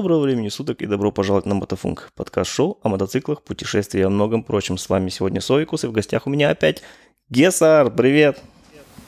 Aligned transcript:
Доброго 0.00 0.20
времени 0.20 0.48
суток 0.48 0.80
и 0.80 0.86
добро 0.86 1.12
пожаловать 1.12 1.44
на 1.44 1.54
Мотофунк, 1.54 2.10
подкаст-шоу 2.14 2.78
о 2.82 2.88
мотоциклах, 2.88 3.42
путешествиях 3.42 4.04
и 4.04 4.06
о 4.06 4.08
многом 4.08 4.42
прочем. 4.42 4.78
С 4.78 4.88
вами 4.88 5.10
сегодня 5.10 5.42
Совикус 5.42 5.84
и 5.84 5.88
в 5.88 5.92
гостях 5.92 6.26
у 6.26 6.30
меня 6.30 6.48
опять 6.48 6.82
Гесар, 7.28 7.90
привет! 7.90 8.40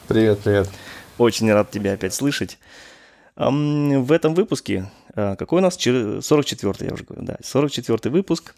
Привет, 0.06 0.40
привет. 0.40 0.68
Очень 1.16 1.50
рад 1.50 1.70
тебя 1.70 1.94
опять 1.94 2.12
слышать. 2.12 2.58
В 3.36 4.12
этом 4.12 4.34
выпуске, 4.34 4.90
а, 5.14 5.34
какой 5.36 5.60
у 5.60 5.62
нас? 5.62 5.78
44-й, 5.78 6.86
я 6.86 6.92
уже 6.92 7.04
говорю, 7.04 7.24
да, 7.24 7.38
44-й 7.42 8.10
выпуск. 8.10 8.54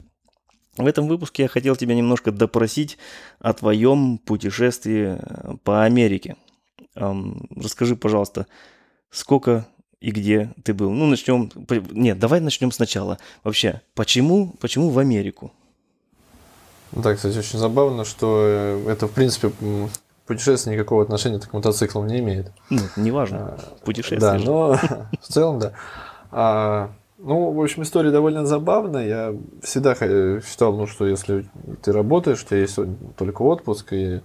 В 0.76 0.88
этом 0.88 1.06
выпуске 1.06 1.44
я 1.44 1.48
хотел 1.48 1.76
тебя 1.76 1.94
немножко 1.94 2.32
допросить 2.32 2.98
о 3.38 3.52
твоем 3.52 4.18
путешествии 4.18 5.20
э, 5.20 5.54
по 5.62 5.84
Америке. 5.84 6.34
Расскажи, 6.96 7.94
пожалуйста, 7.94 8.48
сколько 9.10 9.68
и 10.04 10.10
где 10.10 10.50
ты 10.62 10.74
был. 10.74 10.90
Ну, 10.90 11.06
начнем... 11.06 11.50
Нет, 11.90 12.18
давай 12.18 12.40
начнем 12.40 12.70
сначала. 12.72 13.16
Вообще, 13.42 13.80
почему, 13.94 14.54
почему 14.60 14.90
в 14.90 14.98
Америку? 14.98 15.50
Да, 16.92 17.14
кстати, 17.14 17.38
очень 17.38 17.58
забавно, 17.58 18.04
что 18.04 18.42
э, 18.44 18.90
это, 18.90 19.08
в 19.08 19.12
принципе, 19.12 19.50
путешествие 20.26 20.76
никакого 20.76 21.02
отношения 21.02 21.40
к 21.40 21.50
мотоциклам 21.54 22.06
не 22.06 22.18
имеет. 22.18 22.52
Ну, 22.68 22.80
неважно. 22.96 23.56
А, 23.58 23.58
путешествие. 23.82 24.20
Да, 24.20 24.38
же. 24.38 24.44
но 24.44 24.74
в 25.22 25.26
целом, 25.26 25.58
да. 25.58 25.72
А, 26.30 26.90
ну, 27.16 27.52
в 27.52 27.62
общем, 27.62 27.82
история 27.82 28.10
довольно 28.10 28.44
забавная. 28.44 29.06
Я 29.06 29.34
всегда 29.62 29.94
считал, 29.94 30.76
ну, 30.76 30.86
что 30.86 31.06
если 31.06 31.46
ты 31.82 31.92
работаешь, 31.92 32.42
у 32.42 32.46
тебя 32.46 32.58
есть 32.58 32.78
только 33.16 33.40
отпуск 33.40 33.94
и 33.94 34.20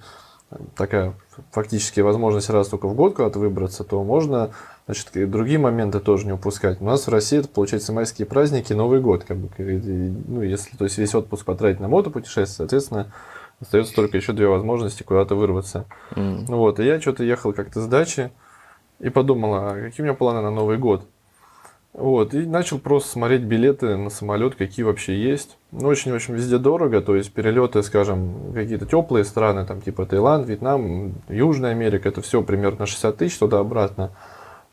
такая 0.76 1.14
фактически 1.52 2.02
возможность 2.02 2.50
раз 2.50 2.68
только 2.68 2.88
в 2.88 2.96
год 2.96 3.16
куда-то 3.16 3.40
выбраться, 3.40 3.86
то 3.86 4.04
можно 4.04 4.52
Значит, 4.90 5.16
и 5.18 5.26
другие 5.26 5.60
моменты 5.60 6.00
тоже 6.00 6.26
не 6.26 6.32
упускать. 6.32 6.82
У 6.82 6.84
нас 6.84 7.06
в 7.06 7.12
России 7.12 7.38
это, 7.38 7.48
получается, 7.48 7.94
майские 7.94 8.26
праздники, 8.26 8.74
Новый 8.74 9.00
год. 9.00 9.24
Как 9.24 9.38
бы, 9.38 9.48
ну, 10.28 10.42
если 10.42 10.76
то 10.76 10.86
есть 10.86 10.98
весь 10.98 11.14
отпуск 11.14 11.46
потратить 11.46 11.80
на 11.80 11.88
мотопутешествие, 11.88 12.48
соответственно, 12.48 13.12
остается 13.62 13.94
только 13.94 14.18
еще 14.18 14.34
две 14.34 14.48
возможности 14.48 15.04
куда-то 15.04 15.36
вырваться. 15.36 15.86
Mm. 16.16 16.46
Вот, 16.48 16.80
и 16.80 16.86
я 16.86 17.00
что-то 17.00 17.24
ехал 17.24 17.54
как-то 17.54 17.82
с 17.82 17.86
дачи 17.86 18.32
и 19.00 19.10
подумал, 19.10 19.54
а 19.54 19.76
какие 19.80 20.02
у 20.02 20.06
меня 20.06 20.16
планы 20.16 20.42
на 20.42 20.50
Новый 20.50 20.80
год? 20.80 21.06
Вот, 21.94 22.34
и 22.34 22.48
начал 22.48 22.80
просто 22.80 23.12
смотреть 23.12 23.44
билеты 23.44 23.96
на 23.96 24.10
самолет, 24.10 24.56
какие 24.56 24.84
вообще 24.84 25.16
есть. 25.22 25.60
Ну, 25.72 25.88
очень, 25.88 26.12
в 26.14 26.16
общем, 26.16 26.34
везде 26.34 26.58
дорого, 26.58 27.02
то 27.02 27.16
есть 27.16 27.32
перелеты, 27.32 27.84
скажем, 27.84 28.54
какие-то 28.56 28.88
теплые 28.88 29.24
страны, 29.24 29.68
там 29.68 29.82
типа 29.82 30.08
Таиланд, 30.08 30.48
Вьетнам, 30.48 31.14
Южная 31.30 31.74
Америка, 31.74 32.10
это 32.10 32.24
все 32.24 32.42
примерно 32.42 32.88
60 32.88 33.18
тысяч 33.18 33.38
туда-обратно. 33.38 34.14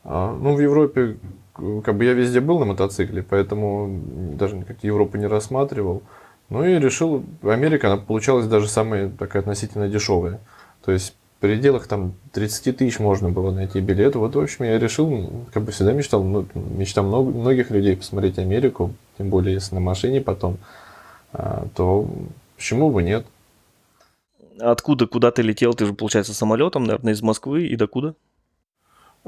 А, 0.09 0.33
ну, 0.33 0.55
в 0.55 0.61
Европе, 0.61 1.17
как 1.53 1.97
бы 1.97 2.05
я 2.05 2.13
везде 2.13 2.39
был 2.39 2.59
на 2.59 2.65
мотоцикле, 2.65 3.21
поэтому 3.21 4.01
даже 4.39 4.55
никак 4.55 4.81
Европу 4.83 5.17
не 5.17 5.27
рассматривал. 5.27 6.01
Ну 6.49 6.63
и 6.63 6.79
решил, 6.79 7.25
Америка, 7.43 7.91
она 7.91 7.97
получалась 7.97 8.47
даже 8.47 8.69
самая 8.69 9.09
такая 9.09 9.41
относительно 9.41 9.89
дешевая. 9.89 10.39
То 10.85 10.93
есть 10.93 11.13
в 11.37 11.41
пределах 11.41 11.87
там 11.87 12.13
30 12.31 12.77
тысяч 12.77 12.99
можно 12.99 13.29
было 13.29 13.51
найти 13.51 13.81
билет. 13.81 14.15
Вот, 14.15 14.33
в 14.33 14.39
общем, 14.39 14.63
я 14.63 14.79
решил, 14.79 15.29
как 15.53 15.63
бы 15.63 15.73
всегда 15.73 15.91
мечтал, 15.91 16.23
ну, 16.23 16.45
мечта 16.55 17.03
много, 17.03 17.29
многих 17.29 17.69
людей 17.69 17.97
посмотреть 17.97 18.39
Америку, 18.39 18.93
тем 19.17 19.29
более 19.29 19.55
если 19.55 19.75
на 19.75 19.81
машине 19.81 20.21
потом, 20.21 20.57
а, 21.33 21.67
то 21.75 22.09
почему 22.55 22.91
бы 22.91 23.03
нет? 23.03 23.25
Откуда, 24.57 25.05
куда 25.05 25.31
ты 25.31 25.41
летел? 25.41 25.73
Ты 25.73 25.85
же, 25.85 25.93
получается, 25.93 26.33
самолетом, 26.33 26.85
наверное, 26.85 27.11
из 27.11 27.21
Москвы 27.21 27.67
и 27.67 27.75
докуда? 27.75 28.15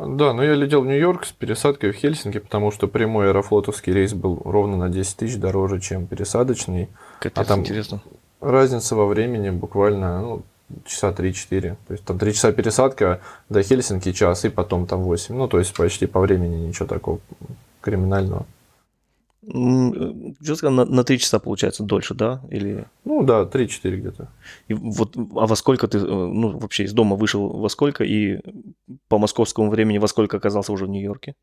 Да, 0.08 0.34
но 0.34 0.44
я 0.44 0.56
летел 0.56 0.82
в 0.82 0.86
Нью-Йорк 0.86 1.26
с 1.26 1.32
пересадкой 1.32 1.92
в 1.92 1.96
Хельсинки, 1.96 2.40
потому 2.40 2.72
что 2.72 2.88
прямой 2.88 3.28
аэрофлотовский 3.28 3.92
рейс 3.92 4.14
был 4.14 4.42
ровно 4.46 4.78
на 4.78 4.90
10 4.90 5.18
тысяч 5.18 5.38
дороже, 5.38 5.82
чем 5.82 6.08
пересадочный. 6.08 6.88
Капец, 7.20 7.38
а 7.38 7.46
там 7.46 7.60
интересно. 7.62 8.02
Разница 8.40 8.96
во 8.96 9.06
времени 9.08 9.50
буквально 9.50 10.22
ну, 10.22 10.42
часа 10.86 11.10
3-4. 11.10 11.76
То 11.88 11.94
есть 11.94 12.06
там 12.06 12.18
3 12.18 12.34
часа 12.34 12.52
пересадка 12.54 13.20
до 13.50 13.62
Хельсинки 13.62 14.14
час, 14.14 14.46
и 14.46 14.50
потом 14.50 14.88
там 14.88 15.02
8. 15.02 15.36
Ну, 15.36 15.48
то 15.50 15.60
есть 15.60 15.74
почти 15.76 16.06
по 16.06 16.22
времени 16.22 16.68
ничего 16.68 16.88
такого 16.88 17.20
криминального. 17.82 18.46
Что 19.42 20.56
сказал, 20.56 20.74
на, 20.74 20.86
на 20.86 21.04
3 21.04 21.18
часа 21.18 21.40
получается 21.40 21.84
дольше, 21.84 22.14
да? 22.14 22.42
Или... 22.52 22.86
Ну 23.06 23.24
да, 23.24 23.44
3-4 23.44 23.96
где-то. 23.96 24.30
И 24.68 24.74
вот, 24.74 25.16
а 25.16 25.48
во 25.48 25.56
сколько 25.56 25.88
ты, 25.88 25.98
э, 25.98 26.02
ну, 26.02 26.58
вообще 26.60 26.84
из 26.84 26.94
дома 26.94 27.16
вышел 27.16 27.48
во 27.48 27.70
сколько 27.70 28.04
и 28.04 28.42
по 29.08 29.18
московскому 29.18 29.70
времени 29.70 29.98
во 29.98 30.08
сколько 30.08 30.38
оказался 30.38 30.74
уже 30.74 30.86
в 30.86 30.90
Нью-Йорке? 30.90 31.36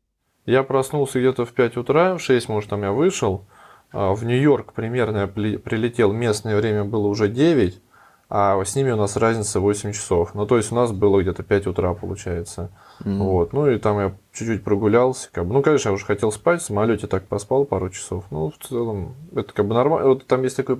Я 0.45 0.63
проснулся 0.63 1.19
где-то 1.19 1.45
в 1.45 1.53
5 1.53 1.77
утра, 1.77 2.15
в 2.15 2.21
6, 2.21 2.49
может, 2.49 2.69
там 2.69 2.83
я 2.83 2.91
вышел. 2.91 3.45
А 3.91 4.13
в 4.13 4.23
Нью-Йорк 4.23 4.73
примерно 4.73 5.17
я 5.17 5.27
прилетел, 5.27 6.13
местное 6.13 6.55
время 6.57 6.83
было 6.83 7.07
уже 7.07 7.27
9 7.27 7.81
а 8.29 8.63
с 8.63 8.75
ними 8.75 8.91
у 8.91 8.97
нас 8.97 9.15
разница 9.15 9.59
8 9.59 9.93
часов. 9.93 10.35
Ну, 10.35 10.45
то 10.45 10.57
есть 10.57 10.71
у 10.71 10.75
нас 10.75 10.91
было 10.91 11.21
где-то 11.21 11.43
5 11.43 11.67
утра, 11.67 11.93
получается. 11.93 12.71
Mm-hmm. 13.03 13.17
Вот. 13.17 13.53
Ну, 13.53 13.69
и 13.69 13.77
там 13.77 13.99
я 13.99 14.15
чуть-чуть 14.33 14.63
прогулялся. 14.63 15.29
Как 15.31 15.45
бы. 15.45 15.53
Ну, 15.53 15.61
конечно, 15.61 15.89
я 15.89 15.93
уже 15.93 16.05
хотел 16.05 16.31
спать, 16.31 16.61
в 16.61 16.65
самолете 16.65 17.07
так 17.07 17.23
поспал 17.23 17.65
пару 17.65 17.89
часов. 17.89 18.25
Ну, 18.31 18.51
в 18.51 18.67
целом, 18.67 19.15
это 19.35 19.53
как 19.53 19.67
бы 19.67 19.75
нормально. 19.75 20.09
Вот 20.09 20.25
там 20.25 20.43
есть 20.43 20.57
такое 20.57 20.79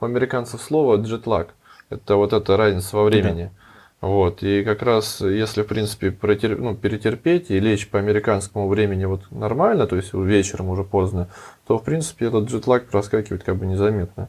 у 0.00 0.04
американцев 0.04 0.60
слово 0.60 0.96
джетлаг. 0.96 1.54
Это 1.90 2.16
вот 2.16 2.32
эта 2.32 2.56
разница 2.56 2.96
во 2.96 3.04
времени. 3.04 3.44
Yeah. 3.44 3.62
Вот. 4.02 4.42
И 4.42 4.64
как 4.64 4.82
раз, 4.82 5.20
если, 5.20 5.62
в 5.62 5.68
принципе, 5.68 6.10
протер... 6.10 6.58
ну, 6.58 6.74
перетерпеть 6.74 7.50
и 7.50 7.60
лечь 7.60 7.88
по 7.88 8.00
американскому 8.00 8.66
времени 8.66 9.04
вот 9.04 9.30
нормально, 9.30 9.86
то 9.86 9.94
есть 9.94 10.12
вечером 10.12 10.70
уже 10.70 10.82
поздно, 10.82 11.28
то, 11.68 11.78
в 11.78 11.84
принципе, 11.84 12.26
этот 12.26 12.48
джетлаг 12.50 12.86
проскакивает 12.86 13.44
как 13.44 13.56
бы 13.56 13.66
незаметно. 13.66 14.28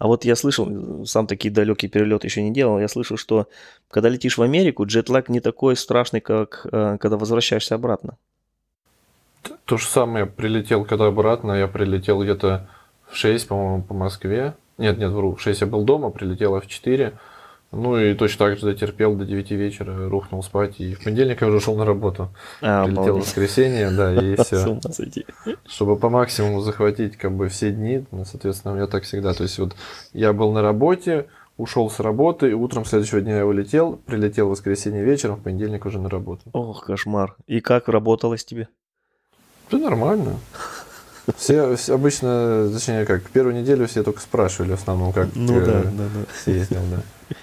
А 0.00 0.06
вот 0.06 0.24
я 0.24 0.34
слышал, 0.34 1.04
сам 1.04 1.26
такие 1.26 1.52
далекие 1.52 1.90
перелеты 1.90 2.26
еще 2.26 2.42
не 2.42 2.54
делал, 2.54 2.80
я 2.80 2.88
слышал, 2.88 3.18
что 3.18 3.48
когда 3.90 4.08
летишь 4.08 4.38
в 4.38 4.42
Америку, 4.42 4.86
джетлаг 4.86 5.28
не 5.28 5.40
такой 5.40 5.76
страшный, 5.76 6.22
как 6.22 6.66
э, 6.72 6.96
когда 6.98 7.18
возвращаешься 7.18 7.74
обратно. 7.74 8.16
То 9.66 9.76
же 9.76 9.84
самое, 9.84 10.24
прилетел 10.24 10.86
когда 10.86 11.08
обратно, 11.08 11.52
я 11.52 11.68
прилетел 11.68 12.22
где-то 12.22 12.66
в 13.10 13.16
6, 13.16 13.46
по-моему, 13.46 13.82
по 13.82 13.92
Москве. 13.92 14.54
Нет, 14.78 14.96
нет, 14.96 15.10
вру, 15.10 15.34
в 15.34 15.42
6 15.42 15.60
я 15.60 15.66
был 15.66 15.84
дома, 15.84 16.08
прилетел 16.08 16.58
в 16.58 16.66
4. 16.66 17.18
Ну 17.72 17.96
и 17.96 18.14
точно 18.14 18.46
так 18.46 18.58
же 18.58 18.66
дотерпел 18.66 19.14
до 19.14 19.24
9 19.24 19.50
вечера, 19.52 20.08
рухнул 20.08 20.42
спать, 20.42 20.80
и 20.80 20.94
в 20.94 21.04
понедельник 21.04 21.40
я 21.40 21.46
уже 21.46 21.60
шел 21.60 21.76
на 21.76 21.84
работу. 21.84 22.30
А, 22.60 22.84
Прилетел 22.84 23.16
в 23.16 23.20
воскресенье, 23.20 23.90
да, 23.90 24.12
и 24.12 24.34
все. 24.42 24.80
Чтобы 25.68 25.96
по 25.96 26.08
максимуму 26.08 26.62
захватить 26.62 27.16
как 27.16 27.32
бы 27.32 27.48
все 27.48 27.70
дни, 27.70 28.04
ну, 28.10 28.24
соответственно, 28.24 28.72
у 28.72 28.76
меня 28.76 28.88
так 28.88 29.04
всегда. 29.04 29.34
То 29.34 29.44
есть 29.44 29.58
вот 29.60 29.76
я 30.12 30.32
был 30.32 30.50
на 30.52 30.62
работе, 30.62 31.26
ушел 31.56 31.88
с 31.90 32.00
работы, 32.00 32.50
и 32.50 32.54
утром 32.54 32.84
следующего 32.84 33.20
дня 33.20 33.38
я 33.38 33.46
улетел, 33.46 34.00
прилетел 34.04 34.48
в 34.48 34.50
воскресенье 34.50 35.04
вечером, 35.04 35.36
в 35.36 35.42
понедельник 35.42 35.86
уже 35.86 36.00
на 36.00 36.08
работу. 36.08 36.42
Ох, 36.52 36.86
кошмар. 36.86 37.36
И 37.46 37.60
как 37.60 37.88
работалось 37.88 38.44
тебе? 38.44 38.68
Да 39.70 39.78
нормально. 39.78 40.40
Все, 41.36 41.76
все 41.76 41.94
обычно, 41.94 42.68
точнее 42.72 43.04
как, 43.06 43.22
первую 43.30 43.54
неделю 43.54 43.86
все 43.86 44.02
только 44.02 44.20
спрашивали 44.20 44.72
в 44.72 44.74
основном, 44.74 45.12
как 45.12 45.28
ну, 45.36 45.60
да, 45.60 45.82
да, 45.82 45.90
да. 45.92 46.26
съездил, 46.34 46.80
да. 46.90 47.36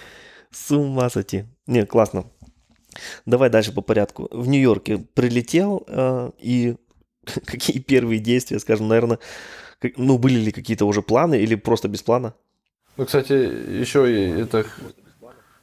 С 0.52 0.72
ума 0.72 1.10
сойти. 1.10 1.46
Не, 1.66 1.86
классно. 1.86 2.26
Давай 3.26 3.50
дальше 3.50 3.74
по 3.74 3.82
порядку. 3.82 4.28
В 4.32 4.48
Нью-Йорке 4.48 5.00
прилетел, 5.14 5.84
э, 5.88 6.32
и 6.40 6.76
какие 7.46 7.80
первые 7.80 8.20
действия, 8.20 8.60
скажем, 8.60 8.88
наверное, 8.88 9.20
как, 9.80 9.98
ну, 9.98 10.18
были 10.18 10.40
ли 10.40 10.52
какие-то 10.52 10.86
уже 10.86 11.02
планы 11.02 11.40
или 11.40 11.56
просто 11.56 11.88
без 11.88 12.02
плана? 12.02 12.34
Ну, 12.96 13.06
кстати, 13.06 13.34
еще 13.34 14.12
и 14.12 14.42
это 14.42 14.66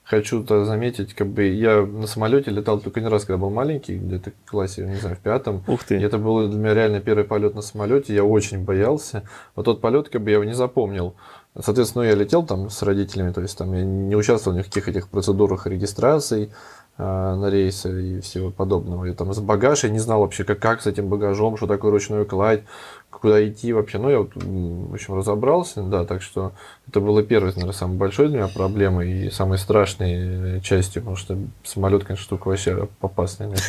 хочу 0.04 0.42
-то 0.42 0.64
заметить, 0.64 1.14
как 1.14 1.28
бы 1.28 1.44
я 1.44 1.84
на 1.84 2.06
самолете 2.06 2.50
летал 2.50 2.78
только 2.78 3.00
один 3.00 3.10
раз, 3.10 3.24
когда 3.24 3.38
был 3.38 3.50
маленький, 3.50 3.96
где-то 3.96 4.32
в 4.44 4.50
классе, 4.50 4.86
не 4.86 4.96
знаю, 4.96 5.16
в 5.16 5.20
пятом. 5.20 5.64
Ух 5.66 5.82
ты. 5.82 5.96
И 5.96 6.02
это 6.02 6.18
был 6.18 6.46
для 6.46 6.58
меня 6.58 6.74
реально 6.74 7.00
первый 7.00 7.24
полет 7.24 7.54
на 7.54 7.62
самолете, 7.62 8.14
я 8.14 8.24
очень 8.24 8.64
боялся. 8.64 9.24
Вот 9.56 9.64
тот 9.64 9.80
полет, 9.80 10.10
как 10.10 10.22
бы 10.22 10.30
я 10.30 10.34
его 10.34 10.44
не 10.44 10.54
запомнил. 10.54 11.16
Соответственно, 11.60 12.02
я 12.02 12.14
летел 12.14 12.44
там 12.44 12.68
с 12.68 12.82
родителями, 12.82 13.32
то 13.32 13.40
есть 13.40 13.56
там 13.56 13.72
я 13.74 13.84
не 13.84 14.16
участвовал 14.16 14.56
в 14.56 14.58
никаких 14.58 14.88
этих 14.88 15.08
процедурах 15.08 15.66
регистрации 15.66 16.52
на 16.96 17.50
рейсы 17.50 18.18
и 18.18 18.20
всего 18.20 18.50
подобного. 18.50 19.04
Я 19.04 19.14
там 19.14 19.32
с 19.32 19.40
багаж, 19.40 19.84
я 19.84 19.90
не 19.90 19.98
знал 19.98 20.20
вообще, 20.20 20.44
как, 20.44 20.60
как 20.60 20.80
с 20.80 20.86
этим 20.86 21.08
багажом, 21.08 21.56
что 21.56 21.66
такое 21.66 21.90
ручной 21.90 22.24
кладь, 22.24 22.62
куда 23.10 23.46
идти 23.48 23.72
вообще. 23.72 23.98
Ну, 23.98 24.10
я, 24.10 24.18
вот, 24.18 24.32
в 24.34 24.92
общем, 24.92 25.14
разобрался, 25.14 25.82
да, 25.82 26.04
так 26.04 26.22
что 26.22 26.52
это 26.86 27.00
было 27.00 27.22
первой, 27.22 27.50
наверное, 27.50 27.72
самой 27.72 27.96
большой 27.96 28.28
для 28.28 28.38
меня 28.38 28.48
проблемой 28.48 29.26
и 29.26 29.30
самой 29.30 29.58
страшной 29.58 30.60
частью, 30.60 31.02
потому 31.02 31.16
что 31.16 31.38
самолет, 31.64 32.04
конечно, 32.04 32.24
штука 32.24 32.48
вообще 32.48 32.88
опасная. 33.00 33.54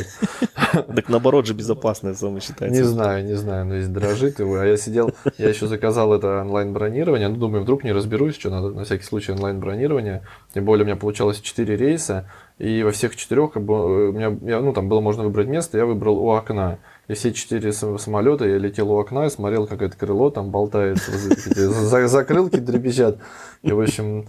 Так 0.94 1.08
наоборот 1.08 1.46
же 1.46 1.54
безопасная 1.54 2.16
самое 2.16 2.42
считается. 2.42 2.78
Не 2.78 2.86
знаю, 2.86 3.24
не 3.24 3.36
знаю, 3.36 3.66
но 3.66 3.76
здесь 3.78 3.88
дрожит 3.88 4.40
его. 4.40 4.58
А 4.58 4.66
я 4.66 4.76
сидел, 4.76 5.14
я 5.38 5.48
еще 5.48 5.68
заказал 5.68 6.14
это 6.14 6.42
онлайн-бронирование, 6.42 7.30
ну, 7.30 7.38
думаю, 7.38 7.64
вдруг 7.64 7.86
не 7.86 7.94
разберусь, 7.94 8.36
что 8.36 8.50
надо 8.50 8.72
на 8.72 8.84
всякий 8.84 9.04
случай 9.04 9.32
онлайн-бронирование. 9.32 10.24
Тем 10.54 10.66
более 10.66 10.84
у 10.84 10.88
меня 10.88 10.98
получалось 10.98 11.40
4 11.40 11.78
рейса, 11.78 12.30
и 12.58 12.84
во 12.84 12.92
всех 12.92 13.16
четырех 13.16 13.52
как 13.52 13.64
бы, 13.64 14.10
у 14.10 14.12
меня, 14.14 14.38
я, 14.44 14.62
ну, 14.62 14.72
там 14.72 14.88
было 14.88 15.02
можно 15.02 15.24
выбрать 15.24 15.48
место, 15.48 15.78
я 15.78 15.86
выбрал 15.86 16.18
у 16.20 16.32
окна. 16.32 16.80
и 17.08 17.14
все 17.14 17.34
четыре 17.34 17.74
самолета 17.74 18.46
я 18.46 18.58
летел 18.58 18.92
у 18.92 18.98
окна 18.98 19.26
и 19.26 19.30
смотрел, 19.30 19.68
как 19.68 19.82
это 19.82 19.98
крыло 19.98 20.30
там 20.30 20.52
болтается, 20.52 21.12
закрылки 22.08 22.58
дребезжат. 22.58 23.20
И, 23.62 23.72
в 23.72 23.82
общем, 23.82 24.28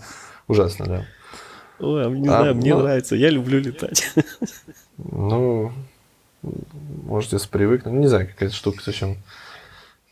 ужасно, 0.48 0.86
да. 0.86 1.04
Ой, 1.78 2.06
а 2.06 2.10
не 2.10 2.26
а, 2.28 2.38
знаю, 2.40 2.54
мне 2.56 2.74
ну, 2.74 2.80
нравится, 2.80 3.14
я 3.14 3.30
люблю 3.30 3.60
летать. 3.60 4.12
Ну, 4.96 5.72
можете 7.04 7.38
привыкнуть. 7.48 7.94
Не 7.94 8.06
знаю, 8.06 8.26
какая-то 8.26 8.54
штука 8.54 8.82
совсем. 8.82 9.18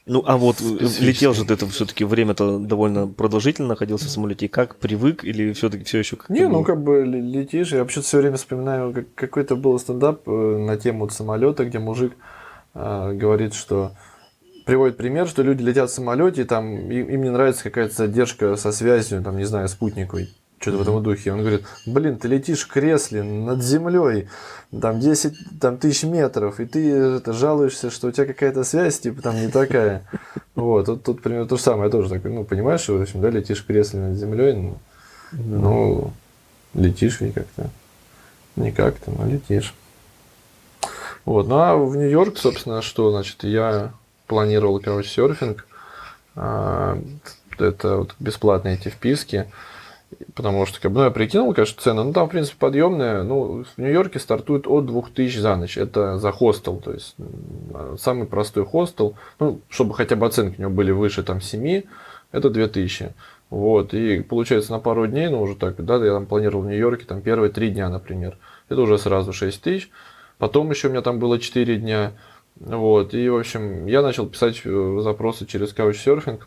Ну, 0.07 0.23
а 0.27 0.37
вот 0.37 0.61
летел 0.61 1.33
же 1.33 1.47
ты 1.47 1.55
это 1.55 1.67
все-таки 1.69 2.05
время-то 2.05 2.59
довольно 2.59 3.09
продолжительно 3.09 3.69
находился 3.69 4.07
в 4.07 4.11
самолете. 4.11 4.49
как 4.51 4.77
привык 4.77 5.25
или 5.25 5.53
все-таки 5.55 5.85
все 5.85 5.99
еще 5.99 6.17
как 6.17 6.29
Не, 6.29 6.47
ну 6.47 6.63
как 6.63 6.83
бы 6.83 7.05
летишь. 7.05 7.73
Я 7.73 7.79
вообще 7.79 8.03
все 8.03 8.19
время 8.19 8.37
вспоминаю, 8.37 8.93
как, 8.93 9.15
какой-то 9.15 9.57
был 9.57 9.79
стендап 9.79 10.29
э, 10.29 10.31
на 10.31 10.77
тему 10.77 11.09
самолета, 11.09 11.65
где 11.65 11.79
мужик 11.79 12.13
э, 12.75 13.13
говорит, 13.15 13.55
что 13.55 13.93
приводит 14.67 14.99
пример, 14.99 15.27
что 15.27 15.43
люди 15.43 15.63
летят 15.63 15.89
в 15.89 15.95
самолете, 15.95 16.43
и 16.43 16.45
там 16.45 16.91
им, 16.91 17.09
им 17.09 17.23
не 17.23 17.31
нравится 17.31 17.65
какая-то 17.65 17.95
задержка 17.95 18.57
со 18.57 18.73
связью, 18.73 19.23
там, 19.23 19.39
не 19.39 19.45
знаю, 19.45 19.69
спутниковой 19.69 20.29
что-то 20.59 20.79
в 20.79 20.83
этом 20.83 21.03
духе. 21.03 21.33
Он 21.33 21.41
говорит, 21.41 21.65
блин, 21.87 22.17
ты 22.17 22.29
летишь 22.29 22.63
в 22.63 22.69
кресле 22.69 23.23
над 23.23 23.63
землей, 23.63 24.29
там 24.81 25.01
10 25.01 25.61
там, 25.61 25.77
тысяч 25.79 26.05
метров, 26.05 26.61
и 26.61 26.67
ты 26.67 26.91
это, 26.91 27.33
жалуешься, 27.33 27.91
что 27.91 28.09
у 28.09 28.11
тебя 28.11 28.27
какая-то 28.27 28.65
связь, 28.65 28.99
типа, 28.99 29.23
там 29.23 29.37
не 29.37 29.49
такая. 29.49 30.09
Вот, 30.55 30.87
тут, 30.87 31.03
тут 31.03 31.23
примерно 31.23 31.47
то 31.47 31.57
же 31.57 31.63
самое, 31.63 31.87
я 31.87 31.91
тоже 31.91 32.09
такой, 32.09 32.33
ну, 32.33 32.45
понимаешь, 32.45 32.81
что, 32.81 32.97
в 32.97 33.03
общем, 33.03 33.21
да, 33.21 33.31
летишь 33.31 33.63
в 33.63 33.67
кресле 33.67 34.01
над 34.01 34.17
землей, 34.17 34.55
ну, 34.55 34.79
ну 35.33 36.13
летишь 36.75 37.21
и 37.21 37.31
как-то, 37.31 37.71
не 38.57 38.73
как-то, 38.73 39.11
но 39.11 39.27
летишь. 39.27 39.75
Вот, 41.25 41.49
ну, 41.49 41.57
а 41.57 41.77
в 41.77 41.97
Нью-Йорк, 41.97 42.37
собственно, 42.37 42.83
что, 42.83 43.11
значит, 43.11 43.45
я 43.45 43.93
планировал, 44.27 44.81
короче, 44.81 45.09
серфинг, 45.09 45.67
а, 46.37 46.99
это 47.59 47.97
вот 47.99 48.15
бесплатные 48.19 48.75
эти 48.75 48.89
вписки, 48.89 49.51
Потому 50.35 50.67
что, 50.67 50.81
как 50.81 50.93
бы, 50.93 50.99
ну, 50.99 51.05
я 51.05 51.11
прикинул, 51.11 51.53
конечно, 51.55 51.81
цены. 51.81 52.05
Ну, 52.05 52.13
там, 52.13 52.27
в 52.27 52.31
принципе, 52.31 52.57
подъемная. 52.59 53.23
Ну, 53.23 53.65
в 53.65 53.81
Нью-Йорке 53.81 54.19
стартует 54.19 54.67
от 54.67 54.87
2000 54.87 55.39
за 55.39 55.57
ночь. 55.57 55.77
Это 55.77 56.19
за 56.19 56.33
хостел. 56.33 56.81
То 56.81 56.93
есть, 56.93 57.17
самый 57.99 58.27
простой 58.27 58.65
хостел. 58.65 59.15
Ну, 59.39 59.61
чтобы 59.69 59.95
хотя 59.95 60.17
бы 60.17 60.27
оценки 60.27 60.59
у 60.59 60.63
него 60.63 60.71
были 60.73 60.91
выше, 60.91 61.23
там, 61.23 61.41
7, 61.41 61.83
это 62.33 62.51
2000. 62.51 63.13
Вот. 63.51 63.95
И 63.95 64.21
получается, 64.21 64.73
на 64.73 64.81
пару 64.81 65.07
дней, 65.07 65.29
ну, 65.29 65.41
уже 65.41 65.55
так, 65.55 65.83
да, 65.85 65.97
я 66.05 66.13
там 66.13 66.27
планировал 66.27 66.65
в 66.65 66.67
Нью-Йорке, 66.67 67.05
там, 67.05 67.21
первые 67.21 67.51
три 67.51 67.71
дня, 67.71 67.89
например. 67.89 68.37
Это 68.69 68.81
уже 68.81 68.99
сразу 68.99 69.33
6 69.33 69.63
тысяч. 69.63 69.91
Потом 70.39 70.71
еще 70.71 70.89
у 70.89 70.91
меня 70.91 71.03
там 71.03 71.19
было 71.19 71.39
4 71.39 71.77
дня. 71.77 72.13
Вот. 72.57 73.15
И, 73.15 73.29
в 73.29 73.37
общем, 73.37 73.87
я 73.87 74.03
начал 74.03 74.27
писать 74.27 74.61
э, 74.65 74.99
запросы 75.03 75.47
через 75.47 75.75
Couchsurfing. 75.75 76.41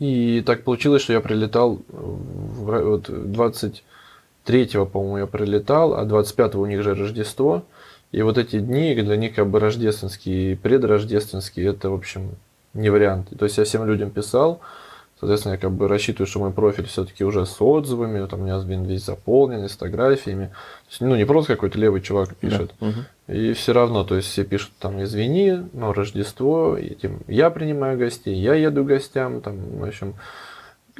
И 0.00 0.42
так 0.44 0.64
получилось, 0.64 1.02
что 1.02 1.12
я 1.12 1.20
прилетал 1.20 1.78
вот 1.88 3.08
23-го, 3.08 4.86
по-моему, 4.86 5.18
я 5.18 5.26
прилетал, 5.26 5.94
а 5.94 6.04
25-го 6.04 6.60
у 6.60 6.66
них 6.66 6.82
же 6.82 6.94
Рождество. 6.94 7.62
И 8.10 8.22
вот 8.22 8.38
эти 8.38 8.58
дни 8.58 8.94
для 8.94 9.16
них 9.16 9.34
как 9.36 9.46
бы 9.48 9.60
рождественские 9.60 10.52
и 10.52 10.56
предрождественские, 10.56 11.68
это, 11.68 11.90
в 11.90 11.94
общем, 11.94 12.30
не 12.74 12.90
вариант. 12.90 13.28
То 13.38 13.44
есть 13.44 13.58
я 13.58 13.64
всем 13.64 13.86
людям 13.86 14.10
писал, 14.10 14.60
Соответственно, 15.20 15.52
я 15.52 15.58
как 15.58 15.72
бы 15.72 15.86
рассчитываю, 15.86 16.26
что 16.26 16.38
мой 16.38 16.50
профиль 16.50 16.86
все-таки 16.86 17.24
уже 17.24 17.44
с 17.44 17.60
отзывами, 17.60 18.26
там 18.26 18.40
у 18.40 18.44
меня 18.44 18.58
весь 18.58 19.04
заполнен, 19.04 19.68
с 19.68 19.72
фотографиями. 19.72 20.46
То 20.46 20.88
есть, 20.88 21.00
ну, 21.02 21.14
не 21.14 21.26
просто 21.26 21.54
какой-то 21.54 21.78
левый 21.78 22.00
чувак 22.00 22.34
пишет. 22.36 22.72
Да. 22.80 22.86
Угу. 22.86 22.94
И 23.30 23.52
все 23.52 23.72
равно, 23.72 24.02
то 24.02 24.16
есть 24.16 24.28
все 24.28 24.44
пишут 24.44 24.72
там, 24.80 25.00
извини, 25.02 25.68
но 25.72 25.92
Рождество, 25.92 26.76
и, 26.76 26.96
тем, 26.96 27.20
я 27.28 27.50
принимаю 27.50 27.96
гостей, 27.96 28.34
я 28.34 28.54
еду 28.54 28.84
гостям, 28.84 29.40
там, 29.40 29.78
в 29.78 29.84
общем, 29.84 30.14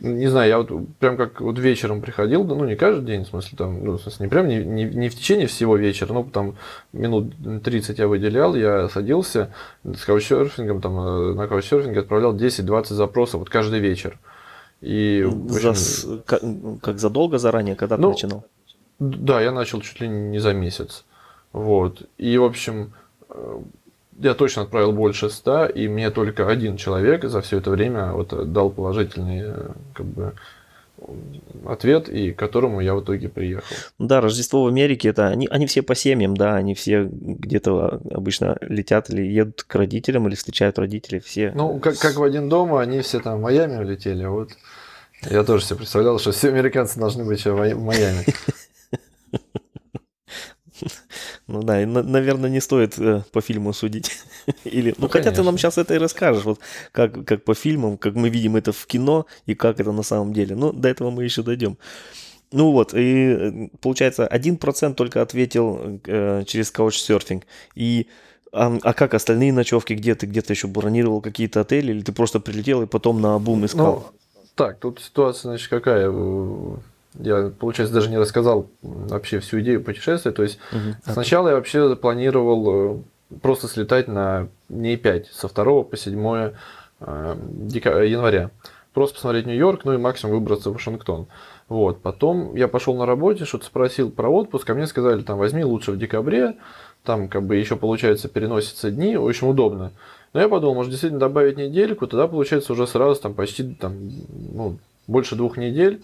не 0.01 0.29
знаю, 0.29 0.49
я 0.49 0.59
вот 0.59 0.71
прям 1.01 1.17
как 1.17 1.41
вот 1.41 1.59
вечером 1.59 2.01
приходил, 2.01 2.45
ну 2.45 2.65
не 2.65 2.77
каждый 2.77 3.05
день, 3.05 3.25
в 3.25 3.29
смысле, 3.29 3.59
там, 3.59 3.85
ну, 3.85 3.93
в 3.97 4.01
смысле, 4.01 4.27
не 4.27 4.31
прям 4.31 4.47
не, 4.47 4.65
не, 4.65 4.85
не 4.85 5.09
в 5.09 5.17
течение 5.17 5.49
всего 5.49 5.77
вечера, 5.77 6.13
но 6.13 6.23
там 6.23 6.57
минут 6.93 7.35
30 7.65 7.99
я 7.99 8.07
выделял, 8.07 8.55
я 8.55 8.89
садился 8.89 9.53
с 9.83 10.05
каучсерфингом, 10.05 10.81
там, 10.81 11.01
э, 11.01 11.35
на 11.35 11.49
каучсерфинге 11.49 12.01
отправлял 12.01 12.37
10-20 12.37 12.95
запросов 12.95 13.41
вот 13.41 13.51
каждый 13.51 13.81
вечер. 13.81 14.21
И, 14.81 15.27
общем, 15.27 15.75
за, 15.75 16.19
как, 16.19 16.43
как 16.81 16.99
задолго 17.01 17.39
заранее, 17.39 17.75
когда 17.75 17.97
ну, 17.97 18.13
ты 18.13 18.15
начинал? 18.15 18.45
Да, 19.01 19.41
я 19.41 19.51
начал 19.51 19.81
чуть 19.81 20.01
ли 20.01 20.09
не 20.09 20.39
за 20.39 20.55
месяц. 20.55 21.05
Вот. 21.53 22.03
И, 22.19 22.39
в 22.39 22.45
общем, 22.45 22.93
э, 23.29 23.59
я 24.21 24.35
точно 24.35 24.63
отправил 24.63 24.93
больше 24.93 25.31
ста, 25.31 25.67
и 25.67 25.89
мне 25.89 26.11
только 26.11 26.49
один 26.49 26.77
человек 26.77 27.25
за 27.25 27.41
все 27.41 27.59
это 27.59 27.71
время 27.71 28.13
вот 28.13 28.53
дал 28.53 28.71
положительный 28.71 29.53
как 29.95 30.07
бы, 30.07 30.35
ответ, 31.67 32.09
и 32.09 32.33
к 32.33 32.39
которому 32.39 32.81
я 32.81 32.95
в 32.95 33.03
итоге 33.03 33.29
приехал. 33.29 33.75
Да, 33.99 34.21
Рождество 34.21 34.65
в 34.65 34.69
Америке, 34.69 35.09
это 35.09 35.29
они, 35.29 35.49
они 35.51 35.67
все 35.67 35.83
по 35.83 35.95
семьям, 35.95 36.37
да, 36.37 36.57
они 36.57 36.75
все 36.75 37.05
где-то 37.11 38.01
обычно 38.11 38.57
летят 38.61 39.11
или 39.11 39.23
едут 39.23 39.63
к 39.63 39.75
родителям, 39.75 40.29
или 40.29 40.35
встречают 40.35 40.79
родителей, 40.79 41.21
все. 41.21 41.53
Ну, 41.55 41.79
как, 41.79 41.99
как 41.99 42.17
в 42.17 42.23
один 42.23 42.49
дома, 42.49 42.81
они 42.81 43.01
все 43.01 43.21
там 43.21 43.39
в 43.39 43.43
Майами 43.43 43.83
улетели, 43.83 44.25
вот 44.27 44.51
я 45.29 45.45
тоже 45.45 45.65
себе 45.65 45.77
представлял, 45.77 46.19
что 46.19 46.33
все 46.33 46.49
американцы 46.49 46.99
должны 46.99 47.25
быть 47.25 47.45
в 47.45 47.75
Майами. 47.75 48.25
Ну 51.51 51.63
да, 51.65 51.83
и, 51.83 51.85
наверное, 51.85 52.49
не 52.49 52.61
стоит 52.61 52.97
э, 52.99 53.23
по 53.33 53.41
фильму 53.41 53.73
судить. 53.73 54.13
Или, 54.65 54.91
ну, 54.91 55.03
ну 55.03 55.09
хотя 55.09 55.33
ты 55.33 55.43
нам 55.43 55.59
сейчас 55.59 55.79
это 55.79 55.95
и 55.95 55.99
расскажешь, 55.99 56.45
вот 56.45 56.61
как, 56.93 57.25
как 57.25 57.43
по 57.43 57.55
фильмам, 57.55 57.99
как 57.99 58.15
мы 58.15 58.29
видим 58.29 58.55
это 58.55 58.71
в 58.71 58.87
кино 58.87 59.27
и 59.47 59.55
как 59.57 59.81
это 59.81 59.91
на 59.91 60.05
самом 60.05 60.33
деле. 60.33 60.55
Ну, 60.55 60.73
до 60.73 60.89
этого 60.89 61.11
мы 61.11 61.25
еще 61.25 61.43
дойдем. 61.43 61.77
Ну 62.53 62.71
вот, 62.71 62.95
и 62.95 63.37
э, 63.39 63.69
получается, 63.81 64.29
1% 64.33 64.95
только 64.95 65.23
ответил 65.23 66.01
э, 66.07 66.45
через 66.47 66.73
Couchsurfing. 66.73 67.43
И 67.75 68.07
а, 68.53 68.79
а 68.83 68.93
как 68.93 69.15
остальные 69.15 69.53
ночевки, 69.53 69.95
где 69.95 70.15
ты 70.15 70.27
где-то 70.27 70.53
еще 70.53 70.69
бронировал 70.69 71.21
какие-то 71.21 71.63
отели, 71.63 71.91
или 71.91 72.03
ты 72.03 72.13
просто 72.13 72.39
прилетел 72.39 72.83
и 72.83 72.87
потом 72.87 73.21
на 73.21 73.37
бум 73.41 73.67
искал? 73.67 74.13
Ну, 74.13 74.43
так, 74.55 74.79
тут 74.79 75.01
ситуация, 75.01 75.51
значит, 75.51 75.69
какая? 75.69 76.13
Я, 77.19 77.51
получается, 77.59 77.95
даже 77.95 78.09
не 78.09 78.19
рассказал 78.19 78.69
вообще 78.83 79.41
всю 79.41 79.61
идею 79.61 79.83
путешествия. 79.83 80.31
То 80.31 80.43
есть 80.43 80.59
угу. 80.73 81.13
сначала 81.13 81.49
я 81.49 81.55
вообще 81.55 81.97
планировал 81.97 83.01
э, 83.31 83.37
просто 83.43 83.69
слетать 83.69 84.09
на 84.09 84.49
дней 84.69 84.97
5, 84.97 85.27
со 85.27 85.49
2 85.49 85.83
по 85.83 85.97
7 85.97 86.53
э, 87.01 87.37
января. 88.07 88.51
Просто 88.93 89.17
посмотреть 89.17 89.47
Нью-Йорк, 89.47 89.85
ну 89.85 89.95
и 89.95 89.99
максимум 89.99 90.37
выбраться 90.37 90.71
в 90.71 90.73
Вашингтон. 90.73 91.27
Вот. 91.69 92.03
Потом 92.03 92.57
я 92.57 92.67
пошел 92.67 92.97
на 92.97 93.07
работе, 93.07 93.45
что-то 93.45 93.65
спросил 93.65 94.11
про 94.11 94.29
отпуск, 94.29 94.69
а 94.69 94.75
мне 94.75 94.87
сказали, 94.89 95.23
там, 95.23 95.39
возьми 95.39 95.65
лучше 95.65 95.93
в 95.93 95.99
декабре, 95.99 96.57
там, 97.05 97.29
как 97.29 97.45
бы, 97.45 97.57
еще, 97.57 97.77
получается, 97.77 98.29
переносятся 98.29 98.91
дни, 98.91 99.17
очень 99.17 99.49
удобно. 99.49 99.93
Но 100.33 100.41
я 100.41 100.49
подумал, 100.49 100.75
может, 100.75 100.91
действительно 100.91 101.21
добавить 101.21 101.57
недельку, 101.57 102.09
тогда, 102.09 102.27
получается, 102.27 102.73
уже 102.73 102.89
сразу, 102.89 103.21
там, 103.21 103.35
почти, 103.35 103.75
там, 103.75 103.95
ну, 104.53 104.79
больше 105.07 105.37
двух 105.37 105.57
недель, 105.57 106.03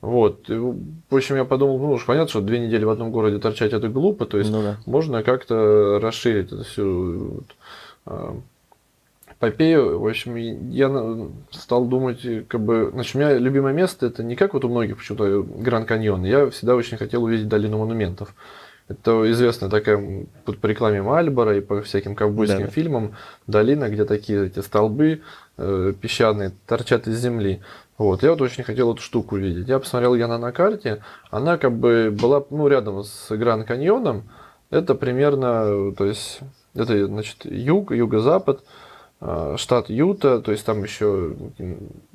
вот. 0.00 0.48
В 0.48 1.16
общем, 1.16 1.36
я 1.36 1.44
подумал, 1.44 1.78
ну 1.78 1.92
уж 1.92 2.04
понятно, 2.04 2.28
что 2.28 2.40
две 2.40 2.58
недели 2.58 2.84
в 2.84 2.90
одном 2.90 3.10
городе 3.10 3.38
торчать 3.38 3.72
это 3.72 3.88
глупо, 3.88 4.26
то 4.26 4.38
есть 4.38 4.50
ну, 4.50 4.62
да. 4.62 4.78
можно 4.86 5.22
как-то 5.22 5.98
расширить 6.00 6.52
это 6.52 6.64
всю 6.64 7.18
вот, 7.28 7.46
а, 8.04 8.36
эпопею. 9.32 9.98
В 9.98 10.06
общем, 10.06 10.36
я 10.36 11.28
стал 11.50 11.86
думать, 11.86 12.20
как 12.48 12.60
бы, 12.60 12.90
значит, 12.92 13.14
у 13.14 13.18
меня 13.18 13.38
любимое 13.38 13.72
место 13.72 14.06
это 14.06 14.22
не 14.22 14.36
как 14.36 14.54
вот 14.54 14.64
у 14.64 14.68
многих 14.68 14.98
почему-то 14.98 15.42
Гранд 15.42 15.88
Каньон. 15.88 16.24
Я 16.24 16.50
всегда 16.50 16.76
очень 16.76 16.98
хотел 16.98 17.24
увидеть 17.24 17.48
долину 17.48 17.78
монументов. 17.78 18.34
Это 18.88 19.28
известная 19.32 19.68
такая 19.68 20.26
по 20.44 20.66
рекламе 20.66 21.02
Мальбора 21.02 21.56
и 21.56 21.60
по 21.60 21.82
всяким 21.82 22.14
ковбойским 22.14 22.66
да, 22.66 22.68
фильмам 22.68 23.16
долина, 23.48 23.88
где 23.88 24.04
такие 24.04 24.46
эти 24.46 24.60
столбы 24.60 25.22
э, 25.56 25.92
песчаные 26.00 26.52
торчат 26.66 27.08
из 27.08 27.18
земли. 27.18 27.60
Вот, 27.98 28.22
я 28.22 28.30
вот 28.30 28.42
очень 28.42 28.62
хотел 28.62 28.92
эту 28.92 29.02
штуку 29.02 29.36
увидеть. 29.36 29.68
Я 29.68 29.78
посмотрел 29.78 30.14
Яна 30.14 30.38
на 30.38 30.52
карте, 30.52 31.02
она 31.30 31.56
как 31.56 31.72
бы 31.72 32.10
была 32.10 32.44
ну, 32.50 32.68
рядом 32.68 33.02
с 33.02 33.28
Гранд 33.30 33.66
Каньоном. 33.66 34.24
Это 34.70 34.94
примерно, 34.94 35.92
то 35.92 36.04
есть, 36.04 36.40
это, 36.74 37.06
значит, 37.06 37.44
юг, 37.44 37.92
юго-запад, 37.92 38.64
а, 39.18 39.56
штат 39.56 39.88
Юта, 39.88 40.40
то 40.40 40.52
есть 40.52 40.66
там 40.66 40.82
еще 40.82 41.34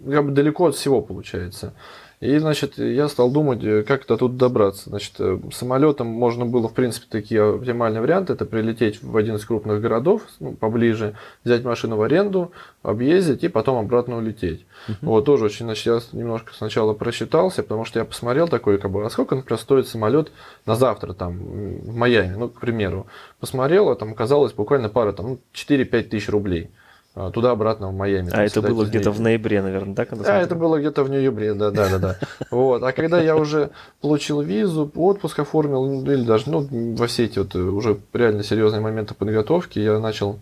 как 0.06 0.26
бы 0.26 0.32
далеко 0.32 0.68
от 0.68 0.76
всего 0.76 1.02
получается. 1.02 1.74
И, 2.22 2.38
значит, 2.38 2.78
я 2.78 3.08
стал 3.08 3.32
думать, 3.32 3.64
э, 3.64 3.82
как 3.82 4.04
это 4.04 4.16
тут 4.16 4.38
добраться. 4.38 4.92
Значит, 4.92 5.14
э, 5.18 5.40
самолетом 5.52 6.06
можно 6.06 6.46
было, 6.46 6.70
в 6.70 6.74
принципе, 6.74 7.08
такие 7.10 7.56
оптимальные 7.56 8.00
варианты. 8.00 8.34
Это 8.34 8.46
прилететь 8.46 9.02
в 9.02 9.18
один 9.18 9.38
из 9.38 9.46
крупных 9.46 9.82
городов, 9.82 10.22
ну, 10.40 10.54
поближе, 10.54 11.16
взять 11.44 11.64
машину 11.64 11.96
в 11.96 12.04
аренду, 12.04 12.52
объездить 12.84 13.44
и 13.44 13.48
потом 13.48 13.80
обратно 13.80 14.18
улететь. 14.18 14.68
Uh-huh. 14.88 14.96
Вот, 15.02 15.26
тоже 15.26 15.46
очень, 15.46 15.66
значит, 15.66 15.86
я 15.88 16.00
немножко 16.20 16.54
сначала 16.54 16.94
просчитался, 16.94 17.64
потому 17.64 17.86
что 17.86 17.98
я 17.98 18.06
посмотрел 18.06 18.48
такой, 18.48 18.78
как 18.78 18.92
бы, 18.92 19.04
а 19.04 19.10
сколько, 19.10 19.36
например, 19.36 19.60
стоит 19.60 19.88
самолет 19.88 20.32
на 20.68 20.76
завтра, 20.76 21.14
там, 21.14 21.40
в 21.40 21.96
Майами, 21.96 22.36
ну, 22.36 22.50
к 22.50 22.60
примеру. 22.60 23.08
Посмотрел, 23.40 23.90
а 23.90 23.96
там 23.96 24.12
оказалось 24.12 24.54
буквально 24.54 24.90
пара, 24.90 25.12
там, 25.12 25.40
4-5 25.56 25.90
ну, 25.92 26.04
тысяч 26.04 26.30
рублей. 26.30 26.70
А, 27.14 27.30
туда-обратно 27.30 27.90
в 27.90 27.94
Майами. 27.94 28.30
А 28.32 28.44
это 28.44 28.62
было 28.62 28.86
где-то 28.86 29.12
в 29.12 29.20
ноябре, 29.20 29.62
наверное, 29.62 29.94
да? 29.94 30.06
Когда 30.06 30.38
а, 30.38 30.42
это 30.42 30.56
было 30.56 30.80
где-то 30.80 31.04
в 31.04 31.10
ноябре, 31.10 31.54
да, 31.54 31.70
да, 31.70 31.90
да, 31.90 32.00
да. 32.00 32.18
Вот. 32.52 32.82
А 32.84 32.94
когда 32.94 33.20
я 33.22 33.36
уже 33.36 33.72
получил 34.00 34.42
визу, 34.42 34.90
отпуск 34.96 35.40
оформил, 35.40 35.86
ну, 35.86 36.10
или 36.10 36.24
даже 36.24 36.50
ну, 36.50 36.66
во 36.96 37.08
все 37.08 37.26
эти 37.26 37.40
вот 37.40 37.54
уже 37.54 38.00
реально 38.14 38.44
серьезные 38.44 38.80
моменты 38.80 39.14
подготовки, 39.14 39.80
я 39.80 40.00
начал 40.00 40.40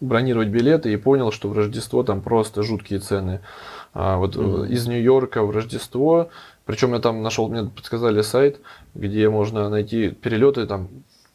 бронировать 0.00 0.48
билеты 0.48 0.90
и 0.92 0.96
понял, 0.96 1.30
что 1.30 1.48
в 1.48 1.56
Рождество 1.56 2.02
там 2.02 2.22
просто 2.22 2.62
жуткие 2.62 3.00
цены. 3.00 3.40
А 3.92 4.16
вот 4.16 4.36
mm-hmm. 4.36 4.68
из 4.68 4.86
Нью-Йорка 4.86 5.42
в 5.42 5.50
Рождество, 5.50 6.30
причем 6.64 6.94
я 6.94 7.00
там 7.00 7.22
нашел, 7.22 7.48
мне 7.48 7.64
подсказали 7.64 8.22
сайт, 8.22 8.60
где 8.94 9.28
можно 9.28 9.68
найти 9.68 10.10
перелеты 10.10 10.66
там 10.66 10.88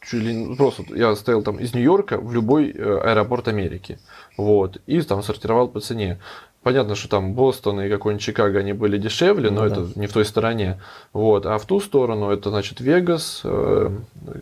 чуть 0.05 0.23
ли 0.23 0.33
не, 0.33 0.55
просто 0.55 0.83
я 0.95 1.15
стоял 1.15 1.41
там 1.41 1.59
из 1.59 1.73
Нью-Йорка 1.73 2.17
в 2.17 2.33
любой 2.33 2.71
э, 2.71 2.99
аэропорт 2.99 3.47
Америки. 3.47 3.99
Вот. 4.37 4.81
И 4.85 5.01
там 5.01 5.23
сортировал 5.23 5.67
по 5.67 5.79
цене. 5.79 6.19
Понятно, 6.65 6.95
что 6.95 7.07
там 7.07 7.35
Бостон 7.35 7.79
и 7.79 7.89
какой-нибудь 7.89 8.23
Чикаго, 8.23 8.57
они 8.57 8.73
были 8.73 8.97
дешевле, 8.97 9.51
ну, 9.51 9.61
но 9.61 9.69
да. 9.69 9.75
это 9.83 9.99
не 9.99 10.07
в 10.07 10.13
той 10.13 10.25
стороне. 10.25 10.81
Вот. 11.13 11.45
А 11.45 11.59
в 11.59 11.65
ту 11.67 11.79
сторону 11.79 12.31
это, 12.31 12.49
значит, 12.49 12.81
Вегас, 12.81 13.41
э, 13.43 13.91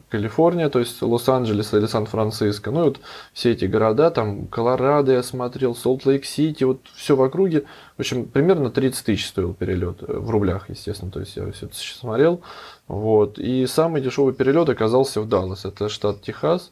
Калифорния, 0.07 0.69
то 0.69 0.79
есть 0.79 1.01
Лос-Анджелес 1.01 1.73
или 1.73 1.85
Сан-Франциско. 1.85 2.71
Ну, 2.71 2.85
вот 2.85 3.01
все 3.33 3.51
эти 3.51 3.65
города, 3.65 4.09
там 4.09 4.47
Колорадо 4.47 5.11
я 5.11 5.21
смотрел, 5.21 5.75
Солт-Лейк-Сити, 5.75 6.63
вот 6.63 6.79
все 6.95 7.17
в 7.17 7.21
округе. 7.21 7.65
В 7.97 7.99
общем, 7.99 8.23
примерно 8.23 8.71
30 8.71 9.05
тысяч 9.05 9.27
стоил 9.27 9.53
перелет, 9.53 9.97
э, 10.01 10.05
в 10.17 10.29
рублях, 10.29 10.69
естественно, 10.69 11.11
то 11.11 11.19
есть 11.19 11.35
я 11.35 11.51
все 11.51 11.65
это 11.65 11.75
смотрел. 11.75 12.39
Вот. 12.87 13.37
И 13.37 13.67
самый 13.67 13.99
дешевый 13.99 14.33
перелет 14.33 14.69
оказался 14.69 15.19
в 15.19 15.27
Даллас, 15.27 15.65
это 15.65 15.89
штат 15.89 16.21
Техас. 16.21 16.71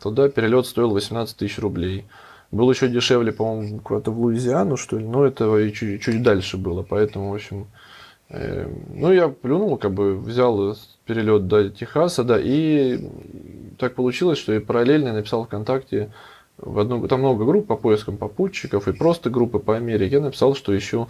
Туда 0.00 0.28
перелет 0.28 0.66
стоил 0.66 0.90
18 0.90 1.36
тысяч 1.36 1.58
рублей. 1.58 2.04
Был 2.50 2.70
еще 2.70 2.88
дешевле, 2.88 3.32
по-моему, 3.32 3.80
куда-то 3.80 4.10
в 4.10 4.20
Луизиану, 4.20 4.76
что 4.76 4.98
ли, 4.98 5.06
но 5.06 5.26
это 5.26 5.56
и 5.58 5.72
чуть, 5.72 6.02
чуть 6.02 6.22
дальше 6.22 6.56
было, 6.56 6.82
поэтому, 6.82 7.30
в 7.30 7.34
общем, 7.34 7.66
э, 8.30 8.66
ну, 8.94 9.12
я 9.12 9.28
плюнул, 9.28 9.76
как 9.76 9.92
бы 9.92 10.18
взял 10.18 10.76
перелет 11.04 11.46
до 11.46 11.68
Техаса, 11.68 12.24
да, 12.24 12.38
и 12.40 12.98
так 13.78 13.94
получилось, 13.94 14.38
что 14.38 14.52
я 14.52 14.60
параллельно 14.60 15.12
написал 15.12 15.44
ВКонтакте 15.44 16.10
в 16.58 16.78
одну, 16.78 17.06
там 17.06 17.20
много 17.20 17.44
групп 17.44 17.66
по 17.66 17.76
поискам 17.76 18.16
попутчиков 18.16 18.88
и 18.88 18.92
просто 18.92 19.30
группы 19.30 19.58
по 19.58 19.76
Америке. 19.76 20.16
Я 20.16 20.20
написал, 20.20 20.54
что 20.54 20.76
ищу 20.76 21.08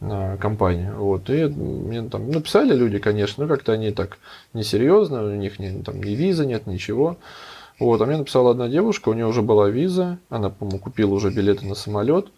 а, 0.00 0.36
компанию. 0.36 0.94
Вот. 0.96 1.28
И 1.30 1.46
мне 1.46 2.02
там 2.02 2.30
написали 2.30 2.74
люди, 2.74 2.98
конечно, 2.98 3.44
но 3.44 3.48
как-то 3.48 3.72
они 3.72 3.90
так 3.92 4.18
несерьезно, 4.52 5.24
у 5.24 5.34
них 5.34 5.58
не, 5.58 5.82
там 5.82 6.02
ни 6.02 6.12
виза 6.12 6.44
нет, 6.46 6.66
ничего. 6.66 7.16
Вот, 7.80 8.00
а 8.00 8.06
мне 8.06 8.18
написала 8.18 8.50
одна 8.50 8.68
девушка, 8.68 9.08
у 9.08 9.14
нее 9.14 9.26
уже 9.26 9.40
была 9.40 9.70
виза, 9.70 10.18
она, 10.28 10.50
по-моему, 10.50 10.78
купила 10.78 11.14
уже 11.14 11.30
билеты 11.30 11.64
на 11.66 11.74
самолет. 11.74 12.28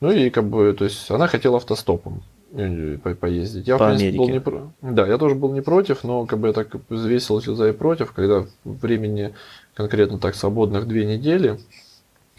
Ну 0.00 0.10
и 0.10 0.28
как 0.28 0.44
бы, 0.44 0.74
то 0.74 0.84
есть 0.84 1.10
она 1.10 1.26
хотела 1.26 1.56
автостопом 1.56 2.22
э, 2.52 2.98
по 3.02 3.14
поездить. 3.14 3.66
Я, 3.66 3.78
по 3.78 3.86
в 3.86 3.88
принципе, 3.88 4.18
был 4.18 4.28
не 4.28 4.40
про... 4.40 4.70
Да, 4.82 5.06
я 5.06 5.16
тоже 5.16 5.34
был 5.34 5.54
не 5.54 5.62
против, 5.62 6.04
но 6.04 6.26
как 6.26 6.38
бы 6.38 6.48
я 6.48 6.52
так 6.52 6.68
взвесил 6.90 7.40
за 7.40 7.70
и 7.70 7.72
против, 7.72 8.12
когда 8.12 8.44
времени 8.64 9.34
конкретно 9.72 10.18
так 10.18 10.34
свободных 10.34 10.86
две 10.86 11.06
недели. 11.06 11.58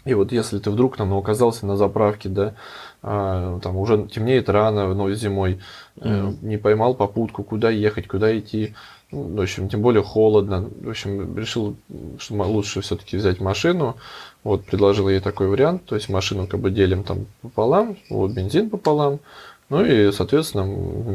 И 0.04 0.14
вот 0.14 0.30
если 0.30 0.60
ты 0.60 0.70
вдруг 0.70 0.96
там 0.96 1.12
оказался 1.14 1.66
на 1.66 1.76
заправке, 1.76 2.28
да, 2.28 2.54
а, 3.02 3.58
там 3.58 3.76
уже 3.76 4.06
темнеет 4.06 4.48
рано, 4.48 4.94
но 4.94 5.12
зимой, 5.12 5.58
mm-hmm. 5.96 6.36
не 6.42 6.58
поймал 6.58 6.94
попутку, 6.94 7.42
куда 7.42 7.70
ехать, 7.70 8.06
куда 8.06 8.38
идти, 8.38 8.68
ну, 8.68 8.74
в 9.10 9.40
общем, 9.40 9.68
тем 9.68 9.82
более 9.82 10.02
холодно. 10.02 10.68
В 10.80 10.90
общем, 10.90 11.36
решил, 11.38 11.76
что 12.18 12.34
лучше 12.34 12.80
все-таки 12.80 13.16
взять 13.16 13.40
машину. 13.40 13.96
Вот, 14.42 14.64
предложил 14.64 15.08
ей 15.08 15.20
такой 15.20 15.48
вариант. 15.48 15.84
То 15.84 15.94
есть 15.94 16.08
машину 16.08 16.46
как 16.46 16.60
бы 16.60 16.70
делим 16.70 17.04
там 17.04 17.26
пополам, 17.42 17.96
вот 18.10 18.32
бензин 18.32 18.70
пополам. 18.70 19.20
Ну 19.68 19.84
и, 19.84 20.12
соответственно, 20.12 20.64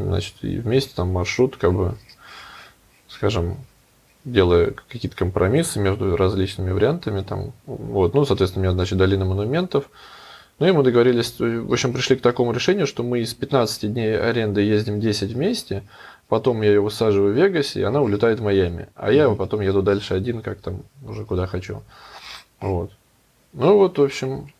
значит, 0.06 0.34
и 0.42 0.58
вместе 0.58 0.92
там 0.94 1.10
маршрут, 1.10 1.56
как 1.56 1.72
бы, 1.72 1.94
скажем, 3.08 3.56
делая 4.24 4.74
какие-то 4.88 5.16
компромиссы 5.16 5.80
между 5.80 6.16
различными 6.16 6.70
вариантами. 6.70 7.22
Там, 7.22 7.52
вот, 7.66 8.14
ну, 8.14 8.24
соответственно, 8.24 8.64
меня, 8.64 8.72
значит, 8.72 8.98
долина 8.98 9.24
монументов. 9.24 9.88
Ну, 10.58 10.68
и 10.68 10.72
мы 10.72 10.82
договорились, 10.82 11.34
в 11.38 11.72
общем, 11.72 11.92
пришли 11.92 12.16
к 12.16 12.20
такому 12.20 12.52
решению, 12.52 12.86
что 12.86 13.02
мы 13.02 13.20
из 13.20 13.34
15 13.34 13.92
дней 13.92 14.18
аренды 14.18 14.60
ездим 14.60 15.00
10 15.00 15.32
вместе, 15.32 15.82
потом 16.32 16.62
я 16.62 16.70
ее 16.70 16.80
высаживаю 16.80 17.34
в 17.34 17.36
Вегасе, 17.36 17.80
и 17.80 17.82
она 17.82 18.00
улетает 18.00 18.40
в 18.40 18.42
Майами. 18.42 18.88
А 18.94 19.12
я 19.12 19.28
потом 19.34 19.60
еду 19.60 19.82
дальше 19.82 20.14
один, 20.14 20.40
как 20.40 20.62
там, 20.62 20.82
уже 21.06 21.26
куда 21.26 21.46
хочу. 21.46 21.82
Вот. 22.58 22.90
Ну 23.52 23.76
вот, 23.76 23.98
в 23.98 24.02
общем, 24.02 24.50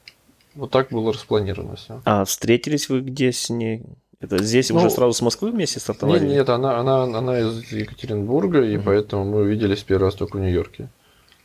вот 0.54 0.70
так 0.70 0.90
было 0.90 1.14
распланировано 1.14 1.76
все. 1.76 2.02
А 2.04 2.26
встретились 2.26 2.90
вы 2.90 3.00
где 3.00 3.32
с 3.32 3.48
ней? 3.48 3.84
Это 4.20 4.42
здесь 4.42 4.68
ну, 4.68 4.76
уже 4.76 4.90
сразу 4.90 5.14
с 5.14 5.22
Москвы 5.22 5.50
вместе 5.50 5.80
стартовали? 5.80 6.20
Нет, 6.20 6.28
нет, 6.28 6.48
она, 6.50 6.78
она, 6.78 7.04
она 7.04 7.40
из 7.40 7.72
Екатеринбурга, 7.72 8.62
и 8.62 8.76
угу. 8.76 8.84
поэтому 8.84 9.24
мы 9.24 9.40
увиделись 9.40 9.82
первый 9.82 10.04
раз 10.04 10.14
только 10.14 10.36
в 10.36 10.40
Нью-Йорке. 10.40 10.90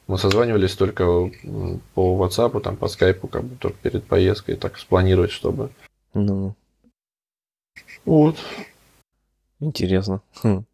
Мы 0.07 0.17
созванивались 0.17 0.75
только 0.75 1.05
по 1.93 2.21
WhatsApp, 2.21 2.59
там, 2.59 2.75
по 2.75 2.89
скайпу, 2.89 3.29
как 3.29 3.45
бы 3.45 3.55
только 3.55 3.77
перед 3.81 4.03
поездкой, 4.03 4.57
так 4.57 4.77
спланировать, 4.77 5.31
чтобы. 5.31 5.69
Ну. 6.13 6.53
Вот. 8.03 8.35
Интересно. 9.59 10.21
Хм. 10.43 10.65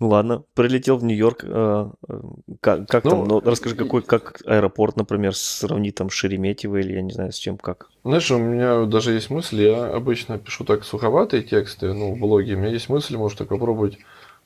Ну 0.00 0.08
ладно, 0.08 0.42
прилетел 0.54 0.96
в 0.96 1.04
Нью-Йорк. 1.04 1.44
Э, 1.44 1.90
э, 2.08 2.20
как, 2.60 2.88
как 2.88 3.04
ну, 3.04 3.10
там? 3.10 3.24
Ну, 3.24 3.40
расскажи, 3.40 3.76
какой, 3.76 4.02
как 4.02 4.42
аэропорт, 4.44 4.96
например, 4.96 5.36
сравнить 5.36 5.94
там 5.94 6.10
Шереметьево 6.10 6.78
или 6.78 6.94
я 6.94 7.02
не 7.02 7.12
знаю 7.12 7.32
с 7.32 7.36
чем, 7.36 7.56
как? 7.56 7.90
Знаешь, 8.02 8.30
у 8.30 8.38
меня 8.38 8.86
даже 8.86 9.12
есть 9.12 9.30
мысль, 9.30 9.62
я 9.62 9.86
обычно 9.86 10.38
пишу 10.38 10.64
так 10.64 10.84
суховатые 10.84 11.44
тексты, 11.44 11.92
ну, 11.92 12.14
в 12.14 12.18
блоге. 12.18 12.54
У 12.54 12.58
меня 12.58 12.70
есть 12.70 12.88
мысль, 12.88 13.16
может, 13.16 13.38
так 13.38 13.48
попробовать 13.48 13.98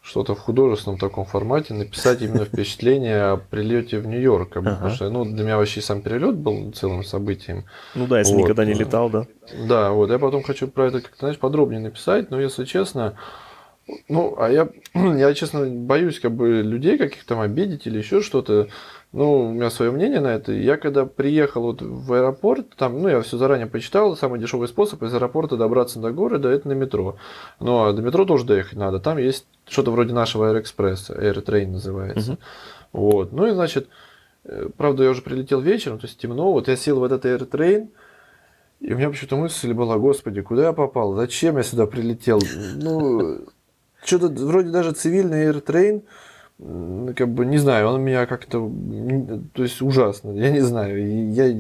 что-то 0.09 0.35
в 0.35 0.39
художественном 0.39 0.99
таком 0.99 1.27
формате, 1.27 1.75
написать 1.75 2.23
именно 2.23 2.45
впечатление 2.47 3.23
о 3.33 3.37
прилете 3.37 3.99
в 3.99 4.07
Нью-Йорк. 4.07 4.55
Потому 4.55 4.91
что 4.91 5.11
ну, 5.11 5.25
для 5.25 5.45
меня 5.45 5.59
вообще 5.59 5.83
сам 5.83 6.01
перелет 6.01 6.37
был 6.37 6.73
целым 6.73 7.05
событием. 7.05 7.65
Ну 7.95 8.07
да, 8.07 8.21
если 8.21 8.33
вот. 8.33 8.43
никогда 8.43 8.65
не 8.65 8.73
летал, 8.75 9.11
да. 9.11 9.27
Да, 9.69 9.91
вот 9.91 10.11
я 10.11 10.19
потом 10.19 10.43
хочу 10.43 10.67
про 10.67 10.87
это 10.87 11.03
как-то, 11.03 11.19
знаешь, 11.19 11.39
подробнее 11.39 11.81
написать, 11.81 12.31
но 12.31 12.41
если 12.41 12.65
честно, 12.65 13.17
ну, 14.09 14.35
а 14.39 14.51
я, 14.51 14.69
я, 14.95 15.35
честно, 15.35 15.67
боюсь 15.67 16.21
как 16.21 16.33
бы 16.33 16.63
людей 16.63 16.97
каких-то 16.97 17.29
там 17.29 17.41
обидеть 17.41 17.87
или 17.87 17.99
еще 17.99 18.23
что-то. 18.23 18.69
Ну, 19.13 19.49
у 19.49 19.53
меня 19.53 19.71
свое 19.71 19.91
мнение 19.91 20.21
на 20.21 20.29
это. 20.29 20.53
Я 20.53 20.77
когда 20.77 21.07
приехал 21.07 21.63
вот 21.63 21.81
в 21.81 22.13
аэропорт, 22.13 22.75
там, 22.77 23.01
ну, 23.01 23.09
я 23.09 23.23
все 23.23 23.39
заранее 23.39 23.67
почитал, 23.67 24.15
самый 24.17 24.39
дешевый 24.39 24.69
способ 24.69 25.03
из 25.03 25.15
аэропорта 25.15 25.57
добраться 25.57 25.99
до 25.99 26.11
города, 26.11 26.51
это 26.51 26.69
на 26.69 26.75
метро. 26.75 27.17
Ну, 27.59 27.85
а 27.85 27.93
до 27.95 28.03
метро 28.03 28.27
тоже 28.27 28.45
доехать 28.45 28.79
надо. 28.79 29.01
Там 29.01 29.17
есть 29.17 29.47
что-то 29.67 29.93
вроде 29.93 30.13
нашего 30.13 30.49
Аэроэкспресса, 30.49 31.15
AirTrain 31.15 31.69
называется. 31.69 32.33
Uh-huh. 32.33 32.39
Вот. 32.93 33.33
Ну 33.33 33.47
и, 33.47 33.53
значит, 33.53 33.89
э, 34.45 34.69
правда, 34.77 35.05
я 35.05 35.11
уже 35.11 35.23
прилетел 35.23 35.61
вечером, 35.61 35.99
то 35.99 36.07
есть 36.07 36.19
темно. 36.19 36.53
Вот 36.53 36.69
я 36.69 36.77
сел 36.77 37.01
в 37.01 37.05
этот 37.05 37.25
AirTrain, 37.25 37.89
и 38.81 38.93
у 38.93 38.97
меня 38.97 39.09
почему-то 39.09 39.37
мысль 39.37 39.73
была, 39.73 39.97
господи, 39.97 40.43
куда 40.43 40.67
я 40.67 40.73
попал? 40.73 41.15
Зачем 41.15 41.57
я 41.57 41.63
сюда 41.63 41.87
прилетел? 41.87 42.41
Ну, 42.77 43.47
что-то 44.05 44.29
вроде 44.29 44.71
даже 44.71 44.93
цивильный 44.93 45.47
AirTrain, 45.47 46.03
как 46.59 47.29
бы, 47.29 47.47
не 47.47 47.59
знаю, 47.59 47.89
он 47.89 48.03
меня 48.03 48.27
как-то, 48.27 48.71
то 49.53 49.63
есть 49.63 49.81
ужасно, 49.81 50.33
я 50.33 50.51
не 50.51 50.61
знаю, 50.61 51.33
я, 51.33 51.53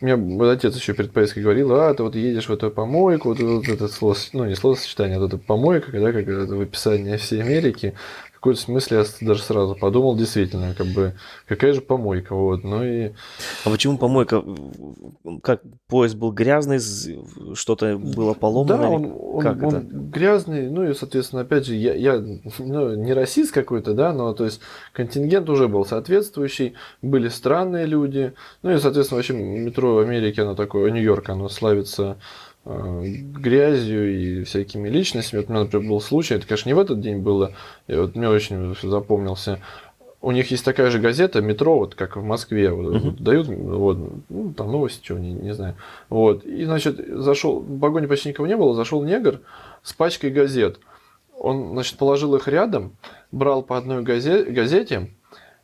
меня 0.00 0.16
мой 0.16 0.52
отец 0.52 0.76
еще 0.76 0.94
перед 0.94 1.12
поездкой 1.12 1.44
говорил, 1.44 1.72
а, 1.72 1.94
ты 1.94 2.02
вот 2.02 2.16
едешь 2.16 2.48
в 2.48 2.52
эту 2.52 2.70
помойку, 2.70 3.28
вот, 3.30 3.40
вот 3.40 3.68
это 3.68 3.88
слово, 3.88 4.16
ну 4.32 4.46
не 4.46 4.56
словосочетание, 4.56 5.16
а 5.16 5.20
вот 5.20 5.32
это 5.32 5.38
помойка, 5.38 5.92
когда 5.92 6.12
как 6.12 6.26
это 6.26 6.54
в 6.54 6.60
описании 6.60 7.16
всей 7.16 7.40
Америки, 7.40 7.94
какой-то 8.38 8.60
смысле 8.60 8.98
я 8.98 9.26
даже 9.26 9.42
сразу 9.42 9.74
подумал, 9.74 10.16
действительно, 10.16 10.72
как 10.72 10.86
бы, 10.86 11.14
какая 11.46 11.72
же 11.72 11.80
помойка, 11.80 12.36
вот, 12.36 12.62
ну 12.62 12.84
и... 12.84 13.10
А 13.64 13.70
почему 13.70 13.98
помойка? 13.98 14.44
Как, 15.42 15.60
поезд 15.88 16.14
был 16.14 16.30
грязный, 16.30 16.78
что-то 17.54 17.98
было 17.98 18.34
поломано? 18.34 18.78
Да, 18.78 18.88
он, 18.88 19.12
он, 19.18 19.42
как 19.42 19.62
он 19.62 19.74
это? 19.74 19.86
грязный, 19.86 20.70
ну 20.70 20.88
и, 20.88 20.94
соответственно, 20.94 21.42
опять 21.42 21.66
же, 21.66 21.74
я, 21.74 21.94
я 21.94 22.24
ну, 22.58 22.94
не 22.94 23.12
расист 23.12 23.52
какой-то, 23.52 23.92
да, 23.92 24.12
но, 24.12 24.32
то 24.34 24.44
есть, 24.44 24.60
контингент 24.92 25.50
уже 25.50 25.66
был 25.66 25.84
соответствующий, 25.84 26.74
были 27.02 27.28
странные 27.28 27.86
люди, 27.86 28.34
ну 28.62 28.70
и, 28.72 28.78
соответственно, 28.78 29.16
вообще 29.16 29.34
метро 29.34 29.96
в 29.96 29.98
Америке, 29.98 30.42
оно 30.42 30.54
такое, 30.54 30.92
Нью-Йорк, 30.92 31.28
оно 31.30 31.48
славится 31.48 32.18
грязью 32.68 34.40
и 34.40 34.44
всякими 34.44 34.88
личностями. 34.88 35.40
Вот 35.40 35.48
у 35.48 35.52
меня, 35.52 35.64
например, 35.64 35.88
был 35.88 36.00
случай, 36.00 36.34
это, 36.34 36.46
конечно, 36.46 36.68
не 36.68 36.74
в 36.74 36.78
этот 36.78 37.00
день 37.00 37.18
было, 37.18 37.52
и 37.86 37.94
вот 37.94 38.14
мне 38.14 38.28
очень 38.28 38.76
запомнился. 38.82 39.60
У 40.20 40.32
них 40.32 40.50
есть 40.50 40.64
такая 40.64 40.90
же 40.90 40.98
газета 40.98 41.40
«Метро», 41.40 41.78
вот 41.78 41.94
как 41.94 42.16
в 42.16 42.24
Москве, 42.24 42.72
вот, 42.72 43.00
вот 43.00 43.16
дают, 43.20 43.46
вот, 43.46 43.98
ну, 44.28 44.52
там 44.52 44.72
новости, 44.72 45.00
чего, 45.02 45.18
не, 45.18 45.32
не 45.32 45.54
знаю. 45.54 45.76
Вот, 46.08 46.44
и, 46.44 46.64
значит, 46.64 46.98
зашел, 47.20 47.60
в 47.60 47.78
вагоне 47.78 48.08
почти 48.08 48.30
никого 48.30 48.48
не 48.48 48.56
было, 48.56 48.74
зашел 48.74 49.04
негр 49.04 49.40
с 49.82 49.92
пачкой 49.92 50.30
газет. 50.30 50.80
Он, 51.38 51.70
значит, 51.70 51.98
положил 51.98 52.34
их 52.34 52.48
рядом, 52.48 52.96
брал 53.30 53.62
по 53.62 53.78
одной 53.78 54.02
газе- 54.02 54.50
газете, 54.50 55.08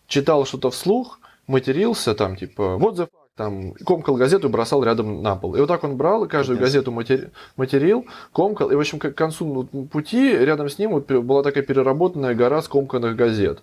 читал 0.07 0.47
что-то 0.47 0.71
вслух, 0.71 1.19
матерился 1.49 2.15
там, 2.15 2.37
типа, 2.37 2.77
вот 2.77 2.97
fuck, 2.97 3.09
там, 3.37 3.73
комкал 3.73 4.17
газету 4.17 4.49
и 4.49 4.51
бросал 4.51 4.83
рядом 4.85 5.23
на 5.23 5.37
пол. 5.37 5.57
И 5.57 5.61
вот 5.61 5.67
так 5.67 5.83
он 5.85 5.97
брал, 5.97 6.25
и 6.25 6.29
каждую 6.29 6.57
Ясно. 6.57 6.67
газету 6.67 6.93
матери- 6.93 7.31
материл, 7.57 8.07
комкал, 8.33 8.71
и, 8.71 8.75
в 8.75 8.81
общем, 8.81 8.99
к 8.99 9.11
концу 9.13 9.65
пути 9.91 10.37
рядом 10.37 10.69
с 10.69 10.79
ним 10.79 10.93
вот 10.93 11.11
была 11.11 11.43
такая 11.43 11.65
переработанная 11.65 12.35
гора 12.35 12.63
скомканных 12.63 13.17
газет. 13.17 13.63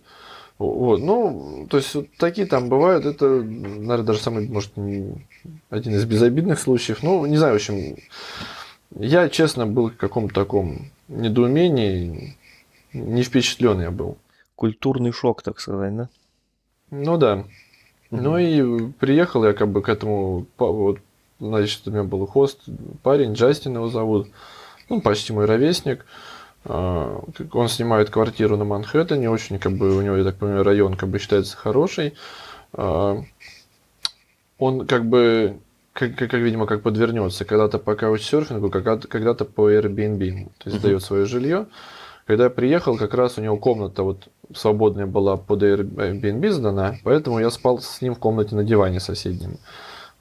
Вот, 0.57 0.99
ну, 0.99 1.65
то 1.69 1.77
есть 1.77 1.95
вот 1.95 2.07
такие 2.17 2.45
там 2.45 2.69
бывают, 2.69 3.05
это, 3.05 3.25
наверное, 3.25 4.03
даже 4.03 4.19
самый, 4.19 4.47
может, 4.47 4.73
один 5.69 5.95
из 5.95 6.05
безобидных 6.05 6.59
случаев. 6.59 7.01
Ну, 7.01 7.25
не 7.25 7.37
знаю, 7.37 7.53
в 7.53 7.55
общем, 7.55 7.95
я, 8.95 9.29
честно, 9.29 9.65
был 9.65 9.89
в 9.89 9.97
каком-то 9.97 10.35
таком 10.35 10.91
недоумении, 11.07 12.37
не 12.93 13.23
впечатлен 13.23 13.81
я 13.81 13.89
был. 13.89 14.17
Культурный 14.55 15.11
шок, 15.11 15.41
так 15.41 15.59
сказать, 15.59 15.95
да? 15.95 16.09
Ну 16.91 17.17
да. 17.17 17.45
Ну 18.11 18.37
и 18.37 18.91
приехал 18.99 19.45
я 19.45 19.53
как 19.53 19.69
бы 19.69 19.81
к 19.81 19.89
этому, 19.89 20.45
вот, 20.57 20.99
значит, 21.39 21.87
у 21.87 21.91
меня 21.91 22.03
был 22.03 22.25
хост, 22.27 22.59
парень, 23.03 23.33
Джастин 23.33 23.75
его 23.75 23.87
зовут, 23.87 24.27
ну, 24.89 25.01
почти 25.01 25.31
мой 25.31 25.45
ровесник. 25.45 26.05
А, 26.65 27.23
Он 27.53 27.69
снимает 27.69 28.09
квартиру 28.09 28.57
на 28.57 28.65
Манхэттене, 28.65 29.29
очень, 29.29 29.57
как 29.59 29.71
бы, 29.71 29.95
у 29.97 30.01
него, 30.01 30.17
я 30.17 30.25
так 30.25 30.35
понимаю, 30.35 30.63
район, 30.63 30.95
как 30.95 31.09
бы, 31.09 31.19
считается 31.19 31.55
хороший. 31.55 32.13
А, 32.73 33.23
Он, 34.59 34.85
как 34.85 35.05
бы, 35.05 35.57
как, 35.93 36.15
как, 36.15 36.31
как, 36.31 36.41
видимо, 36.41 36.65
как 36.65 36.81
подвернется, 36.83 37.45
когда-то 37.45 37.79
по 37.79 37.95
каучсерфингу, 37.95 38.69
когда-то, 38.69 39.45
по 39.45 39.71
Airbnb, 39.71 40.49
то 40.57 40.69
есть 40.69 40.75
Мгм. 40.75 40.79
сдает 40.79 41.03
свое 41.03 41.25
жилье. 41.25 41.65
Когда 42.31 42.45
я 42.45 42.50
приехал, 42.50 42.97
как 42.97 43.13
раз 43.13 43.38
у 43.38 43.41
него 43.41 43.57
комната 43.57 44.03
вот 44.03 44.29
свободная 44.55 45.05
была 45.05 45.35
под 45.35 45.63
Airbnb 45.63 46.50
сдана, 46.51 46.95
поэтому 47.03 47.39
я 47.39 47.50
спал 47.50 47.79
с 47.79 48.01
ним 48.01 48.15
в 48.15 48.19
комнате 48.19 48.55
на 48.55 48.63
диване 48.63 49.01
соседнем. 49.01 49.57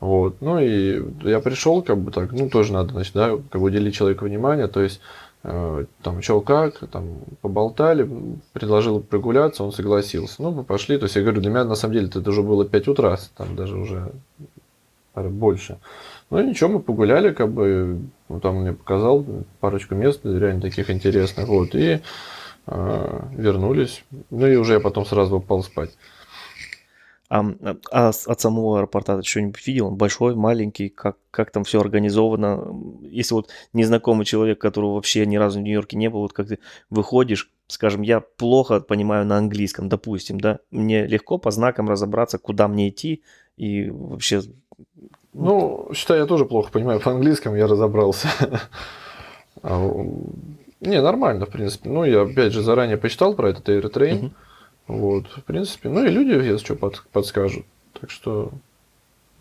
Вот. 0.00 0.40
Ну 0.40 0.58
и 0.58 1.04
я 1.22 1.38
пришел, 1.38 1.82
как 1.82 1.98
бы 1.98 2.10
так, 2.10 2.32
ну 2.32 2.50
тоже 2.50 2.72
надо, 2.72 2.94
значит, 2.94 3.14
да, 3.14 3.38
как 3.48 3.60
бы 3.60 3.68
уделить 3.68 3.94
человеку 3.94 4.24
внимание, 4.24 4.66
то 4.66 4.80
есть 4.80 5.00
э, 5.44 5.84
там, 6.02 6.20
чё 6.20 6.40
как, 6.40 6.78
там, 6.88 7.18
поболтали, 7.42 8.10
предложил 8.54 8.98
прогуляться, 8.98 9.62
он 9.62 9.70
согласился. 9.70 10.42
Ну, 10.42 10.50
мы 10.50 10.64
пошли, 10.64 10.98
то 10.98 11.04
есть 11.04 11.14
я 11.14 11.22
говорю, 11.22 11.40
для 11.40 11.50
меня 11.50 11.64
на 11.64 11.76
самом 11.76 11.94
деле 11.94 12.08
это 12.08 12.28
уже 12.28 12.42
было 12.42 12.64
5 12.64 12.88
утра, 12.88 13.18
там 13.36 13.54
даже 13.54 13.76
уже 13.76 14.10
больше. 15.14 15.78
Ну 16.28 16.40
и 16.40 16.46
ничего, 16.48 16.70
мы 16.70 16.80
погуляли, 16.80 17.32
как 17.32 17.52
бы, 17.52 18.00
ну, 18.30 18.40
там 18.40 18.60
мне 18.60 18.72
показал 18.72 19.26
парочку 19.58 19.94
мест, 19.96 20.20
реально 20.24 20.60
таких 20.60 20.88
интересных, 20.88 21.48
вот, 21.48 21.74
и 21.74 22.00
э, 22.66 23.20
вернулись. 23.32 24.04
Ну 24.30 24.46
и 24.46 24.56
уже 24.56 24.74
я 24.74 24.80
потом 24.80 25.04
сразу 25.04 25.38
упал 25.38 25.62
спать. 25.64 25.90
А, 27.28 27.44
а 27.92 28.12
с- 28.12 28.26
от 28.26 28.40
самого 28.40 28.78
аэропорта 28.78 29.16
ты 29.16 29.22
что-нибудь 29.22 29.64
видел? 29.66 29.88
Он 29.88 29.96
большой, 29.96 30.34
маленький? 30.34 30.88
Как, 30.88 31.16
как 31.30 31.50
там 31.50 31.64
все 31.64 31.80
организовано? 31.80 32.72
Если 33.02 33.34
вот 33.34 33.50
незнакомый 33.72 34.24
человек, 34.24 34.60
которого 34.60 34.94
вообще 34.94 35.26
ни 35.26 35.36
разу 35.36 35.60
в 35.60 35.62
Нью-Йорке 35.62 35.96
не 35.96 36.08
был, 36.08 36.20
вот 36.20 36.32
как 36.32 36.48
ты 36.48 36.58
выходишь, 36.88 37.52
скажем, 37.68 38.02
я 38.02 38.20
плохо 38.20 38.80
понимаю 38.80 39.26
на 39.26 39.38
английском, 39.38 39.88
допустим, 39.88 40.40
да, 40.40 40.58
мне 40.70 41.06
легко 41.06 41.38
по 41.38 41.50
знакам 41.52 41.88
разобраться, 41.88 42.38
куда 42.38 42.68
мне 42.68 42.88
идти 42.88 43.22
и 43.56 43.90
вообще... 43.90 44.42
Ну, 45.32 45.88
считай, 45.94 46.18
я 46.18 46.26
тоже 46.26 46.44
плохо 46.44 46.70
понимаю 46.72 47.00
по 47.00 47.10
английскому, 47.12 47.56
я 47.56 47.66
разобрался. 47.66 48.28
А, 49.62 49.78
Не, 50.80 51.02
нормально, 51.02 51.44
в 51.46 51.50
принципе. 51.50 51.88
Ну, 51.90 52.04
я, 52.04 52.22
опять 52.22 52.52
же, 52.52 52.62
заранее 52.62 52.96
почитал 52.96 53.34
про 53.34 53.50
этот 53.50 53.68
AirTrain. 53.68 54.14
Мгм. 54.14 54.32
Вот, 54.86 55.26
в 55.28 55.44
принципе. 55.44 55.88
Ну, 55.90 56.04
и 56.04 56.08
люди, 56.08 56.30
если 56.32 56.56
что, 56.64 56.74
под- 56.76 57.02
подскажут. 57.12 57.64
Так 58.00 58.10
что, 58.10 58.50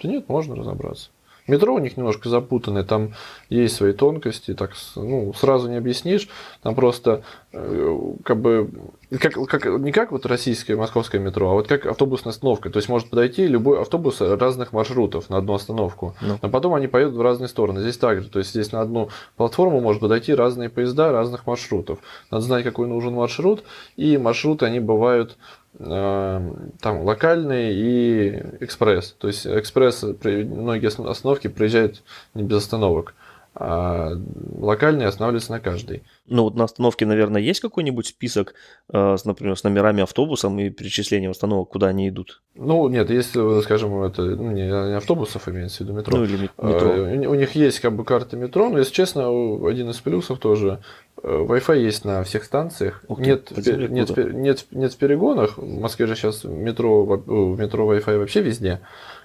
да 0.04 0.10
нет, 0.10 0.28
можно 0.28 0.56
разобраться. 0.56 1.10
Метро 1.50 1.74
у 1.74 1.80
них 1.80 1.98
немножко 1.98 2.30
запутанное, 2.30 2.84
там 2.84 3.14
есть 3.50 3.76
свои 3.76 3.94
тонкости, 3.94 4.54
так 4.54 4.74
ну, 4.96 5.34
сразу 5.34 5.70
не 5.70 5.76
объяснишь. 5.76 6.30
Там 6.62 6.76
просто 6.76 7.24
э, 7.52 8.00
как 8.24 8.40
бы 8.40 8.70
как, 9.18 9.34
как, 9.48 9.66
не 9.66 9.92
как 9.92 10.12
вот 10.12 10.28
российское 10.28 10.76
московское 10.76 11.20
метро, 11.20 11.50
а 11.50 11.54
вот 11.54 11.68
как 11.68 11.88
автобусная 11.88 12.32
остановка. 12.32 12.70
То 12.70 12.78
есть 12.78 12.90
может 12.90 13.10
подойти 13.10 13.48
любой 13.48 13.82
автобус 13.82 14.22
разных 14.22 14.72
маршрутов 14.72 15.30
на 15.30 15.38
одну 15.38 15.56
остановку. 15.56 16.16
Ну. 16.22 16.38
Но 16.42 16.50
потом 16.50 16.76
они 16.76 16.88
поедут 16.88 17.16
в 17.16 17.22
разные 17.22 17.48
стороны. 17.48 17.82
Здесь 17.82 17.98
также. 17.98 18.30
То 18.30 18.40
есть 18.40 18.52
здесь 18.52 18.72
на 18.72 18.82
одну 18.82 19.10
платформу 19.36 19.82
может 19.82 20.02
подойти 20.02 20.36
разные 20.36 20.70
поезда 20.70 21.12
разных 21.12 21.48
маршрутов. 21.48 21.98
Надо 22.30 22.44
знать, 22.44 22.64
какой 22.64 22.88
нужен 22.88 23.14
маршрут. 23.14 23.64
И 23.96 24.18
маршруты, 24.18 24.66
они 24.68 24.80
бывают 24.80 25.38
там 25.78 27.04
локальные 27.04 27.74
и 27.74 28.30
экспресс. 28.60 29.16
То 29.18 29.28
есть 29.28 29.46
экспресс, 29.46 30.04
многие 30.04 30.88
остановки 30.88 31.48
проезжают 31.48 32.04
не 32.34 32.44
без 32.44 32.58
остановок. 32.58 33.14
А 33.56 34.12
локальные 34.58 35.08
останавливаются 35.08 35.52
на 35.52 35.60
каждой. 35.60 36.04
Ну 36.28 36.44
вот 36.44 36.56
на 36.56 36.64
остановке, 36.66 37.06
наверное, 37.06 37.42
есть 37.42 37.60
какой-нибудь 37.60 38.06
список, 38.08 38.54
э, 38.94 39.18
с, 39.18 39.26
например, 39.26 39.58
с 39.58 39.64
номерами 39.64 40.04
автобусом 40.04 40.58
и 40.60 40.70
перечислением 40.70 41.32
остановок, 41.32 41.70
куда 41.70 41.88
они 41.88 42.08
идут? 42.08 42.42
Ну, 42.56 42.88
нет, 42.88 43.10
если, 43.10 43.62
скажем, 43.62 44.02
это 44.04 44.22
ну, 44.22 44.52
не, 44.52 44.68
не 44.68 44.96
автобусов 44.98 45.50
имеется 45.50 45.78
в 45.78 45.82
виду, 45.82 45.94
метро. 45.94 46.18
Ну 46.18 46.24
или 46.24 46.38
мет- 46.38 46.52
метро. 46.58 46.90
Э, 46.90 47.28
У 47.28 47.34
них 47.36 47.56
есть 47.56 47.80
как 47.80 47.94
бы 47.96 48.06
карта 48.06 48.38
метро, 48.38 48.70
но, 48.70 48.78
если 48.78 48.94
честно, 48.94 49.28
один 49.68 49.90
из 49.90 49.98
плюсов 49.98 50.40
тоже. 50.40 50.80
э, 51.22 51.28
Wi-Fi 51.28 51.80
есть 51.80 52.06
на 52.06 52.24
всех 52.24 52.44
станциях. 52.46 53.04
Ух 53.08 53.18
ты, 53.18 53.26
нет, 53.26 53.52
в 53.52 53.90
нет, 53.90 54.10
в 54.10 54.34
нет, 54.34 54.66
нет 54.72 54.94
в 54.94 54.98
перегонах. 54.98 55.58
В 55.58 55.80
Москве 55.80 56.06
же 56.06 56.16
сейчас 56.16 56.44
метро, 56.44 57.04
в 57.04 57.60
метро 57.60 57.92
Wi-Fi 57.94 58.20
вообще 58.20 58.42
везде, 58.42 58.80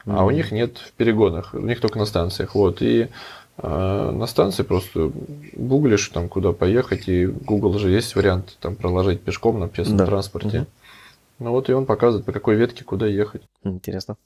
а 0.06 0.24
у 0.24 0.30
них 0.30 0.50
нет 0.50 0.78
в 0.78 0.92
перегонах. 0.92 1.54
У 1.54 1.58
них 1.60 1.80
только 1.80 1.98
на 1.98 2.06
станциях. 2.06 2.54
Вот. 2.54 2.82
И 2.82 3.08
э, 3.58 4.10
на 4.10 4.26
станции 4.26 4.62
просто 4.62 5.10
гуглишь, 5.54 6.08
там, 6.08 6.28
куда 6.28 6.52
поехать, 6.52 7.08
и 7.08 7.26
Google 7.26 7.78
же 7.78 7.90
есть 7.90 8.14
вариант 8.16 8.56
там 8.60 8.76
проложить 8.76 9.22
пешком 9.22 9.58
на 9.60 9.66
общественном 9.66 9.98
Да. 9.98 10.06
транспорте. 10.06 10.58
Мгм. 10.58 10.66
Ну 11.40 11.50
вот 11.50 11.68
и 11.68 11.72
он 11.72 11.86
показывает, 11.86 12.24
по 12.24 12.32
какой 12.32 12.54
ветке 12.56 12.84
куда 12.84 13.06
ехать. 13.06 13.42
Интересно. 13.64 14.16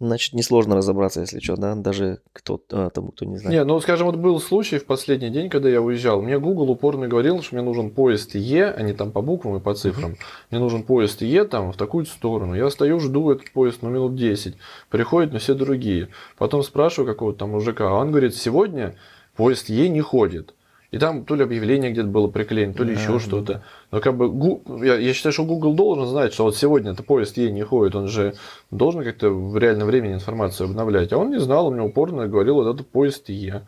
Значит, 0.00 0.32
несложно 0.32 0.74
разобраться, 0.74 1.20
если 1.20 1.38
что, 1.38 1.56
да? 1.56 1.76
Даже 1.76 2.18
кто, 2.32 2.60
а, 2.72 2.90
тому, 2.90 3.12
кто 3.12 3.24
не 3.24 3.36
знает. 3.38 3.54
Не, 3.56 3.64
ну, 3.64 3.78
скажем, 3.80 4.06
вот 4.06 4.16
был 4.16 4.40
случай 4.40 4.78
в 4.78 4.86
последний 4.86 5.30
день, 5.30 5.48
когда 5.48 5.68
я 5.68 5.80
уезжал. 5.80 6.20
Мне 6.20 6.38
Google 6.40 6.70
упорно 6.70 7.06
говорил, 7.06 7.42
что 7.42 7.54
мне 7.54 7.64
нужен 7.64 7.90
поезд 7.90 8.34
Е, 8.34 8.66
а 8.70 8.82
не 8.82 8.92
там 8.92 9.12
по 9.12 9.22
буквам 9.22 9.56
и 9.56 9.60
по 9.60 9.72
цифрам. 9.74 10.16
Мне 10.50 10.58
нужен 10.58 10.82
поезд 10.82 11.22
Е 11.22 11.44
там 11.44 11.72
в 11.72 11.76
такую 11.76 12.06
сторону. 12.06 12.54
Я 12.54 12.70
стою, 12.70 12.98
жду 12.98 13.30
этот 13.30 13.52
поезд, 13.52 13.78
ну, 13.82 13.90
минут 13.90 14.16
10. 14.16 14.56
Приходят, 14.90 15.32
но 15.32 15.38
все 15.38 15.54
другие. 15.54 16.08
Потом 16.38 16.64
спрашиваю 16.64 17.12
какого-то 17.12 17.40
там 17.40 17.50
мужика, 17.50 17.88
а 17.88 17.94
он 17.94 18.10
говорит, 18.10 18.34
сегодня 18.34 18.96
поезд 19.36 19.68
Е 19.68 19.88
не 19.88 20.00
ходит. 20.00 20.54
И 20.94 20.98
там 20.98 21.24
то 21.24 21.34
ли 21.34 21.42
объявление 21.42 21.90
где-то 21.90 22.06
было 22.06 22.28
приклеено, 22.28 22.72
то 22.72 22.84
ли 22.84 22.94
Да, 22.94 23.00
еще 23.00 23.18
что-то. 23.18 23.64
Но 23.90 23.98
как 23.98 24.16
бы 24.16 24.60
я, 24.86 24.94
я 24.94 25.12
считаю, 25.12 25.32
что 25.32 25.44
Google 25.44 25.74
должен 25.74 26.06
знать, 26.06 26.32
что 26.32 26.44
вот 26.44 26.56
сегодня 26.56 26.92
это 26.92 27.02
поезд 27.02 27.36
Е 27.36 27.50
не 27.50 27.64
ходит. 27.64 27.96
Он 27.96 28.06
же 28.06 28.34
должен 28.70 29.02
как-то 29.02 29.30
в 29.30 29.58
реальном 29.58 29.88
времени 29.88 30.14
информацию 30.14 30.68
обновлять. 30.68 31.12
А 31.12 31.18
он 31.18 31.30
не 31.30 31.40
знал, 31.40 31.66
он 31.66 31.74
мне 31.74 31.82
упорно 31.82 32.28
говорил, 32.28 32.54
вот 32.62 32.72
это 32.72 32.84
поезд 32.84 33.28
Е. 33.28 33.66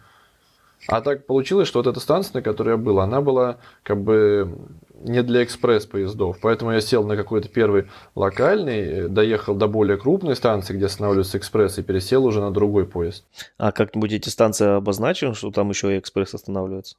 А 0.87 1.01
так 1.01 1.27
получилось, 1.27 1.67
что 1.67 1.81
вот 1.81 1.89
эта 1.89 1.99
станция, 1.99 2.35
на 2.35 2.43
которой 2.43 2.71
я 2.71 2.77
был, 2.77 3.01
она 3.01 3.21
была 3.21 3.57
как 3.83 4.01
бы 4.01 4.57
не 5.01 5.25
для 5.25 5.43
экспресс-поездов. 5.43 6.39
Поэтому 6.41 6.71
я 6.71 6.81
сел 6.81 7.05
на 7.05 7.17
какой-то 7.17 7.49
первый 7.49 7.87
локальный, 8.15 8.83
э, 8.83 9.09
доехал 9.09 9.57
до 9.57 9.67
более 9.67 9.97
крупной 9.97 10.37
станции, 10.37 10.77
где 10.77 10.87
останавливаются 10.87 11.39
экспресс, 11.39 11.77
и 11.79 11.83
пересел 11.83 12.25
уже 12.25 12.41
на 12.41 12.53
другой 12.53 12.87
поезд. 12.87 13.25
А 13.59 13.73
как-нибудь 13.73 14.13
эти 14.13 14.29
станции 14.29 14.77
обозначены, 14.77 15.35
что 15.35 15.51
там 15.51 15.71
еще 15.71 15.97
и 15.97 15.99
экспресс 15.99 16.33
останавливается? 16.35 16.95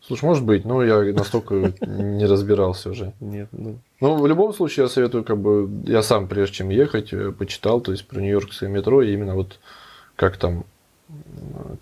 Слушай, 0.00 0.24
может 0.24 0.44
быть, 0.44 0.64
но 0.64 0.82
я 0.82 1.12
настолько 1.12 1.72
не 1.80 2.24
разбирался 2.26 2.90
уже. 2.90 3.12
Нет, 3.20 3.48
ну, 3.52 3.78
Но 4.00 4.16
в 4.16 4.26
любом 4.26 4.54
случае 4.54 4.84
я 4.84 4.88
советую, 4.88 5.24
как 5.24 5.38
бы, 5.38 5.68
я 5.84 6.02
сам, 6.02 6.28
прежде 6.28 6.56
чем 6.56 6.70
ехать, 6.70 7.12
э, 7.12 7.32
почитал, 7.32 7.80
то 7.80 7.92
есть 7.92 8.06
про 8.06 8.20
Нью-Йоркское 8.20 8.68
метро, 8.68 9.02
и 9.02 9.12
именно 9.12 9.34
вот 9.34 9.58
как 10.16 10.36
там 10.36 10.64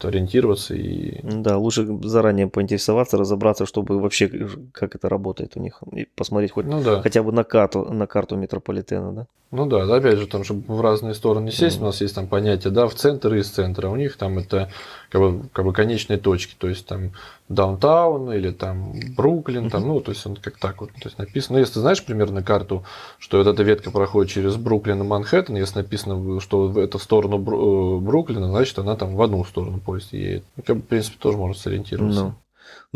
ориентироваться 0.02 0.74
и 0.74 1.18
да, 1.22 1.58
лучше 1.58 1.86
заранее 2.02 2.46
поинтересоваться, 2.46 3.16
разобраться, 3.16 3.66
чтобы 3.66 4.00
вообще 4.00 4.48
как 4.72 4.94
это 4.94 5.08
работает 5.08 5.56
у 5.56 5.60
них, 5.60 5.82
и 5.92 6.06
посмотреть 6.14 6.52
хоть 6.52 6.66
ну 6.66 6.82
да. 6.82 7.02
хотя 7.02 7.22
бы 7.22 7.32
на 7.32 7.42
карту, 7.42 7.92
на 7.92 8.06
карту 8.06 8.36
метрополитена, 8.36 9.12
да? 9.12 9.26
Ну 9.52 9.66
да, 9.66 9.82
опять 9.82 10.18
же, 10.18 10.26
там 10.26 10.42
же 10.42 10.54
в 10.54 10.80
разные 10.80 11.14
стороны 11.14 11.52
сесть, 11.52 11.78
mm. 11.78 11.82
у 11.82 11.84
нас 11.84 12.00
есть 12.00 12.16
там 12.16 12.26
понятие, 12.26 12.72
да, 12.72 12.88
в 12.88 12.94
центр 12.94 13.32
и 13.34 13.38
из 13.38 13.48
центра. 13.48 13.88
У 13.88 13.94
них 13.94 14.16
там 14.16 14.38
это 14.38 14.70
как 15.08 15.20
бы, 15.20 15.48
как 15.52 15.64
бы 15.64 15.72
конечные 15.72 16.18
точки, 16.18 16.56
то 16.58 16.68
есть 16.68 16.84
там 16.84 17.12
даунтаун 17.48 18.32
или 18.32 18.50
там 18.50 18.92
Бруклин, 19.16 19.66
mm-hmm. 19.66 19.70
там, 19.70 19.86
ну, 19.86 20.00
то 20.00 20.10
есть 20.10 20.26
он 20.26 20.34
как 20.34 20.58
так 20.58 20.80
вот, 20.80 20.90
то 20.90 21.04
есть 21.04 21.18
написано. 21.18 21.54
Ну, 21.54 21.60
если 21.60 21.74
ты 21.74 21.80
знаешь 21.80 22.04
примерно 22.04 22.42
карту, 22.42 22.84
что 23.18 23.38
вот 23.38 23.46
эта 23.46 23.62
ветка 23.62 23.92
проходит 23.92 24.32
через 24.32 24.56
Бруклин 24.56 25.00
и 25.00 25.06
Манхэттен, 25.06 25.54
если 25.54 25.78
написано, 25.78 26.40
что 26.40 26.72
это 26.80 26.98
в 26.98 27.02
сторону 27.02 27.36
э, 27.36 28.00
Бруклина, 28.00 28.48
значит, 28.48 28.76
она 28.80 28.96
там 28.96 29.14
в 29.14 29.22
одну 29.22 29.44
сторону 29.44 29.78
поезд 29.78 30.12
едет. 30.12 30.44
Ну, 30.56 30.64
как 30.66 30.76
бы, 30.76 30.82
в 30.82 30.86
принципе, 30.86 31.18
тоже 31.20 31.38
можно 31.38 31.54
сориентироваться. 31.54 32.20
No. 32.20 32.32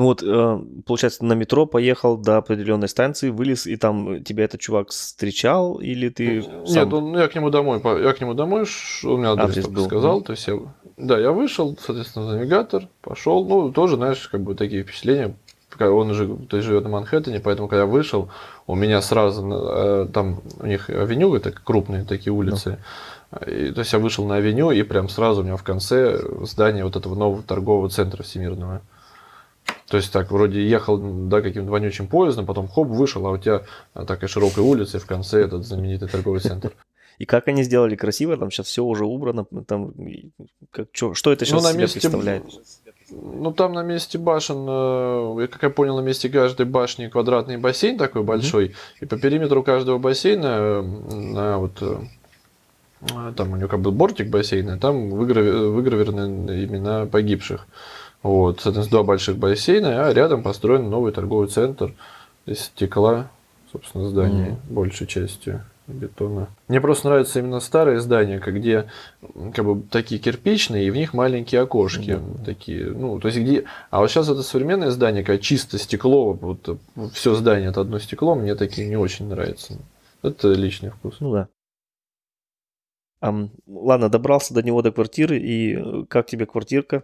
Ну 0.01 0.07
вот, 0.07 0.23
э, 0.23 0.61
получается, 0.87 1.27
на 1.27 1.35
метро 1.35 1.67
поехал 1.67 2.17
до 2.17 2.39
определенной 2.39 2.89
станции, 2.89 3.29
вылез, 3.29 3.67
и 3.67 3.77
там 3.77 4.25
тебя 4.25 4.45
этот 4.45 4.59
чувак 4.59 4.89
встречал, 4.89 5.75
или 5.75 6.09
ты 6.09 6.43
сам... 6.65 6.65
Нет, 6.65 6.93
он, 6.95 7.19
я 7.19 7.29
к 7.29 7.35
нему 7.35 7.51
домой, 7.51 7.83
я 8.03 8.15
к 8.15 8.21
нему 8.23 8.33
домой, 8.33 8.65
он 9.05 9.19
мне 9.19 9.29
адрес, 9.29 9.51
адрес 9.51 9.69
был, 9.69 9.85
сказал, 9.85 10.23
то 10.23 10.33
есть 10.33 10.49
я, 10.49 10.59
да, 10.97 11.19
я 11.19 11.33
вышел, 11.33 11.77
соответственно, 11.79 12.25
в 12.25 12.29
навигатор, 12.31 12.89
пошел, 13.03 13.45
ну, 13.45 13.73
тоже, 13.73 13.97
знаешь, 13.97 14.27
как 14.29 14.41
бы 14.41 14.55
такие 14.55 14.85
впечатления, 14.85 15.35
он 15.79 16.09
уже, 16.09 16.35
то 16.49 16.57
есть 16.57 16.67
живет 16.67 16.85
на 16.85 16.89
Манхэттене, 16.89 17.41
поэтому, 17.41 17.69
когда 17.69 17.83
я 17.83 17.87
вышел, 17.87 18.31
у 18.67 18.75
меня 18.75 19.03
сразу, 19.03 19.47
э, 19.53 20.07
там 20.11 20.41
у 20.61 20.67
них 20.67 20.89
авеню, 20.89 21.35
это 21.35 21.53
крупные 21.53 22.05
такие 22.05 22.33
улицы, 22.33 22.79
и, 23.47 23.71
то 23.71 23.81
есть 23.81 23.93
я 23.93 23.99
вышел 23.99 24.25
на 24.25 24.37
авеню, 24.37 24.71
и 24.71 24.83
прям 24.83 25.11
сразу 25.11 25.43
у 25.43 25.45
меня 25.45 25.57
в 25.57 25.63
конце 25.63 26.19
здание 26.47 26.85
вот 26.85 26.97
этого 26.97 27.15
нового 27.15 27.43
торгового 27.43 27.91
центра 27.91 28.23
всемирного. 28.23 28.81
То 29.89 29.97
есть 29.97 30.13
так, 30.13 30.31
вроде 30.31 30.67
ехал, 30.67 30.99
да, 30.99 31.43
каким-то 31.43 31.71
вонючим 31.71 32.07
поездом, 32.07 32.47
потом 32.47 32.69
хоп, 32.69 32.89
вышел, 32.89 33.27
а 33.27 33.33
у 33.33 33.39
тебя 33.39 33.63
такая 33.95 34.29
широкая 34.29 34.65
улица, 34.65 34.99
и 34.99 35.01
в 35.01 35.07
конце 35.07 35.43
этот 35.43 35.67
знаменитый 35.67 36.09
торговый 36.09 36.41
центр. 36.41 36.73
И 37.19 37.27
как 37.27 37.49
они 37.49 37.65
сделали 37.65 37.97
красиво, 37.97 38.37
там 38.37 38.51
сейчас 38.51 38.67
все 38.67 38.83
уже 38.83 39.05
убрано, 39.05 39.45
там, 39.67 39.93
как, 40.71 40.89
что, 40.93 41.15
что 41.15 41.33
это 41.33 41.45
сейчас 41.45 41.63
ну, 41.63 41.69
на 41.69 41.77
месте, 41.77 42.01
представляет? 42.01 42.45
Ну, 43.11 43.53
там 43.53 43.73
на 43.73 43.83
месте 43.83 44.17
башен, 44.17 44.67
э, 44.69 45.49
как 45.49 45.63
я 45.65 45.71
понял, 45.71 45.97
на 45.97 46.03
месте 46.03 46.29
каждой 46.29 46.67
башни 46.67 47.09
квадратный 47.09 47.59
бассейн 47.59 47.99
такой 47.99 48.23
большой, 48.23 48.69
mm-hmm. 48.69 49.03
и 49.03 49.07
по 49.07 49.19
периметру 49.19 49.63
каждого 49.63 49.99
бассейна 49.99 50.83
на 50.83 51.59
вот 51.59 51.83
э, 51.83 51.99
там 53.37 53.53
у 53.53 53.57
него 53.57 53.69
как 53.69 53.81
бы 53.81 53.91
бортик 53.91 54.29
бассейна, 54.29 54.79
там 54.79 55.11
выгравированы 55.11 56.65
имена 56.65 57.07
погибших. 57.07 57.67
Вот, 58.23 58.61
соответственно, 58.61 59.03
два 59.03 59.07
больших 59.07 59.39
бассейна, 59.39 60.07
а 60.07 60.13
рядом 60.13 60.43
построен 60.43 60.91
новый 60.91 61.13
торговый 61.13 61.49
центр 61.49 61.95
из 62.47 62.61
стекла, 62.61 63.31
собственно, 63.73 64.09
здание 64.09 64.51
mm. 64.51 64.73
большей 64.73 65.07
частью 65.07 65.63
бетона. 65.87 66.49
Мне 66.69 66.81
просто 66.81 67.09
нравятся 67.09 67.39
именно 67.39 67.61
старые 67.61 68.01
здания, 68.01 68.39
где 68.39 68.91
как 69.55 69.65
бы 69.65 69.83
такие 69.91 70.21
кирпичные, 70.21 70.87
и 70.87 70.91
в 70.91 70.97
них 70.97 71.15
маленькие 71.15 71.63
окошки. 71.63 72.11
Mm-hmm. 72.11 72.45
Такие, 72.45 72.91
ну, 72.91 73.19
то 73.19 73.29
есть 73.29 73.41
где. 73.41 73.65
А 73.91 74.01
вот 74.01 74.11
сейчас 74.11 74.29
это 74.29 74.43
современное 74.43 74.91
здание, 74.91 75.25
как 75.25 75.41
чисто 75.41 75.79
стекло, 75.79 76.33
вот 76.33 76.79
все 77.13 77.35
здание 77.35 77.71
это 77.71 77.81
одно 77.81 77.99
стекло, 77.99 78.35
мне 78.35 78.55
такие 78.55 78.89
не 78.89 78.97
очень 78.97 79.29
нравятся. 79.29 79.79
Это 80.23 80.53
личный 80.53 80.91
вкус. 80.91 81.17
Ну 81.21 81.33
да. 81.33 81.49
Um, 83.23 83.51
ладно, 83.67 84.09
добрался 84.09 84.55
до 84.55 84.63
него 84.63 84.81
до 84.81 84.93
квартиры, 84.93 85.39
и 85.39 85.77
э, 85.77 86.05
как 86.09 86.27
тебе 86.27 86.47
квартирка? 86.47 87.03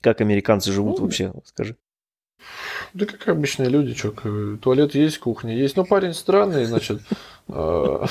Как 0.00 0.20
американцы 0.20 0.72
живут 0.72 0.98
ну, 0.98 1.04
вообще, 1.04 1.32
скажи? 1.44 1.76
Да 2.94 3.06
как 3.06 3.28
обычные 3.28 3.68
люди, 3.68 3.94
что, 3.94 4.12
туалет 4.58 4.94
есть, 4.94 5.18
кухня 5.18 5.54
есть. 5.54 5.76
Ну, 5.76 5.84
парень 5.84 6.14
странный, 6.14 6.64
значит, 6.64 7.00
а, 7.48 8.06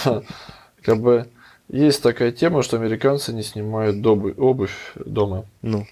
как 0.82 1.02
бы 1.02 1.28
есть 1.70 2.04
такая 2.04 2.32
тема, 2.32 2.62
что 2.62 2.78
американцы 2.78 3.34
не 3.34 3.44
снимают 3.44 4.06
обувь 4.06 4.94
дома. 4.96 5.46
Ну. 5.62 5.88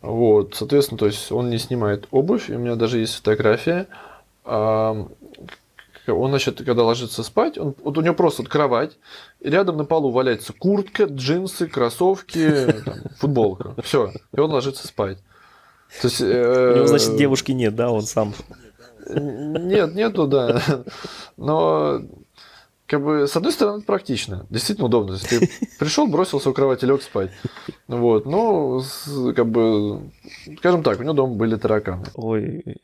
Вот, 0.00 0.54
соответственно, 0.56 0.98
то 0.98 1.06
есть 1.06 1.30
он 1.30 1.48
не 1.48 1.58
снимает 1.58 2.08
обувь, 2.10 2.50
и 2.50 2.54
у 2.54 2.58
меня 2.58 2.74
даже 2.74 2.98
есть 2.98 3.14
фотография. 3.14 3.86
Он, 4.44 6.30
значит, 6.30 6.60
когда 6.64 6.82
ложится 6.82 7.22
спать, 7.22 7.56
он, 7.56 7.76
вот 7.84 7.96
у 7.96 8.00
него 8.00 8.14
просто 8.14 8.42
вот 8.42 8.50
кровать, 8.50 8.98
и 9.38 9.48
рядом 9.48 9.76
на 9.76 9.84
полу 9.84 10.10
валяется 10.10 10.52
куртка, 10.52 11.04
джинсы, 11.04 11.68
кроссовки, 11.68 12.72
там, 12.84 12.94
футболка. 13.18 13.76
Все, 13.84 14.12
и 14.34 14.40
он 14.40 14.50
ложится 14.50 14.88
спать. 14.88 15.18
То 16.00 16.08
есть, 16.08 16.20
э, 16.20 16.72
У 16.72 16.76
него, 16.76 16.86
значит, 16.86 17.16
девушки 17.16 17.52
нет, 17.52 17.74
да, 17.74 17.90
он 17.90 18.02
сам. 18.02 18.34
Нет, 19.08 19.94
нету, 19.94 20.26
да. 20.26 20.62
Но 21.36 22.02
как 22.86 23.02
бы, 23.02 23.26
с 23.26 23.36
одной 23.36 23.52
стороны, 23.52 23.78
это 23.78 23.86
практично, 23.86 24.46
действительно 24.50 24.86
удобно. 24.86 25.14
Есть 25.14 25.28
ты 25.28 25.50
пришел, 25.78 26.06
бросился 26.06 26.50
у 26.50 26.52
кровати, 26.52 26.84
лег 26.84 27.02
спать. 27.02 27.30
Вот, 27.88 28.26
ну, 28.26 28.82
как 29.34 29.48
бы, 29.48 30.10
скажем 30.58 30.82
так, 30.82 31.00
у 31.00 31.02
него 31.02 31.14
дома 31.14 31.34
были 31.34 31.56
тараканы. 31.56 32.04
Ой, 32.14 32.76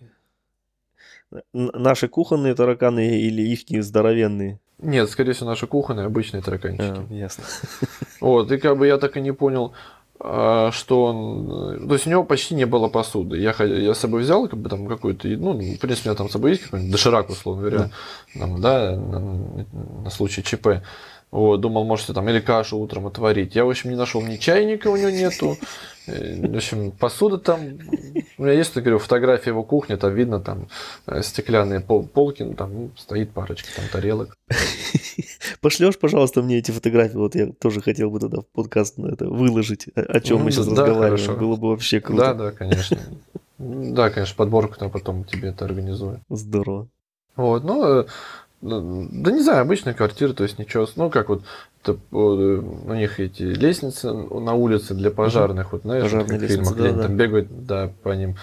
наши 1.53 2.09
кухонные 2.09 2.55
тараканы 2.55 3.21
или 3.21 3.42
их 3.42 3.85
здоровенные? 3.85 4.61
Нет, 4.79 5.11
скорее 5.11 5.33
всего, 5.33 5.51
наши 5.51 5.66
кухонные 5.66 6.07
обычные 6.07 6.42
тараканчики. 6.42 6.85
А, 6.85 7.07
ясно. 7.12 7.44
Вот, 8.21 8.51
и 8.51 8.59
как 8.59 8.79
бы 8.79 8.87
я 8.87 8.97
так 8.97 9.16
и 9.16 9.21
не 9.21 9.33
понял, 9.33 9.75
что 10.20 11.04
он... 11.04 11.87
То 11.87 11.94
есть 11.94 12.07
у 12.07 12.11
него 12.11 12.24
почти 12.24 12.54
не 12.54 12.66
было 12.66 12.88
посуды. 12.88 13.38
Я, 13.38 13.54
я 13.62 13.94
с 13.94 13.98
собой 13.98 14.22
взял 14.22 14.48
как 14.48 14.59
бы 14.59 14.68
там 14.68 14.87
какую-то... 14.87 15.28
Ну, 15.28 15.52
в 15.52 15.78
принципе, 15.78 16.09
у 16.09 16.12
меня 16.12 16.18
там 16.18 16.28
с 16.28 16.33
собой 16.33 16.50
есть 16.50 16.64
какой-нибудь 16.64 16.92
доширак, 16.92 17.31
условно 17.31 17.62
говоря, 17.62 17.78
да. 18.35 18.40
Там, 18.40 18.61
да, 18.61 18.96
на, 18.96 19.20
на 20.04 20.11
случай 20.11 20.42
ЧП. 20.42 20.83
Вот, 21.31 21.61
думал, 21.61 21.85
можете 21.85 22.14
там 22.14 22.29
или 22.29 22.41
кашу 22.41 22.79
утром 22.79 23.07
отварить. 23.07 23.55
Я, 23.55 23.64
в 23.64 23.71
общем, 23.71 23.91
не 23.91 23.97
нашел 23.97 24.23
ни 24.23 24.37
чайника 24.37 24.88
у 24.88 24.97
него 24.97 25.11
нету. 25.11 25.59
Э, 26.07 26.49
в 26.49 26.57
общем, 26.57 26.91
посуда 26.91 27.37
там. 27.37 27.61
У 28.38 28.43
меня 28.43 28.55
есть, 28.55 28.75
я 28.75 28.83
говорю, 28.83 28.99
фотография 28.99 29.51
его 29.51 29.62
кухни, 29.62 29.97
там 29.97 30.14
видно 30.14 30.41
там 30.41 30.69
э, 31.07 31.21
стеклянные 31.23 31.81
полки, 31.81 32.43
ну, 32.43 32.55
там 32.55 32.73
ну, 32.73 32.91
стоит 32.97 33.31
парочка 33.33 33.69
там 33.77 33.85
тарелок. 33.93 34.37
Пошлешь, 35.61 35.99
пожалуйста, 35.99 36.43
мне 36.43 36.59
эти 36.59 36.71
фотографии. 36.71 37.17
Вот 37.17 37.35
я 37.35 37.53
тоже 37.53 37.83
хотел 37.83 38.11
бы 38.11 38.21
тогда 38.21 38.41
в 38.41 38.47
подкаст 38.47 38.97
на 38.97 39.09
это 39.09 39.27
выложить, 39.27 39.88
о 39.95 40.21
чем 40.21 40.45
мы 40.45 40.51
сейчас 40.51 40.67
да, 40.67 40.83
разговариваем. 40.83 41.27
Хорошо. 41.27 41.37
Было 41.41 41.57
бы 41.57 41.69
вообще 41.69 42.01
круто. 42.01 42.23
Да, 42.23 42.35
да, 42.35 42.53
конечно. 42.53 42.99
Да, 43.59 44.09
конечно, 44.09 44.35
подборку 44.37 44.79
там 44.79 44.91
потом 44.91 45.25
тебе 45.25 45.49
это 45.49 45.64
организую. 45.64 46.21
Здорово. 46.31 46.88
Вот, 47.37 47.64
ну, 47.64 47.85
э, 47.85 48.05
ну, 48.05 48.07
да 48.61 49.31
не 49.31 49.40
знаю, 49.40 49.62
обычная 49.62 49.94
квартира, 49.94 50.33
то 50.33 50.42
есть 50.42 50.59
ничего, 50.59 50.87
ну 50.97 51.11
как 51.11 51.29
вот 51.29 51.42
у 52.11 52.92
них 52.92 53.21
эти 53.21 53.42
лестницы 53.42 54.12
на 54.12 54.55
улице 54.55 54.94
для 54.94 55.11
пожарных, 55.11 55.73
вот 55.73 55.83
знаешь, 55.83 56.03
Пожарные 56.03 56.40
как 56.40 56.49
в 56.49 56.53
фильмах, 56.53 56.77
да, 56.77 56.83
где 56.83 56.92
да. 56.92 57.03
там 57.03 57.16
бегают, 57.16 57.66
да, 57.66 57.90
по 58.03 58.11
ним. 58.11 58.37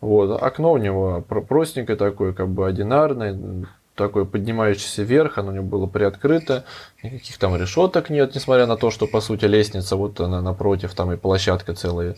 Вот, 0.00 0.42
окно 0.42 0.72
у 0.72 0.78
него 0.78 1.20
простенькое 1.20 1.96
такое, 1.96 2.32
как 2.32 2.48
бы 2.48 2.66
одинарное, 2.66 3.66
такое 3.94 4.24
поднимающееся 4.24 5.02
вверх, 5.02 5.38
оно 5.38 5.50
у 5.50 5.54
него 5.54 5.64
было 5.64 5.86
приоткрыто, 5.86 6.64
никаких 7.02 7.38
там 7.38 7.54
решеток 7.56 8.10
нет, 8.10 8.34
несмотря 8.34 8.66
на 8.66 8.76
то, 8.76 8.90
что 8.90 9.06
по 9.06 9.20
сути 9.20 9.44
лестница, 9.44 9.96
вот 9.96 10.20
она 10.20 10.42
напротив, 10.42 10.94
там 10.94 11.12
и 11.12 11.16
площадка 11.16 11.74
целая. 11.74 12.16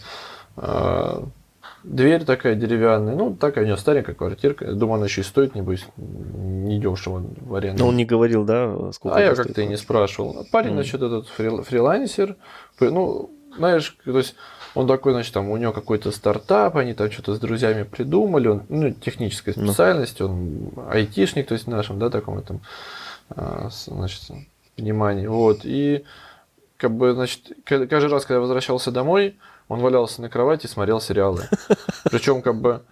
А, 1.85 1.89
Дверь 1.89 2.25
такая 2.25 2.55
деревянная, 2.55 3.15
ну, 3.15 3.35
такая 3.35 3.65
у 3.65 3.67
нее 3.67 3.77
старенькая 3.77 4.15
квартирка. 4.15 4.73
Думаю, 4.73 4.97
она 4.97 5.07
еще 5.07 5.21
и 5.23 5.25
стоит, 5.25 5.55
небось, 5.55 5.87
недешево 5.97 7.25
в 7.41 7.55
аренду. 7.55 7.83
Но 7.83 7.89
он 7.89 7.97
не 7.97 8.05
говорил, 8.05 8.45
да, 8.45 8.93
сколько 8.93 9.17
А 9.17 9.21
я 9.21 9.35
как-то 9.35 9.63
и 9.63 9.67
не 9.67 9.77
спрашивал. 9.77 10.47
Парень, 10.51 10.71
mm. 10.71 10.75
значит, 10.75 11.03
этот 11.03 11.29
фрилансер, 11.29 12.37
ну, 12.81 13.31
знаешь, 13.57 13.97
то 14.05 14.19
есть 14.19 14.35
он 14.75 14.87
такой, 14.87 15.13
значит, 15.13 15.35
там 15.35 15.51
у 15.51 15.57
него 15.57 15.73
какой-то 15.73 16.11
стартап, 16.11 16.77
они 16.77 16.95
там 16.95 17.11
что-то 17.11 17.35
с 17.35 17.39
друзьями 17.39 17.83
придумали, 17.83 18.49
он, 18.49 18.63
ну, 18.69 18.91
техническая 18.93 19.55
ну. 19.57 19.69
специальность, 19.69 20.21
он 20.21 20.71
айтишник, 20.89 21.47
то 21.47 21.55
есть 21.55 21.67
в 21.67 21.71
нашем, 21.71 21.99
да, 21.99 22.11
таком 22.11 22.39
этом, 22.39 22.61
а, 23.31 23.69
значит, 23.71 24.23
понимании, 24.77 25.27
вот, 25.27 25.61
и 25.65 26.05
как 26.79 26.93
бы, 26.93 27.13
значит, 27.13 27.53
каждый 27.65 28.09
раз, 28.09 28.25
когда 28.25 28.37
я 28.37 28.41
возвращался 28.41 28.91
домой, 28.91 29.37
он 29.69 29.81
валялся 29.81 30.21
на 30.23 30.29
кровати 30.29 30.67
и 30.67 30.69
смотрел 30.69 31.01
сериалы. 31.01 31.43
Причем, 32.11 32.43
как 32.43 32.61
бы, 32.61 32.83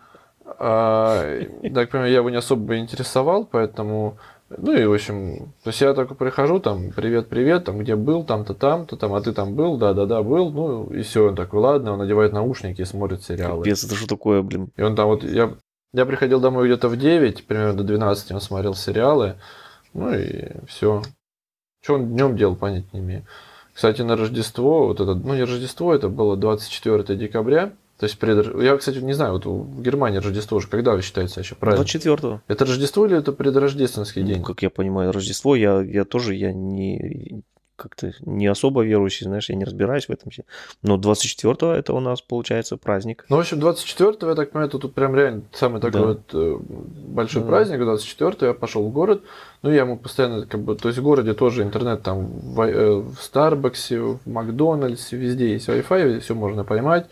а, 0.59 1.41
так 1.75 1.91
понимаю, 1.91 2.11
я 2.11 2.19
его 2.19 2.31
не 2.31 2.37
особо 2.37 2.79
интересовал, 2.79 3.45
поэтому, 3.45 4.19
ну 4.49 4.73
и, 4.73 4.85
в 4.85 4.93
общем, 4.93 5.53
то 5.63 5.71
есть 5.71 5.81
я 5.81 5.95
только 5.95 6.15
прихожу, 6.15 6.61
там, 6.61 6.91
привет, 6.93 7.29
привет, 7.29 7.65
там, 7.65 7.79
где 7.79 7.97
был, 7.97 8.25
там-то, 8.25 8.55
там-то, 8.55 8.97
там, 8.97 9.15
а 9.15 9.21
ты 9.21 9.33
там 9.33 9.55
был, 9.55 9.77
да-да-да, 9.77 10.23
был, 10.23 10.51
ну, 10.51 10.87
и 10.93 11.03
все, 11.03 11.29
он 11.29 11.37
такой, 11.37 11.61
ладно, 11.61 11.93
он 11.93 11.99
надевает 11.99 12.33
наушники 12.33 12.83
и 12.83 12.85
смотрит 12.85 13.23
сериалы. 13.23 13.63
Капец, 13.63 13.85
это 13.85 13.95
что 13.95 14.09
такое, 14.09 14.43
блин? 14.43 14.71
И 14.77 14.83
он 14.83 14.97
там 14.97 15.07
вот, 15.07 15.23
я, 15.25 15.55
я 15.93 16.07
приходил 16.07 16.41
домой 16.41 16.67
где-то 16.67 16.89
в 16.89 16.97
9, 16.97 17.47
примерно 17.47 17.75
до 17.75 17.85
12 17.85 18.33
он 18.33 18.41
смотрел 18.41 18.75
сериалы, 18.75 19.37
ну 19.93 20.13
и 20.15 20.49
все. 20.67 21.03
Что 21.83 21.95
он 21.95 22.09
днем 22.09 22.37
делал, 22.37 22.57
понять 22.57 22.93
не 22.93 23.01
имею. 23.01 23.25
Кстати, 23.81 24.03
на 24.03 24.15
Рождество, 24.15 24.89
вот 24.89 25.01
это, 25.01 25.15
ну 25.15 25.33
не 25.33 25.43
Рождество, 25.43 25.95
это 25.95 26.11
было 26.11 26.37
24 26.37 27.17
декабря, 27.17 27.73
То 27.97 28.05
есть, 28.05 28.19
пред... 28.19 28.55
я, 28.63 28.77
кстати, 28.77 28.99
не 28.99 29.15
знаю, 29.15 29.33
вот 29.33 29.47
в 29.47 29.81
Германии 29.81 30.19
Рождество 30.19 30.59
уже 30.59 30.69
когда 30.69 31.01
считается 31.01 31.41
еще 31.41 31.55
правильно? 31.55 31.79
24 31.85 32.43
Это 32.47 32.67
Рождество 32.67 33.07
или 33.07 33.17
это 33.17 33.33
предрождественский 33.33 34.21
ну, 34.21 34.29
день? 34.29 34.43
Как 34.43 34.61
я 34.61 34.69
понимаю, 34.69 35.13
Рождество, 35.13 35.57
я, 35.57 35.81
я 35.81 36.05
тоже, 36.05 36.35
я 36.35 36.53
не, 36.53 37.43
как-то 37.81 38.13
не 38.21 38.47
особо 38.47 38.83
верующий, 38.85 39.25
знаешь, 39.25 39.49
я 39.49 39.57
не 39.57 39.65
разбираюсь 39.65 40.07
в 40.07 40.11
этом. 40.11 40.31
Но 40.83 40.97
24-го 40.99 41.73
это 41.73 41.93
у 41.95 42.01
нас 42.01 42.21
получается 42.21 42.77
праздник. 42.77 43.25
Ну, 43.29 43.37
в 43.37 43.41
общем, 43.41 43.59
24-го, 43.59 44.29
я 44.29 44.35
так 44.35 44.51
понимаю, 44.53 44.69
это 44.69 44.79
тут 44.79 44.95
прям 44.95 45.15
реально 45.17 45.43
самый 45.53 45.81
такой 45.81 46.01
Да. 46.01 46.07
вот 46.07 46.21
э, 46.35 46.57
большой 47.09 47.43
Да. 47.43 47.49
праздник. 47.49 47.81
24-го 47.81 48.47
я 48.47 48.55
пошел 48.55 48.87
в 48.87 48.93
город. 48.93 49.23
Ну, 49.63 49.71
я 49.71 49.81
ему 49.81 49.99
постоянно, 49.99 50.47
как 50.47 50.63
бы, 50.63 50.75
то 50.75 50.89
есть 50.89 50.99
в 50.99 51.03
городе 51.03 51.35
тоже 51.35 51.63
интернет 51.63 52.03
там 52.03 52.27
в, 52.27 52.61
э, 52.63 52.95
в 53.01 53.17
Старбаксе, 53.21 54.01
в 54.01 54.19
Макдональдсе, 54.27 55.17
везде 55.17 55.53
есть 55.53 55.69
Wi-Fi, 55.69 56.21
все 56.21 56.35
можно 56.35 56.65
поймать. 56.65 57.07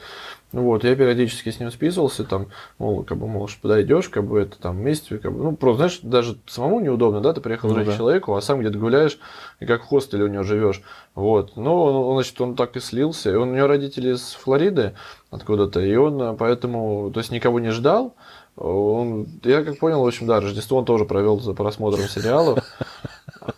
Ну 0.53 0.63
Вот, 0.63 0.83
я 0.83 0.97
периодически 0.97 1.51
с 1.51 1.61
ним 1.61 1.71
списывался, 1.71 2.25
там, 2.25 2.47
мол, 2.79 3.05
как 3.05 3.19
бы, 3.19 3.27
может, 3.27 3.59
подойдешь, 3.61 4.09
как 4.09 4.25
бы, 4.25 4.41
это 4.41 4.59
там 4.59 4.79
вместе, 4.79 5.19
как 5.19 5.33
бы, 5.33 5.43
ну, 5.43 5.55
просто, 5.55 5.77
знаешь, 5.77 6.01
даже 6.03 6.39
самому 6.47 6.81
неудобно, 6.81 7.21
да, 7.21 7.35
ты 7.35 7.43
приехал 7.43 7.69
Ну 7.69 7.85
да. 7.85 7.93
к 7.93 7.97
человеку, 7.97 8.35
а 8.35 8.41
сам 8.41 8.61
где-то 8.61 8.79
гуляешь, 8.79 9.19
и 9.61 9.67
как 9.67 9.83
в 9.83 9.87
хостеле 9.87 10.25
у 10.25 10.29
него 10.29 10.45
живешь, 10.45 10.81
вот, 11.15 11.57
ну, 11.57 11.83
он, 11.83 11.95
он, 11.97 12.17
значит, 12.17 12.41
он 12.41 12.57
так 12.57 12.77
и 12.77 12.81
слился, 12.81 13.31
и 13.31 13.35
он, 13.35 13.51
у 13.51 13.55
него 13.55 13.67
родители 13.67 14.15
из 14.15 14.39
Флориды 14.43 14.95
откуда-то, 15.31 15.81
и 15.81 15.95
он, 15.97 16.23
э, 16.23 16.35
поэтому, 16.39 17.11
то 17.13 17.21
есть, 17.21 17.31
никого 17.31 17.61
не 17.61 17.71
ждал, 17.71 18.15
он, 18.57 19.27
я 19.45 19.63
как 19.63 19.79
понял, 19.79 20.03
в 20.03 20.07
общем, 20.07 20.27
да, 20.27 20.41
Рождество 20.41 20.79
он 20.79 20.87
тоже 20.87 21.05
провел 21.05 21.39
за 21.41 21.53
просмотром 21.53 22.09
сериалов, 22.09 22.61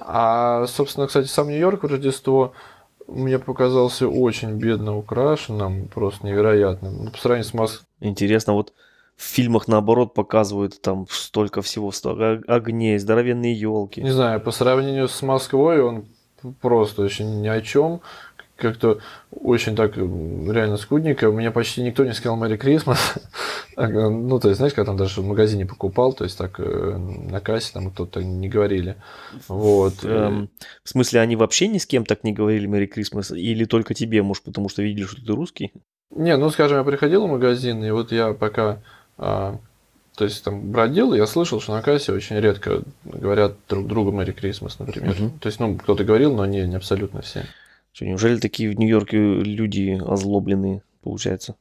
а, 0.00 0.66
собственно, 0.66 1.06
кстати, 1.06 1.28
сам 1.28 1.48
Нью-Йорк 1.48 1.84
в 1.84 1.86
Рождество 1.86 2.52
мне 3.10 3.38
показался 3.38 4.08
очень 4.08 4.58
бедно 4.58 4.96
украшенным, 4.96 5.88
просто 5.88 6.26
невероятным. 6.26 7.04
Ну, 7.04 7.10
по 7.10 7.18
сравнению 7.18 7.50
с 7.50 7.54
Москвой. 7.54 7.86
Интересно, 8.00 8.54
вот 8.54 8.72
в 9.16 9.22
фильмах 9.22 9.68
наоборот 9.68 10.14
показывают 10.14 10.80
там 10.80 11.06
столько 11.10 11.60
всего, 11.60 11.92
столько 11.92 12.42
огней, 12.46 12.98
здоровенные 12.98 13.52
елки. 13.52 14.02
Не 14.02 14.10
знаю, 14.10 14.40
по 14.40 14.50
сравнению 14.50 15.08
с 15.08 15.20
Москвой 15.22 15.82
он 15.82 16.06
просто 16.60 17.02
очень 17.02 17.42
ни 17.42 17.48
о 17.48 17.60
чем. 17.60 18.00
Как-то 18.60 18.98
очень 19.30 19.74
так 19.74 19.96
м, 19.96 20.50
реально 20.52 20.76
скудненько. 20.76 21.30
Мне 21.30 21.50
почти 21.50 21.82
никто 21.82 22.04
не 22.04 22.12
сказал 22.12 22.36
Мэри 22.36 22.56
Крисмас. 22.56 23.14
Ну, 23.76 24.38
то 24.40 24.48
есть, 24.48 24.58
знаешь, 24.58 24.74
когда 24.74 24.90
там 24.90 24.98
даже 24.98 25.22
в 25.22 25.24
магазине 25.24 25.64
покупал, 25.64 26.12
то 26.12 26.24
есть 26.24 26.36
так 26.36 26.60
э, 26.60 26.96
на 26.98 27.40
кассе 27.40 27.72
там 27.72 27.90
кто-то 27.90 28.22
не 28.22 28.46
говорили. 28.48 28.96
Вот. 29.48 30.04
Эм, 30.04 30.50
в 30.84 30.88
смысле, 30.88 31.20
они 31.20 31.34
вообще 31.34 31.66
ни 31.66 31.78
с 31.78 31.86
кем 31.86 32.04
так 32.04 32.22
не 32.22 32.32
говорили 32.32 32.66
Мэри 32.66 32.86
Крисмас? 32.86 33.30
Или 33.30 33.64
только 33.64 33.94
тебе, 33.94 34.22
может, 34.22 34.42
потому 34.42 34.68
что 34.68 34.82
видели, 34.82 35.06
что 35.06 35.24
ты 35.24 35.32
русский? 35.32 35.72
Не, 36.14 36.36
ну, 36.36 36.50
скажем, 36.50 36.78
я 36.78 36.84
приходил 36.84 37.26
в 37.26 37.30
магазин, 37.30 37.82
и 37.82 37.90
вот 37.90 38.12
я 38.12 38.34
пока, 38.34 38.82
а, 39.16 39.58
то 40.16 40.24
есть 40.24 40.44
там 40.44 40.72
бродил, 40.72 41.14
я 41.14 41.26
слышал, 41.26 41.60
что 41.60 41.72
на 41.72 41.82
кассе 41.82 42.12
очень 42.12 42.36
редко 42.36 42.82
говорят 43.04 43.54
друг 43.68 43.86
другу 43.86 44.12
Мэри 44.12 44.32
Крисмас, 44.32 44.78
например. 44.78 45.14
Мгм. 45.14 45.38
То 45.38 45.46
есть, 45.46 45.60
ну, 45.60 45.76
кто-то 45.78 46.04
говорил, 46.04 46.34
но 46.34 46.44
не, 46.46 46.66
не 46.66 46.76
абсолютно 46.76 47.22
все. 47.22 47.46
Что, 47.92 48.06
неужели 48.06 48.38
такие 48.38 48.70
в 48.70 48.78
Нью-Йорке 48.78 49.18
люди 49.18 50.00
озлобленные, 50.06 50.82
получается? 51.02 51.56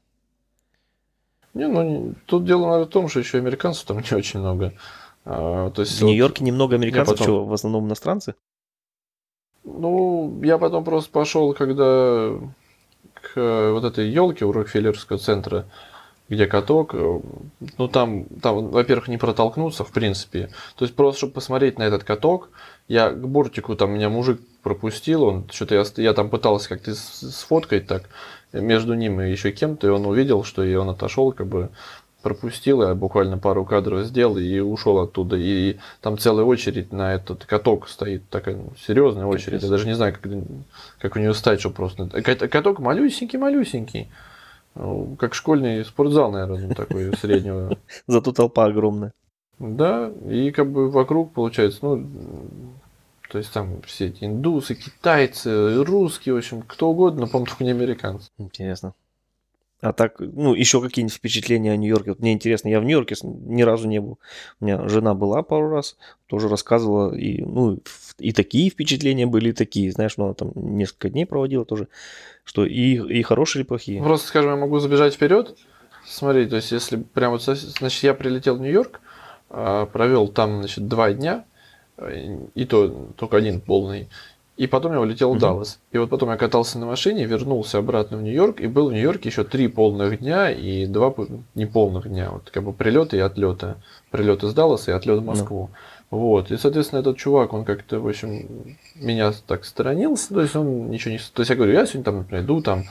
Не, 1.53 1.67
ну, 1.67 2.13
тут 2.25 2.45
дело, 2.45 2.61
наверное, 2.67 2.85
в 2.85 2.89
том, 2.89 3.09
что 3.09 3.19
еще 3.19 3.39
американцев 3.39 3.85
там 3.85 3.97
не 4.11 4.17
очень 4.17 4.39
много. 4.39 4.73
А, 5.25 5.71
то 5.71 5.81
есть, 5.81 5.97
В 5.97 6.01
вот, 6.01 6.07
Нью-Йорке 6.07 6.43
немного 6.43 6.75
американцев, 6.75 7.17
потом- 7.17 7.25
что, 7.25 7.45
в 7.45 7.53
основном 7.53 7.87
иностранцы? 7.87 8.35
ну, 9.63 10.39
я 10.43 10.57
потом 10.57 10.83
просто 10.83 11.11
пошел, 11.11 11.53
когда 11.53 12.31
к 13.13 13.71
вот 13.71 13.83
этой 13.83 14.09
елке 14.09 14.45
у 14.45 14.51
Рокфеллерского 14.51 15.19
центра, 15.19 15.65
где 16.27 16.47
каток, 16.47 16.93
э, 16.93 17.19
ну 17.77 17.87
там, 17.87 18.25
там, 18.41 18.69
во-первых, 18.69 19.07
не 19.07 19.17
протолкнуться, 19.17 19.83
в 19.83 19.91
принципе. 19.91 20.49
То 20.75 20.85
есть 20.85 20.95
просто, 20.95 21.17
чтобы 21.19 21.33
посмотреть 21.33 21.77
на 21.77 21.83
этот 21.83 22.03
каток, 22.03 22.49
я 22.89 23.11
к 23.11 23.27
бортику, 23.27 23.75
там 23.75 23.91
меня 23.93 24.09
мужик 24.09 24.41
пропустил, 24.61 25.23
он 25.23 25.45
что-то 25.49 25.75
я, 25.75 25.83
я 25.95 26.13
там 26.13 26.29
пытался 26.29 26.67
как-то 26.67 26.93
сфоткать 26.95 27.87
так 27.87 28.09
между 28.51 28.95
ним 28.95 29.21
и 29.21 29.31
еще 29.31 29.51
кем-то, 29.51 29.87
и 29.87 29.91
он 29.91 30.05
увидел, 30.05 30.43
что 30.43 30.63
и 30.63 30.75
он 30.75 30.89
отошел, 30.89 31.31
как 31.31 31.47
бы 31.47 31.69
пропустил, 32.21 32.81
я 32.81 32.95
буквально 32.95 33.37
пару 33.37 33.63
кадров 33.63 34.05
сделал 34.05 34.37
и 34.37 34.59
ушел 34.59 34.99
оттуда. 34.99 35.37
И 35.37 35.77
там 36.01 36.17
целая 36.17 36.45
очередь 36.45 36.91
на 36.91 37.13
этот 37.13 37.45
каток 37.45 37.87
стоит, 37.87 38.27
такая 38.29 38.55
ну, 38.55 38.73
серьезная 38.77 39.25
очередь. 39.25 39.63
Я 39.63 39.69
даже 39.69 39.87
не 39.87 39.93
знаю, 39.93 40.13
как, 40.13 40.31
как 40.99 41.15
у 41.15 41.19
нее 41.19 41.33
стать, 41.33 41.61
что 41.61 41.69
просто. 41.69 42.07
Кат- 42.21 42.49
Каток 42.49 42.79
малюсенький-малюсенький. 42.79 44.09
Ну, 44.75 45.15
Как 45.17 45.33
школьный 45.33 45.85
спортзал, 45.85 46.31
наверное, 46.31 46.67
ну, 46.67 46.73
такой 46.73 47.15
среднего. 47.17 47.77
Зато 48.07 48.31
толпа 48.31 48.65
огромная. 48.65 49.13
Да, 49.57 50.11
и 50.29 50.51
как 50.51 50.71
бы 50.71 50.89
вокруг 50.89 51.33
получается, 51.33 51.79
ну, 51.81 52.07
то 53.29 53.37
есть 53.37 53.51
там 53.53 53.81
все 53.83 54.07
эти 54.07 54.25
индусы, 54.25 54.73
китайцы, 54.73 55.83
русские, 55.83 56.33
в 56.33 56.37
общем, 56.39 56.63
кто 56.63 56.89
угодно, 56.89 57.21
но, 57.21 57.27
по-моему, 57.27 57.45
только 57.45 57.63
не 57.63 57.71
американцы. 57.71 58.29
Интересно. 58.39 58.93
А 59.81 59.93
так, 59.93 60.15
ну, 60.19 60.53
еще 60.53 60.81
какие-нибудь 60.81 61.15
впечатления 61.15 61.71
о 61.71 61.77
Нью-Йорке? 61.77 62.09
Вот 62.09 62.19
мне 62.19 62.33
интересно, 62.33 62.67
я 62.67 62.81
в 62.81 62.83
Нью-Йорке 62.83 63.15
ни 63.23 63.61
разу 63.61 63.87
не 63.87 64.01
был. 64.01 64.19
У 64.59 64.65
меня 64.65 64.89
жена 64.89 65.13
была 65.13 65.41
пару 65.41 65.69
раз, 65.69 65.95
тоже 66.25 66.49
рассказывала, 66.49 67.15
и, 67.15 67.41
ну, 67.41 67.79
и 68.17 68.33
такие 68.33 68.69
впечатления 68.69 69.25
были, 69.25 69.49
и 69.49 69.53
такие, 69.53 69.91
знаешь, 69.91 70.17
ну, 70.17 70.25
она 70.25 70.33
там 70.33 70.51
несколько 70.55 71.09
дней 71.09 71.25
проводила 71.25 71.63
тоже, 71.63 71.87
что 72.43 72.65
и, 72.65 72.95
и 72.95 73.21
хорошие, 73.21 73.63
и 73.63 73.65
плохие. 73.65 74.03
Просто, 74.03 74.27
скажем, 74.27 74.51
я 74.51 74.57
могу 74.57 74.79
забежать 74.79 75.13
вперед. 75.13 75.55
Смотри, 76.05 76.45
то 76.47 76.57
есть, 76.57 76.71
если 76.71 76.97
прям 76.97 77.31
вот, 77.31 77.43
значит, 77.43 78.03
я 78.03 78.13
прилетел 78.13 78.57
в 78.57 78.61
Нью-Йорк, 78.61 78.99
а, 79.49 79.85
провел 79.85 80.27
там, 80.27 80.59
значит, 80.59 80.87
два 80.87 81.13
дня, 81.13 81.45
и 82.55 82.65
то 82.65 82.87
только 83.17 83.37
один 83.37 83.61
полный. 83.61 84.07
И 84.59 84.67
потом 84.67 84.91
я 84.91 84.99
улетел 84.99 85.29
в 85.29 85.35
Мгм. 85.35 85.39
Даллас. 85.39 85.79
И 85.93 85.97
вот 85.97 86.09
потом 86.09 86.31
я 86.31 86.35
катался 86.35 86.79
на 86.79 86.85
машине, 86.85 87.23
вернулся 87.23 87.77
обратно 87.77 88.17
в 88.17 88.21
Нью-Йорк, 88.21 88.59
и 88.59 88.67
был 88.67 88.89
в 88.89 88.91
Нью-Йорке 88.91 89.29
еще 89.29 89.45
три 89.45 89.69
полных 89.69 90.19
дня 90.19 90.51
и 90.51 90.85
два 90.85 91.15
неполных 91.55 92.09
дня. 92.09 92.29
Вот 92.31 92.49
как 92.51 92.63
бы 92.63 92.73
прилеты 92.73 93.15
и 93.15 93.21
отлеты. 93.21 93.75
Прилет 94.11 94.43
из 94.43 94.53
Далласа 94.53 94.91
и 94.91 94.93
отлет 94.93 95.19
в 95.19 95.25
Москву. 95.25 95.69
Вот. 96.11 96.51
И, 96.51 96.57
соответственно, 96.57 96.99
этот 96.99 97.17
чувак, 97.17 97.53
он 97.53 97.63
как-то, 97.63 98.01
в 98.01 98.07
общем, 98.07 98.75
меня 98.95 99.31
так 99.47 99.63
сторонился. 99.63 100.33
То 100.33 100.41
есть 100.41 100.55
он 100.57 100.89
ничего 100.89 101.13
не... 101.13 101.19
То 101.19 101.41
есть 101.41 101.49
я 101.51 101.55
говорю, 101.55 101.71
я 101.71 101.85
сегодня 101.85 102.03
там, 102.03 102.17
например, 102.17 102.43
иду 102.43 102.61
там 102.61 102.83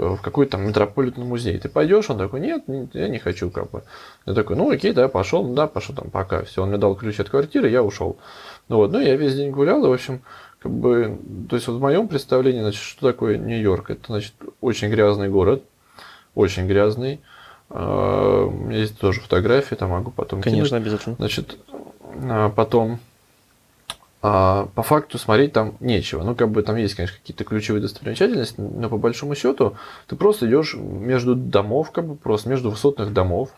в 0.00 0.20
какой-то 0.22 0.52
там 0.52 0.66
метрополитен 0.66 1.24
музей. 1.26 1.58
Ты 1.58 1.68
пойдешь? 1.68 2.08
Он 2.10 2.18
такой, 2.18 2.40
нет, 2.40 2.68
не- 2.68 2.88
я 2.94 3.08
не 3.08 3.18
хочу, 3.18 3.50
как 3.50 3.70
бы. 3.70 3.82
Я 4.26 4.34
такой, 4.34 4.56
ну 4.56 4.70
окей, 4.70 4.92
да, 4.92 5.08
пошел, 5.08 5.44
да, 5.54 5.66
пошел 5.66 5.94
там, 5.94 6.10
пока. 6.10 6.44
Все, 6.44 6.62
он 6.62 6.70
мне 6.70 6.78
дал 6.78 6.94
ключ 6.94 7.20
от 7.20 7.28
квартиры, 7.28 7.68
я 7.68 7.82
ушел. 7.82 8.18
Ну 8.68 8.76
вот, 8.76 8.92
ну 8.92 9.00
я 9.00 9.16
весь 9.16 9.34
день 9.36 9.50
гулял, 9.50 9.84
и, 9.84 9.88
в 9.88 9.92
общем, 9.92 10.22
как 10.60 10.72
бы, 10.72 11.18
то 11.48 11.56
есть 11.56 11.68
вот 11.68 11.76
в 11.76 11.80
моем 11.80 12.08
представлении, 12.08 12.60
значит, 12.60 12.82
что 12.82 13.06
такое 13.08 13.36
Нью-Йорк? 13.38 13.90
Это, 13.90 14.00
значит, 14.06 14.34
очень 14.60 14.88
грязный 14.90 15.28
город, 15.28 15.62
очень 16.34 16.66
грязный. 16.66 17.20
А, 17.70 18.44
У 18.44 18.50
меня 18.50 18.78
есть 18.78 18.98
тоже 18.98 19.20
фотографии, 19.20 19.74
там 19.74 19.90
могу 19.90 20.10
потом 20.10 20.42
кинуть. 20.42 20.56
Конечно, 20.56 20.76
обязательно. 20.76 21.16
Значит, 21.16 21.56
а, 22.28 22.50
потом 22.50 22.98
а, 24.22 24.68
по 24.74 24.82
факту 24.82 25.18
смотреть 25.18 25.52
там 25.52 25.76
нечего. 25.80 26.22
Ну, 26.22 26.34
как 26.34 26.50
бы 26.50 26.62
там 26.62 26.76
есть, 26.76 26.94
конечно, 26.94 27.16
какие-то 27.18 27.44
ключевые 27.44 27.80
достопримечательности, 27.80 28.60
но 28.60 28.88
по 28.88 28.98
большому 28.98 29.34
счету 29.34 29.76
ты 30.06 30.16
просто 30.16 30.46
идешь 30.46 30.74
между 30.74 31.34
домов, 31.34 31.90
как 31.90 32.06
бы 32.06 32.16
просто 32.16 32.48
между 32.50 32.70
высотных 32.70 33.12
домов. 33.12 33.50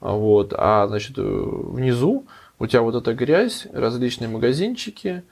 Вот, 0.00 0.52
а 0.54 0.86
значит, 0.86 1.16
внизу 1.16 2.26
у 2.58 2.66
тебя 2.66 2.82
вот 2.82 2.94
эта 2.94 3.14
грязь, 3.14 3.66
различные 3.72 4.28
магазинчики, 4.28 5.22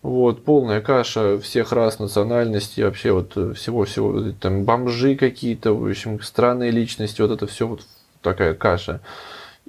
вот, 0.00 0.44
полная 0.44 0.80
каша 0.80 1.38
всех 1.38 1.72
рас, 1.72 1.98
национальностей, 1.98 2.84
вообще 2.84 3.12
вот 3.12 3.32
всего-всего, 3.56 4.32
там 4.40 4.64
бомжи 4.64 5.14
какие-то, 5.14 5.74
в 5.74 5.86
общем, 5.86 6.20
странные 6.22 6.70
личности, 6.70 7.20
вот 7.20 7.30
это 7.30 7.46
все 7.46 7.68
вот 7.68 7.82
такая 8.22 8.54
каша. 8.54 9.00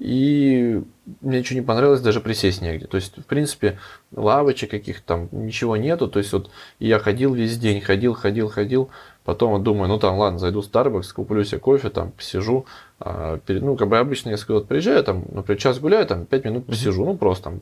И 0.03 0.83
мне 1.21 1.39
ничего 1.39 1.61
не 1.61 1.65
понравилось, 1.65 2.01
даже 2.01 2.19
присесть 2.19 2.61
негде. 2.61 2.87
То 2.87 2.97
есть, 2.97 3.17
в 3.17 3.23
принципе, 3.23 3.79
лавочек 4.13 4.69
каких-то 4.71 5.01
там 5.05 5.29
ничего 5.31 5.77
нету. 5.77 6.09
То 6.09 6.19
есть, 6.19 6.33
вот 6.33 6.51
я 6.79 6.99
ходил 6.99 7.33
весь 7.33 7.57
день, 7.57 7.79
ходил, 7.79 8.13
ходил, 8.13 8.49
ходил. 8.49 8.89
Потом 9.23 9.53
вот 9.53 9.63
думаю, 9.63 9.87
ну 9.87 9.97
там, 9.97 10.17
ладно, 10.17 10.39
зайду 10.39 10.61
в 10.61 10.65
Starbucks, 10.65 11.13
куплю 11.13 11.45
себе 11.45 11.59
кофе, 11.59 11.89
там 11.89 12.11
посижу. 12.11 12.65
А, 12.99 13.39
ну, 13.47 13.77
как 13.77 13.87
бы 13.87 13.97
обычно, 13.97 14.31
если 14.31 14.51
вот 14.51 14.67
приезжаю, 14.67 15.05
там, 15.05 15.23
например, 15.31 15.61
час 15.61 15.79
гуляю, 15.79 16.05
там, 16.05 16.25
пять 16.25 16.43
минут 16.43 16.65
посижу, 16.65 17.05
ну, 17.05 17.15
просто 17.15 17.45
там 17.45 17.59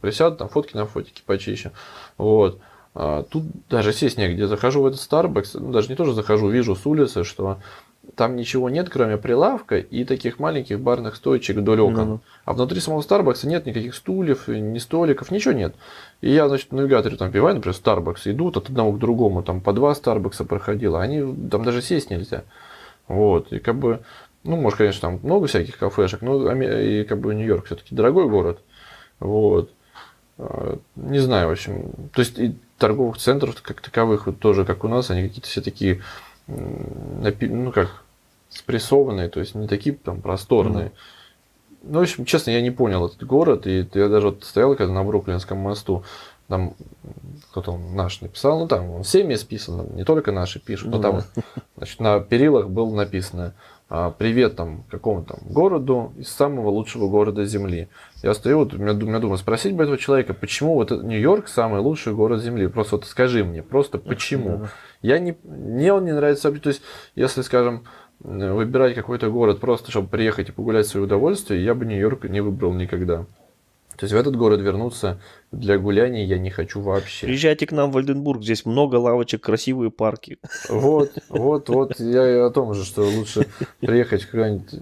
присяду, 0.00 0.36
там, 0.36 0.48
фотки 0.48 0.74
на 0.74 0.86
фотики 0.86 1.22
почищу. 1.26 1.70
Вот. 2.16 2.60
А, 2.94 3.24
тут 3.24 3.44
даже 3.68 3.92
сесть 3.92 4.16
негде. 4.16 4.46
Захожу 4.46 4.80
в 4.80 4.86
этот 4.86 5.00
Starbucks, 5.00 5.60
ну, 5.60 5.70
даже 5.70 5.90
не 5.90 5.96
тоже 5.96 6.14
захожу, 6.14 6.48
вижу 6.48 6.74
с 6.74 6.86
улицы, 6.86 7.24
что 7.24 7.58
там 8.16 8.36
ничего 8.36 8.70
нет, 8.70 8.88
кроме 8.90 9.16
прилавка 9.16 9.78
и 9.78 10.04
таких 10.04 10.38
маленьких 10.38 10.80
барных 10.80 11.16
стоечек 11.16 11.56
вдоль 11.56 11.80
окон. 11.80 11.96
Ну-ну. 11.96 12.20
А 12.44 12.52
внутри 12.52 12.80
самого 12.80 13.02
Старбакса 13.02 13.48
нет 13.48 13.66
никаких 13.66 13.94
стульев, 13.94 14.48
ни 14.48 14.78
столиков, 14.78 15.30
ничего 15.30 15.54
нет. 15.54 15.74
И 16.20 16.30
я, 16.30 16.48
значит, 16.48 16.70
в 16.70 16.74
навигаторе 16.74 17.16
там 17.16 17.32
пиваю, 17.32 17.56
например, 17.56 17.76
Starbucks, 17.76 18.30
идут 18.30 18.56
от 18.56 18.68
одного 18.68 18.92
к 18.92 18.98
другому, 18.98 19.42
там 19.42 19.60
по 19.60 19.72
два 19.72 19.94
Старбакса 19.94 20.44
проходило, 20.44 21.00
они 21.00 21.20
там 21.48 21.64
даже 21.64 21.82
сесть 21.82 22.10
нельзя. 22.10 22.44
Вот, 23.08 23.52
и 23.52 23.58
как 23.58 23.76
бы 23.76 24.00
ну, 24.44 24.56
может, 24.56 24.78
конечно, 24.78 25.00
там 25.00 25.20
много 25.22 25.46
всяких 25.46 25.78
кафешек, 25.78 26.20
но 26.20 26.52
и 26.52 27.04
как 27.04 27.18
бы 27.18 27.34
Нью-Йорк 27.34 27.66
все-таки 27.66 27.94
дорогой 27.94 28.28
город. 28.28 28.60
Вот. 29.18 29.70
А, 30.36 30.78
не 30.96 31.18
знаю, 31.18 31.48
в 31.48 31.52
общем. 31.52 31.92
То 32.12 32.20
есть 32.20 32.38
и 32.38 32.54
торговых 32.78 33.16
центров 33.16 33.60
как 33.62 33.80
таковых, 33.80 34.26
вот 34.26 34.38
тоже 34.38 34.66
как 34.66 34.84
у 34.84 34.88
нас, 34.88 35.10
они 35.10 35.22
какие-то 35.22 35.48
все 35.48 35.62
такие, 35.62 36.02
ну 36.46 37.72
как, 37.72 38.03
спрессованные, 38.54 39.28
то 39.28 39.40
есть 39.40 39.54
не 39.54 39.68
такие 39.68 39.94
там 39.96 40.20
просторные. 40.20 40.86
Mm-hmm. 40.86 40.92
Ну, 41.86 41.98
в 41.98 42.02
общем, 42.02 42.24
честно, 42.24 42.50
я 42.50 42.62
не 42.62 42.70
понял 42.70 43.06
этот 43.06 43.24
город, 43.24 43.66
и 43.66 43.86
я 43.92 44.08
даже 44.08 44.28
вот 44.28 44.44
стоял 44.44 44.74
когда 44.74 44.92
на 44.92 45.04
Бруклинском 45.04 45.58
мосту, 45.58 46.02
там 46.48 46.74
кто-то 47.50 47.76
наш 47.76 48.20
написал, 48.20 48.58
ну 48.58 48.68
там 48.68 48.90
он 48.90 49.02
всеми 49.02 49.34
списан, 49.34 49.94
не 49.94 50.04
только 50.04 50.32
наши 50.32 50.60
пишут, 50.60 50.90
но 50.90 51.00
там 51.00 51.22
значит, 51.76 52.00
на 52.00 52.20
перилах 52.20 52.68
было 52.68 52.94
написано 52.94 53.54
а, 53.90 54.10
привет 54.10 54.56
там 54.56 54.84
какому-то 54.90 55.38
городу 55.42 56.12
из 56.16 56.28
самого 56.28 56.70
лучшего 56.70 57.08
города 57.08 57.44
Земли. 57.44 57.88
Я 58.22 58.32
стою, 58.34 58.58
вот, 58.58 58.72
у 58.72 58.78
меня, 58.78 58.92
меня 58.92 59.18
думаю, 59.18 59.36
спросить 59.36 59.74
бы 59.74 59.82
этого 59.84 59.98
человека, 59.98 60.32
почему 60.32 60.74
вот 60.74 60.90
Нью-Йорк 60.90 61.48
самый 61.48 61.80
лучший 61.80 62.14
город 62.14 62.42
Земли? 62.42 62.66
Просто 62.66 62.96
вот 62.96 63.04
скажи 63.04 63.44
мне, 63.44 63.62
просто 63.62 63.98
почему? 63.98 64.68
Я 65.02 65.18
не, 65.18 65.36
мне 65.44 65.92
он 65.92 66.06
не 66.06 66.12
нравится, 66.12 66.50
то 66.50 66.68
есть, 66.70 66.80
если, 67.14 67.42
скажем, 67.42 67.84
выбирать 68.24 68.94
какой-то 68.94 69.30
город 69.30 69.60
просто, 69.60 69.90
чтобы 69.90 70.08
приехать 70.08 70.48
и 70.48 70.52
погулять 70.52 70.86
в 70.86 70.88
свое 70.88 71.06
удовольствие, 71.06 71.64
я 71.64 71.74
бы 71.74 71.84
Нью-Йорк 71.84 72.24
не 72.24 72.40
выбрал 72.40 72.72
никогда. 72.72 73.26
То 73.96 74.06
есть 74.06 74.12
в 74.12 74.16
этот 74.16 74.34
город 74.34 74.60
вернуться 74.60 75.20
для 75.52 75.78
гуляний 75.78 76.24
я 76.24 76.38
не 76.38 76.50
хочу 76.50 76.80
вообще. 76.80 77.26
Приезжайте 77.26 77.66
к 77.66 77.72
нам 77.72 77.92
в 77.92 77.96
Ольденбург, 77.96 78.42
здесь 78.42 78.66
много 78.66 78.96
лавочек, 78.96 79.42
красивые 79.42 79.92
парки. 79.92 80.38
Вот, 80.68 81.12
вот, 81.28 81.68
вот, 81.68 82.00
я 82.00 82.28
и 82.28 82.38
о 82.38 82.50
том 82.50 82.74
же, 82.74 82.84
что 82.84 83.02
лучше 83.02 83.46
приехать 83.80 84.22
в 84.22 84.30
какой-нибудь 84.30 84.80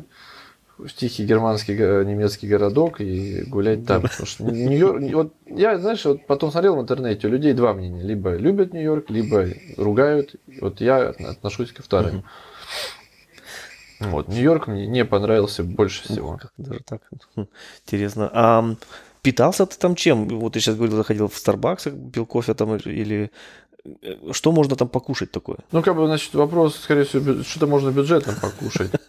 в 0.79 0.89
тихий 0.95 1.27
германский 1.27 1.75
немецкий 1.75 2.49
городок 2.49 3.01
и 3.01 3.43
гулять 3.47 3.87
там. 3.87 4.03
Потому 4.03 4.27
что 4.27 4.45
Нью-Йорк, 4.45 5.03
вот 5.13 5.35
я, 5.47 5.79
знаешь, 5.79 6.05
вот 6.05 6.27
потом 6.27 6.51
смотрел 6.51 6.77
в 6.77 6.81
интернете, 6.81 7.29
у 7.29 7.31
людей 7.31 7.53
два 7.53 7.75
мнения. 7.75 8.03
Либо 8.03 8.35
любят 8.35 8.73
Нью-Йорк, 8.73 9.11
либо 9.11 9.49
ругают. 9.77 10.37
Вот 10.61 10.81
я 10.81 11.11
отношусь 11.11 11.73
ко 11.73 11.83
вторым. 11.83 12.25
Вот, 14.11 14.29
Нью-Йорк 14.29 14.67
мне 14.67 14.87
не 14.87 15.05
понравился 15.05 15.63
больше 15.65 16.05
всего. 16.05 16.39
Как 16.41 16.53
даже 16.57 16.81
так? 16.81 17.03
Интересно. 17.87 18.31
А 18.33 18.75
питался 19.23 19.67
ты 19.67 19.79
там 19.79 19.95
чем? 19.95 20.29
Вот 20.29 20.55
ты 20.55 20.61
сейчас 20.61 20.77
говорил, 20.77 20.97
заходил 20.97 21.29
в 21.29 21.35
Starbucks, 21.35 22.11
пил 22.11 22.27
кофе 22.27 22.55
там 22.55 22.77
или 22.77 23.31
э, 23.85 24.33
что 24.33 24.53
можно 24.53 24.77
там 24.77 24.89
покушать 24.89 25.31
такое? 25.31 25.59
Ну, 25.73 25.83
как 25.83 25.97
бы, 25.97 26.07
значит, 26.07 26.35
вопрос, 26.35 26.77
скорее 26.77 27.05
всего, 27.05 27.43
что-то 27.43 27.67
можно 27.67 27.91
бюджетно 27.91 28.35
покушать. 28.41 28.91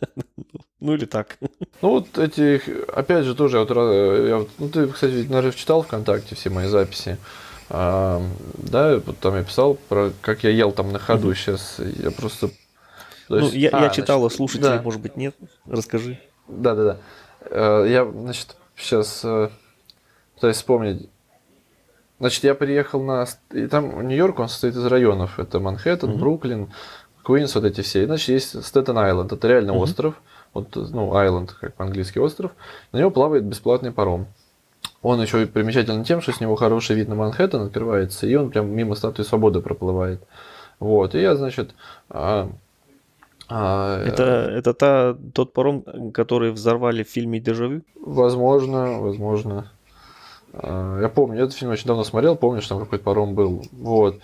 Ну, 0.80 0.96
или 0.96 1.06
так. 1.06 1.38
Ну, 1.82 1.90
вот 1.90 2.18
эти, 2.18 2.62
опять 2.92 3.24
же, 3.26 3.36
тоже, 3.36 3.60
вот, 3.60 3.70
я, 3.70 4.46
ну, 4.58 4.70
ты, 4.70 4.88
кстати, 4.88 5.26
наверное, 5.30 5.52
читал 5.54 5.82
ВКонтакте 5.82 6.36
все 6.36 6.50
мои 6.50 6.68
записи. 6.68 7.18
А, 7.70 8.22
да, 8.58 8.98
вот 8.98 9.18
там 9.20 9.36
я 9.36 9.44
писал 9.44 9.76
про, 9.76 10.12
как 10.22 10.44
я 10.44 10.50
ел 10.50 10.72
там 10.72 10.92
на 10.92 11.00
ходу. 11.00 11.34
Сейчас 11.34 11.80
я 11.80 12.12
просто 12.12 12.52
то 13.28 13.40
ну, 13.40 13.50
я, 13.52 13.70
а, 13.70 13.84
я 13.84 13.90
читал, 13.90 14.20
значит, 14.20 14.34
а 14.34 14.38
слушателей, 14.38 14.78
да. 14.78 14.82
может 14.82 15.02
быть, 15.02 15.18
нет. 15.18 15.36
Расскажи. 15.66 16.20
Да, 16.48 16.76
да, 16.76 16.98
да. 17.50 17.86
Я, 17.86 18.06
значит, 18.06 18.56
сейчас 18.76 19.22
э, 19.24 19.50
пытаюсь 20.36 20.58
вспомнить. 20.58 21.10
Значит, 22.20 22.44
я 22.44 22.56
приехал 22.56 23.04
на... 23.04 23.26
И 23.52 23.68
там 23.68 24.08
Нью-Йорк, 24.08 24.40
он 24.40 24.50
состоит 24.50 24.76
из 24.76 24.86
районов. 24.86 25.40
Это 25.40 25.60
Манхэттен, 25.60 26.12
mm-hmm. 26.12 26.18
Бруклин, 26.18 26.72
Куинс, 27.24 27.56
вот 27.56 27.66
эти 27.66 27.82
все. 27.82 28.04
И, 28.04 28.06
значит, 28.06 28.30
есть 28.30 28.64
Стейтен-Айленд. 28.64 29.32
Это 29.32 29.48
реально 29.48 29.72
mm-hmm. 29.72 29.80
остров. 29.80 30.22
Вот, 30.54 30.76
ну, 30.76 31.16
Island, 31.16 31.52
как 31.54 31.74
по-английски 31.74 32.20
остров. 32.20 32.52
На 32.92 33.00
него 33.00 33.12
плавает 33.12 33.44
бесплатный 33.44 33.92
паром. 33.92 34.28
Он 35.02 35.22
еще 35.22 35.46
примечателен 35.48 36.04
тем, 36.04 36.22
что 36.22 36.32
с 36.32 36.40
него 36.40 36.56
хороший 36.56 36.96
вид 36.96 37.10
на 37.10 37.16
Манхэттен 37.16 37.62
открывается, 37.64 38.26
и 38.26 38.36
он 38.36 38.52
прям 38.52 38.70
мимо 38.70 38.96
статуи 38.96 39.24
свободы 39.24 39.60
проплывает. 39.60 40.22
Вот. 40.80 41.16
И 41.16 41.22
я, 41.22 41.36
значит, 41.36 41.72
а, 43.48 44.02
а, 44.02 44.08
это, 44.08 44.24
это 44.24 44.74
та, 44.74 45.18
тот 45.34 45.54
паром, 45.54 46.12
который 46.12 46.52
взорвали 46.52 47.04
в 47.04 47.10
фильме 47.10 47.40
«Дежавю»? 47.40 47.82
Возможно, 47.96 49.00
возможно. 49.00 49.72
А, 50.54 51.00
я 51.02 51.10
помню, 51.10 51.44
этот 51.44 51.56
фильм 51.56 51.72
очень 51.72 51.88
давно 51.88 52.04
смотрел, 52.04 52.36
помню, 52.36 52.62
что 52.62 52.76
там 52.76 52.84
какой-то 52.84 53.04
паром 53.04 53.36
был. 53.36 53.64
Вот. 53.72 54.20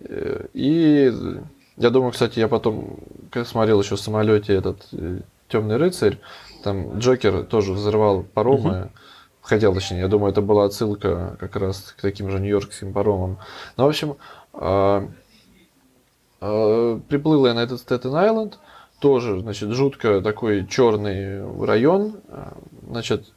И 0.00 1.12
я 1.76 1.90
думаю, 1.90 2.12
кстати, 2.12 2.38
я 2.38 2.48
потом 2.48 2.98
смотрел 3.44 3.80
еще 3.80 3.96
в 3.96 4.00
самолете 4.00 4.54
этот 4.54 4.86
э, 4.92 5.20
Темный 5.48 5.76
рыцарь, 5.76 6.18
там 6.62 6.98
Джокер 6.98 7.44
тоже 7.44 7.72
взорвал 7.72 8.22
паромы. 8.22 8.80
Угу. 8.80 8.90
Хотел, 9.42 9.74
точнее, 9.74 10.00
я 10.00 10.08
думаю, 10.08 10.32
это 10.32 10.40
была 10.40 10.64
отсылка 10.64 11.36
как 11.38 11.56
раз 11.56 11.94
к 11.96 12.00
таким 12.00 12.30
же 12.30 12.40
нью-йоркским 12.40 12.94
паромам. 12.94 13.38
Ну, 13.76 13.84
в 13.84 13.88
общем, 13.88 14.16
а, 14.54 15.06
приплыл 16.40 17.46
я 17.46 17.52
на 17.52 17.62
этот 17.62 17.80
Стэттен-Айленд, 17.80 18.54
тоже, 19.04 19.38
значит, 19.40 19.68
жутко 19.72 20.22
такой 20.22 20.66
черный 20.66 21.44
район, 21.62 22.22
значит, 22.88 23.34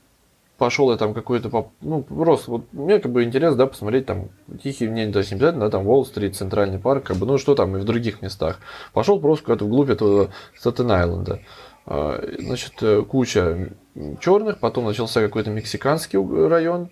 пошел 0.57 0.91
я 0.91 0.97
там 0.97 1.13
какой-то, 1.13 1.51
ну, 1.81 2.03
просто, 2.03 2.51
вот, 2.51 2.61
мне 2.71 2.99
как 2.99 3.11
бы 3.11 3.25
интересно, 3.25 3.57
да, 3.57 3.67
посмотреть 3.67 4.05
там 4.05 4.29
тихий, 4.63 4.87
мне 4.87 5.03
не 5.03 5.11
обязательно, 5.11 5.65
да, 5.65 5.69
там 5.69 5.85
Уолл-стрит, 5.85 6.37
Центральный 6.37 6.79
парк, 6.79 7.03
как 7.07 7.17
бы, 7.17 7.25
ну, 7.25 7.37
что 7.37 7.53
там 7.53 7.75
и 7.75 7.81
в 7.81 7.83
других 7.83 8.21
местах. 8.21 8.59
Пошел 8.93 9.19
просто 9.19 9.43
куда-то 9.43 9.65
вглубь 9.65 9.89
этого 9.89 10.29
Статен-Айленда. 10.55 11.41
Значит, 11.85 12.81
куча 13.09 13.73
черных, 14.21 14.59
потом 14.59 14.85
начался 14.85 15.19
какой-то 15.19 15.49
мексиканский 15.49 16.17
район, 16.47 16.91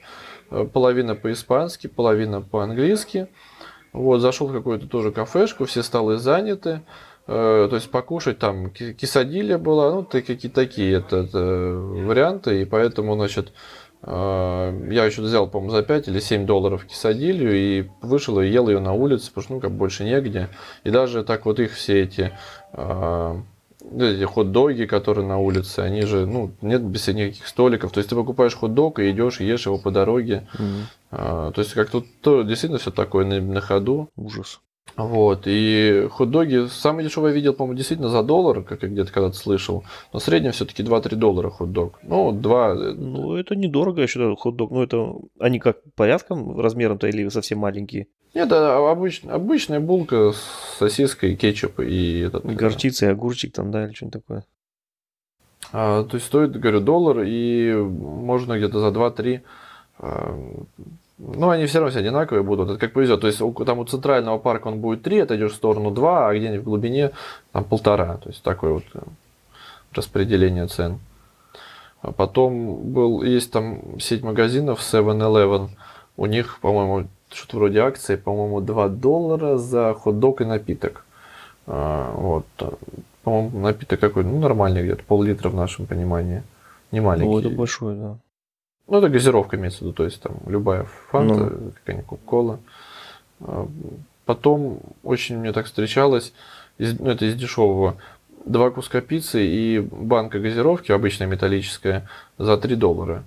половина 0.74 1.16
по-испански, 1.16 1.88
половина 1.88 2.42
по-английски. 2.42 3.30
Вот, 3.94 4.20
зашел 4.20 4.48
в 4.48 4.54
какую-то 4.54 4.90
тоже 4.90 5.14
кафешку, 5.14 5.64
все 5.64 5.82
столы 5.82 6.18
заняты. 6.18 6.82
Э, 7.28 7.68
то 7.70 7.76
есть 7.76 7.90
покушать 7.90 8.38
там 8.38 8.70
кисадилья 8.70 9.58
была, 9.58 9.92
ну, 9.92 10.04
какие 10.04 10.52
такие 10.52 10.98
это, 10.98 11.18
это 11.18 11.40
варианты, 11.40 12.62
и 12.62 12.66
поэтому, 12.66 13.16
значит, 13.16 13.52
э, 14.04 14.88
я 14.92 15.06
еще 15.06 15.24
взял, 15.24 15.48
по-моему, 15.48 15.72
за 15.72 15.82
5 15.82 16.08
или 16.08 16.20
7 16.20 16.46
долларов 16.46 16.86
кисадилью 16.86 17.56
и 17.56 17.90
вышел 18.04 18.40
и 18.40 18.48
ел 18.48 18.70
ее 18.70 18.80
на 18.80 18.94
улице, 18.94 19.30
потому 19.30 19.44
что, 19.44 19.54
ну, 19.56 19.60
как 19.60 19.72
больше 19.72 20.04
негде. 20.04 20.50
И 20.84 20.92
даже 20.92 21.24
так 21.24 21.46
вот 21.46 21.60
их 21.60 21.74
все 21.74 22.04
эти, 22.04 22.32
э, 22.74 23.36
эти 23.82 24.24
хот-доги, 24.24 24.86
которые 24.86 25.26
на 25.26 25.40
улице, 25.40 25.80
они 25.80 26.04
же, 26.04 26.28
ну, 26.28 26.52
нет 26.62 26.84
без 26.84 27.08
никаких 27.08 27.48
столиков. 27.48 27.92
То 27.92 28.02
есть 28.02 28.10
ты 28.12 28.16
покупаешь 28.16 28.56
хот-дог 28.56 29.00
и 29.00 29.10
идешь 29.10 29.40
ешь 29.40 29.66
его 29.66 29.80
по 29.80 29.90
дороге. 29.90 30.48
Mm-hmm. 30.54 31.54
То 31.54 31.62
есть 31.62 31.74
как 31.74 31.90
тут 31.90 32.06
то 32.22 32.42
действительно 32.42 32.80
все 32.80 32.92
такое 32.92 33.26
на, 33.26 33.40
на 33.40 33.62
ходу. 33.62 34.10
Ужас. 34.16 34.60
Вот, 34.98 35.44
и 35.46 36.08
хот-доги, 36.10 36.68
самый 36.70 37.04
дешевый 37.04 37.32
я 37.32 37.36
видел, 37.36 37.54
по-моему, 37.54 37.76
действительно 37.76 38.08
за 38.08 38.24
доллар, 38.24 38.64
как 38.64 38.84
я 38.84 38.88
где-то 38.88 39.12
когда-то 39.12 39.36
слышал, 39.36 39.84
но 40.14 40.20
в 40.20 40.24
среднем 40.24 40.54
все-таки 40.54 40.84
2-3 40.84 41.16
доллара 41.16 41.50
хот-дог. 41.50 42.00
Ну, 42.02 42.32
2... 42.32 42.70
Э, 42.70 42.94
ну, 42.94 43.36
это 43.36 43.56
недорого, 43.58 44.02
я 44.02 44.08
считаю, 44.08 44.38
хот-дог. 44.38 44.72
Ну, 44.72 44.82
это 44.82 45.16
они 45.38 45.60
как 45.60 45.80
порядком, 45.96 46.58
размером-то 46.58 47.08
или 47.08 47.28
совсем 47.28 47.60
маленькие? 47.60 48.08
Нет, 48.34 48.48
это 48.48 48.90
обыч... 48.90 49.24
обычная 49.28 49.82
булка 49.82 50.32
с 50.32 50.78
сосиской, 50.80 51.36
кетчуп 51.36 51.82
и 51.82 52.20
этот... 52.20 52.46
И 52.46 52.56
горчица, 52.56 53.08
и 53.08 53.10
огурчик 53.10 53.54
там, 53.54 53.72
да, 53.72 53.86
или 53.86 53.94
что-нибудь 53.94 54.22
такое. 54.22 54.46
А, 55.74 56.04
то 56.04 56.16
есть 56.16 56.28
стоит, 56.28 56.58
говорю, 56.58 56.80
доллар, 56.80 57.24
и 57.26 57.74
можно 57.74 58.58
где-то 58.58 58.80
за 58.80 58.98
2-3 58.98 59.42
ну, 61.18 61.50
они 61.50 61.66
все 61.66 61.80
равно 61.80 61.92
все 61.92 62.00
одинаковые 62.00 62.44
будут, 62.44 62.70
это 62.70 62.80
как 62.80 62.94
повезет. 62.94 63.22
То 63.22 63.28
есть 63.28 63.40
там 63.66 63.80
у 63.80 63.86
центрального 63.86 64.38
парка 64.38 64.68
он 64.68 64.80
будет 64.80 65.04
3, 65.04 65.20
отойдешь 65.20 65.54
в 65.54 65.56
сторону 65.56 65.92
2, 65.92 66.30
а 66.30 66.36
где-нибудь 66.36 66.62
в 66.62 66.66
глубине 66.66 67.12
там 67.54 67.64
полтора. 67.64 68.18
То 68.18 68.30
есть 68.30 68.44
такое 68.44 68.74
вот 68.74 68.84
э, 68.94 69.00
распределение 69.94 70.68
цен. 70.68 71.00
А 72.02 72.12
потом 72.12 72.92
был, 72.92 73.24
есть 73.24 73.52
там 73.52 74.00
сеть 74.00 74.24
магазинов 74.24 74.80
7-Eleven. 74.82 75.70
У 76.18 76.26
них, 76.26 76.60
по-моему, 76.60 77.08
что-то 77.32 77.58
вроде 77.58 77.80
акции, 77.80 78.18
по-моему, 78.18 78.60
2 78.60 78.90
доллара 78.90 79.58
за 79.58 79.94
хот-дог 79.94 80.42
и 80.42 80.46
напиток. 80.46 81.06
А, 81.66 82.14
вот. 82.14 82.46
По-моему, 83.24 83.60
напиток 83.60 84.00
какой 84.02 84.24
ну, 84.24 84.38
нормальный 84.40 84.84
где-то, 84.84 85.04
пол-литра 85.04 85.50
в 85.50 85.56
нашем 85.56 85.86
понимании. 85.86 86.44
Не 86.92 87.00
маленький. 87.00 87.30
Ну, 87.30 87.40
это 87.40 87.50
большой, 87.50 87.96
да. 87.96 88.18
Ну, 88.88 89.00
это 89.00 89.10
газировка 89.10 89.58
имеется 89.58 89.80
в 89.80 89.82
виду, 89.84 89.94
то 89.94 90.04
есть 90.06 90.22
там 90.22 90.38
любая 90.46 90.86
фанта, 91.10 91.34
ну. 91.34 91.72
какая-нибудь 91.72 92.08
кока-кола. 92.08 92.60
А, 93.42 93.68
потом 94.26 94.80
очень 95.04 95.38
мне 95.38 95.54
так 95.54 95.66
встречалось, 95.66 96.34
из, 96.78 97.00
ну, 97.00 97.10
это 97.10 97.26
из 97.26 97.36
дешевого, 97.36 97.98
два 98.46 98.70
куска 98.70 99.02
пиццы 99.02 99.46
и 99.46 99.80
банка 99.80 100.40
газировки, 100.40 100.92
обычная 100.92 101.28
металлическая, 101.28 102.08
за 102.38 102.58
3 102.58 102.76
доллара. 102.76 103.24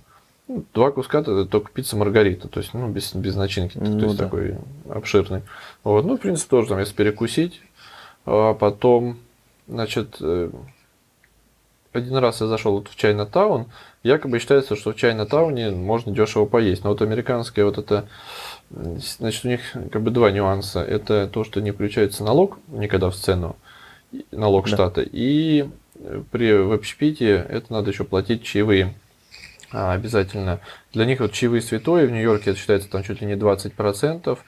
Ну, 0.47 0.65
два 0.73 0.91
куска 0.93 1.21
это 1.21 1.45
только 1.45 1.71
пицца 1.73 1.97
Маргарита, 1.97 2.49
то 2.49 2.61
есть, 2.61 2.73
ну, 2.73 2.89
без, 2.89 3.15
без 3.15 3.35
начинки, 3.37 3.77
ну, 3.77 3.99
то 3.99 4.07
есть 4.07 4.17
да. 4.17 4.25
такой 4.25 4.57
обширный. 4.89 5.43
Вот, 5.85 6.07
ну, 6.07 6.17
в 6.17 6.21
принципе, 6.21 6.51
тоже 6.51 6.69
там, 6.69 6.79
если 6.79 6.95
перекусить, 6.95 7.61
а 8.25 8.55
потом, 8.55 9.19
значит, 9.67 10.17
э, 10.21 10.51
один 11.93 12.17
раз 12.17 12.41
я 12.41 12.47
зашел 12.47 12.75
вот 12.75 12.89
в 12.89 12.97
Чайна-таун, 12.97 13.67
якобы 14.03 14.39
считается, 14.39 14.77
что 14.77 14.93
в 14.93 14.97
Чайна-тауне 14.97 15.71
можно 15.71 16.13
дешево 16.13 16.47
поесть. 16.47 16.85
Но 16.85 16.91
вот 16.91 17.03
американская 17.03 17.65
вот 17.65 17.79
это, 17.79 18.09
значит, 18.71 19.45
у 19.45 19.49
них 19.49 19.61
как 19.91 20.03
бы 20.03 20.11
два 20.11 20.31
нюанса. 20.31 20.83
Это 20.83 21.29
то, 21.29 21.45
что 21.45 21.61
не 21.61 21.73
включается 21.73 22.25
налог 22.25 22.59
никогда 22.69 23.11
в 23.11 23.17
цену, 23.17 23.57
налог 24.31 24.69
да. 24.69 24.75
штата, 24.75 25.03
и 25.03 25.69
при 26.31 26.53
в 26.53 26.73
общепите 26.73 27.47
это 27.49 27.73
надо 27.73 27.91
еще 27.91 28.05
платить 28.05 28.45
чаевые 28.45 28.95
а, 29.71 29.93
обязательно. 29.93 30.61
Для 30.93 31.05
них 31.05 31.21
вот 31.21 31.33
чаевые 31.33 31.61
святое 31.61 32.07
в 32.07 32.11
Нью-Йорке 32.11 32.51
это 32.51 32.59
считается 32.59 32.89
там 32.89 33.03
чуть 33.03 33.21
ли 33.21 33.27
не 33.27 33.35
20%. 33.35 34.39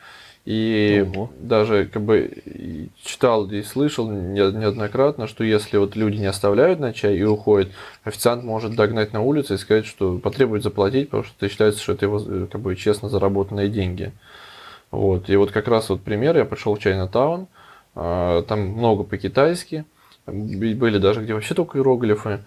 И 0.47 1.07
Ого. 1.07 1.31
даже 1.39 1.85
как 1.87 2.03
бы 2.03 2.89
читал 3.03 3.47
и 3.51 3.63
слышал 3.63 4.11
неоднократно, 4.11 5.27
что 5.27 5.45
если 5.45 5.77
вот 5.77 5.97
люди 5.97 6.17
не 6.17 6.27
оставляют 6.27 6.81
на 6.81 6.95
чай 6.95 7.17
и 7.17 7.23
уходят, 7.23 7.71
официант 8.05 8.43
может 8.43 8.75
догнать 8.75 9.13
на 9.13 9.21
улице 9.21 9.55
и 9.55 9.59
сказать, 9.59 9.85
что 9.85 10.19
потребует 10.19 10.63
заплатить, 10.63 11.11
потому 11.11 11.25
что 11.25 11.49
считается, 11.49 11.83
что 11.83 11.93
это 11.93 12.07
его 12.07 12.47
как 12.47 12.61
бы 12.61 12.75
честно 12.75 13.11
заработанные 13.11 13.69
деньги. 13.69 14.13
Вот. 14.91 15.29
И 15.29 15.37
вот 15.37 15.53
как 15.53 15.69
раз 15.69 15.91
вот 15.91 16.01
пример, 16.01 16.37
я 16.37 16.45
пришел 16.45 16.75
в 16.75 16.79
Чайна-таун, 16.79 17.47
а, 17.95 18.43
там 18.43 18.61
много 18.61 19.05
по-китайски, 19.05 19.85
были 20.27 20.99
даже 20.99 21.23
где 21.23 21.35
вообще 21.35 21.55
только 21.55 21.79
иероглифы. 21.79 22.41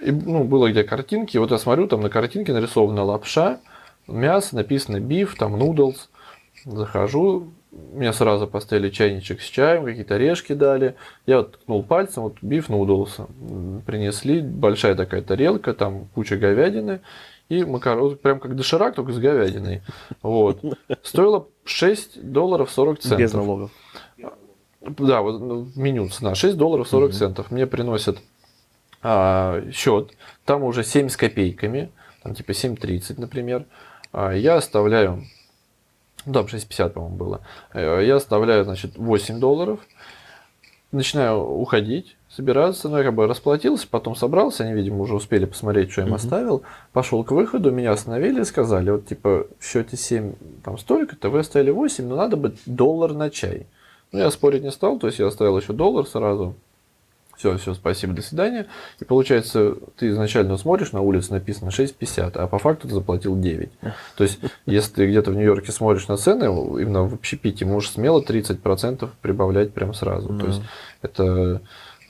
И, 0.00 0.10
ну, 0.10 0.44
было 0.44 0.70
где 0.70 0.84
картинки. 0.84 1.36
Вот 1.38 1.50
я 1.50 1.58
смотрю, 1.58 1.86
там 1.86 2.00
на 2.00 2.10
картинке 2.10 2.52
нарисована 2.52 3.04
лапша, 3.04 3.60
мясо, 4.06 4.56
написано 4.56 5.00
биф, 5.00 5.36
там 5.36 5.58
нудлс. 5.58 6.08
Захожу, 6.64 7.48
мне 7.70 8.12
сразу 8.12 8.46
поставили 8.46 8.90
чайничек 8.90 9.40
с 9.40 9.46
чаем, 9.46 9.84
какие-то 9.84 10.14
орешки 10.14 10.52
дали. 10.52 10.94
Я 11.26 11.38
вот 11.38 11.52
ткнул 11.52 11.82
пальцем, 11.82 12.24
вот 12.24 12.36
биф 12.42 12.68
нудлс 12.68 13.16
принесли, 13.86 14.40
большая 14.42 14.94
такая 14.94 15.22
тарелка, 15.22 15.74
там 15.74 16.08
куча 16.14 16.36
говядины 16.36 17.00
и 17.48 17.64
макарон, 17.64 18.16
прям 18.16 18.40
как 18.40 18.56
доширак, 18.56 18.94
только 18.94 19.12
с 19.12 19.18
говядиной. 19.18 19.82
Вот. 20.22 20.60
Стоило 21.02 21.48
6 21.64 22.30
долларов 22.30 22.70
40 22.70 23.00
центов. 23.00 23.18
Без 23.18 23.32
налогов. 23.32 23.70
Да, 24.80 25.20
вот 25.20 25.40
ну, 25.40 25.68
меню 25.76 26.08
цена 26.08 26.34
6 26.34 26.56
долларов 26.56 26.88
40 26.88 27.10
угу. 27.10 27.16
центов. 27.16 27.50
Мне 27.50 27.66
приносят 27.66 28.18
а, 29.02 29.62
счет, 29.72 30.12
там 30.44 30.62
уже 30.62 30.82
7 30.82 31.08
с 31.08 31.16
копейками, 31.16 31.90
там 32.22 32.34
типа 32.34 32.52
7.30, 32.52 33.20
например. 33.20 33.66
А, 34.12 34.32
я 34.32 34.56
оставляю, 34.56 35.24
да, 36.26 36.40
6.50, 36.40 36.90
по-моему, 36.90 37.16
было. 37.16 37.40
Э, 37.72 38.02
я 38.04 38.16
оставляю, 38.16 38.64
значит, 38.64 38.96
8 38.96 39.40
долларов, 39.40 39.80
начинаю 40.92 41.40
уходить, 41.40 42.16
собираться, 42.28 42.88
ну, 42.88 42.98
я 42.98 43.04
как 43.04 43.14
бы 43.14 43.26
расплатился, 43.26 43.86
потом 43.88 44.14
собрался, 44.14 44.64
они, 44.64 44.74
видимо, 44.74 45.00
уже 45.00 45.14
успели 45.14 45.44
посмотреть, 45.44 45.90
что 45.90 46.02
я 46.02 46.06
им 46.06 46.14
оставил, 46.14 46.62
пошел 46.92 47.24
к 47.24 47.32
выходу, 47.32 47.70
меня 47.70 47.92
остановили 47.92 48.42
и 48.42 48.44
сказали, 48.44 48.90
вот, 48.90 49.06
типа, 49.06 49.46
в 49.58 49.64
счете 49.64 49.96
7, 49.96 50.34
там, 50.64 50.78
столько-то, 50.78 51.30
вы 51.30 51.40
оставили 51.40 51.70
8, 51.70 52.06
но 52.06 52.16
надо 52.16 52.36
бы 52.36 52.54
доллар 52.66 53.12
на 53.12 53.30
чай. 53.30 53.66
Ну, 54.12 54.18
я 54.18 54.30
спорить 54.30 54.62
не 54.62 54.70
стал, 54.70 54.98
то 54.98 55.06
есть 55.06 55.18
я 55.18 55.26
оставил 55.26 55.58
еще 55.58 55.72
доллар 55.72 56.06
сразу, 56.06 56.54
все, 57.42 57.58
все, 57.58 57.74
спасибо, 57.74 58.12
до 58.12 58.22
свидания. 58.22 58.66
И 59.00 59.04
получается, 59.04 59.74
ты 59.96 60.10
изначально 60.10 60.56
смотришь, 60.56 60.92
на 60.92 61.00
улице 61.00 61.32
написано 61.32 61.70
6,50, 61.70 62.36
а 62.36 62.46
по 62.46 62.58
факту 62.58 62.86
ты 62.86 62.94
заплатил 62.94 63.36
9. 63.36 63.70
То 64.16 64.24
есть, 64.24 64.38
если 64.64 64.92
ты 64.92 65.08
где-то 65.08 65.32
в 65.32 65.34
Нью-Йорке 65.34 65.72
смотришь 65.72 66.06
на 66.06 66.16
цены, 66.16 66.44
именно 66.44 67.02
в 67.02 67.14
общепите, 67.14 67.64
можешь 67.64 67.90
смело 67.90 68.22
30% 68.22 69.08
прибавлять 69.20 69.74
прям 69.74 69.92
сразу. 69.92 70.28
Mm-hmm. 70.28 70.40
То 70.40 70.46
есть, 70.46 70.62
это 71.02 71.62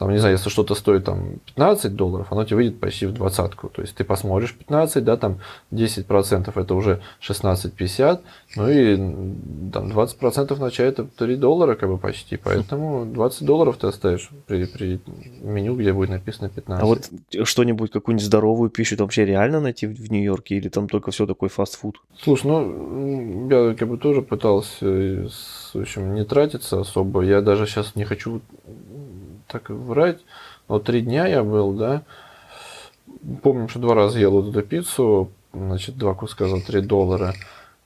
там, 0.03 0.11
не 0.11 0.19
знаю, 0.19 0.35
если 0.35 0.51
что-то 0.51 0.75
стоит 0.75 1.05
там 1.05 1.39
15 1.55 1.95
долларов, 1.95 2.27
оно 2.31 2.45
тебе 2.45 2.57
выйдет 2.57 2.81
почти 2.81 3.07
в 3.07 3.13
двадцатку. 3.13 3.69
То 3.69 3.83
есть 3.83 3.95
ты 3.95 4.03
посмотришь 4.03 4.53
15, 4.53 5.05
да, 5.05 5.17
там 5.17 5.39
10% 5.71 6.61
это 6.61 6.75
уже 6.75 7.01
16,50, 7.21 8.19
ну 8.57 8.69
и 8.69 8.97
там 9.71 9.93
20% 9.93 10.59
на 10.59 10.71
чай 10.73 10.89
это 10.89 11.05
3 11.05 11.37
доллара 11.37 11.77
как 11.77 11.89
бы 11.89 11.99
почти. 11.99 12.37
Поэтому 12.37 13.07
20 13.07 13.47
долларов 13.47 13.77
ты 13.77 13.87
оставишь 13.87 14.31
при, 14.49 14.65
при 14.65 15.01
меню, 15.41 15.77
где 15.77 15.93
будет 15.93 16.11
написано 16.11 16.49
15. 16.49 16.83
А 16.83 16.85
вот 16.85 17.09
что-нибудь, 17.45 17.93
какую-нибудь 17.93 18.27
здоровую 18.27 18.71
пищу 18.71 18.97
там 18.97 19.07
вообще 19.07 19.25
реально 19.25 19.61
найти 19.61 19.87
в 19.87 20.11
Нью-Йорке 20.11 20.57
или 20.57 20.69
там 20.69 20.89
только 20.89 21.13
все 21.13 21.29
такой 21.29 21.49
фастфуд? 21.49 22.01
Слушай, 22.21 22.47
ну 22.47 23.49
я 23.49 23.75
как 23.77 23.89
бы 23.89 23.99
тоже 23.99 24.23
пытался 24.23 25.29
в 25.75 25.81
общем, 25.81 26.15
не 26.15 26.25
тратиться 26.25 26.81
особо. 26.81 27.23
Я 27.23 27.41
даже 27.41 27.67
сейчас 27.67 27.95
не 27.95 28.05
хочу 28.05 28.41
так 29.53 29.71
врать. 29.71 30.21
Вот 30.69 30.85
три 30.85 31.03
дня 31.03 31.27
я 31.27 31.45
был, 31.45 31.73
да. 31.73 32.03
Помню, 33.43 33.69
что 33.69 33.79
два 33.79 33.95
раза 33.95 34.19
ел 34.19 34.33
вот 34.33 34.49
эту 34.49 34.63
пиццу, 34.63 35.31
значит, 35.53 35.97
два 35.97 36.15
куска 36.15 36.49
за 36.49 36.65
3 36.65 36.81
доллара. 36.83 37.35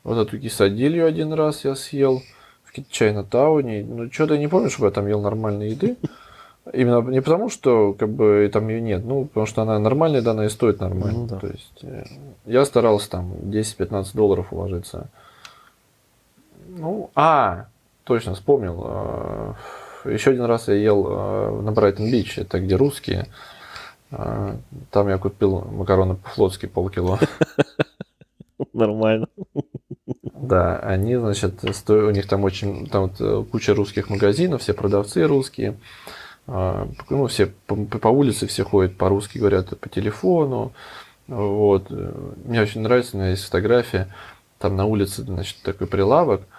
Вот 0.04 0.18
эту 0.18 0.38
кисадилью 0.38 1.06
один 1.06 1.32
раз 1.32 1.64
я 1.64 1.74
съел 1.74 2.22
в 2.64 2.72
Чайна-тауне. 2.90 3.84
Ну, 3.84 4.12
что-то 4.12 4.38
не 4.38 4.48
помню, 4.48 4.70
чтобы 4.70 4.86
я 4.86 4.92
там 4.92 5.06
ел 5.08 5.20
нормальной 5.20 5.70
еды. 5.70 5.96
Именно 6.72 7.00
не 7.10 7.20
потому, 7.20 7.48
что 7.48 7.92
как 7.92 8.08
бы 8.08 8.48
там 8.52 8.68
ее 8.68 8.80
нет, 8.80 9.04
ну, 9.04 9.26
потому 9.26 9.46
что 9.46 9.62
она 9.62 9.78
нормальная, 9.78 10.20
да, 10.20 10.32
она 10.32 10.46
и 10.46 10.48
стоит 10.48 10.80
нормально. 10.80 11.18
Ну, 11.18 11.26
да. 11.26 11.38
То 11.38 11.46
есть 11.46 11.78
э, 11.82 12.04
я 12.44 12.64
старался 12.64 13.10
там 13.10 13.32
10-15 13.34 14.08
долларов 14.14 14.52
уложиться. 14.52 15.08
Ну, 16.68 17.10
а, 17.14 17.66
точно 18.04 18.34
вспомнил. 18.34 19.54
Еще 20.08 20.30
один 20.30 20.44
раз 20.44 20.68
я 20.68 20.74
ел 20.74 21.06
э, 21.08 21.60
на 21.62 21.72
Брайтон-Бич, 21.72 22.38
это 22.38 22.60
где 22.60 22.76
русские. 22.76 23.26
Э, 24.10 24.56
там 24.90 25.08
я 25.08 25.18
купил 25.18 25.62
макароны 25.62 26.16
по-флотски 26.16 26.66
полкило. 26.66 27.18
Нормально. 28.72 29.28
Да, 30.22 30.78
они, 30.78 31.16
значит, 31.16 31.60
стоят, 31.74 32.04
у 32.04 32.10
них 32.10 32.26
там 32.26 32.44
очень, 32.44 32.86
там 32.86 33.02
вот 33.02 33.20
э, 33.20 33.44
куча 33.50 33.74
русских 33.74 34.10
магазинов, 34.10 34.62
все 34.62 34.74
продавцы 34.74 35.24
русские. 35.26 35.76
Ну, 36.46 37.26
все 37.26 37.46
по, 37.66 37.74
по 37.74 38.06
улице 38.06 38.46
все 38.46 38.62
ходят 38.62 38.96
по-русски, 38.96 39.38
говорят 39.38 39.76
по 39.80 39.88
телефону. 39.88 40.72
Вот. 41.26 41.90
Мне 41.90 42.62
очень 42.62 42.82
нравится, 42.82 43.16
у 43.16 43.18
меня 43.18 43.30
есть 43.30 43.44
фотография. 43.44 44.14
Там 44.60 44.76
на 44.76 44.84
улице, 44.84 45.22
значит, 45.22 45.56
такой 45.62 45.88
прилавок– 45.88 46.42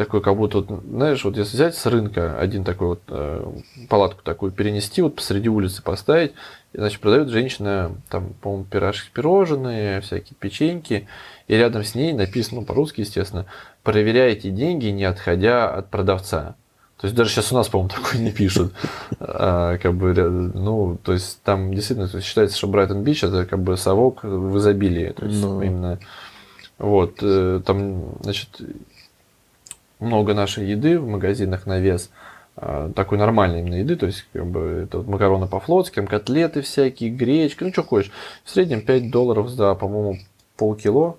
такой, 0.00 0.22
как 0.22 0.34
будто, 0.34 0.60
вот, 0.60 0.80
знаешь, 0.82 1.22
вот 1.24 1.36
если 1.36 1.56
взять 1.56 1.74
с 1.74 1.84
рынка 1.84 2.38
один 2.38 2.64
такой 2.64 2.88
вот 2.88 3.02
э, 3.08 3.52
палатку 3.90 4.22
такую 4.22 4.50
перенести, 4.50 5.02
вот 5.02 5.16
посреди 5.16 5.50
улицы 5.50 5.82
поставить, 5.82 6.32
и, 6.72 6.78
значит, 6.78 7.00
продает 7.00 7.28
женщина 7.28 7.92
там, 8.08 8.32
по-моему, 8.40 8.64
пирожки, 8.64 9.10
пирожные, 9.12 10.00
всякие 10.00 10.36
печеньки, 10.40 11.06
и 11.48 11.54
рядом 11.54 11.84
с 11.84 11.94
ней 11.94 12.14
написано, 12.14 12.60
ну, 12.60 12.66
по-русски, 12.66 13.02
естественно, 13.02 13.44
проверяйте 13.82 14.48
деньги, 14.48 14.86
не 14.86 15.04
отходя 15.04 15.68
от 15.68 15.90
продавца. 15.90 16.54
То 16.98 17.06
есть 17.06 17.14
даже 17.14 17.28
сейчас 17.28 17.52
у 17.52 17.56
нас, 17.56 17.68
по-моему, 17.68 17.90
такое 17.94 18.22
не 18.22 18.32
пишут. 18.32 18.72
А, 19.20 19.76
как 19.76 19.94
бы, 19.96 20.14
ну, 20.14 20.98
то 21.02 21.12
есть 21.12 21.42
там 21.42 21.74
действительно 21.74 22.08
то 22.08 22.16
есть, 22.16 22.26
считается, 22.26 22.56
что 22.56 22.68
Брайтон 22.68 23.02
Бич 23.02 23.22
это 23.22 23.44
как 23.44 23.62
бы 23.62 23.76
совок 23.76 24.24
в 24.24 24.56
изобилии. 24.56 25.12
То 25.14 25.26
есть 25.26 25.42
ну. 25.42 25.60
именно 25.60 25.98
вот, 26.80 27.18
э, 27.20 27.60
там, 27.66 28.14
значит, 28.22 28.48
много 30.00 30.34
нашей 30.34 30.66
еды 30.66 30.98
в 30.98 31.06
магазинах 31.06 31.66
на 31.66 31.78
вес, 31.78 32.10
а, 32.56 32.90
такой 32.94 33.18
нормальной 33.18 33.60
именно 33.60 33.76
еды, 33.76 33.96
то 33.96 34.06
есть 34.06 34.26
как 34.32 34.46
бы 34.46 34.84
это 34.84 34.98
вот 34.98 35.06
макароны 35.06 35.46
по-флотски, 35.46 36.04
котлеты 36.04 36.62
всякие, 36.62 37.10
гречка, 37.10 37.64
ну 37.64 37.72
что 37.72 37.82
хочешь. 37.82 38.10
В 38.44 38.50
среднем 38.50 38.82
5 38.82 39.10
долларов 39.10 39.48
за, 39.48 39.74
по-моему, 39.74 40.18
полкило. 40.56 41.16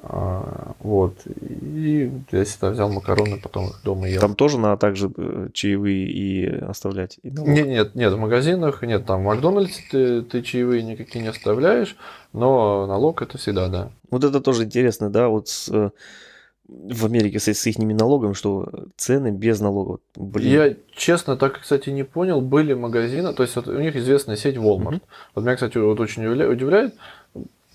А, 0.00 0.74
вот. 0.78 1.14
И 1.26 2.12
я 2.30 2.44
всегда 2.44 2.70
взял 2.70 2.88
макароны, 2.90 3.38
потом 3.42 3.70
их 3.70 3.80
дома 3.82 4.08
ел. 4.08 4.20
Там 4.20 4.36
тоже 4.36 4.58
надо 4.58 4.76
также 4.76 5.10
э, 5.16 5.48
чаевые 5.52 6.06
и 6.06 6.46
оставлять? 6.46 7.18
И 7.24 7.30
нет, 7.30 7.66
нет, 7.66 7.94
нет, 7.96 8.12
в 8.12 8.18
магазинах 8.18 8.82
нет. 8.82 9.04
Там 9.06 9.22
в 9.22 9.24
Макдональдсе 9.24 9.82
ты, 9.90 10.22
ты 10.22 10.42
чаевые 10.42 10.84
никакие 10.84 11.22
не 11.22 11.28
оставляешь, 11.28 11.96
но 12.32 12.86
налог 12.86 13.22
это 13.22 13.38
всегда, 13.38 13.66
да. 13.68 13.90
Вот 14.10 14.22
это 14.22 14.40
тоже 14.40 14.64
интересно, 14.64 15.10
да, 15.10 15.28
вот 15.28 15.48
с 15.48 15.68
э, 15.68 15.90
в 16.68 17.06
Америке 17.06 17.38
с, 17.40 17.48
с 17.48 17.66
их 17.66 17.78
налогом, 17.78 18.34
что 18.34 18.68
цены 18.96 19.30
без 19.30 19.60
налогов. 19.60 20.00
Блин. 20.14 20.52
Я 20.52 20.76
честно 20.94 21.36
так, 21.36 21.60
кстати, 21.60 21.90
не 21.90 22.04
понял. 22.04 22.40
Были 22.40 22.74
магазины, 22.74 23.32
то 23.32 23.42
есть 23.42 23.56
вот 23.56 23.68
у 23.68 23.80
них 23.80 23.96
известная 23.96 24.36
сеть 24.36 24.56
Walmart. 24.56 24.94
Mm-hmm. 24.94 25.02
Вот 25.34 25.44
меня, 25.44 25.54
кстати, 25.54 25.78
вот 25.78 25.98
очень 25.98 26.26
удивляет. 26.26 26.94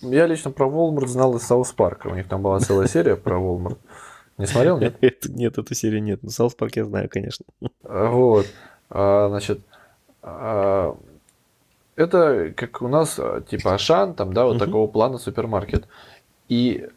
Я 0.01 0.27
лично 0.27 0.51
про 0.51 0.67
Walmart 0.67 1.07
знал 1.07 1.35
из 1.35 1.43
South 1.43 1.71
Park 1.71 1.95
а. 1.95 2.07
У 2.07 2.15
них 2.15 2.27
там 2.27 2.43
была 2.43 2.59
целая 2.59 2.87
серия 2.87 3.15
про 3.15 3.37
Walmart. 3.37 3.77
Не 4.37 4.45
смотрел, 4.45 4.77
нет? 4.77 4.95
Нет, 5.29 5.57
эту 5.57 5.73
серию 5.75 6.03
нет. 6.03 6.21
Но 6.23 6.29
South 6.29 6.55
Park 6.55 6.75
я 6.75 6.85
знаю, 6.85 7.07
конечно. 7.09 7.45
Вот. 7.83 8.47
А, 8.89 9.29
значит, 9.29 9.61
а, 10.21 10.95
это 11.95 12.53
как 12.55 12.81
у 12.81 12.87
нас 12.87 13.19
типа 13.49 13.75
Ашан, 13.75 14.13
там, 14.15 14.33
да, 14.33 14.45
вот 14.45 14.59
такого 14.59 14.87
плана 14.87 15.17
супермаркет. 15.17 15.87
И 16.49 16.87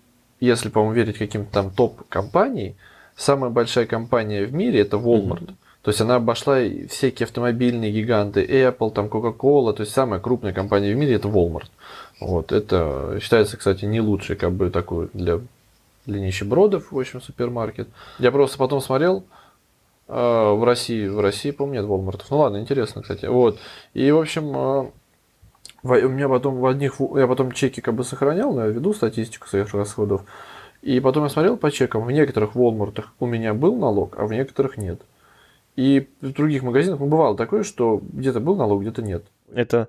если, 0.41 0.69
по-моему, 0.69 0.95
верить 0.95 1.19
каким-то 1.19 1.53
там 1.53 1.71
топ-компаний, 1.71 2.77
самая 3.17 3.51
большая 3.51 3.87
компания 3.87 4.45
в 4.45 4.53
мире 4.53 4.81
это 4.81 4.97
Walmart. 4.97 5.47
Mm-hmm. 5.47 5.55
То 5.83 5.91
есть 5.91 6.01
она 6.01 6.17
обошла 6.17 6.59
всякие 6.91 7.27
автомобильные 7.27 7.93
гиганты, 7.93 8.45
Apple, 8.45 8.91
там 8.91 9.07
Coca-Cola, 9.07 9.73
то 9.73 9.83
есть 9.83 9.93
самая 9.93 10.19
крупная 10.19 10.53
компания 10.53 10.93
в 10.93 10.97
мире 10.97 11.15
это 11.15 11.29
Walmart. 11.29 11.69
Вот, 12.21 12.51
это 12.51 13.19
считается, 13.23 13.57
кстати, 13.57 13.85
не 13.85 14.01
лучший, 14.01 14.35
как 14.35 14.53
бы, 14.53 14.71
такой 14.71 15.09
для, 15.13 15.41
для 16.05 16.21
нищебродов, 16.21 16.91
в 16.91 16.99
общем, 16.99 17.21
супермаркет. 17.21 17.89
Я 18.19 18.33
просто 18.33 18.59
потом 18.59 18.81
смотрел, 18.81 19.25
э, 20.09 20.13
в 20.13 20.65
России, 20.65 21.07
в 21.07 21.21
России, 21.21 21.53
помню, 21.53 21.83
нет 21.83 21.89
Walmart. 21.89 22.23
Ну 22.31 22.39
ладно, 22.39 22.61
интересно, 22.61 23.03
кстати. 23.03 23.27
Вот. 23.27 23.59
И, 23.95 24.11
в 24.11 24.19
общем, 24.19 24.57
э, 24.57 24.91
у 25.87 26.09
меня 26.09 26.29
потом 26.29 26.57
в 26.57 26.67
одних, 26.67 26.97
я 27.15 27.27
потом 27.27 27.53
чеки 27.53 27.81
как 27.81 27.95
бы 27.95 28.05
сохранял, 28.05 28.53
но 28.53 28.67
я 28.67 28.69
веду 28.69 28.93
статистику 28.93 29.49
своих 29.49 29.73
расходов. 29.75 30.23
И 30.83 31.01
потом 31.01 31.25
я 31.25 31.31
смотрел 31.31 31.57
по 31.57 31.71
чекам, 31.71 32.05
в 32.05 32.13
некоторых 32.13 32.55
Walmart 32.55 33.05
у 33.19 33.27
меня 33.27 33.55
был 33.55 33.77
налог, 33.77 34.17
а 34.19 34.27
в 34.27 34.33
некоторых 34.33 34.77
нет. 34.77 35.01
И 35.75 36.09
в 36.21 36.33
других 36.33 36.63
магазинах 36.63 37.01
ну, 37.01 37.07
бывало 37.07 37.37
такое, 37.37 37.63
что 37.63 38.01
где-то 38.13 38.41
был 38.41 38.57
налог, 38.57 38.83
где-то 38.83 39.03
нет. 39.03 39.25
Это 39.53 39.89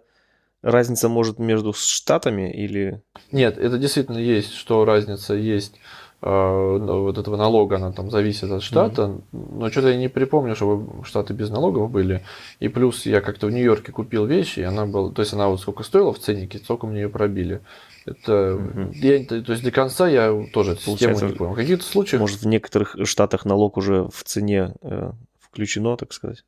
разница 0.61 1.07
может 1.07 1.39
между 1.39 1.73
штатами 1.73 2.51
или... 2.51 3.01
Нет, 3.31 3.57
это 3.57 3.77
действительно 3.77 4.17
есть, 4.17 4.53
что 4.53 4.85
разница 4.85 5.33
есть 5.33 5.75
вот 6.19 7.17
этого 7.17 7.37
налога, 7.37 7.75
она 7.75 7.91
там 7.91 8.09
зависит 8.09 8.51
от 8.51 8.63
штата, 8.63 9.03
mm-hmm. 9.03 9.57
но 9.59 9.69
что-то 9.69 9.89
я 9.89 9.97
не 9.97 10.07
припомню, 10.07 10.55
чтобы 10.55 11.05
штаты 11.05 11.33
без 11.33 11.49
налогов 11.49 11.91
были. 11.91 12.23
И 12.59 12.69
плюс 12.69 13.05
я 13.05 13.21
как-то 13.21 13.47
в 13.47 13.51
Нью-Йорке 13.51 13.91
купил 13.91 14.25
вещи, 14.25 14.61
и 14.61 14.63
она 14.63 14.87
была, 14.87 15.11
то 15.11 15.21
есть 15.21 15.33
она 15.33 15.47
вот 15.47 15.61
сколько 15.61 15.83
стоила 15.83 16.13
в 16.13 16.19
ценнике, 16.19 16.57
сколько 16.57 16.87
мне 16.87 17.01
ее 17.01 17.09
пробили. 17.09 17.61
Это, 18.05 18.55
угу. 18.55 18.91
я, 18.93 19.23
то 19.25 19.51
есть 19.51 19.63
до 19.63 19.71
конца 19.71 20.07
я 20.07 20.47
тоже 20.53 20.71
эту 20.71 20.81
систему 20.81 21.19
не 21.19 21.33
понял. 21.33 21.53
В 21.53 21.55
каких-то 21.55 21.83
случаях... 21.83 22.21
Может, 22.21 22.41
в 22.41 22.47
некоторых 22.47 22.95
штатах 23.03 23.45
налог 23.45 23.77
уже 23.77 24.07
в 24.11 24.23
цене 24.23 24.73
э, 24.81 25.11
включено, 25.39 25.97
так 25.97 26.13
сказать? 26.13 26.43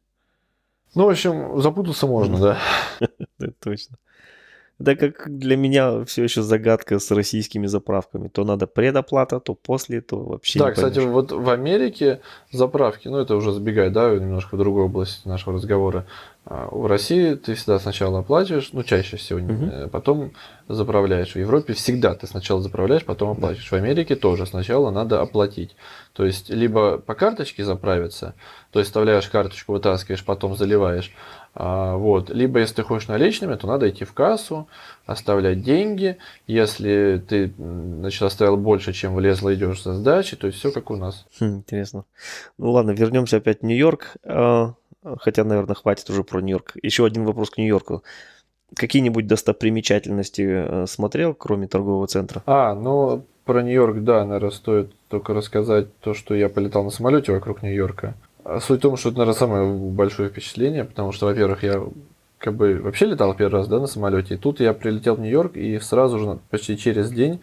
Ну, 0.95 1.05
в 1.05 1.09
общем, 1.09 1.61
запутаться 1.61 2.07
можно, 2.07 2.39
да. 2.39 2.59
Это 3.39 3.53
точно. 3.59 3.97
Это 4.79 4.95
как 4.95 5.37
для 5.37 5.57
меня 5.57 6.05
все 6.05 6.23
еще 6.23 6.41
загадка 6.41 6.99
с 6.99 7.11
российскими 7.11 7.67
заправками. 7.67 8.29
То 8.29 8.45
надо 8.45 8.65
предоплата, 8.65 9.39
то 9.39 9.53
после, 9.53 9.99
то 9.99 10.17
вообще 10.23 10.59
Да, 10.59 10.71
кстати, 10.71 10.99
вот 10.99 11.31
в 11.33 11.49
Америке 11.49 12.21
заправки, 12.51 13.09
ну 13.09 13.17
это 13.17 13.35
уже 13.35 13.51
забегает, 13.51 13.91
да, 13.91 14.09
немножко 14.15 14.55
в 14.55 14.57
другую 14.57 14.85
область 14.85 15.25
нашего 15.25 15.55
разговора. 15.55 16.05
А, 16.45 16.67
в 16.71 16.87
России 16.87 17.35
ты 17.35 17.53
всегда 17.55 17.77
сначала 17.77 18.19
оплачиваешь, 18.19 18.69
ну 18.71 18.83
чаще 18.83 19.17
всего, 19.17 19.39
угу. 19.39 19.89
потом 19.91 20.31
заправляешь. 20.69 21.33
В 21.33 21.35
Европе 21.35 21.73
всегда 21.73 22.15
ты 22.15 22.25
сначала 22.25 22.61
заправляешь, 22.61 23.03
потом 23.03 23.31
оплачиваешь. 23.31 23.69
Да. 23.69 23.77
В 23.77 23.79
Америке 23.79 24.15
тоже 24.15 24.45
сначала 24.45 24.89
надо 24.91 25.21
оплатить. 25.21 25.75
То 26.13 26.25
есть 26.25 26.49
либо 26.49 26.97
по 26.97 27.13
карточке 27.13 27.65
заправиться, 27.65 28.33
то 28.71 28.79
есть 28.79 28.89
вставляешь 28.89 29.27
карточку, 29.27 29.73
вытаскиваешь, 29.73 30.23
потом 30.23 30.55
заливаешь, 30.55 31.11
вот. 31.55 32.29
Либо 32.29 32.59
если 32.59 32.75
ты 32.75 32.83
хочешь 32.83 33.07
наличными, 33.07 33.55
то 33.55 33.67
надо 33.67 33.89
идти 33.89 34.05
в 34.05 34.13
кассу, 34.13 34.67
оставлять 35.05 35.63
деньги. 35.63 36.17
Если 36.47 37.23
ты 37.27 37.53
значит, 37.57 38.21
оставил 38.21 38.57
больше, 38.57 38.93
чем 38.93 39.15
влезло, 39.15 39.53
идешь 39.53 39.83
за 39.83 39.93
сдачей, 39.93 40.37
то 40.37 40.47
есть 40.47 40.59
все 40.59 40.71
как 40.71 40.91
у 40.91 40.95
нас. 40.95 41.25
Хм, 41.39 41.57
интересно. 41.57 42.05
Ну 42.57 42.71
ладно, 42.71 42.91
вернемся 42.91 43.37
опять 43.37 43.61
в 43.61 43.65
Нью-Йорк. 43.65 44.17
А, 44.23 44.73
хотя, 45.19 45.43
наверное, 45.43 45.75
хватит 45.75 46.09
уже 46.09 46.23
про 46.23 46.41
Нью-Йорк. 46.41 46.73
Еще 46.81 47.05
один 47.05 47.25
вопрос 47.25 47.49
к 47.49 47.57
Нью-Йорку. 47.57 48.03
Какие-нибудь 48.75 49.25
достопримечательности 49.25 50.41
э, 50.41 50.85
смотрел, 50.87 51.33
кроме 51.33 51.67
торгового 51.67 52.05
центра? 52.07 52.43
А, 52.45 52.75
ну, 52.75 53.25
про 53.45 53.63
Нью-Йорк, 53.63 54.03
да, 54.03 54.25
наверное, 54.25 54.51
стоит 54.51 54.93
только 55.07 55.33
рассказать 55.33 55.87
то, 56.01 56.13
что 56.13 56.35
я 56.35 56.49
полетал 56.49 56.83
на 56.83 56.91
самолете 56.91 57.31
вокруг 57.31 57.63
Нью-Йорка. 57.63 58.13
А 58.43 58.59
суть 58.59 58.79
в 58.79 58.81
том, 58.81 58.97
что 58.97 59.09
это, 59.09 59.19
наверное, 59.19 59.37
самое 59.37 59.73
большое 59.73 60.29
впечатление, 60.29 60.85
потому 60.85 61.11
что, 61.11 61.25
во-первых, 61.25 61.63
я 61.63 61.83
как 62.37 62.55
бы 62.55 62.79
вообще 62.81 63.05
летал 63.05 63.33
первый 63.33 63.59
раз, 63.59 63.67
да, 63.67 63.79
на 63.79 63.87
самолете, 63.87 64.35
и 64.35 64.37
тут 64.37 64.59
я 64.59 64.73
прилетел 64.73 65.15
в 65.15 65.19
Нью-Йорк, 65.19 65.57
и 65.57 65.77
сразу 65.79 66.19
же, 66.19 66.39
почти 66.49 66.77
через 66.77 67.11
день, 67.11 67.41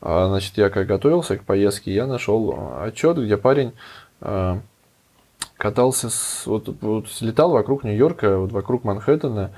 а, 0.00 0.28
значит, 0.28 0.58
я 0.58 0.70
как 0.70 0.86
готовился 0.86 1.36
к 1.36 1.44
поездке, 1.44 1.94
я 1.94 2.06
нашел 2.06 2.76
отчет, 2.80 3.16
где 3.16 3.36
парень 3.36 3.72
а, 4.20 4.60
катался, 5.56 6.10
с, 6.10 6.46
вот, 6.46 6.68
вот 6.80 7.06
летал 7.20 7.50
вокруг 7.52 7.84
Нью-Йорка, 7.84 8.38
вот 8.38 8.52
вокруг 8.52 8.84
Манхэттена, 8.84 9.52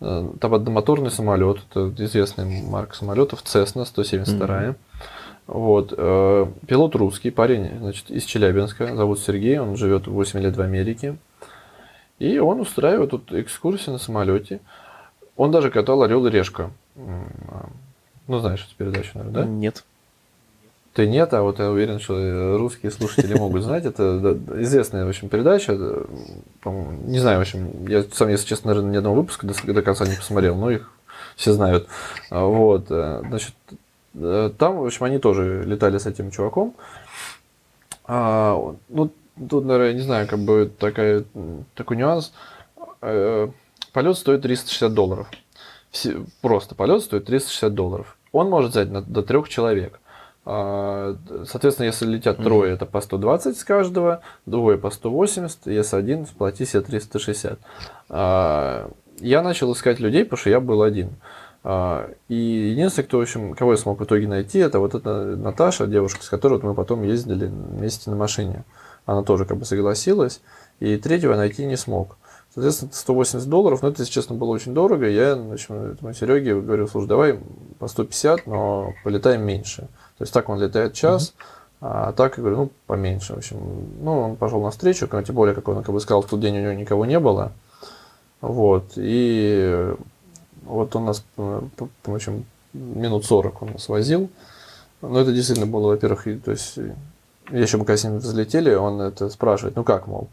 там 0.00 0.54
одномоторный 0.54 1.10
самолет, 1.10 1.60
это 1.70 1.92
известный 2.04 2.62
марка 2.62 2.96
самолетов, 2.96 3.42
Cessna 3.44 3.84
172. 3.84 4.46
Mm-hmm. 4.46 4.74
Вот. 5.46 5.92
Э, 5.96 6.46
пилот 6.66 6.94
русский, 6.94 7.30
парень 7.30 7.78
значит, 7.78 8.10
из 8.10 8.24
Челябинска, 8.24 8.96
зовут 8.96 9.20
Сергей, 9.20 9.58
он 9.58 9.76
живет 9.76 10.06
8 10.06 10.40
лет 10.40 10.56
в 10.56 10.60
Америке. 10.60 11.16
И 12.18 12.38
он 12.38 12.60
устраивает 12.60 13.10
тут 13.10 13.32
экскурсии 13.32 13.90
на 13.90 13.98
самолете. 13.98 14.60
Он 15.36 15.50
даже 15.50 15.70
катал 15.70 16.02
Орел 16.02 16.26
и 16.26 16.30
Решка. 16.30 16.70
Ну, 18.26 18.38
знаешь 18.38 18.64
эту 18.64 18.76
передачу, 18.76 19.10
наверное, 19.14 19.42
да? 19.42 19.48
Нет. 19.48 19.84
Ты 20.94 21.08
нет, 21.08 21.34
а 21.34 21.42
вот 21.42 21.58
я 21.58 21.70
уверен, 21.70 21.98
что 21.98 22.56
русские 22.56 22.92
слушатели 22.92 23.34
могут 23.34 23.64
знать. 23.64 23.84
Это 23.84 24.38
известная, 24.60 25.04
в 25.04 25.08
общем, 25.08 25.28
передача. 25.28 25.72
Не 26.64 27.18
знаю, 27.18 27.38
в 27.38 27.42
общем, 27.42 27.86
я 27.88 28.04
сам, 28.12 28.28
если 28.28 28.46
честно, 28.46 28.68
наверное, 28.68 28.92
ни 28.92 28.96
одного 28.96 29.16
выпуска 29.16 29.46
до, 29.46 29.82
конца 29.82 30.06
не 30.06 30.14
посмотрел, 30.14 30.54
но 30.54 30.70
их 30.70 30.92
все 31.34 31.52
знают. 31.52 31.88
Вот, 32.30 32.86
э, 32.90 33.22
значит, 33.26 33.54
там, 34.14 34.78
в 34.78 34.84
общем, 34.84 35.04
они 35.04 35.18
тоже 35.18 35.64
летали 35.64 35.98
с 35.98 36.06
этим 36.06 36.30
чуваком. 36.30 36.74
А, 38.06 38.74
ну, 38.88 39.10
тут, 39.48 39.64
наверное, 39.64 39.94
не 39.94 40.00
знаю, 40.00 40.28
как 40.28 40.38
бы 40.38 40.70
такая, 40.78 41.24
такой 41.74 41.96
нюанс. 41.96 42.32
Э, 43.00 43.48
полет 43.92 44.16
стоит 44.16 44.42
360 44.42 44.92
долларов. 44.92 45.28
Просто 46.40 46.74
полет 46.74 47.02
стоит 47.02 47.24
360 47.26 47.74
долларов. 47.74 48.16
Он 48.32 48.50
может 48.50 48.72
взять 48.72 48.90
на, 48.90 49.00
до 49.02 49.22
трех 49.22 49.48
человек. 49.48 50.00
А, 50.46 51.16
соответственно, 51.46 51.86
если 51.86 52.06
летят 52.06 52.36
трое, 52.36 52.72
mm-hmm. 52.72 52.74
это 52.74 52.86
по 52.86 53.00
120 53.00 53.56
с 53.56 53.64
каждого, 53.64 54.20
двое 54.44 54.76
по 54.76 54.90
180, 54.90 55.66
если 55.66 55.96
один, 55.96 56.26
сплати 56.26 56.66
себе 56.66 56.82
360. 56.82 57.58
А, 58.10 58.90
я 59.20 59.42
начал 59.42 59.72
искать 59.72 60.00
людей, 60.00 60.24
потому 60.24 60.38
что 60.38 60.50
я 60.50 60.60
был 60.60 60.82
один. 60.82 61.10
А, 61.10 61.43
и 61.64 62.34
единственное, 62.34 63.06
кто, 63.06 63.18
в 63.18 63.22
общем, 63.22 63.54
кого 63.54 63.72
я 63.72 63.78
смог 63.78 63.98
в 63.98 64.04
итоге 64.04 64.28
найти, 64.28 64.58
это 64.58 64.80
вот 64.80 64.94
эта 64.94 65.36
Наташа, 65.36 65.86
девушка, 65.86 66.22
с 66.22 66.28
которой 66.28 66.60
мы 66.62 66.74
потом 66.74 67.02
ездили 67.02 67.46
вместе 67.46 68.10
на 68.10 68.16
машине. 68.16 68.64
Она 69.06 69.22
тоже 69.22 69.46
как 69.46 69.56
бы 69.56 69.64
согласилась. 69.64 70.40
И 70.80 70.96
третьего 70.98 71.32
я 71.32 71.38
найти 71.38 71.64
не 71.64 71.76
смог. 71.76 72.16
Соответственно, 72.52 72.92
180 72.92 73.48
долларов, 73.48 73.82
но 73.82 73.88
это, 73.88 74.02
если 74.02 74.12
честно, 74.12 74.36
было 74.36 74.50
очень 74.50 74.74
дорого. 74.74 75.08
Я 75.08 75.34
значит, 75.34 75.70
этому 75.70 76.12
Сереге 76.14 76.60
говорю, 76.60 76.86
слушай, 76.86 77.08
давай 77.08 77.40
по 77.78 77.88
150, 77.88 78.46
но 78.46 78.92
полетаем 79.02 79.42
меньше. 79.42 79.88
То 80.18 80.22
есть 80.22 80.32
так 80.32 80.48
он 80.48 80.60
летает 80.60 80.92
час, 80.92 81.34
mm-hmm. 81.34 81.78
а 81.80 82.12
так, 82.12 82.36
я 82.36 82.42
говорю, 82.42 82.56
ну, 82.56 82.70
поменьше. 82.86 83.32
В 83.34 83.38
общем, 83.38 83.58
ну, 84.00 84.20
он 84.20 84.36
пошел 84.36 84.62
навстречу, 84.62 85.08
тем 85.08 85.34
более, 85.34 85.54
как 85.54 85.66
он 85.66 85.82
как 85.82 85.92
бы 85.92 86.00
сказал, 86.00 86.22
в 86.22 86.28
тот 86.28 86.40
день 86.40 86.58
у 86.58 86.60
него 86.60 86.72
никого 86.74 87.06
не 87.06 87.18
было. 87.18 87.52
Вот. 88.40 88.92
И 88.96 89.94
вот 90.64 90.94
он 90.96 91.04
нас, 91.06 91.24
э, 91.36 91.60
в 92.04 92.14
общем, 92.14 92.44
минут 92.72 93.24
40 93.24 93.62
он 93.62 93.72
нас 93.72 93.88
возил. 93.88 94.30
Но 95.00 95.20
это 95.20 95.32
действительно 95.32 95.66
было, 95.66 95.88
во-первых, 95.88 96.24
то 96.44 96.50
есть, 96.50 96.78
еще 97.50 97.76
мы 97.76 97.84
когда 97.84 97.96
с 97.96 98.04
ним 98.04 98.18
взлетели, 98.18 98.74
он 98.74 99.00
это 99.00 99.28
спрашивает, 99.28 99.76
ну 99.76 99.84
как, 99.84 100.06
мол, 100.06 100.28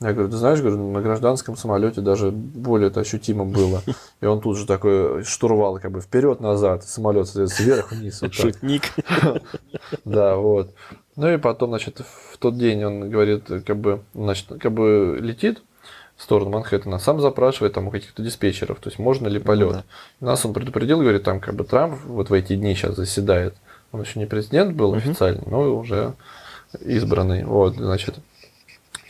я 0.00 0.12
говорю, 0.12 0.28
ты 0.28 0.36
знаешь, 0.36 0.60
говорю, 0.60 0.90
на 0.90 1.00
гражданском 1.00 1.56
самолете 1.56 2.00
даже 2.00 2.30
более 2.30 2.88
это 2.88 3.00
ощутимо 3.00 3.44
было. 3.44 3.82
И 4.20 4.26
он 4.26 4.40
тут 4.40 4.58
же 4.58 4.66
такой 4.66 5.22
штурвал, 5.24 5.78
как 5.78 5.92
бы 5.92 6.00
вперед-назад, 6.00 6.84
самолет 6.84 7.28
сверх-вниз. 7.28 8.20
Вот 8.20 8.34
Шутник. 8.34 8.82
Да, 10.04 10.36
вот. 10.36 10.74
Ну 11.16 11.32
и 11.32 11.36
потом, 11.36 11.70
значит, 11.70 12.00
в 12.32 12.38
тот 12.38 12.58
день 12.58 12.84
он 12.84 13.08
говорит, 13.08 13.44
как 13.64 13.76
бы, 13.76 14.02
значит, 14.14 14.48
как 14.60 14.72
бы 14.72 15.18
летит, 15.20 15.62
в 16.24 16.26
сторону 16.26 16.52
Манхэттена, 16.52 16.98
сам 16.98 17.20
запрашивает 17.20 17.74
там 17.74 17.88
у 17.88 17.90
каких-то 17.90 18.22
диспетчеров, 18.22 18.80
то 18.80 18.88
есть 18.88 18.98
можно 18.98 19.28
ли 19.28 19.38
полет. 19.38 19.68
Ну, 19.68 19.72
да. 19.74 19.84
Нас 20.20 20.46
он 20.46 20.54
предупредил, 20.54 21.00
говорит, 21.00 21.22
там 21.22 21.38
как 21.38 21.54
бы 21.54 21.64
Трамп 21.64 22.00
вот 22.06 22.30
в 22.30 22.32
эти 22.32 22.56
дни 22.56 22.74
сейчас 22.74 22.96
заседает. 22.96 23.54
Он 23.92 24.00
еще 24.00 24.18
не 24.18 24.24
президент 24.24 24.74
был 24.74 24.88
угу. 24.88 24.96
официально, 24.96 25.42
но 25.44 25.76
уже 25.76 26.14
избранный. 26.80 27.44
Вот, 27.44 27.74
значит. 27.74 28.14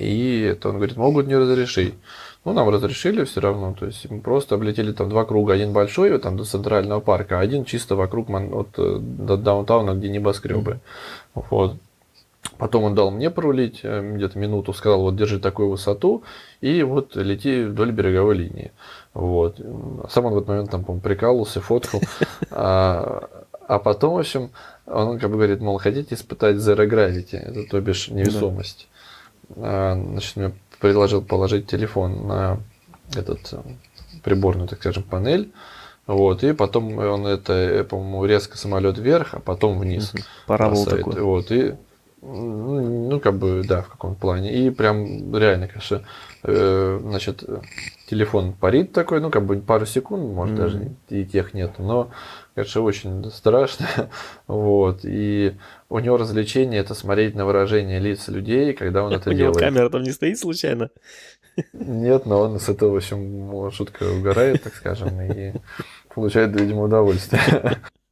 И 0.00 0.40
это 0.40 0.70
он 0.70 0.78
говорит, 0.78 0.96
могут 0.96 1.28
не 1.28 1.36
разрешить. 1.36 1.94
Ну, 2.44 2.52
нам 2.52 2.68
разрешили 2.68 3.22
все 3.22 3.40
равно. 3.40 3.76
То 3.78 3.86
есть 3.86 4.10
мы 4.10 4.18
просто 4.20 4.56
облетели 4.56 4.90
там 4.90 5.08
два 5.08 5.24
круга. 5.24 5.52
Один 5.52 5.72
большой, 5.72 6.18
там 6.18 6.36
до 6.36 6.42
Центрального 6.42 6.98
парка, 6.98 7.38
а 7.38 7.42
один 7.42 7.64
чисто 7.64 7.94
вокруг 7.94 8.28
от, 8.28 8.70
э, 8.76 8.98
до 8.98 9.36
даунтауна, 9.36 9.94
где 9.94 10.08
небоскребы. 10.08 10.80
Вот. 11.34 11.76
Потом 12.58 12.84
он 12.84 12.94
дал 12.94 13.10
мне 13.10 13.30
порулить 13.30 13.80
э, 13.82 14.14
где-то 14.14 14.38
минуту, 14.38 14.72
сказал, 14.72 15.02
вот 15.02 15.16
держи 15.16 15.40
такую 15.40 15.70
высоту 15.70 16.22
и 16.60 16.82
вот 16.82 17.16
лети 17.16 17.64
вдоль 17.64 17.90
береговой 17.90 18.36
линии. 18.36 18.72
Вот. 19.12 19.60
Сам 20.10 20.26
он 20.26 20.34
в 20.34 20.36
этот 20.38 20.48
момент 20.48 20.70
там, 20.70 20.84
по 20.84 20.94
прикалывался, 20.94 21.60
фоткал. 21.60 22.00
А, 22.50 23.28
а 23.66 23.78
потом, 23.78 24.14
в 24.14 24.18
общем, 24.18 24.50
он 24.86 25.18
как 25.18 25.30
бы 25.30 25.36
говорит, 25.36 25.60
мол, 25.60 25.78
хотите 25.78 26.14
испытать 26.14 26.56
zero 26.56 26.88
gravity, 26.88 27.36
это 27.36 27.68
то 27.68 27.80
бишь 27.80 28.08
невесомость. 28.08 28.88
А, 29.56 29.94
значит, 29.94 30.36
меня 30.36 30.52
предложил 30.78 31.22
положить 31.22 31.66
телефон 31.66 32.26
на 32.28 32.58
этот 33.14 33.52
э, 33.52 33.58
приборную, 34.22 34.68
так 34.68 34.78
скажем, 34.80 35.02
панель. 35.02 35.50
Вот, 36.06 36.44
и 36.44 36.52
потом 36.52 36.98
он 36.98 37.26
это, 37.26 37.86
по-моему, 37.88 38.26
резко 38.26 38.58
самолет 38.58 38.98
вверх, 38.98 39.34
а 39.34 39.40
потом 39.40 39.78
вниз. 39.78 40.12
Парабол 40.46 40.84
такой. 40.84 41.20
Вот, 41.22 41.50
и 41.50 41.74
ну, 42.24 43.20
как 43.20 43.34
бы, 43.34 43.62
да, 43.66 43.82
в 43.82 43.88
каком 43.88 44.14
плане. 44.14 44.52
И 44.54 44.70
прям 44.70 45.36
реально, 45.36 45.68
конечно, 45.68 46.04
э, 46.42 46.98
значит, 47.02 47.44
телефон 48.08 48.54
парит 48.54 48.92
такой, 48.92 49.20
ну, 49.20 49.30
как 49.30 49.44
бы 49.44 49.56
пару 49.60 49.84
секунд, 49.84 50.32
может, 50.32 50.54
mm-hmm. 50.54 50.58
даже 50.58 50.90
и 51.10 51.24
тех 51.26 51.52
нет, 51.52 51.72
но, 51.78 52.10
конечно, 52.54 52.80
очень 52.80 53.30
страшно. 53.30 53.86
вот. 54.46 55.00
И 55.04 55.54
у 55.90 55.98
него 55.98 56.16
развлечение 56.16 56.80
это 56.80 56.94
смотреть 56.94 57.34
на 57.34 57.44
выражение 57.44 58.00
лиц 58.00 58.28
людей, 58.28 58.72
когда 58.72 59.04
он 59.04 59.12
это 59.12 59.34
делает. 59.34 59.56
У 59.56 59.60
него 59.60 59.70
камера 59.70 59.90
там 59.90 60.02
не 60.02 60.12
стоит 60.12 60.38
случайно? 60.38 60.90
Нет, 61.72 62.26
но 62.26 62.40
он 62.40 62.58
с 62.58 62.68
этого, 62.68 62.92
в 62.92 62.96
общем, 62.96 63.70
шутка 63.70 64.04
угорает, 64.04 64.62
так 64.62 64.74
скажем, 64.74 65.20
и 65.20 65.52
получает, 66.14 66.58
видимо, 66.58 66.84
удовольствие. 66.84 67.78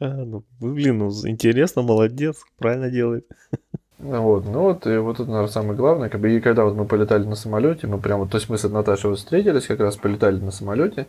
А, 0.00 0.24
ну, 0.24 0.44
блин, 0.60 0.98
ну 0.98 1.10
интересно, 1.28 1.82
молодец, 1.82 2.42
правильно 2.56 2.90
делает. 2.90 3.26
Ну 4.02 4.22
вот, 4.22 4.46
ну 4.46 4.60
вот, 4.60 4.86
и 4.86 4.96
вот 4.96 5.20
это, 5.20 5.26
наверное, 5.26 5.52
самое 5.52 5.74
главное. 5.74 6.08
Как 6.08 6.22
бы, 6.22 6.34
и 6.34 6.40
когда 6.40 6.64
вот 6.64 6.74
мы 6.74 6.86
полетали 6.86 7.26
на 7.26 7.34
самолете, 7.34 7.86
мы 7.86 7.98
прямо, 7.98 8.26
то 8.26 8.38
есть 8.38 8.48
мы 8.48 8.56
с 8.56 8.66
Наташей 8.66 9.10
вот 9.10 9.18
встретились, 9.18 9.66
как 9.66 9.80
раз 9.80 9.96
полетали 9.96 10.40
на 10.40 10.50
самолете 10.50 11.06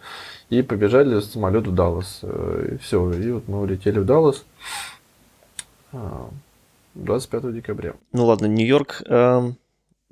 и 0.50 0.62
побежали 0.62 1.22
с 1.22 1.32
самолета 1.32 1.70
в 1.70 1.74
Даллас. 1.74 2.20
Э, 2.22 2.74
и 2.74 2.78
все, 2.80 3.14
и 3.14 3.32
вот 3.32 3.48
мы 3.48 3.62
улетели 3.62 4.00
в 4.00 4.06
Даллас 4.06 4.44
25 5.94 7.46
а, 7.46 7.52
декабря. 7.54 7.94
Ну 8.12 8.26
ладно, 8.26 8.48
Нью-Йорк, 8.48 9.04
эм, 9.08 9.56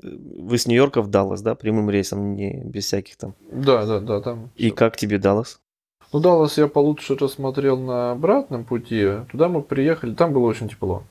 вы 0.02 0.58
с 0.58 0.66
Нью-Йорка 0.66 1.02
в 1.02 1.10
Даллас, 1.10 1.42
да, 1.42 1.56
прямым 1.56 1.90
рейсом, 1.90 2.34
не 2.34 2.64
без 2.64 2.86
всяких 2.86 3.18
там? 3.18 3.36
Да, 3.52 3.86
да, 3.86 4.00
да, 4.00 4.22
там. 4.22 4.52
И 4.56 4.72
как 4.72 4.96
тебе 4.96 5.18
Даллас? 5.18 5.60
Ну, 6.12 6.20
Даллас 6.20 6.58
я 6.58 6.68
получше 6.68 7.16
рассмотрел 7.16 7.78
на 7.78 8.12
обратном 8.12 8.64
пути. 8.64 9.08
Туда 9.32 9.48
мы 9.48 9.62
приехали, 9.62 10.14
там 10.16 10.34
было 10.34 10.46
очень 10.46 10.68
тепло. 10.68 11.04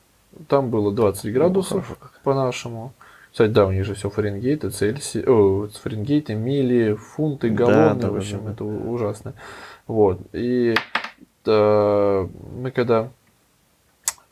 Там 0.48 0.70
было 0.70 0.92
20 0.92 1.32
градусов 1.32 1.88
ну, 1.88 2.08
по-нашему. 2.24 2.92
Кстати, 3.30 3.50
да, 3.50 3.66
у 3.66 3.72
них 3.72 3.84
же 3.84 3.94
все 3.94 4.10
Фаренгейты, 4.10 4.70
Цельсий, 4.70 5.22
о, 5.24 5.68
Фаренгейты, 5.68 6.34
мили, 6.34 6.94
фунты, 6.94 7.50
галлоны, 7.50 7.94
да, 7.94 8.08
да, 8.08 8.10
в 8.10 8.16
общем, 8.16 8.38
да, 8.38 8.44
да. 8.44 8.50
это 8.52 8.64
ужасно. 8.64 9.34
Вот. 9.86 10.20
И 10.32 10.74
да, 11.44 12.26
мы 12.56 12.70
когда 12.72 13.10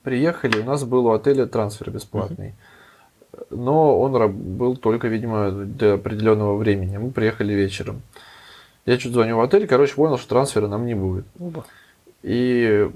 приехали, 0.03 0.61
у 0.61 0.64
нас 0.64 0.85
был 0.85 1.07
у 1.07 1.12
отеля 1.12 1.47
трансфер 1.47 1.91
бесплатный. 1.91 2.55
Но 3.51 4.01
он 4.01 4.33
был 4.57 4.77
только, 4.77 5.09
видимо, 5.09 5.51
до 5.51 5.95
определенного 5.95 6.57
времени. 6.57 6.97
Мы 6.97 7.11
приехали 7.11 7.53
вечером. 7.53 8.03
Я 8.87 8.99
чуть 8.99 9.12
звоню 9.12 9.37
в 9.37 9.41
отель, 9.41 9.66
короче, 9.66 9.95
понял, 9.95 10.16
что 10.16 10.28
трансфера 10.28 10.68
нам 10.68 10.87
не 10.87 10.95
будет. 10.95 11.26
Оба. 11.39 11.66
И 12.22 12.89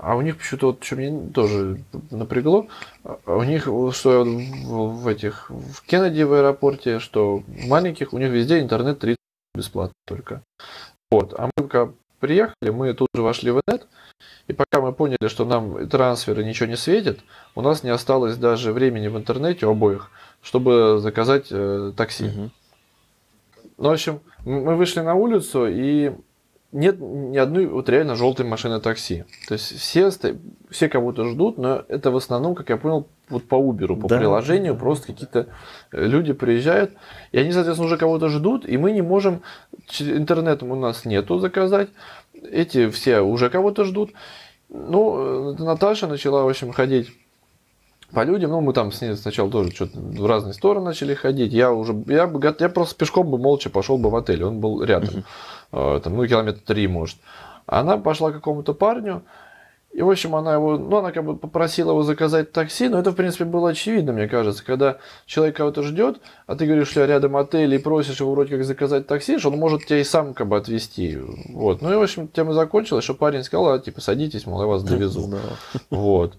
а 0.00 0.14
у 0.16 0.20
них 0.20 0.38
почему-то 0.38 0.68
вот, 0.68 0.84
что 0.84 0.96
мне 0.96 1.30
тоже 1.32 1.80
напрягло, 2.10 2.68
а 3.02 3.36
у 3.36 3.42
них, 3.42 3.62
что 3.62 4.24
в, 4.24 5.02
в 5.02 5.08
этих, 5.08 5.50
в 5.50 5.84
Кеннеди 5.86 6.22
в 6.22 6.34
аэропорте, 6.34 7.00
что 7.00 7.38
в 7.38 7.66
маленьких, 7.66 8.12
у 8.12 8.18
них 8.18 8.30
везде 8.30 8.60
интернет 8.60 9.00
30 9.00 9.18
бесплатно 9.56 9.94
только. 10.06 10.42
Вот, 11.10 11.34
а 11.36 11.46
мы 11.46 11.64
пока 11.64 11.90
приехали, 12.20 12.70
мы 12.70 12.94
тут 12.94 13.08
же 13.14 13.22
вошли 13.22 13.50
в 13.50 13.60
нет, 13.66 13.88
и 14.46 14.52
пока 14.52 14.80
мы 14.80 14.92
поняли, 14.92 15.26
что 15.26 15.44
нам 15.44 15.88
трансферы 15.88 16.44
ничего 16.44 16.68
не 16.68 16.76
светит, 16.76 17.20
у 17.56 17.62
нас 17.62 17.82
не 17.82 17.90
осталось 17.90 18.36
даже 18.36 18.72
времени 18.72 19.08
в 19.08 19.16
интернете 19.16 19.66
у 19.66 19.70
обоих, 19.70 20.10
чтобы 20.42 20.98
заказать 21.00 21.48
э, 21.50 21.92
такси. 21.96 22.26
Угу. 22.26 22.50
Ну, 23.78 23.88
в 23.88 23.92
общем, 23.92 24.20
мы 24.44 24.76
вышли 24.76 25.00
на 25.00 25.14
улицу, 25.14 25.66
и 25.68 26.12
нет 26.72 26.96
ни 27.00 27.38
одной 27.38 27.66
вот 27.66 27.88
реально 27.88 28.14
желтой 28.16 28.44
машины 28.44 28.80
такси. 28.80 29.24
То 29.46 29.54
есть 29.54 29.78
все, 29.78 30.10
все 30.68 30.88
кого-то 30.88 31.24
ждут, 31.24 31.56
но 31.56 31.84
это 31.88 32.10
в 32.10 32.16
основном, 32.16 32.54
как 32.54 32.68
я 32.68 32.76
понял, 32.76 33.06
вот 33.28 33.44
по 33.44 33.54
Uber, 33.54 33.98
по 33.98 34.08
да. 34.08 34.18
приложению, 34.18 34.76
просто 34.76 35.08
какие-то 35.08 35.46
э, 35.92 36.04
люди 36.06 36.32
приезжают, 36.32 36.92
и 37.32 37.38
они, 37.38 37.52
соответственно, 37.52 37.86
уже 37.86 37.96
кого-то 37.96 38.28
ждут, 38.28 38.68
и 38.68 38.76
мы 38.76 38.92
не 38.92 39.02
можем, 39.02 39.42
интернетом 39.98 40.72
у 40.72 40.76
нас 40.76 41.04
нету 41.04 41.38
заказать, 41.38 41.88
эти 42.34 42.90
все 42.90 43.20
уже 43.20 43.48
кого-то 43.48 43.84
ждут. 43.84 44.12
Ну, 44.68 45.54
э, 45.54 45.62
Наташа 45.62 46.06
начала, 46.06 46.42
в 46.42 46.48
общем, 46.48 46.72
ходить 46.72 47.12
по 48.12 48.24
людям, 48.24 48.50
ну, 48.50 48.60
мы 48.60 48.72
там 48.72 48.90
с 48.90 49.00
ней 49.02 49.14
сначала 49.16 49.50
тоже 49.50 49.70
что-то 49.70 49.98
в 49.98 50.26
разные 50.26 50.54
стороны 50.54 50.86
начали 50.86 51.14
ходить. 51.14 51.52
Я 51.52 51.72
уже, 51.72 51.94
я, 52.06 52.30
я 52.58 52.68
просто 52.68 52.94
пешком 52.94 53.30
бы 53.30 53.38
молча 53.38 53.68
пошел 53.70 53.98
бы 53.98 54.10
в 54.10 54.16
отель, 54.16 54.44
он 54.44 54.60
был 54.60 54.82
рядом. 54.82 55.24
Uh-huh. 55.72 55.96
Э, 55.96 56.00
там, 56.00 56.16
ну, 56.16 56.26
километр 56.26 56.60
три, 56.60 56.88
может. 56.88 57.18
Она 57.66 57.98
пошла 57.98 58.30
к 58.30 58.34
какому-то 58.34 58.72
парню, 58.72 59.22
и, 59.92 60.00
в 60.02 60.10
общем, 60.10 60.36
она 60.36 60.54
его, 60.54 60.78
ну, 60.78 60.98
она 60.98 61.12
как 61.12 61.24
бы 61.24 61.36
попросила 61.36 61.90
его 61.90 62.02
заказать 62.02 62.52
такси, 62.52 62.88
но 62.88 62.98
это, 62.98 63.10
в 63.10 63.14
принципе, 63.14 63.44
было 63.44 63.70
очевидно, 63.70 64.12
мне 64.12 64.28
кажется, 64.28 64.64
когда 64.64 64.98
человек 65.26 65.56
кого-то 65.56 65.82
ждет, 65.82 66.20
а 66.46 66.56
ты 66.56 66.66
говоришь, 66.66 66.88
что 66.88 67.04
рядом 67.04 67.36
отель, 67.36 67.74
и 67.74 67.78
просишь 67.78 68.20
его 68.20 68.32
вроде 68.32 68.56
как 68.56 68.64
заказать 68.64 69.06
такси, 69.06 69.38
что 69.38 69.50
он 69.50 69.58
может 69.58 69.86
тебя 69.86 69.98
и 69.98 70.04
сам 70.04 70.34
как 70.34 70.46
бы 70.46 70.56
отвезти. 70.56 71.18
Вот. 71.48 71.82
Ну 71.82 71.92
и, 71.92 71.96
в 71.96 72.02
общем, 72.02 72.28
тема 72.28 72.52
закончилась, 72.52 73.04
что 73.04 73.14
парень 73.14 73.42
сказал, 73.42 73.72
а, 73.72 73.78
типа, 73.78 74.00
садитесь, 74.00 74.46
мол, 74.46 74.60
я 74.60 74.66
вас 74.66 74.82
довезу. 74.84 75.28
Вот. 75.90 76.34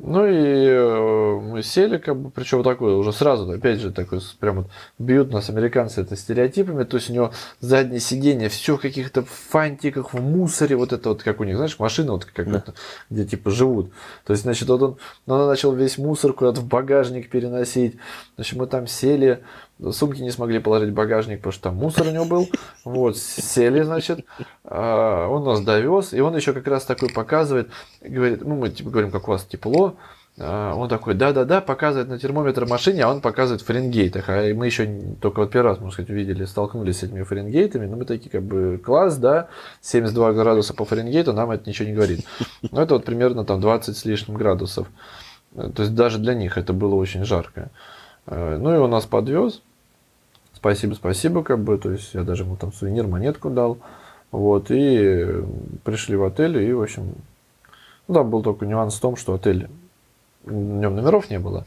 Ну 0.00 0.26
и 0.26 0.32
э, 0.32 1.40
мы 1.40 1.62
сели, 1.62 1.98
как 1.98 2.16
бы, 2.16 2.30
причем 2.30 2.64
такое 2.64 2.96
уже 2.96 3.12
сразу, 3.12 3.48
опять 3.48 3.78
же, 3.78 3.92
такой 3.92 4.20
прям 4.40 4.56
вот 4.56 4.66
бьют 4.98 5.32
нас 5.32 5.50
американцы 5.50 6.00
это 6.00 6.16
стереотипами, 6.16 6.82
то 6.82 6.96
есть 6.96 7.10
у 7.10 7.12
него 7.12 7.32
заднее 7.60 8.00
сиденье 8.00 8.48
все 8.48 8.76
в 8.76 8.80
каких-то 8.80 9.22
фантиках, 9.22 10.12
в 10.12 10.20
мусоре, 10.20 10.74
вот 10.74 10.92
это 10.92 11.10
вот, 11.10 11.22
как 11.22 11.38
у 11.38 11.44
них, 11.44 11.54
знаешь, 11.56 11.78
машина 11.78 12.12
вот 12.12 12.24
как 12.24 12.50
да. 12.50 12.64
где 13.08 13.24
типа 13.24 13.52
живут. 13.52 13.92
То 14.24 14.32
есть, 14.32 14.42
значит, 14.42 14.68
вот 14.68 14.82
он, 14.82 14.96
ну, 15.26 15.34
он 15.34 15.46
начал 15.46 15.72
весь 15.72 15.96
мусор 15.96 16.32
куда-то 16.32 16.60
в 16.60 16.66
багажник 16.66 17.30
переносить. 17.30 17.96
Значит, 18.34 18.58
мы 18.58 18.66
там 18.66 18.88
сели, 18.88 19.44
Сумки 19.90 20.20
не 20.20 20.30
смогли 20.30 20.60
положить 20.60 20.90
в 20.90 20.94
багажник, 20.94 21.38
потому 21.38 21.52
что 21.52 21.62
там 21.64 21.76
мусор 21.76 22.06
у 22.06 22.10
него 22.10 22.24
был. 22.24 22.48
Вот, 22.84 23.16
сели, 23.16 23.82
значит, 23.82 24.24
а, 24.64 25.28
он 25.28 25.44
нас 25.44 25.60
довез, 25.60 26.12
и 26.12 26.20
он 26.20 26.36
еще 26.36 26.52
как 26.52 26.66
раз 26.68 26.84
такой 26.84 27.08
показывает, 27.08 27.70
говорит, 28.00 28.44
ну, 28.44 28.56
мы 28.56 28.70
типа 28.70 28.90
говорим, 28.90 29.10
как 29.10 29.26
у 29.26 29.32
вас 29.32 29.44
тепло, 29.44 29.96
а, 30.36 30.74
он 30.74 30.88
такой, 30.88 31.14
да-да-да, 31.14 31.60
показывает 31.60 32.08
на 32.08 32.18
термометр 32.18 32.66
машине, 32.66 33.04
а 33.04 33.10
он 33.10 33.20
показывает 33.20 33.62
в 33.62 33.66
Фаренгейтах. 33.66 34.28
А 34.28 34.52
мы 34.54 34.66
еще 34.66 35.16
только 35.20 35.40
вот 35.40 35.52
первый 35.52 35.68
раз, 35.68 35.78
можно 35.78 35.92
сказать, 35.92 36.10
увидели, 36.10 36.44
столкнулись 36.44 36.98
с 36.98 37.02
этими 37.04 37.22
Фаренгейтами. 37.22 37.86
Но 37.86 37.96
мы 37.96 38.04
такие, 38.04 38.30
как 38.30 38.42
бы, 38.42 38.80
класс, 38.84 39.16
да, 39.16 39.48
72 39.80 40.32
градуса 40.32 40.74
по 40.74 40.84
Фаренгейту, 40.84 41.32
нам 41.32 41.52
это 41.52 41.68
ничего 41.68 41.88
не 41.88 41.94
говорит. 41.94 42.26
Но 42.72 42.82
это 42.82 42.94
вот 42.94 43.04
примерно 43.04 43.44
там 43.44 43.60
20 43.60 43.96
с 43.96 44.04
лишним 44.04 44.36
градусов. 44.36 44.88
То 45.54 45.82
есть 45.82 45.94
даже 45.94 46.18
для 46.18 46.34
них 46.34 46.58
это 46.58 46.72
было 46.72 46.96
очень 46.96 47.24
жарко. 47.24 47.70
Э, 48.26 48.58
ну 48.60 48.74
и 48.74 48.78
он 48.78 48.90
нас 48.90 49.06
подвез. 49.06 49.62
Спасибо, 50.54 50.94
спасибо, 50.94 51.42
как 51.42 51.58
бы. 51.58 51.78
То 51.78 51.90
есть 51.90 52.14
я 52.14 52.22
даже 52.22 52.44
ему 52.44 52.56
там 52.56 52.72
сувенир, 52.72 53.06
монетку 53.06 53.50
дал. 53.50 53.78
Вот, 54.30 54.70
и 54.70 55.44
пришли 55.84 56.16
в 56.16 56.24
отель, 56.24 56.56
и, 56.58 56.72
в 56.72 56.82
общем, 56.82 57.14
ну, 58.08 58.14
там 58.14 58.30
был 58.30 58.42
только 58.42 58.66
нюанс 58.66 58.96
в 58.96 59.00
том, 59.00 59.14
что 59.14 59.34
отель, 59.34 59.68
в 60.42 60.52
нем 60.52 60.96
номеров 60.96 61.30
не 61.30 61.38
было, 61.38 61.66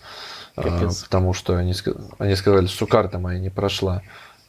э, 0.57 0.63
Капец. 0.63 1.03
потому 1.05 1.31
что 1.31 1.55
они, 1.55 1.73
они 2.17 2.35
сказали, 2.35 2.65
что 2.65 2.85
карта 2.85 3.19
моя 3.19 3.39
не 3.39 3.49
прошла. 3.49 4.01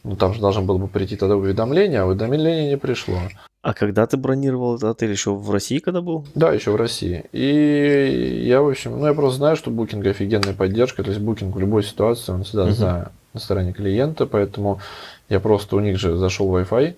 Ну, 0.03 0.17
там 0.17 0.33
же 0.33 0.41
должно 0.41 0.63
было 0.63 0.77
бы 0.77 0.89
прийти 0.89 1.15
тогда 1.15 1.37
уведомление, 1.37 2.01
а 2.01 2.07
уведомление 2.07 2.67
не 2.67 2.77
пришло. 2.77 3.19
А 3.61 3.73
когда 3.73 4.07
ты 4.07 4.15
бронировал 4.15 4.75
этот 4.75 4.91
отель? 4.91 5.11
Еще 5.11 5.33
в 5.33 5.51
России 5.51 5.79
когда 5.79 6.01
был? 6.01 6.25
Да, 6.33 6.53
еще 6.53 6.71
в 6.71 6.77
России. 6.77 7.25
И 7.33 8.43
я, 8.45 8.61
в 8.61 8.69
общем, 8.69 8.97
ну, 8.97 9.05
я 9.05 9.13
просто 9.13 9.37
знаю, 9.37 9.55
что 9.57 9.69
Booking 9.69 10.07
офигенная 10.09 10.53
поддержка. 10.53 11.03
То 11.03 11.11
есть 11.11 11.21
Booking 11.21 11.51
в 11.51 11.59
любой 11.59 11.83
ситуации, 11.83 12.31
он 12.31 12.43
всегда 12.43 12.71
за, 12.71 13.11
на 13.33 13.39
стороне 13.39 13.73
клиента. 13.73 14.25
Поэтому 14.25 14.79
я 15.27 15.41
просто 15.41 15.75
у 15.75 15.81
них 15.81 15.99
же 15.99 16.15
зашел 16.15 16.47
в 16.47 16.55
Wi-Fi, 16.55 16.95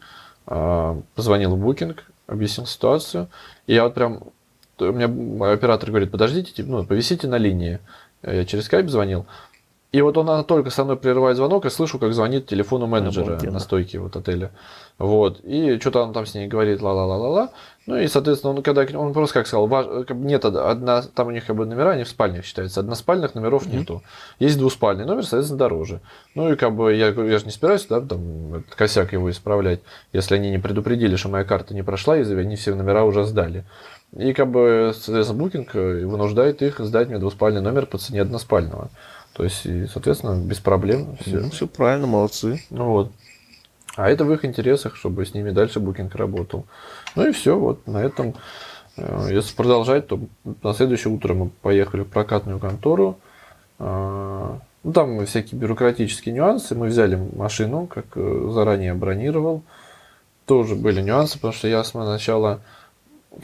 а, 0.48 1.02
позвонил 1.16 1.56
в 1.56 1.68
Booking, 1.68 1.98
объяснил 2.28 2.68
ситуацию. 2.68 3.28
И 3.66 3.74
я 3.74 3.86
вот 3.86 3.96
прям, 3.96 4.20
у 4.78 4.84
меня 4.84 5.52
оператор 5.52 5.90
говорит, 5.90 6.12
подождите, 6.12 6.64
ну, 6.64 6.86
повисите 6.86 7.28
на 7.28 7.38
линии. 7.38 7.80
Я 8.22 8.46
через 8.46 8.66
скайп 8.66 8.88
звонил. 8.88 9.26
И 9.92 10.02
вот 10.02 10.18
он 10.18 10.46
только 10.46 10.70
со 10.70 10.86
мной 10.86 10.96
прерывает 10.96 11.36
звонок, 11.36 11.66
и 11.66 11.70
слышу, 11.70 12.00
как 12.00 12.14
звонит 12.14 12.48
телефону 12.48 12.88
менеджера 12.88 13.26
Обалденно. 13.26 13.54
на 13.54 13.60
стойке 13.60 14.00
вот 14.00 14.16
отеля. 14.16 14.52
Вот. 14.98 15.42
И 15.44 15.78
что-то 15.80 16.04
он 16.04 16.14
там 16.14 16.26
с 16.26 16.34
ней 16.34 16.48
говорит, 16.48 16.82
ла-ла-ла-ла-ла. 16.82 17.50
Ну 17.88 17.98
и, 17.98 18.08
соответственно, 18.08 18.54
он 18.54 18.64
когда 18.64 18.86
он 18.98 19.12
просто 19.12 19.40
как 19.40 19.48
сказал, 19.48 19.68
важ, 19.68 19.88
нет 20.12 20.46
одна, 20.46 21.02
там 21.02 21.28
у 21.28 21.32
них 21.32 21.46
как 21.46 21.58
бы 21.58 21.66
номера, 21.66 21.92
они 21.92 22.06
в 22.06 22.08
спальнях 22.08 22.46
считаются. 22.46 22.80
Односпальных 22.80 23.36
номеров 23.36 23.66
mm-hmm. 23.66 23.80
нету. 23.80 24.02
Есть 24.40 24.58
двуспальный 24.60 25.04
номер, 25.04 25.24
соответственно, 25.24 25.60
дороже. 25.60 26.00
Ну 26.36 26.54
и 26.54 26.56
как 26.56 26.74
бы 26.74 26.94
я, 26.94 27.08
я 27.08 27.38
же 27.38 27.44
не 27.44 27.52
собираюсь, 27.52 27.86
да, 27.88 28.00
там 28.00 28.64
косяк 28.74 29.12
его 29.12 29.30
исправлять, 29.30 29.82
если 30.14 30.36
они 30.36 30.52
не 30.52 30.60
предупредили, 30.60 31.18
что 31.18 31.28
моя 31.28 31.44
карта 31.44 31.74
не 31.74 31.84
прошла, 31.84 32.18
и 32.18 32.24
они 32.24 32.56
все 32.56 32.76
номера 32.76 33.04
уже 33.04 33.26
сдали. 33.26 33.66
И 34.16 34.32
как 34.32 34.50
бы, 34.50 34.94
соответственно, 34.96 35.40
букинг 35.40 35.74
вынуждает 35.74 36.62
их 36.62 36.80
сдать 36.80 37.10
мне 37.10 37.18
двуспальный 37.18 37.62
номер 37.62 37.88
по 37.88 37.98
цене 37.98 38.22
односпального. 38.22 38.90
То 39.42 39.46
есть, 39.46 39.66
и, 39.66 39.88
соответственно, 39.88 40.40
без 40.40 40.60
проблем. 40.60 41.18
Все. 41.20 41.40
Ну, 41.40 41.50
все 41.50 41.66
правильно, 41.66 42.06
молодцы. 42.06 42.64
Ну 42.70 42.92
вот. 42.92 43.12
А 43.96 44.08
это 44.08 44.24
в 44.24 44.32
их 44.32 44.46
интересах, 44.46 44.96
чтобы 44.96 45.26
с 45.26 45.34
ними 45.34 45.50
дальше 45.50 45.80
букинг 45.80 46.14
работал. 46.14 46.68
Ну 47.16 47.28
и 47.28 47.32
все, 47.32 47.58
вот 47.58 47.88
на 47.88 47.98
этом. 48.04 48.36
э, 48.98 49.30
Если 49.32 49.56
продолжать, 49.56 50.06
то 50.06 50.20
на 50.62 50.76
следующее 50.76 51.12
утро 51.12 51.34
мы 51.34 51.50
поехали 51.50 52.02
в 52.02 52.10
прокатную 52.10 52.60
контору. 52.60 53.18
А, 53.80 54.60
Ну, 54.84 54.94
там 54.94 55.26
всякие 55.26 55.60
бюрократические 55.60 56.36
нюансы. 56.36 56.76
Мы 56.76 56.86
взяли 56.90 57.16
машину, 57.16 57.88
как 57.88 58.06
э, 58.14 58.50
заранее 58.54 58.94
бронировал. 58.94 59.64
Тоже 60.46 60.76
были 60.76 61.02
нюансы, 61.02 61.38
потому 61.40 61.54
что 61.54 61.68
я 61.68 61.84
сначала 61.84 62.62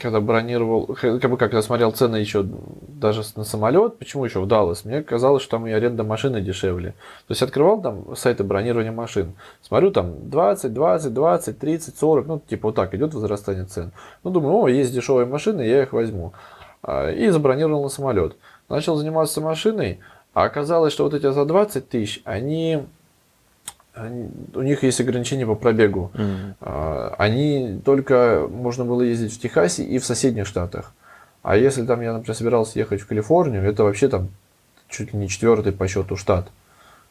когда 0.00 0.20
бронировал, 0.20 0.86
как 0.86 1.30
бы 1.30 1.36
как 1.36 1.54
я 1.54 1.62
смотрел 1.62 1.92
цены 1.92 2.16
еще 2.16 2.44
даже 2.44 3.22
на 3.36 3.44
самолет, 3.44 3.98
почему 3.98 4.24
еще 4.24 4.40
в 4.40 4.46
Даллас, 4.46 4.84
мне 4.84 5.02
казалось, 5.02 5.42
что 5.42 5.52
там 5.52 5.66
и 5.66 5.72
аренда 5.72 6.04
машины 6.04 6.42
дешевле. 6.42 6.90
То 7.26 7.32
есть 7.32 7.42
открывал 7.42 7.80
там 7.80 8.14
сайты 8.14 8.44
бронирования 8.44 8.92
машин, 8.92 9.32
смотрю 9.62 9.90
там 9.90 10.28
20, 10.28 10.74
20, 10.74 11.14
20, 11.14 11.58
30, 11.58 11.98
40, 11.98 12.26
ну 12.26 12.40
типа 12.46 12.68
вот 12.68 12.74
так 12.74 12.94
идет 12.94 13.14
возрастание 13.14 13.64
цен. 13.64 13.92
Ну 14.24 14.30
думаю, 14.30 14.56
о, 14.56 14.68
есть 14.68 14.92
дешевые 14.92 15.26
машины, 15.26 15.62
я 15.62 15.82
их 15.82 15.92
возьму. 15.92 16.32
А, 16.82 17.10
И 17.10 17.28
забронировал 17.30 17.82
на 17.82 17.88
самолет. 17.88 18.36
Начал 18.68 18.96
заниматься 18.96 19.40
машиной, 19.40 20.00
а 20.34 20.44
оказалось, 20.44 20.92
что 20.92 21.04
вот 21.04 21.14
эти 21.14 21.30
за 21.30 21.44
20 21.46 21.88
тысяч, 21.88 22.20
они, 22.24 22.84
они- 24.00 24.30
у 24.54 24.62
них 24.62 24.82
есть 24.82 25.00
ограничения 25.00 25.46
по 25.46 25.54
пробегу. 25.54 26.10
А, 26.60 27.14
Они 27.18 27.80
только 27.84 28.46
можно 28.50 28.84
было 28.84 29.02
ездить 29.02 29.34
в 29.34 29.40
Техасе 29.40 29.82
и 29.84 29.98
в 29.98 30.04
соседних 30.04 30.46
штатах. 30.46 30.92
А 31.42 31.56
если 31.56 31.84
там 31.86 32.00
я, 32.00 32.12
например, 32.12 32.36
собирался 32.36 32.78
ехать 32.78 33.00
в 33.00 33.06
Калифорнию, 33.06 33.62
это 33.62 33.84
вообще 33.84 34.08
там 34.08 34.28
чуть 34.88 35.12
ли 35.12 35.18
не 35.18 35.28
четвертый 35.28 35.72
по 35.72 35.86
счету 35.88 36.16
штат. 36.16 36.48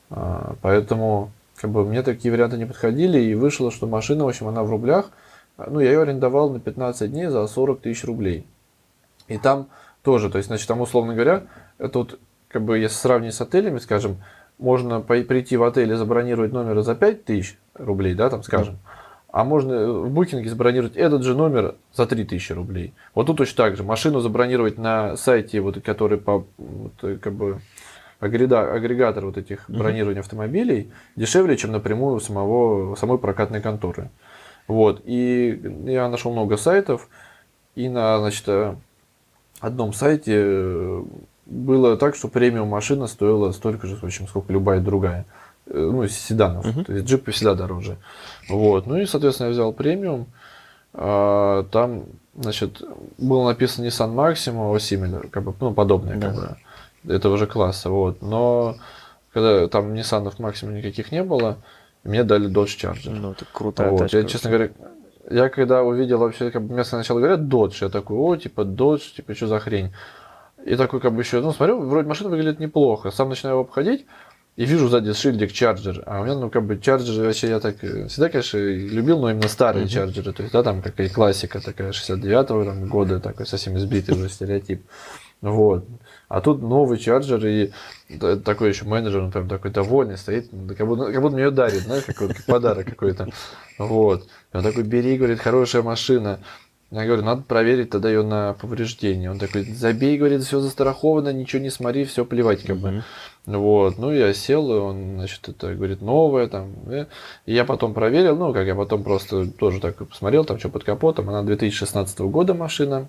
А, 0.10 0.56
Поэтому 0.62 1.32
как 1.56 1.72
бы 1.72 1.86
мне 1.86 2.04
такие 2.04 2.32
варианты 2.32 2.58
не 2.58 2.66
подходили, 2.66 3.20
и 3.20 3.34
вышло, 3.36 3.72
что 3.72 3.88
машина, 3.88 4.26
в 4.26 4.28
общем, 4.28 4.48
она 4.48 4.64
в 4.64 4.70
рублях. 4.70 5.10
А, 5.58 5.70
Ну, 5.70 5.80
я 5.80 5.92
ее 5.92 6.02
арендовал 6.02 6.50
на 6.52 6.60
15 6.60 7.12
дней 7.12 7.28
за 7.28 7.46
40 7.48 7.82
тысяч 7.82 8.04
рублей. 8.04 8.46
И 9.28 9.38
там 9.38 9.68
тоже, 10.04 10.30
то 10.30 10.38
есть, 10.38 10.48
значит, 10.48 10.68
там, 10.68 10.82
условно 10.82 11.14
говоря, 11.14 11.44
это 11.80 12.00
вот, 12.00 12.20
как 12.48 12.62
бы, 12.62 12.78
если 12.78 12.96
сравнить 12.96 13.34
с 13.34 13.42
отелями, 13.42 13.80
скажем, 13.80 14.18
можно 14.58 15.02
прийти 15.02 15.58
в 15.58 15.64
отель 15.64 15.92
и 15.92 15.96
забронировать 15.96 16.52
номер 16.52 16.82
за 16.82 16.96
5 16.96 17.26
тысяч 17.26 17.58
рублей, 17.76 18.16
да, 18.16 18.30
там, 18.30 18.44
скажем, 18.44 18.78
а 19.32 19.44
можно 19.44 19.74
э, 19.74 19.92
в 19.92 20.10
букинге 20.10 20.50
забронировать 20.50 20.96
этот 20.96 21.24
же 21.24 21.36
номер 21.36 21.76
за 21.94 22.08
3000 22.08 22.54
рублей. 22.54 22.94
Вот 23.14 23.28
тут 23.28 23.38
точно 23.38 23.66
так 23.66 23.76
же. 23.76 23.84
Машину 23.84 24.20
забронировать 24.20 24.78
на 24.78 25.16
сайте, 25.16 25.62
вот, 25.62 25.80
который 25.84 26.18
по, 26.18 26.46
вот, 26.58 26.94
э, 27.04 27.18
как 27.22 27.34
бы, 27.34 27.62
агреда- 28.20 28.74
агрегатор 28.74 29.26
вот 29.26 29.38
этих 29.38 29.66
бронирования 29.68 30.22
автомобилей 30.22 30.92
дешевле, 31.16 31.58
чем 31.58 31.72
напрямую 31.72 32.20
самого, 32.20 32.96
самой 32.96 33.20
прокатной 33.20 33.62
конторы. 33.62 34.10
Вот. 34.68 35.02
И 35.06 35.62
я 35.86 36.10
нашел 36.10 36.32
много 36.32 36.58
сайтов, 36.58 37.08
и 37.76 37.90
на, 37.90 38.18
значит, 38.20 38.44
э, 38.48 38.76
одном 39.60 39.94
сайте 39.94 41.04
было 41.50 41.98
так, 41.98 42.16
что 42.16 42.28
премиум 42.28 42.68
машина 42.68 43.08
стоила 43.08 43.52
столько 43.52 43.88
же, 43.88 43.96
в 43.96 44.04
общем, 44.04 44.28
сколько 44.28 44.52
любая 44.54 44.80
другая. 44.82 45.26
Э, 45.68 45.90
Ну, 45.92 46.04
из 46.04 46.18
седанов. 46.18 46.66
Мгм. 46.66 46.86
То 46.86 46.94
есть 46.94 47.06
джипы 47.08 47.32
всегда 47.32 47.56
дороже. 47.56 47.98
Вот. 48.50 48.86
Ну 48.88 48.98
и, 48.98 49.06
соответственно, 49.06 49.48
я 49.48 49.54
взял 49.54 49.74
премиум. 49.74 50.28
А, 50.94 51.64
Там, 51.72 52.06
значит, 52.36 52.82
было 53.18 53.48
написано 53.50 53.86
Nissan 53.86 54.14
Maxima, 54.16 54.72
о 54.72 54.78
similar, 54.78 55.30
как 55.30 55.44
бы, 55.44 55.54
ну, 55.60 55.74
подобное, 55.74 56.20
как 56.20 56.36
Да. 56.36 56.58
бы, 57.04 57.14
этого 57.14 57.38
же 57.38 57.46
класса, 57.48 57.90
вот. 57.90 58.22
Но 58.22 58.76
когда 59.34 59.68
там 59.68 59.94
Nissan 59.94 60.32
Maxima 60.38 60.72
никаких 60.74 61.12
не 61.12 61.24
было, 61.24 61.58
мне 62.04 62.24
дали 62.24 62.50
Dodge 62.50 62.78
Charger. 62.82 63.10
Ну, 63.12 63.32
это 63.32 63.46
крутая 63.52 63.92
Вот, 63.92 64.00
тачка. 64.00 64.18
я, 64.20 64.24
честно 64.24 64.50
говоря, 64.50 64.70
я 65.30 65.50
когда 65.50 65.84
увидел 65.84 66.20
вообще, 66.20 66.52
как 66.52 66.64
бы 66.64 66.74
мне 66.74 66.84
сначала 66.84 67.20
говорят 67.20 67.42
Dodge, 67.42 67.78
я 67.82 67.90
такой, 67.90 68.18
о, 68.18 68.36
типа 68.38 68.62
Dodge, 68.62 69.16
типа, 69.18 69.36
что 69.36 69.48
за 69.48 69.60
хрень? 69.60 69.92
И 70.68 70.76
такой, 70.76 71.00
как 71.00 71.14
бы 71.14 71.22
еще, 71.22 71.40
ну, 71.40 71.54
смотрю, 71.54 71.80
вроде 71.80 72.10
машина 72.10 72.30
выглядит 72.30 72.60
неплохо. 72.60 73.10
Сам 73.10 73.30
начинаю 73.30 73.56
его 73.56 73.62
обходить, 73.62 74.06
и 74.58 74.66
вижу 74.66 74.90
сзади 74.90 75.14
шильдик 75.14 75.52
Charger. 75.52 76.04
А 76.06 76.20
у 76.20 76.26
меня, 76.26 76.36
ну, 76.36 76.50
как 76.50 76.66
бы, 76.66 76.76
Charger 76.76 77.26
вообще 77.26 77.48
я 77.48 77.62
так 77.62 77.82
э, 77.86 78.08
всегда, 78.08 78.28
конечно, 78.28 78.58
любил, 78.58 79.20
но 79.20 79.32
именно 79.32 79.48
старые 79.48 79.86
Мгм. 79.86 79.94
Charger. 79.94 80.34
То 80.34 80.44
есть, 80.44 80.52
да, 80.52 80.64
там 80.64 80.82
какая 80.82 81.08
классика 81.08 81.62
такая 81.62 81.94
69-го 81.94 82.66
там, 82.66 82.88
года, 82.88 83.22
такой 83.22 83.46
совсем 83.46 83.78
избитый 83.78 84.16
уже 84.16 84.28
стереотип. 84.28 84.82
Вот. 85.40 85.86
А 86.28 86.42
тут 86.42 86.62
новый 86.62 86.98
чарджер, 86.98 87.46
и 87.46 87.72
такой 88.44 88.70
еще 88.70 88.84
менеджер, 88.84 89.22
он 89.22 89.32
прям 89.32 89.48
такой 89.48 89.72
довольный, 89.72 90.18
стоит, 90.18 90.50
как 90.78 90.86
будто, 90.86 91.14
как 91.14 91.22
будто 91.22 91.36
мне 91.36 91.46
ее 91.46 91.52
дарит, 91.52 91.84
знаешь, 91.84 92.04
как, 92.04 92.20
вот, 92.20 92.34
как 92.34 92.46
подарок 92.46 92.88
какой-то. 92.88 93.30
Вот. 93.78 94.28
И 94.52 94.58
он 94.58 94.64
такой, 94.64 94.84
бери, 94.84 95.18
говорит, 95.18 95.40
хорошая 95.40 95.84
машина. 95.84 96.40
Я 96.90 97.06
говорю, 97.06 97.24
надо 97.24 97.42
проверить 97.42 97.90
тогда 97.90 98.08
ее 98.10 98.24
на 98.24 98.54
повреждение. 98.54 99.30
Он 99.30 99.40
такой, 99.40 99.64
забей, 99.66 100.18
говорит, 100.18 100.44
все 100.44 100.62
застраховано, 100.62 101.34
ничего 101.34 101.62
не 101.62 101.70
смотри, 101.70 102.06
все 102.06 102.24
плевать, 102.24 102.64
как 102.64 102.78
бы. 102.78 102.92
Мгм. 102.92 103.04
Вот, 103.46 103.98
ну 103.98 104.12
я 104.12 104.34
сел, 104.34 104.74
и 104.74 104.80
он, 104.80 105.16
значит, 105.16 105.48
это 105.50 105.74
говорит, 105.74 106.02
новая 106.02 106.48
там. 106.48 106.74
э. 106.88 107.06
И 107.46 107.54
я 107.54 107.66
потом 107.66 107.94
проверил, 107.94 108.38
ну, 108.38 108.54
как 108.54 108.68
я 108.68 108.76
потом 108.76 109.04
просто 109.04 109.50
тоже 109.50 109.80
так 109.82 109.96
посмотрел, 110.08 110.46
там 110.46 110.60
что 110.60 110.70
под 110.70 110.86
капотом. 110.86 111.30
Она 111.30 111.44
2016 111.44 112.20
года 112.20 112.54
машина, 112.54 113.08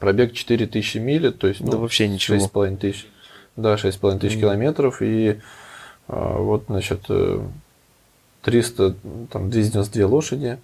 пробег 0.00 0.32
4000 0.32 0.98
миль, 0.98 1.32
то 1.32 1.46
есть, 1.46 1.64
Да 1.64 1.72
ну, 1.72 1.78
вообще 1.78 2.08
ничего. 2.08 2.36
6,5 2.38 2.76
тысяч. 2.76 3.06
Да, 3.56 3.74
6,5 3.76 4.18
тысяч 4.18 4.34
Мгм. 4.34 4.40
километров. 4.42 5.00
И 5.00 5.38
а, 6.08 6.38
вот, 6.38 6.64
значит, 6.68 7.02
э, 7.08 7.40
300, 8.42 8.94
там, 9.30 9.50
292 9.50 10.06
лошади, 10.06 10.58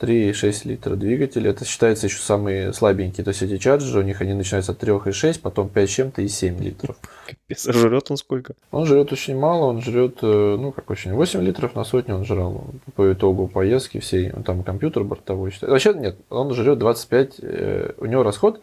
3,6 0.00 0.68
литра 0.68 0.94
двигатель. 0.94 1.48
Это 1.48 1.64
считается 1.64 2.06
еще 2.06 2.18
самые 2.18 2.72
слабенькие. 2.72 3.24
То 3.24 3.30
есть 3.30 3.42
эти 3.42 3.56
чарджеры, 3.56 4.00
у 4.00 4.02
них 4.02 4.20
они 4.20 4.34
начинаются 4.34 4.72
от 4.72 4.82
3,6, 4.82 5.40
потом 5.40 5.68
5 5.68 5.90
с 5.90 5.92
чем-то 5.92 6.22
и 6.22 6.28
7 6.28 6.62
литров. 6.62 6.96
Капец, 7.26 7.66
а 7.66 7.72
жрет 7.72 8.10
он 8.10 8.16
сколько? 8.18 8.54
Он 8.70 8.84
жрет 8.86 9.12
очень 9.12 9.36
мало, 9.36 9.66
он 9.66 9.80
жрет, 9.80 10.18
э, 10.22 10.56
ну 10.58 10.72
как 10.72 10.90
очень, 10.90 11.14
8 11.14 11.40
литров 11.42 11.74
на 11.74 11.84
сотню 11.84 12.16
он 12.16 12.24
жрал 12.24 12.64
по 12.94 13.12
итогу 13.12 13.48
поездки 13.48 13.98
всей. 13.98 14.32
Он 14.32 14.42
Там 14.42 14.62
компьютер 14.62 15.04
бортовой 15.04 15.50
считает. 15.50 15.70
Вообще 15.70 15.94
нет, 15.94 16.18
он 16.28 16.52
жрет 16.52 16.78
25, 16.78 17.40
э, 17.40 17.92
у 17.96 18.04
него 18.06 18.22
расход 18.22 18.60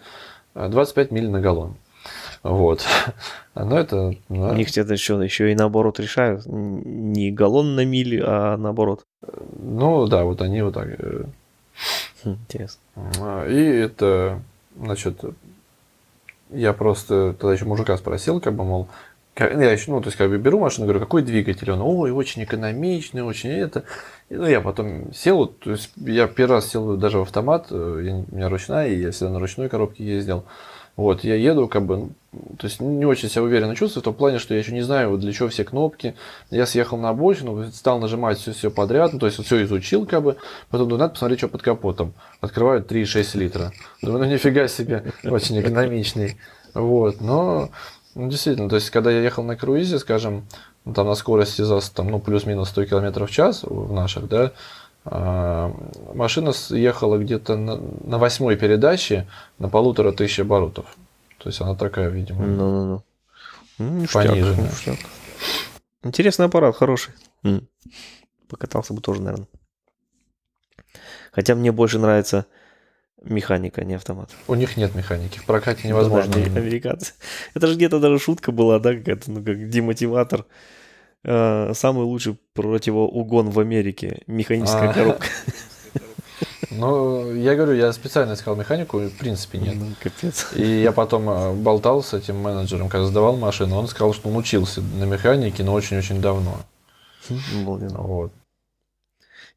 э, 0.54 0.68
25 0.70 1.12
миль 1.12 1.30
на 1.30 1.42
галлон. 1.42 1.76
Вот. 2.44 2.86
Но 3.56 3.80
это... 3.80 4.14
ну, 4.30 4.50
У 4.50 4.54
них 4.54 4.68
где-то 4.68 4.94
еще, 4.94 5.20
еще 5.24 5.52
и 5.52 5.56
наоборот 5.56 6.00
решают. 6.00 6.46
Не 6.46 7.32
галлон 7.32 7.76
на 7.76 7.86
мили, 7.86 8.22
а 8.24 8.58
наоборот. 8.58 9.06
Ну 9.62 10.08
да, 10.08 10.24
вот 10.24 10.42
они 10.42 10.62
вот 10.62 10.74
так. 10.74 10.88
э, 10.88 11.26
Интересно. 12.24 12.82
А, 12.96 13.48
И 13.48 13.64
это, 13.64 14.42
значит, 14.78 15.20
я 16.50 16.74
просто 16.74 17.34
тогда 17.34 17.54
еще 17.54 17.66
мужика 17.66 17.98
спросил, 17.98 18.40
как 18.40 18.54
бы, 18.54 18.64
мол, 18.64 18.88
я 19.38 19.72
еще, 19.72 19.90
ну, 19.90 20.00
то 20.00 20.08
есть, 20.08 20.18
как 20.18 20.30
бы 20.30 20.38
беру 20.38 20.60
машину, 20.60 20.86
говорю, 20.86 21.00
какой 21.00 21.24
двигатель? 21.24 21.72
Он, 21.72 21.82
ой, 21.82 22.12
очень 22.12 22.44
экономичный, 22.44 23.24
очень 23.24 23.50
это. 23.50 23.84
И, 24.30 24.36
ну, 24.36 24.46
я 24.46 24.62
потом 24.62 25.12
сел, 25.14 25.48
то 25.48 25.72
есть, 25.72 25.92
я 25.96 26.28
первый 26.28 26.54
раз 26.54 26.70
сел 26.70 26.96
даже 26.98 27.18
в 27.18 27.24
автомат, 27.24 27.68
э, 27.72 28.02
я, 28.04 28.16
у 28.16 28.36
меня 28.36 28.50
ручная, 28.50 28.88
и 28.90 29.00
я 29.02 29.12
всегда 29.12 29.34
на 29.34 29.40
ручной 29.40 29.70
коробке 29.70 30.06
ездил. 30.06 30.44
Вот, 30.96 31.24
я 31.24 31.34
еду, 31.36 31.68
как 31.68 31.86
бы, 31.88 32.10
то 32.60 32.68
есть, 32.68 32.80
не 32.80 33.06
очень 33.06 33.28
себя 33.28 33.42
уверенно 33.42 33.76
чувствую, 33.76 34.02
в 34.02 34.06
том 34.06 34.14
плане, 34.14 34.38
что 34.38 34.54
я 34.54 34.60
еще 34.60 34.74
не 34.74 34.82
знаю, 34.82 35.10
вот 35.10 35.22
для 35.22 35.34
чего 35.34 35.50
все 35.50 35.64
кнопки. 35.64 36.14
Я 36.52 36.68
съехал 36.68 36.98
на 36.98 37.10
обочину, 37.10 37.72
стал 37.72 38.00
нажимать 38.00 38.38
все, 38.38 38.54
все 38.54 38.70
подряд, 38.70 39.12
ну, 39.12 39.20
то 39.20 39.26
есть, 39.26 39.44
все 39.44 39.64
изучил, 39.64 40.06
как 40.06 40.22
бы, 40.22 40.38
потом 40.70 40.88
думаю, 40.88 41.00
надо 41.00 41.14
посмотреть, 41.14 41.40
что 41.40 41.48
под 41.48 41.64
капотом. 41.64 42.14
Открываю 42.42 42.84
3,6 42.84 43.38
литра. 43.40 43.72
Думаю, 44.04 44.26
ну, 44.26 44.32
нифига 44.32 44.68
себе, 44.68 45.14
очень 45.24 45.60
экономичный. 45.60 46.38
Вот, 46.76 47.22
но, 47.22 47.70
ну, 48.14 48.30
действительно, 48.30 48.70
то 48.70 48.76
есть, 48.76 48.92
когда 48.92 49.10
я 49.10 49.22
ехал 49.22 49.44
на 49.44 49.56
круизе, 49.56 49.98
скажем, 49.98 50.46
ну, 50.86 50.94
там 50.94 51.08
на 51.08 51.16
скорости 51.16 51.64
за, 51.64 51.80
там, 51.92 52.10
ну, 52.10 52.20
плюс-минус 52.20 52.70
100 52.70 52.86
км 52.86 53.26
в 53.26 53.32
час 53.32 53.64
в 53.64 53.92
наших, 53.92 54.28
да, 54.28 54.52
машина 55.06 56.54
ехала 56.70 57.18
где-то 57.18 57.56
на, 57.58 57.76
на 57.78 58.18
восьмой 58.18 58.56
передаче 58.56 59.28
на 59.60 59.70
полутора 59.70 60.12
тысяч 60.12 60.40
оборотов. 60.40 60.86
То 61.40 61.50
есть 61.50 61.60
она 61.62 61.76
такая, 61.76 62.10
видимо. 62.10 62.46
Ну-ну-ну. 62.46 63.04
Ну, 63.80 63.90
ништяк, 64.02 64.28
Пониженная. 64.28 64.70
ништяк. 64.70 64.98
Интересный 66.04 66.46
аппарат, 66.46 66.76
хороший. 66.76 67.14
Покатался 68.48 68.94
бы 68.94 69.02
тоже, 69.02 69.22
наверное. 69.22 69.48
Хотя 71.32 71.56
мне 71.56 71.72
больше 71.72 71.98
нравится 72.00 72.46
механика, 73.24 73.82
а 73.82 73.84
не 73.84 73.96
автомат. 73.96 74.30
У 74.48 74.56
них 74.56 74.78
нет 74.78 74.94
механики, 74.96 75.40
в 75.40 75.46
прокате 75.46 75.88
невозможно. 75.88 76.32
Да, 76.32 76.40
ами- 76.40 76.58
американцы. 76.58 77.14
Это 77.56 77.68
же 77.68 77.76
где-то 77.76 78.00
даже 78.00 78.20
шутка 78.20 78.52
была, 78.52 78.80
да, 78.80 78.94
какая-то, 78.96 79.32
ну, 79.32 79.44
как 79.44 79.70
демотиватор. 79.70 80.46
Э, 81.24 81.74
Самый 81.74 82.04
лучший 82.06 82.38
противоугон 82.54 83.50
в 83.50 83.60
Америке. 83.60 84.22
Механическая 84.28 84.90
А. 84.90 84.94
коробка. 84.94 85.28
Ну, 86.72 87.32
я 87.36 87.56
говорю, 87.56 87.74
я 87.74 87.94
специально 87.94 88.34
искал 88.34 88.56
механику, 88.56 88.98
в 88.98 89.18
принципе 89.18 89.60
нет. 89.60 89.76
Ну, 89.78 89.88
капец. 90.02 90.48
И 90.56 90.82
я 90.82 90.92
потом 90.92 91.30
э, 91.30 91.54
болтал 91.54 92.02
с 92.02 92.14
этим 92.16 92.38
менеджером, 92.38 92.90
когда 92.90 93.06
сдавал 93.06 93.38
машину, 93.38 93.76
он 93.76 93.88
сказал, 93.88 94.12
что 94.14 94.28
он 94.30 94.38
учился 94.38 94.82
на 94.82 95.04
механике, 95.04 95.64
но 95.64 95.72
очень-очень 95.74 96.20
давно. 96.20 96.58
Обалденно. 97.62 98.00
Вот. 98.00 98.32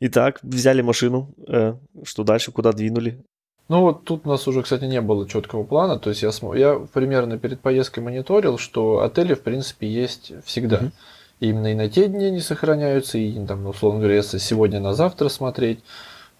Итак, 0.00 0.40
взяли 0.42 0.82
машину. 0.82 1.30
э, 1.48 1.74
Что 2.04 2.22
дальше? 2.22 2.52
Куда 2.52 2.72
двинули? 2.72 3.24
Ну 3.68 3.80
вот 3.80 4.04
тут 4.04 4.26
у 4.26 4.28
нас 4.28 4.46
уже, 4.46 4.62
кстати, 4.62 4.84
не 4.84 5.00
было 5.00 5.26
четкого 5.26 5.64
плана. 5.64 5.98
То 5.98 6.10
есть 6.10 6.22
я, 6.22 6.28
смо- 6.28 6.56
я 6.58 6.74
примерно 6.92 7.38
перед 7.38 7.60
поездкой 7.60 8.02
мониторил, 8.04 8.58
что 8.58 9.00
отели, 9.00 9.32
в 9.32 9.40
принципе, 9.42 9.88
есть 9.88 10.32
всегда. 10.44 10.76
Мгм. 10.78 10.92
И 11.40 11.48
именно 11.50 11.72
и 11.72 11.74
на 11.74 11.88
те 11.88 12.08
дни 12.08 12.24
они 12.26 12.40
сохраняются, 12.40 13.18
и 13.18 13.44
там, 13.46 13.66
условно 13.66 14.00
говоря, 14.00 14.16
если 14.16 14.38
сегодня 14.38 14.80
на 14.80 14.94
завтра 14.94 15.28
смотреть. 15.28 15.80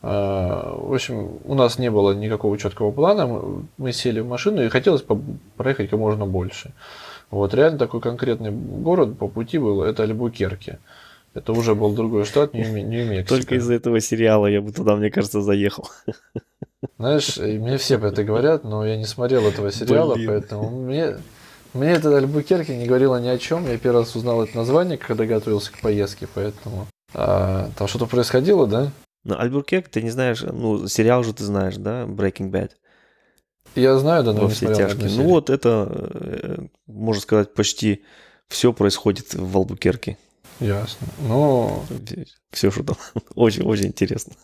А, 0.02 0.74
В 0.78 0.92
общем, 0.94 1.38
у 1.44 1.54
нас 1.54 1.78
не 1.78 1.90
было 1.90 2.12
никакого 2.12 2.56
четкого 2.58 2.92
плана. 2.92 3.26
Мы- 3.78 3.92
сели 3.92 4.20
в 4.20 4.26
машину 4.28 4.62
и 4.64 4.68
хотелось 4.68 5.04
проехать 5.56 5.90
как 5.90 5.98
можно 5.98 6.26
больше. 6.26 6.72
Вот 7.30 7.54
реально 7.54 7.78
такой 7.78 8.00
конкретный 8.00 8.50
город 8.52 9.18
по 9.18 9.28
пути 9.28 9.58
был, 9.58 9.82
это 9.82 10.04
Альбукерки. 10.04 10.78
Это 11.34 11.52
уже 11.52 11.74
был 11.74 11.92
другой 11.94 12.24
штат, 12.24 12.54
Нью- 12.54 12.86
Нью-Мексико. 12.86 13.28
Только 13.36 13.56
из-за 13.56 13.74
этого 13.74 14.00
сериала 14.00 14.46
я 14.46 14.62
бы 14.62 14.72
туда, 14.72 14.96
мне 14.96 15.10
кажется, 15.10 15.42
заехал. 15.42 15.88
Знаешь, 16.98 17.36
мне 17.36 17.76
все 17.76 17.98
про 17.98 18.08
это 18.08 18.24
говорят, 18.24 18.64
но 18.64 18.86
я 18.86 18.96
не 18.96 19.04
смотрел 19.04 19.46
этого 19.46 19.70
сериала, 19.72 20.14
Блин. 20.14 20.28
поэтому 20.28 20.70
мне, 20.70 21.16
мне 21.76 21.92
этот 21.92 22.14
Альбукерки 22.14 22.72
не 22.72 22.86
говорило 22.86 23.20
ни 23.20 23.28
о 23.28 23.38
чем. 23.38 23.66
Я 23.68 23.78
первый 23.78 24.00
раз 24.00 24.16
узнал 24.16 24.42
это 24.42 24.56
название, 24.56 24.98
когда 24.98 25.24
готовился 25.24 25.72
к 25.72 25.80
поездке, 25.80 26.26
поэтому 26.32 26.86
а, 27.14 27.70
там 27.76 27.88
что-то 27.88 28.06
происходило, 28.06 28.66
да? 28.66 28.92
Но 29.24 29.38
Альбуркек, 29.40 29.88
ты 29.88 30.02
не 30.02 30.10
знаешь, 30.10 30.42
ну, 30.42 30.86
сериал 30.86 31.24
же 31.24 31.32
ты 31.32 31.44
знаешь, 31.44 31.76
да, 31.76 32.04
Breaking 32.04 32.50
Bad, 32.50 32.70
Я 33.74 33.98
знаю, 33.98 34.22
да, 34.24 34.32
но 34.32 34.42
во 34.42 34.48
все 34.48 34.72
тяжкие. 34.74 35.10
Ну 35.10 35.24
вот 35.24 35.50
это, 35.50 35.88
э, 35.90 36.66
можно 36.86 37.20
сказать, 37.20 37.52
почти 37.54 38.04
все 38.48 38.72
происходит 38.72 39.34
в 39.34 39.56
Албукерке. 39.56 40.18
Ясно. 40.60 41.06
Ну, 41.20 41.84
Все, 42.50 42.70
что 42.70 42.84
там. 42.84 42.96
Очень-очень 43.34 43.86
интересно. 43.86 44.34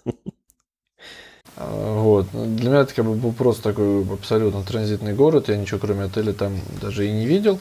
А, 1.63 2.01
вот. 2.01 2.27
Для 2.33 2.71
меня 2.71 2.81
это 2.81 2.95
как 2.95 3.05
бы 3.05 3.15
был 3.15 3.33
просто 3.33 3.63
такой 3.63 4.03
абсолютно 4.13 4.63
транзитный 4.63 5.15
город. 5.15 5.49
Я 5.49 5.57
ничего 5.57 5.79
кроме 5.79 6.05
отеля 6.05 6.33
там 6.33 6.53
даже 6.81 7.07
и 7.07 7.13
не 7.13 7.27
видел. 7.27 7.59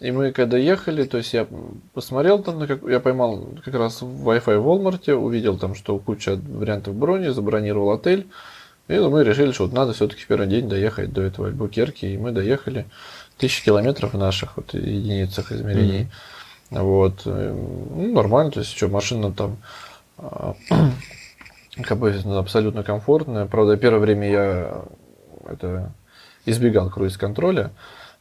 И 0.00 0.10
мы 0.10 0.32
когда 0.32 0.58
ехали, 0.58 1.04
то 1.04 1.18
есть 1.18 1.32
я 1.32 1.46
посмотрел 1.92 2.42
там, 2.42 2.58
на 2.58 2.66
как, 2.66 2.82
я 2.82 2.98
поймал 2.98 3.48
как 3.64 3.74
раз 3.74 4.02
Wi-Fi 4.02 4.58
в 4.58 4.66
Walmart, 4.66 5.12
увидел 5.12 5.56
там, 5.56 5.76
что 5.76 5.98
куча 5.98 6.36
вариантов 6.36 6.94
брони, 6.94 7.28
забронировал 7.28 7.92
отель. 7.92 8.26
И 8.88 8.98
мы 8.98 9.24
решили, 9.24 9.52
что 9.52 9.64
вот 9.64 9.72
надо 9.72 9.92
все-таки 9.92 10.22
в 10.22 10.26
первый 10.26 10.48
день 10.48 10.68
доехать 10.68 11.12
до 11.12 11.22
этого 11.22 11.46
Альбукерки. 11.48 12.06
И 12.06 12.18
мы 12.18 12.32
доехали 12.32 12.86
тысячи 13.38 13.64
километров 13.64 14.12
в 14.12 14.18
наших 14.18 14.56
вот 14.56 14.74
единицах 14.74 15.52
измерений. 15.52 16.08
Вот. 16.70 17.22
э, 17.24 17.52
Ну, 17.52 18.12
нормально, 18.12 18.50
то 18.50 18.60
есть, 18.60 18.76
что, 18.76 18.88
машина 18.88 19.32
там 19.32 19.56
как 21.82 21.98
бы 21.98 22.14
ну, 22.24 22.38
абсолютно 22.38 22.82
комфортная. 22.82 23.46
Правда, 23.46 23.76
первое 23.76 24.00
время 24.00 24.30
я 24.30 24.82
это 25.46 25.92
избегал 26.46 26.90
круиз-контроля, 26.90 27.70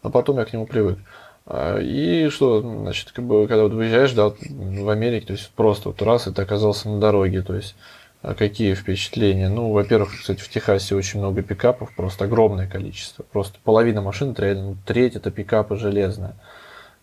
но 0.01 0.09
потом 0.09 0.37
я 0.39 0.45
к 0.45 0.53
нему 0.53 0.65
привык. 0.65 0.99
А, 1.45 1.79
И 1.79 2.29
что, 2.29 2.61
значит, 2.61 3.11
как 3.11 3.25
бы, 3.25 3.47
когда 3.47 3.63
вот 3.63 3.73
выезжаешь, 3.73 4.13
да, 4.13 4.29
в 4.29 4.89
Америке, 4.89 5.27
то 5.27 5.33
есть 5.33 5.51
просто 5.51 5.89
вот 5.89 6.01
раз 6.01 6.27
и 6.27 6.31
ты 6.31 6.41
оказался 6.41 6.89
на 6.89 6.99
дороге, 6.99 7.41
то 7.41 7.55
есть 7.55 7.75
а 8.21 8.35
какие 8.35 8.73
впечатления? 8.73 9.49
Ну, 9.49 9.73
во-первых, 9.73 10.17
кстати, 10.17 10.39
в 10.39 10.47
Техасе 10.49 10.95
очень 10.95 11.19
много 11.19 11.41
пикапов, 11.41 11.93
просто 11.93 12.23
огромное 12.23 12.67
количество. 12.69 13.23
Просто 13.23 13.59
половина 13.61 14.01
машин, 14.01 14.31
это 14.31 14.43
реально 14.43 14.63
ну, 14.63 14.77
треть 14.85 15.17
это 15.17 15.29
пикапы 15.29 15.75
железные. 15.75 16.33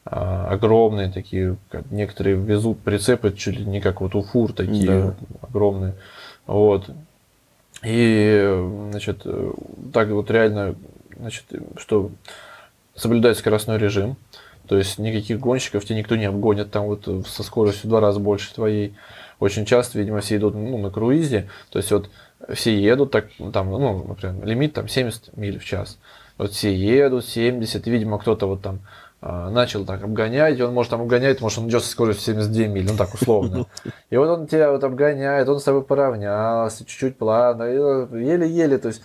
А, 0.06 0.48
огромные 0.48 1.12
такие, 1.12 1.58
некоторые 1.90 2.36
везут 2.36 2.80
прицепы 2.80 3.32
чуть 3.36 3.58
ли 3.58 3.66
не 3.66 3.82
как 3.82 4.00
вот 4.00 4.14
у 4.14 4.22
фур 4.22 4.54
такие 4.54 4.86
Да. 4.86 5.14
огромные. 5.42 5.94
Вот. 6.50 6.90
И, 7.84 8.66
значит, 8.90 9.24
так 9.92 10.08
вот 10.08 10.32
реально, 10.32 10.74
значит, 11.16 11.44
что 11.76 12.10
соблюдать 12.96 13.38
скоростной 13.38 13.78
режим, 13.78 14.16
то 14.66 14.76
есть 14.76 14.98
никаких 14.98 15.38
гонщиков 15.38 15.84
тебе 15.84 15.98
никто 15.98 16.16
не 16.16 16.24
обгонит 16.24 16.72
там 16.72 16.86
вот 16.86 17.08
со 17.28 17.44
скоростью 17.44 17.86
в 17.86 17.90
два 17.90 18.00
раза 18.00 18.18
больше 18.18 18.52
твоей. 18.52 18.96
Очень 19.38 19.64
часто, 19.64 20.00
видимо, 20.00 20.22
все 20.22 20.38
идут 20.38 20.56
ну, 20.56 20.76
на 20.78 20.90
круизе, 20.90 21.48
то 21.70 21.78
есть 21.78 21.92
вот 21.92 22.10
все 22.52 22.76
едут, 22.76 23.12
так, 23.12 23.28
там, 23.52 23.70
ну, 23.70 24.08
например, 24.08 24.44
лимит 24.44 24.72
там 24.72 24.88
70 24.88 25.36
миль 25.36 25.60
в 25.60 25.64
час. 25.64 25.98
Вот 26.36 26.50
все 26.50 26.74
едут 26.74 27.24
70, 27.26 27.86
и, 27.86 27.90
видимо, 27.92 28.18
кто-то 28.18 28.46
вот 28.46 28.60
там 28.60 28.80
начал 29.22 29.84
так 29.84 30.02
обгонять, 30.02 30.60
он 30.60 30.72
может 30.72 30.90
там 30.90 31.02
обгоняет, 31.02 31.40
может 31.40 31.58
он 31.58 31.68
идет 31.68 31.84
со 31.84 31.90
скоростью 31.90 32.34
72 32.34 32.66
миль, 32.68 32.86
ну 32.90 32.96
так 32.96 33.12
условно. 33.12 33.66
И 34.08 34.16
вот 34.16 34.28
он 34.28 34.46
тебя 34.46 34.70
вот 34.70 34.82
обгоняет, 34.82 35.48
он 35.48 35.60
с 35.60 35.64
тобой 35.64 35.82
поравнялся, 35.82 36.86
чуть-чуть 36.86 37.18
плавно, 37.18 37.64
еле-еле, 37.64 38.78
то 38.78 38.88
есть 38.88 39.02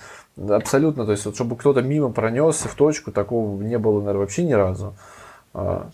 абсолютно, 0.50 1.06
то 1.06 1.12
есть 1.12 1.26
вот, 1.26 1.36
чтобы 1.36 1.58
кто-то 1.58 1.82
мимо 1.82 2.12
пронесся 2.12 2.70
в 2.70 2.76
точку, 2.76 3.12
такого 3.12 3.62
не 3.62 3.78
было, 3.78 4.00
наверное, 4.00 4.22
вообще 4.22 4.44
ни 4.44 4.54
разу. 4.54 4.96
А, 5.54 5.90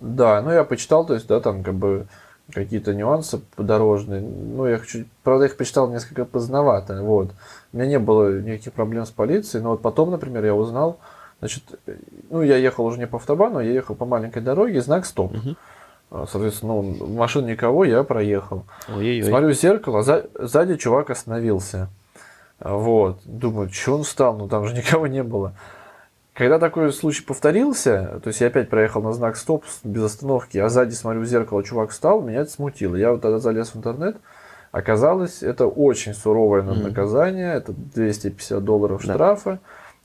Да, 0.00 0.40
ну 0.42 0.52
я 0.52 0.62
почитал, 0.64 1.04
то 1.04 1.14
есть, 1.14 1.26
да, 1.26 1.40
там 1.40 1.62
как 1.64 1.74
бы 1.74 2.06
какие-то 2.52 2.94
нюансы 2.94 3.40
подорожные. 3.56 4.20
Ну, 4.20 4.66
я 4.66 4.78
хочу, 4.78 5.04
правда, 5.24 5.46
их 5.46 5.56
почитал 5.56 5.90
несколько 5.90 6.24
поздновато, 6.24 7.02
вот. 7.02 7.30
У 7.72 7.76
меня 7.76 7.88
не 7.88 7.98
было 7.98 8.40
никаких 8.40 8.72
проблем 8.72 9.06
с 9.06 9.10
полицией, 9.10 9.62
но 9.62 9.70
вот 9.70 9.82
потом, 9.82 10.10
например, 10.12 10.44
я 10.44 10.54
узнал, 10.54 10.98
значит, 11.40 11.62
ну, 12.30 12.42
я 12.42 12.56
ехал 12.56 12.84
уже 12.86 12.98
не 12.98 13.06
по 13.06 13.16
автобану, 13.18 13.60
я 13.60 13.70
ехал 13.72 13.94
по 13.94 14.04
маленькой 14.04 14.42
дороге, 14.42 14.80
знак 14.80 15.06
стоп. 15.06 15.32
А, 16.10 16.24
Соответственно, 16.30 16.74
ну, 16.82 17.06
машин 17.08 17.46
никого, 17.46 17.84
я 17.84 18.02
проехал. 18.04 18.64
Ой-ой-ой. 18.88 19.24
Смотрю 19.24 19.48
в 19.48 19.54
зеркало, 19.54 20.02
за- 20.02 20.26
сзади 20.38 20.76
чувак 20.76 21.10
остановился. 21.10 21.88
Вот. 22.60 23.18
Думаю, 23.24 23.70
что 23.70 23.96
он 23.96 24.02
встал? 24.04 24.36
Ну 24.36 24.48
там 24.48 24.66
же 24.66 24.74
никого 24.74 25.06
не 25.06 25.22
было. 25.22 25.52
Когда 26.32 26.58
такой 26.58 26.92
случай 26.92 27.24
повторился, 27.24 28.20
то 28.22 28.28
есть 28.28 28.40
я 28.42 28.48
опять 28.48 28.68
проехал 28.68 29.02
на 29.02 29.12
знак 29.12 29.36
стоп 29.36 29.64
без 29.84 30.02
остановки, 30.04 30.58
а 30.58 30.68
сзади 30.68 30.92
смотрю 30.94 31.22
в 31.22 31.26
зеркало, 31.26 31.62
чувак 31.64 31.90
встал, 31.90 32.20
меня 32.20 32.40
это 32.42 32.50
смутило. 32.50 32.94
Я 32.94 33.12
вот 33.12 33.22
тогда 33.22 33.38
залез 33.38 33.70
в 33.70 33.76
интернет, 33.76 34.16
оказалось, 34.70 35.42
это 35.42 35.66
очень 35.66 36.12
суровое 36.12 36.62
наказание, 36.62 37.54
это 37.54 37.72
250 37.72 38.62
долларов 38.64 39.02
Да. 39.06 39.14
штрафа. 39.14 39.50
З- 39.52 39.58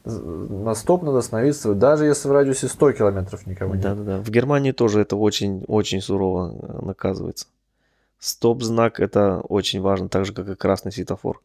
На 0.04 0.74
стоп 0.74 1.04
надо 1.04 1.20
остановиться, 1.20 1.74
даже 1.76 2.06
если 2.06 2.28
в 2.28 2.32
радиусе 2.32 2.68
100 2.68 2.94
километров 2.94 3.46
никого 3.46 3.76
нет. 3.76 3.84
Да-да-да. 3.84 4.18
В 4.18 4.30
Германии 4.30 4.72
тоже 4.72 5.02
это 5.02 5.16
очень-очень 5.16 6.02
сурово 6.02 6.56
э, 6.60 6.86
наказывается. 6.86 7.46
Стоп-знак 8.20 9.00
это 9.00 9.42
очень 9.42 9.82
важно, 9.82 10.10
так 10.10 10.26
же, 10.26 10.34
как 10.34 10.50
и 10.50 10.56
красный 10.56 10.92
светофор. 10.92 11.42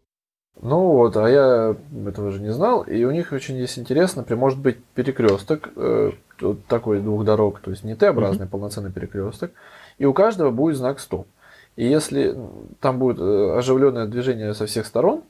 Ну 0.60 0.92
вот, 0.92 1.16
а 1.18 1.28
я 1.28 1.76
этого 2.08 2.30
же 2.30 2.40
не 2.40 2.50
знал, 2.50 2.82
и 2.82 3.04
у 3.04 3.10
них 3.10 3.32
очень 3.32 3.56
есть 3.56 3.78
интересно, 3.78 4.22
при 4.22 4.34
может 4.34 4.58
быть 4.58 4.82
перекресток, 4.94 5.70
э, 5.76 6.12
такой 6.66 7.00
двух 7.00 7.24
дорог, 7.24 7.60
то 7.60 7.70
есть 7.70 7.84
не 7.84 7.94
Т-образный 7.94 8.46
полноценный 8.46 8.90
перекресток, 8.90 9.52
и 9.98 10.06
у 10.06 10.14
каждого 10.14 10.50
будет 10.50 10.76
знак 10.76 10.98
стоп. 10.98 11.26
И 11.76 11.86
если 11.86 12.34
там 12.80 12.98
будет 12.98 13.18
э, 13.18 13.58
оживленное 13.58 14.06
движение 14.06 14.54
со 14.54 14.64
всех 14.64 14.86
сторон, 14.86 15.22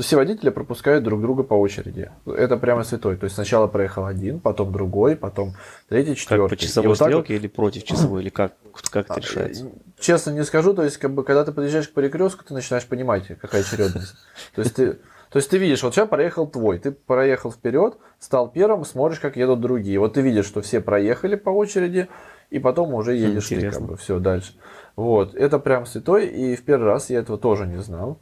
то 0.00 0.04
все 0.04 0.16
водители 0.16 0.48
пропускают 0.48 1.04
друг 1.04 1.20
друга 1.20 1.42
по 1.42 1.52
очереди. 1.52 2.10
Это 2.24 2.56
прямо 2.56 2.84
святой. 2.84 3.18
То 3.18 3.24
есть 3.24 3.34
сначала 3.34 3.66
проехал 3.66 4.06
один, 4.06 4.40
потом 4.40 4.72
другой, 4.72 5.14
потом 5.14 5.52
третий, 5.90 6.12
Как 6.12 6.18
четвертый. 6.18 6.48
по 6.48 6.54
И 6.54 6.56
часовой 6.56 6.88
вот 6.88 6.98
так 6.98 7.08
вот 7.08 7.12
стрелке 7.12 7.36
или 7.36 7.48
против 7.48 7.84
часовой, 7.84 8.22
или 8.22 8.30
как, 8.30 8.54
как 8.90 9.10
это 9.10 9.20
решается? 9.20 9.66
а, 9.66 10.00
Честно 10.00 10.30
не 10.30 10.42
скажу, 10.44 10.72
то 10.72 10.84
есть, 10.84 10.96
как 10.96 11.12
бы, 11.12 11.22
когда 11.22 11.44
ты 11.44 11.52
подъезжаешь 11.52 11.86
к 11.86 11.92
перекрестку, 11.92 12.46
ты 12.46 12.54
начинаешь 12.54 12.86
понимать, 12.86 13.26
какая 13.38 13.60
очередность. 13.60 14.14
То 14.54 14.62
есть 14.62 14.74
ты, 14.74 14.92
то 14.94 15.36
есть 15.36 15.50
ты 15.50 15.58
видишь, 15.58 15.82
вот 15.82 15.94
сейчас 15.94 16.08
проехал 16.08 16.46
твой, 16.46 16.78
ты 16.78 16.92
проехал 16.92 17.52
вперед, 17.52 17.98
стал 18.18 18.50
первым, 18.50 18.86
смотришь, 18.86 19.20
как 19.20 19.36
едут 19.36 19.60
другие. 19.60 19.98
Вот 20.00 20.14
ты 20.14 20.22
видишь, 20.22 20.46
что 20.46 20.62
все 20.62 20.80
проехали 20.80 21.34
по 21.34 21.50
очереди, 21.50 22.08
и 22.48 22.58
потом 22.58 22.94
уже 22.94 23.16
едешь 23.16 23.48
ты, 23.48 23.56
как 23.56 23.64
Интересно. 23.64 23.86
бы, 23.86 23.96
все 23.98 24.18
дальше. 24.18 24.54
Вот, 24.96 25.34
это 25.34 25.58
прям 25.58 25.84
святой, 25.84 26.26
и 26.26 26.56
в 26.56 26.62
первый 26.64 26.86
раз 26.86 27.10
я 27.10 27.18
этого 27.18 27.36
тоже 27.36 27.66
не 27.66 27.82
знал. 27.82 28.18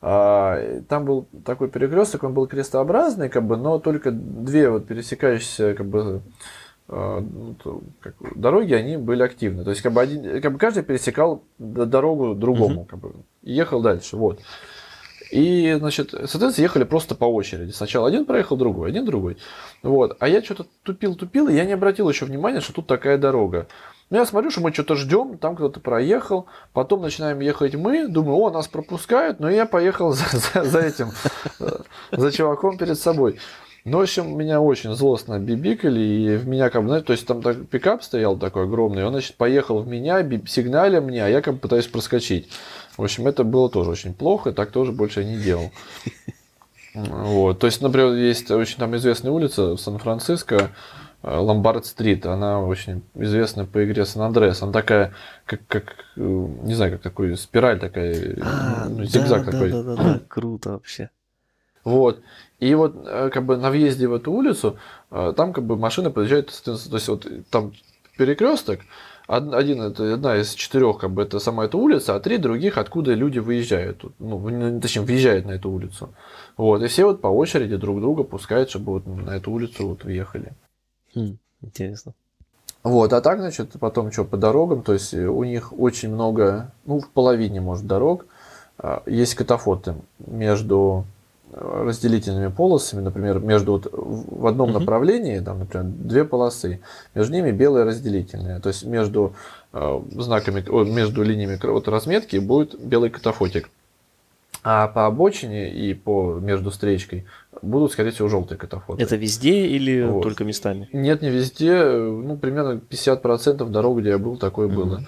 А, 0.00 0.80
Там 0.88 1.04
был 1.04 1.26
такой 1.44 1.68
перекресток, 1.68 2.24
он 2.24 2.34
был 2.34 2.46
крестообразный, 2.46 3.28
как 3.28 3.46
бы, 3.46 3.56
но 3.56 3.78
только 3.78 4.10
две 4.10 4.70
вот 4.70 4.86
пересекающиеся 4.86 5.74
как 5.74 5.86
бы, 5.86 6.22
а, 6.88 7.20
ну, 7.20 7.56
как, 8.00 8.14
дороги, 8.34 8.74
они 8.74 8.96
были 8.96 9.22
активны. 9.22 9.64
То 9.64 9.70
есть, 9.70 9.82
как 9.82 9.92
бы, 9.92 10.00
один, 10.00 10.40
как 10.40 10.52
бы 10.52 10.58
каждый 10.58 10.82
пересекал 10.82 11.42
дорогу 11.58 12.34
другому, 12.34 12.84
как 12.84 12.98
бы, 12.98 13.12
и 13.42 13.52
ехал 13.52 13.80
дальше. 13.80 14.16
Вот. 14.16 14.40
И, 15.32 15.74
значит, 15.78 16.10
соответственно, 16.10 16.64
ехали 16.64 16.84
просто 16.84 17.14
по 17.14 17.24
очереди. 17.24 17.72
Сначала 17.72 18.08
один 18.08 18.26
проехал, 18.26 18.56
другой, 18.56 18.90
один, 18.90 19.04
другой. 19.04 19.38
Вот. 19.82 20.16
А 20.20 20.28
я 20.28 20.42
что-то 20.42 20.66
тупил-тупил, 20.84 21.48
и 21.48 21.54
я 21.54 21.64
не 21.64 21.72
обратил 21.72 22.08
еще 22.08 22.26
внимания, 22.26 22.60
что 22.60 22.72
тут 22.72 22.86
такая 22.86 23.18
дорога. 23.18 23.66
Ну, 24.08 24.18
я 24.18 24.24
смотрю, 24.24 24.50
что 24.50 24.60
мы 24.60 24.72
что-то 24.72 24.94
ждем, 24.94 25.36
там 25.36 25.56
кто-то 25.56 25.80
проехал, 25.80 26.46
потом 26.72 27.02
начинаем 27.02 27.40
ехать 27.40 27.74
мы, 27.74 28.06
думаю, 28.06 28.38
о, 28.38 28.50
нас 28.50 28.68
пропускают, 28.68 29.40
но 29.40 29.50
я 29.50 29.66
поехал 29.66 30.12
за, 30.12 30.24
за, 30.30 30.64
за 30.64 30.78
этим, 30.80 31.10
э, 31.58 31.70
за 32.12 32.30
чуваком 32.30 32.78
перед 32.78 32.98
собой. 32.98 33.38
Ну, 33.84 33.98
в 33.98 34.02
общем, 34.02 34.36
меня 34.36 34.60
очень 34.60 34.94
злостно 34.94 35.38
бибикали, 35.38 36.00
и 36.00 36.36
в 36.36 36.46
меня 36.46 36.70
как 36.70 36.84
бы, 36.84 37.00
то 37.00 37.12
есть 37.12 37.26
там 37.26 37.42
так, 37.42 37.68
пикап 37.68 38.02
стоял 38.02 38.36
такой 38.36 38.64
огромный, 38.64 39.04
он, 39.04 39.12
значит, 39.12 39.36
поехал 39.36 39.80
в 39.80 39.88
меня, 39.88 40.22
бип, 40.22 40.48
сигналя 40.48 41.00
мне, 41.00 41.24
а 41.24 41.28
я 41.28 41.40
как 41.40 41.54
бы 41.54 41.60
пытаюсь 41.60 41.86
проскочить. 41.86 42.48
В 42.96 43.02
общем, 43.02 43.26
это 43.26 43.44
было 43.44 43.68
тоже 43.68 43.90
очень 43.90 44.14
плохо, 44.14 44.52
так 44.52 44.70
тоже 44.70 44.92
больше 44.92 45.22
я 45.22 45.28
не 45.28 45.36
делал. 45.36 45.70
Вот. 46.94 47.58
То 47.58 47.66
есть, 47.66 47.82
например, 47.82 48.14
есть 48.14 48.50
очень 48.50 48.78
там 48.78 48.96
известная 48.96 49.30
улица 49.30 49.76
в 49.76 49.78
Сан-Франциско, 49.78 50.70
Ломбард-стрит, 51.22 52.26
она 52.26 52.60
очень 52.60 53.02
известна 53.14 53.64
по 53.64 53.84
игре 53.84 54.04
Сан-Андрес. 54.04 54.62
Она 54.62 54.72
такая, 54.72 55.12
как, 55.44 55.60
как, 55.66 55.96
э, 56.16 56.20
не 56.20 56.74
знаю, 56.74 56.92
как 56.92 57.02
такой 57.02 57.36
спираль 57.36 57.80
такая, 57.80 58.36
а, 58.42 58.88
ну, 58.88 59.04
зигзаг 59.04 59.44
да, 59.44 59.52
такой. 59.52 59.70
Да, 59.70 59.82
да, 59.82 59.96
да, 59.96 60.20
круто 60.28 60.72
вообще. 60.72 61.10
Вот. 61.84 62.20
И 62.60 62.74
вот 62.74 62.96
э, 63.06 63.30
как 63.32 63.44
бы 63.44 63.56
на 63.56 63.70
въезде 63.70 64.06
в 64.06 64.14
эту 64.14 64.32
улицу, 64.32 64.78
там 65.10 65.52
как 65.52 65.64
бы 65.64 65.76
машина 65.76 66.10
подъезжает, 66.10 66.52
то 66.64 66.72
есть 66.72 67.08
вот 67.08 67.26
там 67.50 67.72
перекресток, 68.16 68.80
один 69.26 69.82
это 69.82 70.14
одна 70.14 70.36
из 70.36 70.54
четырех, 70.54 70.98
как 70.98 71.10
бы 71.10 71.22
это 71.22 71.40
сама 71.40 71.64
эта 71.64 71.76
улица, 71.76 72.14
а 72.14 72.20
три 72.20 72.38
других, 72.38 72.78
откуда 72.78 73.12
люди 73.14 73.40
выезжают, 73.40 74.04
ну, 74.18 74.80
точнее, 74.80 75.02
въезжают 75.02 75.46
на 75.46 75.52
эту 75.52 75.70
улицу. 75.70 76.14
Вот, 76.56 76.82
и 76.82 76.86
все 76.86 77.04
вот 77.04 77.20
по 77.20 77.26
очереди 77.26 77.76
друг 77.76 78.00
друга 78.00 78.22
пускают, 78.22 78.70
чтобы 78.70 78.92
вот 78.92 79.06
на 79.06 79.30
эту 79.30 79.50
улицу 79.50 79.88
вот 79.88 80.04
въехали. 80.04 80.52
Хм, 81.16 81.38
интересно. 81.62 82.12
Вот, 82.82 83.12
а 83.12 83.20
так, 83.20 83.40
значит, 83.40 83.70
потом 83.80 84.12
что, 84.12 84.24
по 84.24 84.36
дорогам, 84.36 84.82
то 84.82 84.92
есть 84.92 85.12
у 85.12 85.42
них 85.42 85.76
очень 85.76 86.10
много, 86.10 86.70
ну, 86.84 87.00
в 87.00 87.08
половине, 87.08 87.60
может, 87.60 87.86
дорог, 87.86 88.26
а, 88.78 89.02
есть 89.06 89.34
катафоты 89.34 89.94
между 90.18 91.04
э, 91.52 91.84
разделительными 91.86 92.48
полосами, 92.48 93.00
например, 93.00 93.40
между 93.40 93.72
вот 93.72 93.88
в 93.90 94.46
одном 94.46 94.70
uh-huh. 94.70 94.78
направлении, 94.78 95.40
там, 95.40 95.60
например, 95.60 95.86
две 95.86 96.24
полосы, 96.24 96.80
между 97.14 97.34
ними 97.34 97.50
белые 97.50 97.86
разделительные, 97.86 98.60
то 98.60 98.68
есть 98.68 98.84
между 98.84 99.32
э, 99.72 100.00
знаками, 100.12 100.62
о, 100.68 100.84
между 100.84 101.22
линиями 101.22 101.58
вот, 101.62 101.88
разметки 101.88 102.36
будет 102.36 102.78
белый 102.78 103.10
катафотик. 103.10 103.70
А 104.68 104.88
по 104.88 105.06
обочине 105.06 105.72
и 105.72 105.94
по 105.94 106.40
между 106.42 106.72
встречкой 106.72 107.24
будут, 107.62 107.92
скорее 107.92 108.10
всего, 108.10 108.26
желтые 108.26 108.58
катафоты. 108.58 109.00
Это 109.00 109.14
везде 109.14 109.64
или 109.64 110.02
вот. 110.02 110.24
только 110.24 110.42
местами? 110.42 110.88
Нет, 110.92 111.22
не 111.22 111.30
везде. 111.30 111.84
Ну, 111.84 112.36
примерно 112.36 112.80
50% 112.90 113.64
дорог, 113.70 114.00
где 114.00 114.08
я 114.08 114.18
был, 114.18 114.36
такое 114.36 114.66
mm-hmm. 114.66 114.74
было. 114.74 115.06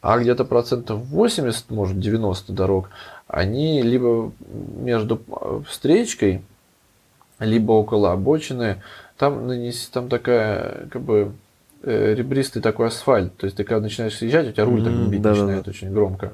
А 0.00 0.18
где-то 0.18 0.44
процентов 0.44 1.02
80, 1.04 1.70
может 1.70 2.00
90 2.00 2.52
дорог, 2.52 2.90
они 3.28 3.80
либо 3.80 4.32
между 4.80 5.22
встречкой, 5.68 6.42
либо 7.38 7.74
около 7.74 8.10
обочины. 8.10 8.82
Там, 9.18 9.48
там 9.92 10.08
такая, 10.08 10.88
как 10.90 11.02
бы, 11.02 11.30
э, 11.84 12.14
ребристый 12.14 12.60
такой 12.60 12.88
асфальт. 12.88 13.36
То 13.36 13.44
есть 13.44 13.56
ты 13.56 13.62
когда 13.62 13.82
начинаешь 13.82 14.16
съезжать, 14.16 14.48
у 14.48 14.50
тебя 14.50 14.64
руль 14.64 14.80
mm-hmm, 14.80 14.84
так 14.84 15.10
бить 15.10 15.22
да, 15.22 15.30
начинает 15.30 15.64
да. 15.66 15.70
очень 15.70 15.92
громко. 15.92 16.32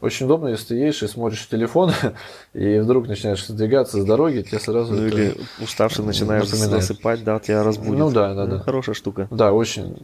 Очень 0.00 0.26
удобно, 0.26 0.48
если 0.48 0.68
ты 0.68 0.74
едешь 0.76 1.02
и 1.02 1.06
смотришь 1.06 1.46
телефон, 1.46 1.92
и 2.54 2.78
вдруг 2.78 3.06
начинаешь 3.06 3.46
сдвигаться 3.46 4.00
с 4.00 4.04
дороги, 4.04 4.42
тебе 4.42 4.58
сразу... 4.58 4.94
Ну 4.94 5.06
или 5.06 5.36
уставший 5.60 6.04
начинаешь 6.04 6.44
напоминает. 6.44 6.82
засыпать, 6.82 7.22
да, 7.22 7.38
тебя 7.38 7.62
разбудит. 7.62 7.98
Ну 7.98 8.10
да, 8.10 8.34
да, 8.34 8.46
ну, 8.46 8.56
да. 8.56 8.62
Хорошая 8.62 8.94
штука. 8.94 9.28
Да, 9.30 9.52
очень... 9.52 9.96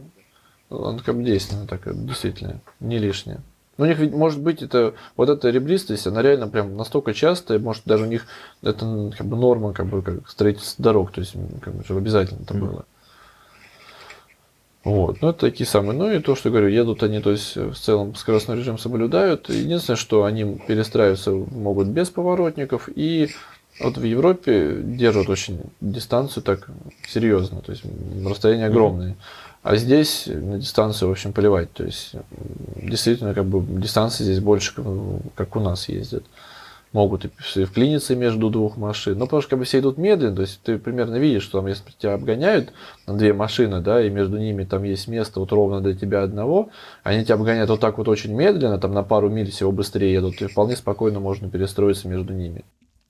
Он 0.69 0.99
как 0.99 1.15
бы 1.15 1.23
действенный, 1.23 1.65
так, 1.65 1.81
действительно, 2.05 2.59
не 2.79 2.99
лишнее. 2.99 3.39
Но 3.77 3.85
у 3.85 3.87
них 3.87 3.99
ведь, 3.99 4.11
может 4.11 4.41
быть, 4.41 4.61
это 4.61 4.93
вот 5.15 5.29
эта 5.29 5.49
ребристость, 5.49 6.05
она 6.07 6.21
реально 6.21 6.47
прям 6.47 6.75
настолько 6.75 7.13
частая, 7.13 7.59
может, 7.59 7.83
даже 7.85 8.03
у 8.03 8.07
них 8.07 8.25
это 8.61 9.11
как 9.17 9.27
бы 9.27 9.37
норма, 9.37 9.73
как 9.73 9.87
бы 9.87 10.01
как 10.01 10.27
строительство 10.29 10.83
дорог, 10.83 11.11
то 11.11 11.21
есть 11.21 11.35
как 11.61 11.73
бы, 11.73 11.83
обязательно 11.95 12.41
это 12.41 12.55
mm. 12.55 12.85
Вот, 14.87 15.21
ну 15.21 15.31
это 15.31 15.39
такие 15.41 15.67
самые. 15.67 15.97
Ну 15.97 16.09
и 16.09 16.19
то, 16.19 16.33
что 16.35 16.49
говорю, 16.49 16.69
едут 16.69 17.03
они, 17.03 17.19
то 17.19 17.31
есть 17.31 17.57
в 17.57 17.75
целом 17.75 18.15
скоростной 18.15 18.55
режим 18.55 18.77
соблюдают. 18.77 19.49
Единственное, 19.49 19.97
что 19.97 20.23
они 20.23 20.61
перестраиваться 20.65 21.31
могут 21.31 21.87
без 21.87 22.09
поворотников. 22.09 22.87
И 22.95 23.31
вот 23.81 23.97
в 23.97 24.03
Европе 24.03 24.77
держат 24.81 25.27
очень 25.27 25.59
дистанцию 25.81 26.41
так 26.41 26.69
серьезно, 27.05 27.59
то 27.59 27.73
есть 27.73 27.83
расстояние 28.25 28.67
огромное. 28.67 29.17
А 29.61 29.75
здесь 29.75 30.23
на 30.27 30.57
дистанцию, 30.57 31.09
в 31.09 31.11
общем, 31.11 31.33
плевать. 31.33 31.69
То 31.73 31.83
есть 31.83 32.13
действительно, 32.81 33.33
как 33.33 33.43
бы 33.43 33.61
дистанция 33.81 34.23
здесь 34.23 34.39
больше, 34.39 34.73
как 35.35 35.57
у 35.57 35.59
нас 35.59 35.89
ездят 35.89 36.23
могут 36.97 37.25
и 37.25 37.63
вклиниться 37.63 38.15
между 38.15 38.49
двух 38.49 38.75
машин. 38.75 39.19
Но 39.19 39.25
потому 39.25 39.41
что 39.41 39.51
как 39.51 39.59
бы 39.59 39.65
все 39.65 39.79
идут 39.79 39.99
медленно, 39.99 40.35
то 40.35 40.41
есть 40.41 40.59
ты 40.63 40.79
примерно 40.79 41.17
видишь, 41.17 41.43
что 41.43 41.59
там, 41.59 41.67
если 41.67 41.83
тебя 41.95 42.15
обгоняют 42.15 42.73
две 43.05 43.33
машины, 43.33 43.81
да, 43.81 44.03
и 44.03 44.09
между 44.09 44.39
ними 44.39 44.63
там 44.63 44.81
есть 44.81 45.07
место 45.07 45.39
вот 45.39 45.51
ровно 45.51 45.79
для 45.79 45.93
тебя 45.93 46.23
одного, 46.23 46.69
они 47.03 47.23
тебя 47.23 47.35
обгоняют 47.35 47.69
вот 47.69 47.79
так 47.79 47.99
вот 47.99 48.07
очень 48.07 48.33
медленно, 48.33 48.79
там 48.79 48.93
на 48.93 49.03
пару 49.03 49.29
миль 49.29 49.51
всего 49.51 49.71
быстрее 49.71 50.11
едут, 50.11 50.41
и 50.41 50.47
вполне 50.47 50.75
спокойно 50.75 51.19
можно 51.19 51.47
перестроиться 51.47 52.07
между 52.07 52.33
ними. 52.33 52.65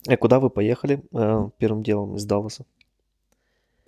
А 0.05 0.17
куда 0.17 0.41
вы 0.41 0.49
поехали 0.49 1.01
э, 1.13 1.49
первым 1.57 1.81
делом 1.81 2.17
из 2.17 2.25
Далласа? 2.25 2.65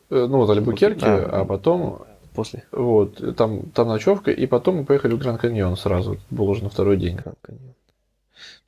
Э, 0.10 0.28
ну, 0.30 0.38
вот 0.38 0.50
Альбукерки, 0.50 1.04
а, 1.04 1.42
а 1.42 1.46
потом... 1.46 2.04
После? 2.34 2.64
Вот, 2.72 3.36
там, 3.36 3.64
там 3.72 3.90
ночевка, 3.90 4.32
и 4.32 4.46
потом 4.46 4.78
мы 4.78 4.86
поехали 4.86 5.14
в 5.14 5.18
Гранд 5.18 5.42
Каньон 5.42 5.76
сразу, 5.76 6.18
был 6.30 6.48
уже 6.48 6.64
на 6.64 6.70
второй 6.70 6.96
день. 6.96 7.18
Гранд 7.18 7.40
Каньон. 7.42 7.74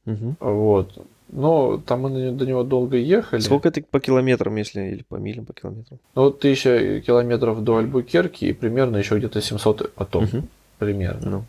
Угу. 0.06 0.36
Вот. 0.40 0.98
Но 1.32 1.78
там 1.78 2.02
мы 2.02 2.32
до 2.32 2.46
него 2.46 2.64
долго 2.64 2.98
ехали. 2.98 3.40
Сколько 3.40 3.70
это 3.70 3.82
по 3.90 4.02
километрам, 4.02 4.54
если 4.58 4.82
или 4.82 5.04
по 5.08 5.16
милям 5.16 5.46
по 5.46 5.54
километрам? 5.54 5.98
Ну, 6.14 6.30
тысяча 6.30 7.00
километров 7.00 7.64
до 7.64 7.78
Альбукерки 7.78 8.46
и 8.46 8.54
примерно 8.54 8.98
еще 8.98 9.18
где-то 9.18 9.42
700 9.42 9.94
потом. 9.94 10.26
Угу. 10.26 10.44
Примерно. 10.80 11.30
Ну. 11.30 11.46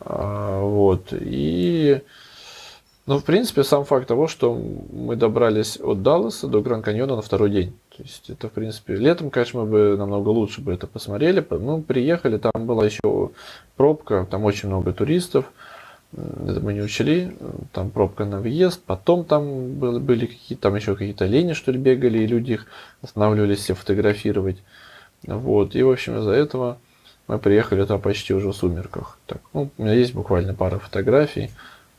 А, 0.00 0.60
вот. 0.62 1.08
И, 1.10 2.00
ну, 3.06 3.18
в 3.18 3.24
принципе, 3.24 3.64
сам 3.64 3.84
факт 3.84 4.06
того, 4.06 4.28
что 4.28 4.54
мы 4.54 5.16
добрались 5.16 5.80
от 5.80 6.04
Далласа 6.04 6.46
до 6.46 6.60
Гранд 6.60 6.84
Каньона 6.84 7.16
на 7.16 7.22
второй 7.22 7.50
день. 7.50 7.72
То 7.96 8.04
есть 8.04 8.30
это, 8.30 8.48
в 8.48 8.52
принципе, 8.52 8.94
летом, 8.94 9.30
конечно, 9.30 9.64
мы 9.64 9.66
бы 9.66 9.96
намного 9.96 10.28
лучше 10.28 10.60
бы 10.60 10.72
это 10.72 10.86
посмотрели. 10.86 11.44
Мы 11.50 11.82
приехали, 11.82 12.38
там 12.38 12.66
была 12.66 12.84
еще 12.86 13.30
пробка, 13.76 14.28
там 14.30 14.44
очень 14.44 14.68
много 14.68 14.92
туристов 14.92 15.46
это 16.16 16.60
мы 16.60 16.72
не 16.72 16.80
учли, 16.80 17.36
там 17.72 17.90
пробка 17.90 18.24
на 18.24 18.40
въезд, 18.40 18.80
потом 18.84 19.24
там 19.24 19.74
были, 19.74 19.98
были 19.98 20.26
какие-то, 20.26 20.62
там 20.62 20.74
еще 20.74 20.94
какие-то 20.94 21.26
лени, 21.26 21.52
что 21.52 21.70
ли, 21.70 21.78
бегали, 21.78 22.18
и 22.18 22.26
люди 22.26 22.52
их 22.52 22.66
останавливались 23.02 23.58
все 23.58 23.74
фотографировать. 23.74 24.62
Вот, 25.26 25.74
и, 25.74 25.82
в 25.82 25.90
общем, 25.90 26.18
из-за 26.18 26.32
этого 26.32 26.78
мы 27.26 27.38
приехали 27.38 27.82
туда 27.82 27.98
почти 27.98 28.32
уже 28.32 28.48
в 28.48 28.56
сумерках. 28.56 29.18
Так, 29.26 29.42
ну, 29.52 29.70
у 29.76 29.82
меня 29.82 29.92
есть 29.92 30.14
буквально 30.14 30.54
пара 30.54 30.78
фотографий, 30.78 31.50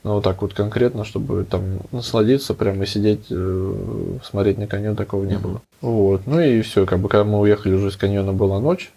но 0.04 0.16
вот 0.16 0.24
так 0.24 0.42
вот 0.42 0.54
конкретно, 0.54 1.06
чтобы 1.06 1.44
там 1.44 1.82
насладиться, 1.92 2.56
прямо 2.56 2.88
сидеть, 2.88 3.28
э, 3.30 4.18
смотреть 4.24 4.58
на 4.58 4.66
каньон, 4.66 4.96
такого 4.96 5.24
не 5.26 5.38
было. 5.38 5.62
Вот, 5.82 6.26
ну 6.26 6.40
и 6.40 6.62
все, 6.62 6.86
как 6.86 7.00
бы, 7.00 7.10
когда 7.10 7.26
мы 7.26 7.40
уехали 7.40 7.74
уже 7.74 7.90
из 7.90 7.98
каньона, 7.98 8.34
была 8.34 8.60
ночь, 8.60 8.92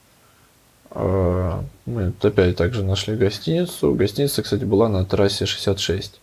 мы 0.94 2.12
опять 2.20 2.56
также 2.56 2.84
нашли 2.84 3.16
гостиницу. 3.16 3.94
Гостиница, 3.94 4.42
кстати, 4.42 4.64
была 4.64 4.88
на 4.88 5.04
трассе 5.04 5.46
66. 5.46 6.20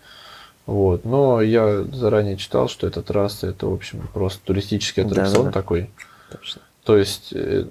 Вот. 0.65 1.03
Но 1.05 1.41
я 1.41 1.83
заранее 1.83 2.37
читал, 2.37 2.69
что 2.69 2.85
эта 2.85 3.01
трасса 3.01 3.47
это, 3.47 3.65
в 3.65 3.73
общем, 3.73 4.07
просто 4.13 4.39
туристический 4.45 5.03
аттракцион 5.03 5.45
да, 5.45 5.51
да, 5.51 5.51
такой. 5.51 5.89
Точно. 6.31 6.61
То 6.83 6.97
есть 6.97 7.33
э, 7.33 7.65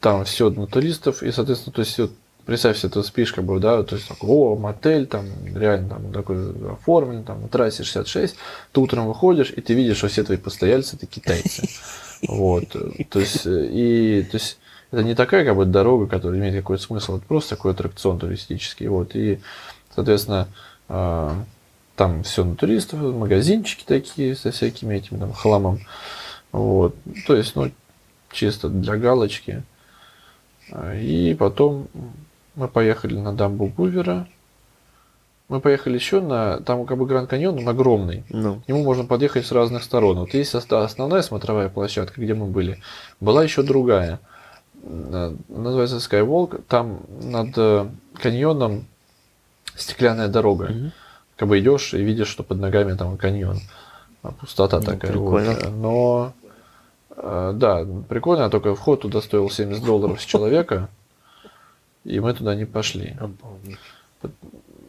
там 0.00 0.24
все 0.24 0.50
на 0.50 0.66
туристов, 0.66 1.22
и, 1.22 1.32
соответственно, 1.32 1.72
то 1.72 1.80
есть 1.80 1.98
вот, 1.98 2.12
представь 2.46 2.78
себе, 2.78 2.90
ты 2.90 3.02
спишь, 3.02 3.32
как 3.32 3.44
бы, 3.44 3.58
да, 3.58 3.82
то 3.82 3.96
есть 3.96 4.08
такой, 4.08 4.28
о, 4.28 4.56
мотель, 4.56 5.06
там, 5.06 5.26
реально 5.54 5.88
там 5.88 6.12
такой 6.12 6.72
оформлен, 6.72 7.24
там, 7.24 7.42
на 7.42 7.48
трассе 7.48 7.84
66, 7.84 8.36
ты 8.72 8.80
утром 8.80 9.08
выходишь, 9.08 9.52
и 9.54 9.60
ты 9.60 9.74
видишь, 9.74 9.98
что 9.98 10.08
все 10.08 10.24
твои 10.24 10.36
постояльцы 10.36 10.96
это 10.96 11.06
китайцы. 11.06 11.68
Вот. 12.26 12.68
То 13.10 13.20
есть, 13.20 13.44
э, 13.44 13.66
и, 13.70 14.22
то 14.22 14.36
есть, 14.36 14.58
это 14.90 15.02
не 15.02 15.14
такая 15.14 15.44
как 15.44 15.56
бы 15.56 15.64
дорога, 15.64 16.06
которая 16.06 16.38
имеет 16.38 16.54
какой-то 16.54 16.82
смысл, 16.82 17.16
это 17.16 17.26
просто 17.26 17.56
такой 17.56 17.72
аттракцион 17.72 18.18
туристический. 18.18 18.86
Вот. 18.86 19.14
И, 19.14 19.40
соответственно, 19.94 20.48
а, 20.88 21.34
там 21.96 22.22
все 22.22 22.44
на 22.44 22.56
туристов, 22.56 23.00
магазинчики 23.00 23.84
такие 23.86 24.36
со 24.36 24.50
всякими 24.50 24.96
этими 24.96 25.18
там 25.18 25.32
хламом. 25.32 25.80
Вот. 26.52 26.94
То 27.26 27.36
есть, 27.36 27.56
ну, 27.56 27.70
чисто 28.30 28.68
для 28.68 28.96
галочки. 28.96 29.62
А, 30.70 30.94
и 30.94 31.34
потом 31.34 31.88
мы 32.54 32.68
поехали 32.68 33.16
на 33.16 33.32
дамбу 33.32 33.66
Бувера. 33.66 34.28
Мы 35.48 35.60
поехали 35.60 35.94
еще 35.94 36.20
на... 36.20 36.60
Там 36.60 36.86
как 36.86 36.96
бы 36.96 37.06
Гранд 37.06 37.28
Каньон, 37.28 37.58
он 37.58 37.68
огромный. 37.68 38.24
Ну. 38.30 38.60
К 38.60 38.68
нему 38.68 38.82
можно 38.82 39.04
подъехать 39.04 39.46
с 39.46 39.52
разных 39.52 39.84
сторон. 39.84 40.20
Вот 40.20 40.32
есть 40.32 40.54
основная 40.54 41.22
смотровая 41.22 41.68
площадка, 41.68 42.20
где 42.20 42.34
мы 42.34 42.46
были. 42.46 42.80
Была 43.20 43.44
еще 43.44 43.62
другая. 43.62 44.20
Э, 44.84 45.34
называется 45.48 45.96
Skywalk, 45.96 46.62
там 46.68 47.00
над 47.22 47.56
э, 47.56 47.88
каньоном 48.20 48.86
стеклянная 49.76 50.28
дорога. 50.28 50.66
Мгм. 50.66 50.92
Как 51.36 51.48
бы 51.48 51.58
идешь 51.58 51.94
и 51.94 52.02
видишь, 52.02 52.28
что 52.28 52.42
под 52.42 52.60
ногами 52.60 52.96
там 52.96 53.16
каньон. 53.16 53.58
А 54.22 54.30
Пустота 54.32 54.78
Ну, 54.78 54.84
такая. 54.84 55.10
прикольно. 55.10 55.52
вот. 55.54 55.70
Но 55.72 56.32
э, 57.16 57.52
да, 57.56 57.84
прикольно, 58.08 58.48
только 58.50 58.74
вход 58.74 59.02
туда 59.02 59.20
стоил 59.20 59.50
70 59.50 59.84
долларов 59.84 60.20
с 60.20 60.24
человека. 60.24 60.88
И 62.04 62.20
мы 62.20 62.32
туда 62.34 62.54
не 62.54 62.66
пошли. 62.66 63.16
Обалдеть. 63.18 63.78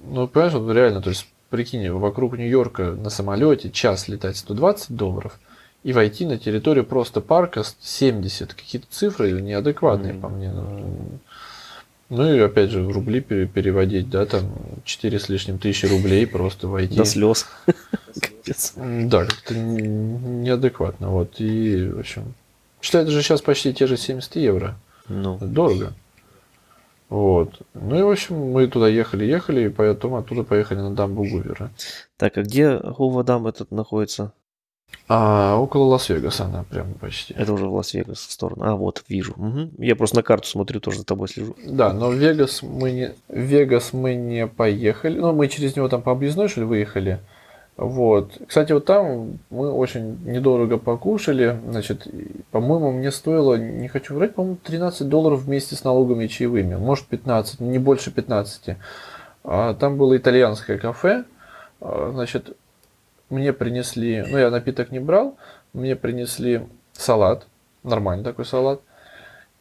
Ну, 0.08 0.28
понимаешь, 0.28 0.54
вот 0.54 0.72
реально, 0.74 1.02
то 1.02 1.10
есть, 1.10 1.28
прикинь, 1.50 1.90
вокруг 1.92 2.38
Нью-Йорка 2.38 2.92
на 2.92 3.10
самолете 3.10 3.72
час 3.72 4.08
летать 4.08 4.38
120 4.38 4.96
долларов 4.96 5.40
и 5.86 5.94
войти 5.94 6.26
на 6.26 6.38
территорию 6.38 6.84
просто 6.84 7.22
парка 7.22 7.64
с 7.64 7.76
70. 7.80 8.54
Какие-то 8.54 8.88
цифры 8.90 9.32
неадекватные 9.40 10.14
Мгм. 10.14 10.22
по 10.22 10.30
мне. 10.30 10.52
Ну, 10.52 11.20
Ну 12.10 12.34
и 12.34 12.40
опять 12.40 12.70
же, 12.72 12.82
в 12.84 12.92
рубли 12.92 13.20
пере- 13.22 13.48
переводить, 13.48 14.10
да, 14.10 14.26
там 14.26 14.52
4 14.84 15.20
с 15.20 15.28
лишним 15.30 15.58
тысячи 15.58 15.86
рублей 15.88 16.28
просто 16.28 16.68
войти. 16.68 16.96
До 16.96 17.06
слез. 17.06 17.48
Капец. 18.22 18.74
Да, 18.76 19.26
как-то 19.26 19.54
н- 19.56 20.42
неадекватно. 20.44 21.10
Вот. 21.10 21.40
И, 21.40 21.88
в 21.88 22.00
общем, 22.00 22.34
считай, 22.82 23.04
это 23.04 23.12
же 23.12 23.22
сейчас 23.24 23.42
почти 23.42 23.74
те 23.74 23.88
же 23.88 23.98
70 23.98 24.36
евро. 24.36 24.76
Ну, 25.08 25.38
Дорого. 25.42 25.94
Вот. 27.10 27.62
Ну 27.76 28.00
и, 28.00 28.02
в 28.02 28.10
общем, 28.10 28.36
мы 28.38 28.68
туда 28.68 28.88
ехали, 28.88 29.26
ехали, 29.26 29.66
и 29.66 29.70
потом 29.70 30.16
оттуда 30.16 30.44
поехали 30.44 30.80
на 30.80 30.92
дамбу 30.96 31.24
Гувера. 31.24 31.70
так, 32.18 32.38
а 32.38 32.42
где 32.44 32.78
Hoover 32.78 33.23
Dam 33.23 33.46
этот 33.48 33.72
находится? 33.72 34.32
А 35.08 35.56
около 35.60 35.84
Лас-Вегаса 35.84 36.46
она 36.46 36.64
прям 36.64 36.96
почти. 36.96 37.36
Это 37.36 37.54
уже 37.54 37.68
в 37.68 37.76
Лас-Вегас 37.76 38.22
сторону. 38.22 38.64
А, 38.64 38.76
вот, 38.76 39.04
вижу. 39.08 39.34
Мгм. 39.36 39.72
Я 39.78 39.96
просто 39.96 40.18
на 40.18 40.24
карту 40.24 40.48
смотрю, 40.48 40.80
тоже 40.80 41.00
за 41.00 41.06
тобой 41.06 41.28
слежу. 41.28 41.56
Да, 41.64 41.94
но 41.94 42.10
в 42.10 42.16
Вегас 42.16 42.64
мы 42.64 42.92
не, 42.92 43.14
в 43.28 43.38
Вегас 43.38 43.94
мы 43.94 44.16
не 44.16 44.48
поехали. 44.48 45.20
Ну, 45.20 45.32
мы 45.32 45.48
через 45.48 45.76
него 45.76 45.90
там 45.90 46.02
по 46.02 46.12
объездной, 46.12 46.48
что 46.48 46.62
ли, 46.62 46.66
выехали. 46.66 47.20
Вот. 47.78 48.42
Кстати, 48.48 48.72
вот 48.72 48.86
там 48.86 49.38
мы 49.52 49.72
очень 49.72 50.18
недорого 50.26 50.80
покушали. 50.80 51.60
Значит, 51.70 52.08
по-моему, 52.50 52.92
мне 52.92 53.12
стоило, 53.12 53.56
не 53.56 53.88
хочу 53.88 54.16
врать, 54.16 54.34
по-моему, 54.34 54.58
13 54.64 55.08
долларов 55.08 55.42
вместе 55.42 55.76
с 55.76 55.84
налогами 55.84 56.26
и 56.26 56.30
чаевыми. 56.30 56.78
Может, 56.78 57.06
15, 57.06 57.60
не 57.60 57.78
больше 57.78 58.12
15. 58.12 58.78
А 59.44 59.76
там 59.76 59.98
было 59.98 60.18
итальянское 60.18 60.80
кафе. 60.80 61.26
А, 61.80 62.10
Значит, 62.12 62.56
мне 63.30 63.54
принесли, 63.54 64.24
ну, 64.28 64.38
я 64.38 64.50
напиток 64.50 64.92
не 64.92 65.00
брал, 65.00 65.38
мне 65.74 65.96
принесли 65.96 66.68
салат, 66.94 67.48
нормальный 67.84 68.24
такой 68.24 68.46
салат. 68.46 68.82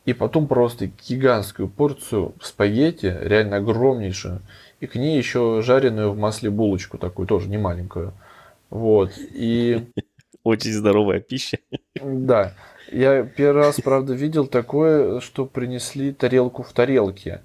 И 0.05 0.13
потом 0.13 0.47
просто 0.49 0.91
гигантскую 1.09 1.69
порцию 1.69 2.35
спагетти, 2.43 3.07
реально 3.23 3.57
огромнейшую. 3.57 4.43
И 4.81 4.87
к 4.87 4.97
ней 4.97 5.17
еще 5.17 5.63
жареную 5.63 6.13
в 6.13 6.19
масле 6.19 6.51
булочку 6.51 6.99
такую, 6.99 7.27
тоже 7.27 7.49
не 7.49 7.57
маленькую. 7.57 8.13
Вот. 8.71 9.13
И 9.17 9.87
Очень 10.45 10.73
здоровая 10.73 11.21
пища. 11.21 11.57
да, 11.95 12.53
я 12.93 13.25
первый 13.25 13.63
раз, 13.63 13.81
правда, 13.81 14.13
видел 14.13 14.47
такое, 14.47 15.21
что 15.21 15.47
принесли 15.47 16.13
тарелку 16.13 16.63
в 16.63 16.73
тарелке. 16.75 17.41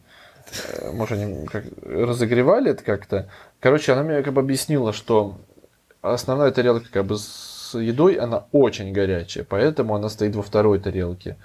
Э, 0.73 0.91
Может, 0.91 1.17
они 1.19 1.45
как 1.47 1.65
разогревали 1.83 2.71
это 2.71 2.83
как-то. 2.83 3.29
Короче, 3.61 3.93
она 3.93 4.03
мне 4.03 4.21
как 4.21 4.33
бы 4.33 4.41
объяснила, 4.41 4.91
что 4.93 5.37
основная 6.01 6.51
тарелка 6.51 6.87
как 6.91 7.05
бы 7.05 7.17
с 7.17 7.77
едой, 7.77 8.15
она 8.15 8.45
очень 8.51 8.91
горячая, 8.91 9.43
поэтому 9.43 9.95
она 9.95 10.09
стоит 10.09 10.35
во 10.35 10.41
второй 10.41 10.79
тарелке. 10.79 11.37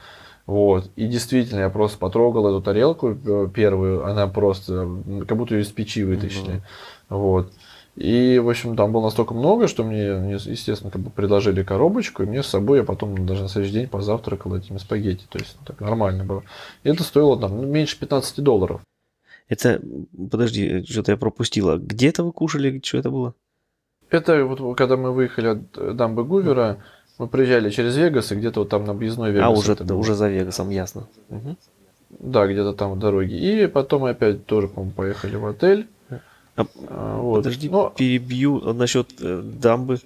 Вот. 0.47 0.91
И 0.97 1.07
действительно, 1.07 1.61
я 1.61 1.71
просто 1.71 1.99
потрогал 1.99 2.47
эту 2.49 2.61
тарелку 2.61 3.11
э, 3.13 3.49
первую, 3.55 4.05
она 4.05 4.27
просто, 4.27 4.89
как 5.27 5.39
будто 5.39 5.55
ее 5.55 5.63
из 5.63 5.69
печи 5.69 6.05
вытащили. 6.05 6.63
Вот. 7.09 7.53
И, 7.97 8.41
в 8.43 8.49
общем, 8.51 8.77
там 8.77 8.93
было 8.93 9.05
настолько 9.05 9.35
много, 9.35 9.69
что 9.69 9.85
мне, 9.85 10.15
мне, 10.15 10.33
естественно, 10.33 10.91
как 10.91 11.01
бы 11.01 11.11
предложили 11.11 11.63
коробочку, 11.63 12.23
и 12.23 12.27
мне 12.27 12.43
с 12.43 12.49
собой, 12.49 12.79
я 12.79 12.85
потом 12.85 13.25
даже 13.25 13.43
на 13.43 13.49
следующий 13.49 13.75
день 13.75 13.89
позавтракал 13.89 14.57
этими 14.57 14.79
спагетти. 14.79 15.27
То 15.31 15.39
есть, 15.39 15.57
так 15.65 15.81
нормально 15.81 16.25
было. 16.25 16.43
И 16.83 16.89
это 16.89 17.05
стоило 17.05 17.39
там 17.39 17.57
ну, 17.57 17.67
меньше 17.67 17.99
15 17.99 18.43
долларов. 18.43 18.81
Это, 19.49 19.81
подожди, 20.31 20.85
что-то 20.85 21.13
я 21.13 21.17
пропустила. 21.17 21.77
Где 21.77 22.09
это 22.09 22.25
вы 22.25 22.33
кушали? 22.33 22.81
Что 22.83 22.99
это 22.99 23.11
было? 23.11 23.35
Это 24.15 24.45
вот 24.45 24.77
когда 24.77 24.97
мы 24.97 25.13
выехали 25.13 25.49
от 25.49 25.59
э, 25.77 25.93
дамбы 25.93 26.25
Гувера, 26.25 26.79
мы 27.19 27.27
приезжали 27.27 27.71
через 27.71 27.97
Вегас, 27.97 28.33
и 28.33 28.37
где-то 28.37 28.61
вот 28.61 28.69
там 28.69 28.85
на 28.85 28.93
объездной 28.93 29.33
Вегас. 29.33 29.47
а, 29.47 29.51
уже, 29.51 29.75
было. 29.75 29.97
уже 29.97 30.15
за 30.15 30.29
Вегасом, 30.29 30.71
ясно. 30.71 31.07
Мгм. 31.29 31.57
Да, 32.11 32.47
где-то 32.47 32.73
там 32.75 32.93
в 32.93 32.99
дороге. 32.99 33.37
И 33.37 33.67
потом 33.67 34.03
мы 34.03 34.11
опять 34.11 34.47
тоже, 34.47 34.69
по-моему, 34.69 34.93
поехали 34.93 35.37
в 35.37 35.47
отель. 35.47 35.87
А, 36.57 36.67
А, 36.89 37.19
вот. 37.19 37.39
Подожди, 37.39 37.69
Но 37.69 37.93
перебью 37.97 38.61
насчет 38.75 39.09
э, 39.21 39.43
дамбы. 39.43 39.99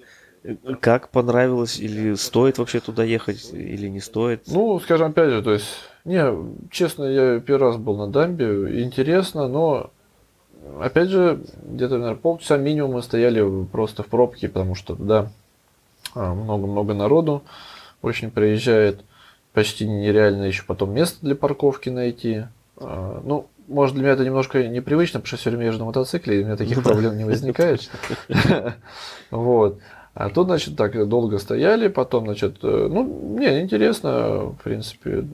Э, 0.43 0.55
Как 0.81 1.09
понравилось? 1.09 1.79
Или 1.79 2.15
стоит 2.15 2.57
вообще 2.57 2.79
туда 2.79 3.03
ехать, 3.03 3.51
или 3.53 3.87
не 3.87 3.99
стоит? 3.99 4.41
Ну, 4.47 4.79
скажем, 4.79 5.11
опять 5.11 5.29
же, 5.29 5.43
то 5.43 5.53
есть, 5.53 5.67
не, 6.05 6.23
честно, 6.71 7.03
я 7.03 7.39
первый 7.39 7.67
раз 7.69 7.77
был 7.77 7.97
на 7.97 8.07
дамбе, 8.07 8.81
интересно, 8.83 9.47
но, 9.47 9.91
опять 10.79 11.09
же, 11.09 11.39
где-то, 11.63 11.97
наверное, 11.97 12.19
полчаса 12.19 12.57
минимум 12.57 12.93
мы 12.93 13.01
стояли 13.01 13.65
просто 13.65 14.03
в 14.03 14.07
пробке, 14.07 14.49
потому 14.49 14.75
что, 14.75 14.95
да, 14.95 15.31
а, 16.15 16.33
много-много 16.33 16.93
народу 16.93 17.43
очень 18.01 18.31
приезжает, 18.31 19.01
почти 19.53 19.87
нереально 19.87 20.43
еще 20.43 20.63
потом 20.65 20.93
место 20.93 21.17
для 21.21 21.35
парковки 21.35 21.89
найти. 21.89 22.45
А, 22.77 23.21
Ну, 23.23 23.47
может, 23.67 23.95
для 23.95 24.03
меня 24.03 24.13
это 24.13 24.25
немножко 24.25 24.67
непривычно, 24.67 25.19
потому 25.19 25.27
что 25.27 25.37
все 25.37 25.49
время 25.51 25.67
езжу 25.67 25.79
на 25.79 25.85
мотоцикле, 25.85 26.39
и 26.39 26.43
у 26.43 26.45
меня 26.45 26.57
таких 26.57 26.77
Ну 26.77 26.83
проблем 26.83 27.17
не 27.17 27.25
возникает. 27.25 27.89
Вот. 29.31 29.79
А 30.15 30.29
тут, 30.29 30.47
значит, 30.47 30.75
так 30.75 31.07
долго 31.07 31.37
стояли, 31.37 31.87
потом, 31.87 32.25
значит, 32.25 32.57
э, 32.63 32.87
ну, 32.91 33.37
не, 33.39 33.61
интересно, 33.61 34.47
в 34.47 34.57
принципе, 34.63 35.25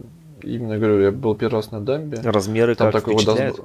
именно, 0.43 0.77
говорю, 0.77 1.01
я 1.01 1.11
был 1.11 1.33
первый 1.33 1.55
раз 1.55 1.71
на 1.71 1.79
дамбе. 1.79 2.19
Размеры 2.23 2.75
Там 2.75 2.91
как 2.91 3.01
такой 3.01 3.15
впечатляют? 3.15 3.61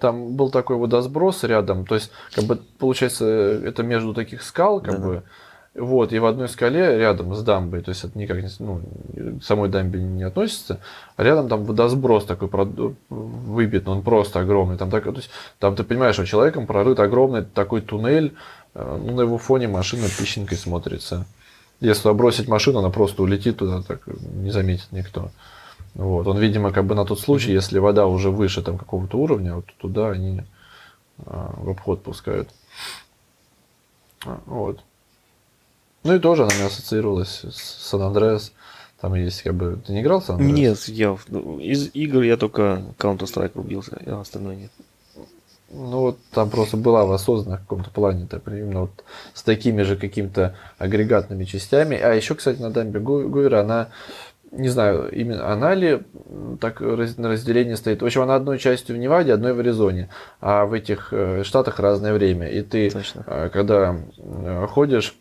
Там 0.00 0.36
был 0.36 0.50
такой 0.50 0.76
водосброс 0.76 1.44
рядом, 1.44 1.86
то 1.86 1.94
есть, 1.94 2.10
как 2.34 2.44
бы, 2.44 2.56
получается, 2.78 3.26
это 3.26 3.82
между 3.82 4.14
таких 4.14 4.42
скал, 4.42 4.80
как 4.80 4.94
Да-да. 4.94 5.06
бы, 5.06 5.22
вот, 5.74 6.12
и 6.12 6.18
в 6.18 6.26
одной 6.26 6.48
скале 6.48 6.98
рядом 6.98 7.34
с 7.34 7.42
дамбой, 7.42 7.82
то 7.82 7.90
есть 7.90 8.02
это 8.02 8.18
никак 8.18 8.42
не, 8.42 8.48
ну, 8.58 8.80
к 9.38 9.44
самой 9.44 9.68
дамбе 9.68 10.00
не 10.02 10.24
относится, 10.24 10.80
а 11.16 11.22
рядом 11.22 11.48
там 11.48 11.64
водосброс 11.64 12.24
такой 12.24 12.48
выбит, 13.08 13.86
но 13.86 13.92
он 13.92 14.02
просто 14.02 14.40
огромный. 14.40 14.76
Там, 14.76 14.90
так, 14.90 15.04
то 15.04 15.12
есть, 15.12 15.30
там 15.58 15.76
ты 15.76 15.84
понимаешь, 15.84 16.14
что 16.14 16.26
человеком 16.26 16.66
прорыт 16.66 16.98
огромный 16.98 17.44
такой 17.44 17.80
туннель, 17.80 18.34
э, 18.74 19.00
ну, 19.00 19.14
на 19.14 19.20
его 19.20 19.38
фоне 19.38 19.68
машина 19.68 20.04
песчинкой 20.04 20.58
смотрится. 20.58 21.26
Если 21.80 22.12
бросить 22.12 22.48
машину, 22.48 22.80
она 22.80 22.90
просто 22.90 23.22
улетит 23.22 23.58
туда, 23.58 23.82
так 23.82 24.00
не 24.06 24.50
заметит 24.50 24.88
никто. 24.90 25.30
Вот. 25.98 26.28
Он, 26.28 26.38
видимо, 26.38 26.72
как 26.72 26.86
бы 26.86 26.94
на 26.94 27.04
тот 27.04 27.18
случай, 27.18 27.52
если 27.52 27.80
вода 27.80 28.06
уже 28.06 28.30
выше 28.30 28.62
там 28.62 28.78
какого-то 28.78 29.18
уровня, 29.18 29.56
вот 29.56 29.66
туда 29.78 30.10
они 30.10 30.42
а, 31.26 31.52
в 31.56 31.68
обход 31.70 32.02
пускают. 32.04 32.48
А, 34.24 34.40
Вот. 34.46 34.80
Ну 36.04 36.14
и 36.14 36.20
тоже 36.20 36.44
она 36.44 36.54
мне 36.54 36.66
ассоциировалась 36.66 37.44
с 37.44 37.88
Сан-Андреас. 37.88 38.52
Там 39.00 39.14
есть 39.14 39.42
как 39.42 39.54
бы... 39.54 39.80
Ты 39.84 39.92
не 39.92 40.00
играл 40.00 40.20
в 40.20 40.24
Сан-Андреас? 40.24 40.88
Нет, 40.88 40.96
я 40.96 41.16
ну, 41.26 41.58
из 41.58 41.90
игр 41.92 42.22
я 42.22 42.36
только 42.36 42.84
Counter-Strike 42.98 43.52
рубился, 43.56 44.00
а 44.06 44.20
остальное 44.20 44.54
нет. 44.54 44.70
Ну 45.70 46.00
вот 46.00 46.18
там 46.30 46.48
просто 46.48 46.76
была 46.76 47.04
воссоздана 47.04 47.56
в 47.56 47.60
каком-то 47.60 47.90
плане, 47.90 48.26
так, 48.26 48.46
именно 48.46 48.82
вот 48.82 49.04
с 49.34 49.42
такими 49.42 49.82
же 49.82 49.96
какими-то 49.96 50.56
агрегатными 50.78 51.44
частями. 51.44 51.96
А 51.96 52.14
еще, 52.14 52.36
кстати, 52.36 52.60
на 52.60 52.70
дамбе 52.70 53.00
Гу- 53.00 53.28
Гувера 53.28 53.60
она, 53.60 53.88
не 54.50 54.68
знаю, 54.68 55.10
именно 55.10 55.52
она 55.52 55.74
ли 55.74 56.02
так 56.60 56.80
на 56.80 57.28
разделении 57.28 57.74
стоит. 57.74 58.02
В 58.02 58.06
общем, 58.06 58.22
она 58.22 58.34
одной 58.34 58.58
частью 58.58 58.96
в 58.96 58.98
Неваде, 58.98 59.32
одной 59.32 59.52
в 59.52 59.60
Аризоне. 59.60 60.08
А 60.40 60.64
в 60.64 60.72
этих 60.72 61.12
э, 61.12 61.42
штатах 61.44 61.78
разное 61.78 62.12
время. 62.12 62.48
И 62.48 62.62
ты, 62.62 62.90
Точно. 62.90 63.24
э, 63.26 63.50
когда 63.52 63.96
э, 64.18 64.66
ходишь, 64.68 65.16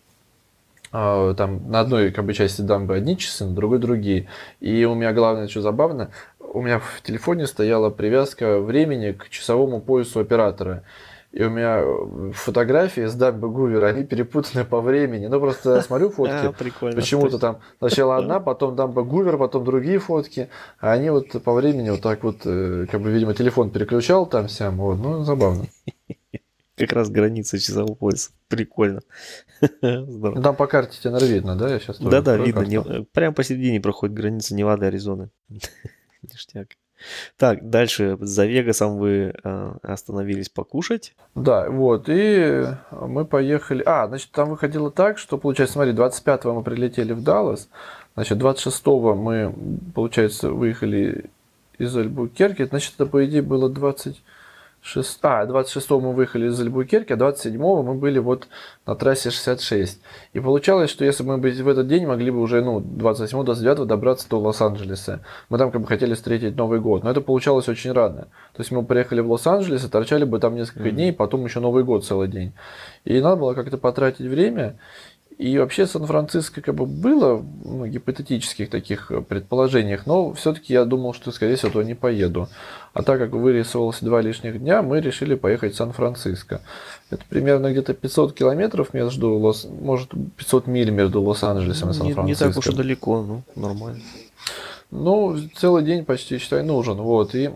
там 0.90 1.70
на 1.70 1.82
одной 1.82 2.12
как 2.12 2.24
бы, 2.24 2.34
части 2.34 2.62
дамбы 2.62 2.95
одни 2.95 3.18
часы, 3.18 3.45
на 3.45 3.54
другой 3.54 3.80
другие. 3.80 4.30
И 4.62 4.86
у 4.86 4.95
меня 4.95 5.12
главное, 5.12 5.49
что 5.49 5.62
забавно, 5.62 6.12
у 6.40 6.62
меня 6.62 6.80
в 6.80 7.02
телефоне 7.04 7.45
стояла 7.45 7.90
привязка 7.90 8.60
времени 8.60 9.12
к 9.12 9.30
часовому 9.30 9.82
поясу 9.82 10.22
оператора. 10.22 10.84
И 11.34 11.44
у 11.44 11.49
меня 11.49 11.82
э, 11.84 12.32
фотографии 12.34 13.06
с 13.06 13.14
дамбы 13.14 13.49
Гувера, 13.49 13.88
они 13.88 14.04
перепутаны 14.06 14.64
по 14.66 14.80
времени. 14.82 15.28
Ну, 15.28 15.40
просто 15.40 15.76
я 15.76 15.82
смотрю 15.82 16.10
фотки, 16.12 16.32
А, 16.48 16.52
прикольно. 16.52 16.95
почему-то 16.95 17.38
там 17.38 17.60
сначала 17.80 18.18
одна, 18.18 18.40
потом 18.40 18.76
дамба 18.76 19.04
Гувер, 19.04 19.38
потом 19.38 19.64
другие 19.66 19.99
фотки. 19.99 20.49
А 20.80 20.94
они 20.94 21.10
вот 21.10 21.30
по 21.44 21.54
времени 21.54 21.90
вот 21.90 22.02
так 22.02 22.24
вот, 22.24 22.38
э, 22.45 22.86
как 22.90 23.02
бы, 23.02 23.12
видимо, 23.12 23.34
телефон 23.34 23.70
переключал 23.72 24.26
там 24.26 24.48
сям. 24.49 24.78
Вот, 24.78 24.95
ну, 24.99 25.24
забавно. 25.24 25.66
Как 26.78 26.94
раз 26.94 27.10
граница 27.10 27.58
часового 27.60 27.95
пояса. 27.95 28.32
Прикольно. 28.48 29.02
Ну, 29.82 30.06
Здорово. 30.06 30.41
там 30.44 30.56
по 30.56 30.68
карте 30.68 30.95
тебе, 31.02 31.10
наверное, 31.12 31.34
видно, 31.36 31.56
да? 31.56 31.70
Я 31.70 31.80
сейчас 31.80 31.98
Да-да, 31.99 32.38
видно. 32.38 32.62
не- 32.62 33.04
Прямо 33.06 33.34
посередине 33.34 33.82
проходит 33.82 34.16
граница 34.16 34.54
Невады, 34.54 34.86
Аризоны. 34.86 35.30
Ништяк. 36.22 36.68
Так, 37.38 37.69
дальше 37.69 38.18
за 38.19 38.45
Вегасом 38.45 38.98
вы 38.98 39.34
э, 39.44 39.74
остановились 39.84 40.49
покушать. 40.49 41.15
Да, 41.36 41.69
вот, 41.69 42.06
и 42.07 42.65
мы 42.91 43.26
поехали... 43.26 43.84
А, 43.86 44.07
значит, 44.07 44.32
там 44.32 44.49
выходило 44.49 44.91
так, 44.91 45.18
что, 45.18 45.38
получается, 45.38 45.74
смотри, 45.74 45.94
25-го 45.94 46.53
мы 46.53 46.64
прилетели 46.64 47.14
в 47.14 47.24
Даллас, 47.24 47.69
значит, 48.15 48.38
26-го 48.40 49.15
мы, 49.15 49.53
получается, 49.94 50.52
выехали 50.52 51.30
из 51.78 51.95
Альбукерки, 51.95 52.65
значит, 52.65 52.94
это, 52.95 53.06
по 53.06 53.26
идее, 53.26 53.41
было 53.41 53.69
20... 53.69 54.22
6... 54.88 55.19
А, 55.23 55.45
26 55.45 55.89
мы 55.91 56.14
выехали 56.14 56.47
из 56.47 56.59
Альбукерки, 56.59 57.11
а 57.11 57.18
27 57.18 57.61
мы 57.61 57.93
были 57.95 58.19
вот 58.19 58.47
на 58.85 58.95
трассе 58.95 59.31
66. 59.31 60.01
И 60.31 60.39
получалось, 60.39 60.89
что 60.89 61.03
если 61.03 61.23
бы 61.23 61.38
мы 61.38 61.51
в 61.51 61.68
этот 61.68 61.88
день 61.88 62.07
могли 62.07 62.31
бы 62.31 62.39
уже, 62.39 62.61
ну, 62.61 62.80
28-29 62.80 63.85
добраться 63.85 64.30
до 64.30 64.39
Лос-Анджелеса. 64.39 65.23
Мы 65.49 65.57
там 65.57 65.72
как 65.72 65.81
бы 65.81 65.88
хотели 65.88 66.14
встретить 66.14 66.55
Новый 66.55 66.80
год. 66.80 67.03
Но 67.03 67.11
это 67.11 67.19
получалось 67.19 67.68
очень 67.68 67.91
рано. 67.91 68.27
То 68.53 68.59
есть 68.59 68.72
мы 68.72 68.84
приехали 68.85 69.19
в 69.19 69.30
Лос-Анджелес 69.30 69.84
и 69.84 69.89
торчали 69.89 70.23
бы 70.23 70.39
там 70.39 70.55
несколько 70.55 70.88
mm-hmm. 70.88 70.91
дней, 70.91 71.14
потом 71.14 71.43
еще 71.43 71.59
Новый 71.59 71.84
год 71.84 72.05
целый 72.05 72.30
день. 72.30 72.53
И 73.03 73.19
надо 73.19 73.35
было 73.35 73.53
как-то 73.53 73.77
потратить 73.77 74.26
время. 74.26 74.80
И 75.38 75.59
вообще 75.59 75.85
Сан-Франциско 75.85 76.61
как 76.61 76.73
бы 76.73 76.88
было 76.88 77.45
ну, 77.64 77.85
гипотетических 77.85 78.72
таких 78.72 79.11
предположениях, 79.30 80.07
но 80.07 80.34
все-таки 80.34 80.73
я 80.73 80.84
думал, 80.84 81.14
что, 81.14 81.31
скорее 81.31 81.57
всего, 81.57 81.72
туда 81.72 81.85
не 81.85 81.93
поеду. 81.93 82.49
А 82.93 83.03
так 83.03 83.19
как 83.19 83.34
вырисовалось 83.34 83.99
два 84.01 84.22
лишних 84.22 84.59
дня, 84.59 84.81
мы 84.81 84.99
решили 84.99 85.35
поехать 85.35 85.76
в 85.76 85.77
Сан-Франциско. 85.77 86.61
Это 87.11 87.23
примерно 87.30 87.72
где-то 87.72 87.93
500 87.93 88.34
километров 88.34 88.95
между 88.95 89.34
Лос... 89.34 89.68
может 89.69 90.09
500 90.38 90.65
миль 90.65 90.89
между 90.89 91.22
Лос-Анджелесом 91.22 91.91
и 91.91 91.93
Сан-Франциско. 91.93 92.22
Не, 92.23 92.30
не 92.30 92.35
так 92.35 92.57
уж 92.57 92.68
и 92.68 92.76
далеко, 92.76 93.22
ну, 93.22 93.43
нормально. 93.55 94.01
Ну, 94.89 95.38
целый 95.55 95.84
день 95.84 96.03
почти, 96.03 96.39
считай, 96.39 96.64
нужен. 96.64 96.97
Вот, 96.97 97.35
и 97.35 97.51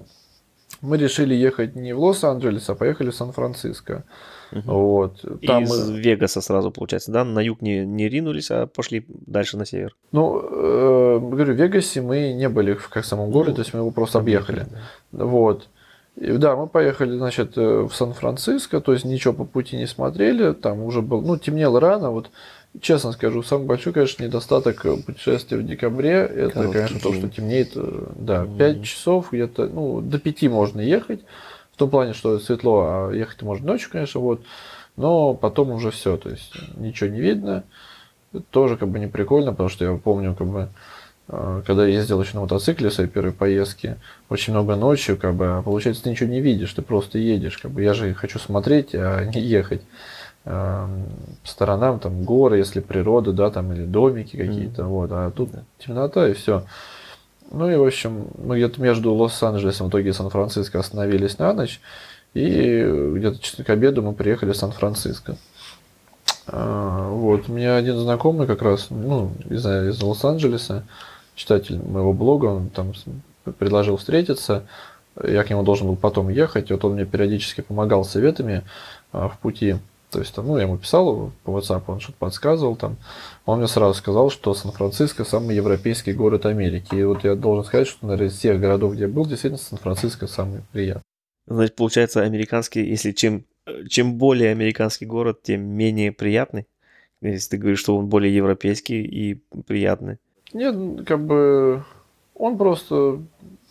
мы 0.81 0.97
решили 0.97 1.33
ехать 1.33 1.75
не 1.75 1.93
в 1.93 1.99
Лос-Анджелес, 1.99 2.69
а 2.69 2.75
поехали 2.75 3.09
в 3.09 3.15
Сан-Франциско. 3.15 4.03
Угу. 4.51 4.61
Вот. 4.65 5.25
Там 5.45 5.63
Из. 5.63 5.89
Вегаса 5.89 6.41
сразу, 6.41 6.71
получается, 6.71 7.11
да? 7.11 7.23
На 7.23 7.39
юг 7.39 7.61
не, 7.61 7.85
не 7.85 8.09
ринулись, 8.09 8.51
а 8.51 8.67
пошли 8.67 9.05
дальше 9.07 9.57
на 9.57 9.65
север. 9.65 9.95
Ну, 10.11 10.41
э, 10.41 11.19
говорю, 11.19 11.53
в 11.53 11.57
Вегасе 11.57 12.01
мы 12.01 12.33
не 12.33 12.49
были 12.49 12.73
в 12.73 12.89
как 12.89 13.05
самом 13.05 13.31
городе, 13.31 13.51
ну, 13.51 13.55
то 13.55 13.61
есть 13.61 13.73
мы 13.73 13.79
его 13.79 13.91
просто 13.91 14.19
объехали. 14.19 14.65
Да. 15.11 15.25
Вот. 15.25 15.67
И, 16.17 16.31
да, 16.33 16.55
мы 16.55 16.67
поехали, 16.67 17.17
значит, 17.17 17.57
э, 17.57 17.87
в 17.89 17.93
Сан-Франциско, 17.93 18.81
то 18.81 18.91
есть 18.91 19.05
ничего 19.05 19.33
по 19.33 19.45
пути 19.45 19.77
не 19.77 19.87
смотрели, 19.87 20.51
там 20.53 20.83
уже 20.83 21.01
был, 21.01 21.21
ну, 21.21 21.37
темнело 21.37 21.79
рано, 21.79 22.11
вот 22.11 22.29
Честно 22.79 23.11
скажу, 23.11 23.43
самый 23.43 23.65
большой, 23.65 23.91
конечно, 23.91 24.23
недостаток 24.23 24.85
путешествия 25.05 25.57
в 25.57 25.65
декабре, 25.65 26.11
это, 26.11 26.53
Короткий 26.53 26.73
конечно, 26.73 26.99
день. 26.99 27.03
то, 27.03 27.13
что 27.13 27.29
темнеет, 27.29 27.71
э, 27.75 28.03
да, 28.15 28.45
5 28.45 28.77
mm 28.77 28.83
часов, 28.83 29.31
где-то, 29.33 29.67
ну, 29.67 29.99
до 29.99 30.19
5 30.19 30.43
можно 30.43 30.79
ехать, 30.79 31.19
в 31.19 31.50
том 31.81 31.89
плане, 31.89 32.13
что 32.13 32.39
светло, 32.39 32.81
а 32.87 33.11
ехать 33.11 33.41
можно 33.41 33.67
ночью, 33.67 33.89
конечно, 33.91 34.21
вот, 34.21 34.41
но 34.95 35.33
потом 35.33 35.71
уже 35.71 35.91
все, 35.91 36.15
то 36.17 36.29
есть 36.29 36.53
ничего 36.77 37.09
не 37.09 37.19
видно, 37.19 37.63
это 38.33 38.43
тоже 38.51 38.77
как 38.77 38.89
бы 38.89 38.99
не 38.99 39.07
прикольно, 39.07 39.51
потому 39.51 39.69
что 39.69 39.83
я 39.83 39.97
помню, 39.97 40.35
как 40.35 40.47
бы, 40.47 40.69
э, 41.27 41.61
когда 41.65 41.87
я 41.87 41.95
ездил 41.95 42.21
еще 42.21 42.35
на 42.35 42.41
мотоцикле 42.41 42.89
в 42.89 42.93
своей 42.93 43.09
первой 43.09 43.31
поездке, 43.31 43.97
очень 44.29 44.53
много 44.53 44.75
ночью, 44.75 45.17
как 45.17 45.33
бы, 45.33 45.57
а 45.57 45.61
получается, 45.63 46.03
ты 46.03 46.11
ничего 46.11 46.29
не 46.29 46.39
видишь, 46.39 46.73
ты 46.73 46.81
просто 46.81 47.17
едешь, 47.17 47.57
как 47.57 47.71
бы, 47.71 47.81
я 47.81 47.93
же 47.93 48.13
хочу 48.13 48.37
смотреть, 48.37 48.93
а 48.93 49.25
не 49.25 49.41
ехать 49.41 49.81
по 50.43 50.89
сторонам 51.43 51.99
там 51.99 52.23
горы, 52.23 52.57
если 52.57 52.79
природа, 52.79 53.31
да, 53.31 53.51
там 53.51 53.71
или 53.73 53.85
домики 53.85 54.37
какие-то, 54.37 54.83
mm-hmm. 54.83 54.87
вот, 54.87 55.11
а 55.11 55.31
тут 55.31 55.51
да. 55.51 55.63
темнота 55.77 56.27
и 56.27 56.33
все. 56.33 56.63
Ну 57.51 57.69
и, 57.69 57.75
в 57.75 57.85
общем, 57.85 58.27
мы 58.37 58.57
где-то 58.57 58.81
между 58.81 59.13
Лос-Анджелесом, 59.13 59.87
в 59.87 59.89
итоге 59.89 60.13
Сан-Франциско 60.13 60.79
остановились 60.79 61.37
на 61.37 61.53
ночь, 61.53 61.81
и 62.33 62.81
где-то 63.15 63.63
к 63.63 63.69
обеду 63.69 64.01
мы 64.01 64.13
приехали 64.13 64.53
в 64.53 64.57
Сан-Франциско. 64.57 65.35
А, 66.47 67.09
вот, 67.09 67.49
у 67.49 67.51
меня 67.51 67.75
один 67.75 67.97
знакомый 67.97 68.47
как 68.47 68.61
раз, 68.61 68.87
ну, 68.89 69.31
из, 69.49 69.65
из 69.65 70.01
Лос-Анджелеса, 70.01 70.85
читатель 71.35 71.77
моего 71.77 72.13
блога, 72.13 72.45
он 72.45 72.69
там 72.69 72.93
предложил 73.57 73.97
встретиться, 73.97 74.63
я 75.21 75.43
к 75.43 75.49
нему 75.49 75.63
должен 75.63 75.87
был 75.87 75.97
потом 75.97 76.29
ехать, 76.29 76.71
вот 76.71 76.85
он 76.85 76.93
мне 76.93 77.05
периодически 77.05 77.61
помогал 77.61 78.05
советами 78.05 78.63
а, 79.11 79.27
в 79.27 79.37
пути. 79.39 79.75
То 80.09 80.19
есть, 80.19 80.33
там, 80.33 80.47
ну, 80.47 80.57
я 80.57 80.63
ему 80.63 80.77
писал 80.77 81.31
по 81.43 81.51
WhatsApp, 81.51 81.83
он 81.87 81.99
что-то 81.99 82.17
подсказывал 82.17 82.75
там. 82.75 82.97
Он 83.45 83.57
мне 83.57 83.67
сразу 83.67 83.93
сказал, 83.95 84.29
что 84.29 84.53
Сан-Франциско 84.53 85.25
самый 85.25 85.55
европейский 85.55 86.13
город 86.13 86.45
Америки. 86.45 86.95
И 86.95 87.03
вот 87.03 87.23
я 87.23 87.35
должен 87.35 87.65
сказать, 87.65 87.87
что, 87.87 88.05
наверное, 88.05 88.27
из 88.27 88.37
всех 88.37 88.59
городов, 88.59 88.93
где 88.93 89.03
я 89.03 89.07
был, 89.09 89.25
действительно 89.25 89.57
Сан-Франциско 89.57 90.27
самый 90.27 90.61
приятный. 90.71 91.03
Значит, 91.47 91.75
получается, 91.75 92.21
американский, 92.21 92.85
если 92.85 93.11
чем, 93.11 93.45
чем 93.89 94.15
более 94.15 94.51
американский 94.51 95.05
город, 95.05 95.41
тем 95.41 95.61
менее 95.63 96.11
приятный. 96.11 96.67
Если 97.21 97.51
ты 97.51 97.57
говоришь, 97.57 97.79
что 97.79 97.97
он 97.97 98.07
более 98.07 98.35
европейский 98.35 99.01
и 99.03 99.41
приятный. 99.65 100.17
Нет, 100.53 101.05
как 101.05 101.25
бы 101.25 101.83
он 102.35 102.57
просто 102.57 103.21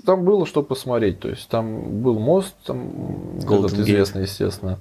там 0.05 0.25
было 0.25 0.47
что 0.47 0.63
посмотреть. 0.63 1.21
То 1.21 1.29
есть 1.29 1.49
там 1.49 2.03
был 2.03 2.19
мост, 2.19 2.55
там 2.65 3.39
этот 3.39 3.73
известный, 3.75 4.23
естественно. 4.23 4.79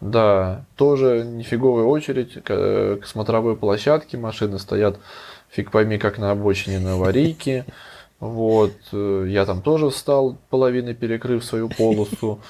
Да, 0.00 0.64
тоже 0.76 1.24
нифиговая 1.24 1.84
очередь 1.84 2.34
к, 2.44 2.98
к 3.02 3.06
смотровой 3.06 3.56
площадке. 3.56 4.18
Машины 4.18 4.58
стоят, 4.58 4.98
фиг 5.48 5.70
пойми, 5.70 5.98
как 5.98 6.18
на 6.18 6.30
обочине 6.30 6.78
на 6.78 6.94
аварийке. 6.94 7.64
Вот, 8.20 8.72
э, 8.92 9.26
я 9.28 9.44
там 9.44 9.62
тоже 9.62 9.90
встал, 9.90 10.36
половиной 10.50 10.94
перекрыв 10.94 11.44
свою 11.44 11.68
полосу. 11.68 12.40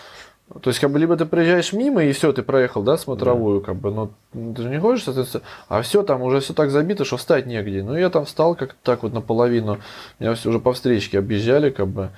То 0.63 0.71
есть, 0.71 0.79
как 0.79 0.93
бы, 0.93 0.99
либо 1.01 1.17
ты 1.17 1.27
проезжаешь 1.27 1.73
мимо, 1.73 2.05
и 2.05 2.13
все, 2.13 2.33
ты 2.33 2.45
проехал, 2.45 2.83
да, 2.83 2.97
смотровую, 2.97 3.61
да. 3.61 3.67
как 3.67 3.77
бы, 3.77 3.91
но 3.91 4.11
ты 4.33 4.63
же 4.63 4.69
не 4.69 4.79
хочешь, 4.79 5.05
соответственно, 5.05 5.43
а 5.69 5.83
все 5.83 6.05
там 6.05 6.23
уже 6.23 6.39
все 6.39 6.55
так 6.55 6.71
забито, 6.71 7.05
что 7.05 7.17
встать 7.17 7.47
негде. 7.47 7.83
Ну, 7.83 7.97
я 7.97 8.11
там 8.11 8.25
встал 8.27 8.55
как-то 8.55 8.77
так 8.85 9.03
вот 9.03 9.13
наполовину, 9.13 9.81
меня 10.21 10.35
все 10.35 10.51
уже 10.51 10.61
по 10.61 10.73
встречке 10.73 11.19
объезжали, 11.19 11.71
как 11.71 11.89
бы, 11.89 12.11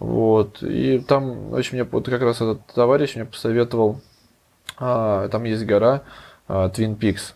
вот, 0.00 0.60
и 0.60 0.98
там, 0.98 1.52
очень 1.52 1.74
мне, 1.74 1.84
вот 1.84 2.08
как 2.08 2.20
раз 2.20 2.36
этот 2.36 2.66
товарищ 2.66 3.14
мне 3.14 3.24
посоветовал 3.24 4.00
там 4.76 5.44
есть 5.44 5.64
гора 5.64 6.02
а, 6.48 6.68
Twin 6.68 6.98
Peaks. 6.98 7.34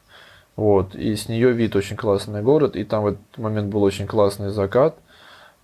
Вот, 0.55 0.95
и 0.95 1.17
с 1.17 1.29
нее 1.29 1.53
вид 1.53 1.75
очень 1.77 1.97
классный 1.97 2.43
город, 2.43 2.77
и 2.77 2.85
там 2.85 3.05
в 3.05 3.07
этот 3.09 3.39
момент 3.39 3.73
был 3.73 3.83
очень 3.83 4.07
классный 4.07 4.51
закат. 4.51 4.97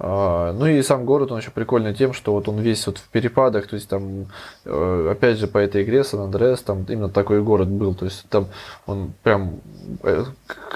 А, 0.00 0.52
ну 0.52 0.66
и 0.66 0.80
сам 0.82 1.04
город, 1.04 1.32
он 1.32 1.40
еще 1.40 1.50
прикольный 1.50 1.92
тем, 1.92 2.12
что 2.12 2.32
вот 2.32 2.48
он 2.48 2.60
весь 2.60 2.86
вот 2.86 2.98
в 2.98 3.08
перепадах, 3.08 3.66
то 3.66 3.74
есть 3.74 3.88
там, 3.88 4.26
э, 4.64 5.08
опять 5.10 5.38
же, 5.38 5.48
по 5.48 5.58
этой 5.58 5.82
игре 5.82 6.04
Сан 6.04 6.20
Андреас, 6.20 6.62
там 6.62 6.84
именно 6.88 7.08
такой 7.08 7.42
город 7.42 7.68
был, 7.68 7.94
то 7.94 8.04
есть 8.04 8.24
там 8.28 8.46
он 8.86 9.12
прям 9.24 9.60
э, 10.04 10.24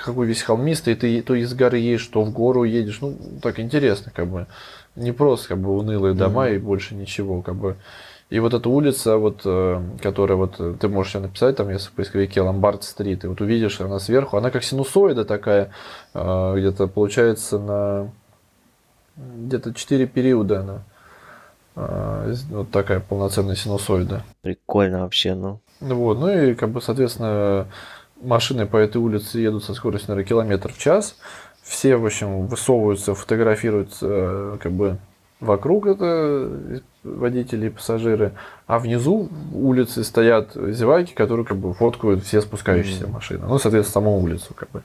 какой 0.05 0.27
весь 0.27 0.43
холмистый, 0.43 0.97
ты 0.97 1.23
то 1.23 1.35
из 1.35 1.55
горы 1.55 1.79
едешь, 1.79 2.07
то 2.09 2.23
в 2.23 2.33
гору 2.33 2.65
едешь, 2.65 2.99
ну, 3.01 3.17
так 3.41 3.61
интересно, 3.61 4.11
как 4.13 4.27
бы, 4.27 4.47
не 4.97 5.13
просто, 5.13 5.51
как 5.51 5.59
бы, 5.59 5.79
унылые 5.79 6.15
дома 6.15 6.49
mm-hmm. 6.49 6.57
и 6.57 6.59
больше 6.59 6.95
ничего, 6.97 7.43
как 7.43 7.55
бы, 7.55 7.77
и 8.33 8.41
вот 8.41 8.55
эта 8.55 8.67
улица, 8.71 9.19
вот, 9.19 9.43
э, 9.45 9.83
которая 10.01 10.39
вот 10.39 10.55
э, 10.59 10.75
ты 10.81 10.89
можешь 10.89 11.13
себе 11.13 11.25
написать, 11.25 11.55
там, 11.57 11.69
если 11.69 11.91
в 11.91 11.93
поисковике 11.93 12.41
Ломбард-стрит, 12.41 13.25
и 13.25 13.27
вот 13.27 13.43
увидишь, 13.43 13.79
она 13.83 13.99
сверху, 13.99 14.39
она 14.39 14.51
как 14.51 14.65
синусоида 14.65 15.27
такая, 15.27 15.71
э, 16.15 16.55
где-то 16.57 16.87
получается 16.87 17.59
на 17.59 18.11
где-то 19.17 19.75
4 19.75 20.07
периода 20.07 20.61
она. 20.61 20.83
Вот 21.75 22.71
такая 22.71 23.01
полноценная 23.01 23.55
синусоида. 23.55 24.25
Прикольно 24.41 25.01
вообще, 25.01 25.35
ну. 25.35 25.61
Вот, 25.81 26.19
ну 26.19 26.31
и 26.31 26.55
как 26.55 26.71
бы, 26.71 26.81
соответственно, 26.81 27.67
машины 28.23 28.65
по 28.65 28.79
этой 28.79 28.97
улице 28.97 29.41
едут 29.41 29.65
со 29.65 29.75
скоростью, 29.75 30.09
наверное, 30.09 30.29
километр 30.29 30.73
в 30.73 30.79
час. 30.79 31.17
Все, 31.63 31.97
в 31.97 32.07
общем, 32.07 32.47
высовываются, 32.47 33.15
фотографируются, 33.15 34.59
как 34.63 34.73
бы 34.73 34.97
вокруг 35.43 35.87
это 35.87 36.83
водители 37.03 37.67
и 37.67 37.71
пассажиры, 37.71 38.33
а 38.67 38.79
внизу 38.79 39.29
улицы 39.53 40.05
стоят 40.05 40.53
зеваки, 40.55 41.15
которые 41.15 41.45
как 41.45 41.59
бы 41.59 41.75
фоткают 41.75 42.25
все 42.25 42.41
спускающиеся 42.41 43.05
mm-hmm. 43.05 43.13
машины. 43.13 43.47
Ну, 43.47 43.59
соответственно, 43.59 44.05
саму 44.05 44.21
улицу 44.21 44.55
как 44.55 44.71
бы. 44.71 44.83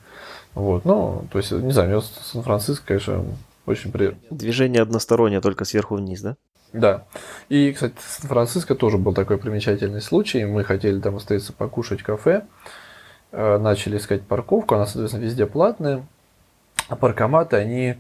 Вот, 0.56 0.86
ну, 0.86 1.26
то 1.32 1.38
есть, 1.38 1.52
не 1.52 1.72
знаю, 1.72 2.02
Сан-Франциско, 2.02 2.88
конечно, 2.88 3.24
очень 3.68 3.92
приятно. 3.92 4.20
Движение 4.32 4.82
одностороннее, 4.82 5.42
только 5.42 5.66
сверху 5.66 5.96
вниз, 5.96 6.22
да? 6.22 6.36
Да. 6.74 7.04
И, 7.50 7.72
кстати, 7.72 7.94
Сан-Франциско 8.00 8.74
тоже 8.74 8.98
был 8.98 9.14
такой 9.14 9.38
примечательный 9.38 10.02
случай. 10.02 10.44
Мы 10.46 10.64
хотели 10.64 11.00
там 11.00 11.16
остановиться 11.16 11.54
покушать 11.54 12.02
в 12.02 12.04
кафе, 12.04 12.46
э, 13.32 13.58
начали 13.60 13.98
искать 13.98 14.24
парковку, 14.24 14.74
она, 14.74 14.88
соответственно, 14.88 15.24
везде 15.24 15.46
платная, 15.46 16.04
а 16.90 16.96
паркоматы, 16.96 17.58
они 17.58 17.98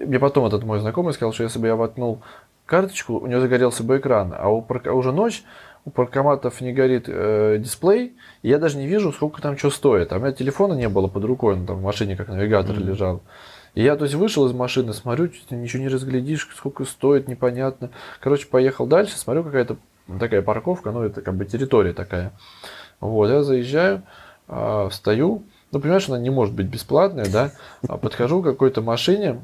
мне 0.00 0.18
потом 0.18 0.46
этот 0.46 0.64
мой 0.64 0.80
знакомый 0.80 1.12
сказал, 1.12 1.32
что 1.32 1.44
если 1.44 1.58
бы 1.58 1.66
я 1.66 1.76
воткнул 1.76 2.22
карточку, 2.66 3.18
у 3.18 3.26
него 3.26 3.40
загорелся 3.40 3.84
бы 3.84 3.98
экран, 3.98 4.34
а, 4.36 4.48
у 4.48 4.62
парк... 4.62 4.86
а 4.86 4.92
уже 4.92 5.12
ночь, 5.12 5.44
у 5.84 5.90
паркоматов 5.90 6.60
не 6.60 6.72
горит 6.72 7.04
э, 7.08 7.58
дисплей, 7.58 8.14
и 8.42 8.48
я 8.48 8.58
даже 8.58 8.78
не 8.78 8.86
вижу, 8.86 9.12
сколько 9.12 9.42
там 9.42 9.58
что 9.58 9.70
стоит. 9.70 10.12
А 10.12 10.16
у 10.16 10.20
меня 10.20 10.32
телефона 10.32 10.74
не 10.74 10.88
было 10.88 11.08
под 11.08 11.24
рукой, 11.24 11.54
он 11.54 11.66
там 11.66 11.76
в 11.76 11.82
машине 11.82 12.16
как 12.16 12.28
навигатор 12.28 12.76
mm-hmm. 12.76 12.84
лежал. 12.84 13.22
И 13.74 13.82
я, 13.82 13.96
то 13.96 14.04
есть, 14.04 14.14
вышел 14.14 14.46
из 14.46 14.52
машины, 14.52 14.92
смотрю, 14.92 15.30
ничего 15.50 15.82
не 15.82 15.88
разглядишь, 15.88 16.48
сколько 16.56 16.84
стоит, 16.84 17.28
непонятно. 17.28 17.90
Короче, 18.20 18.46
поехал 18.46 18.86
дальше, 18.86 19.18
смотрю, 19.18 19.44
какая-то 19.44 19.76
такая 20.18 20.42
парковка, 20.42 20.90
ну, 20.90 21.02
это 21.02 21.20
как 21.20 21.34
бы 21.34 21.44
территория 21.44 21.92
такая. 21.92 22.32
Вот, 23.00 23.28
я 23.28 23.42
заезжаю, 23.42 24.02
э, 24.48 24.88
встаю, 24.90 25.42
ну, 25.72 25.80
понимаешь, 25.80 26.08
она 26.08 26.18
не 26.18 26.30
может 26.30 26.54
быть 26.54 26.66
бесплатная, 26.66 27.26
да, 27.26 27.50
а 27.88 27.98
подхожу 27.98 28.40
к 28.40 28.44
какой-то 28.44 28.80
машине, 28.80 29.40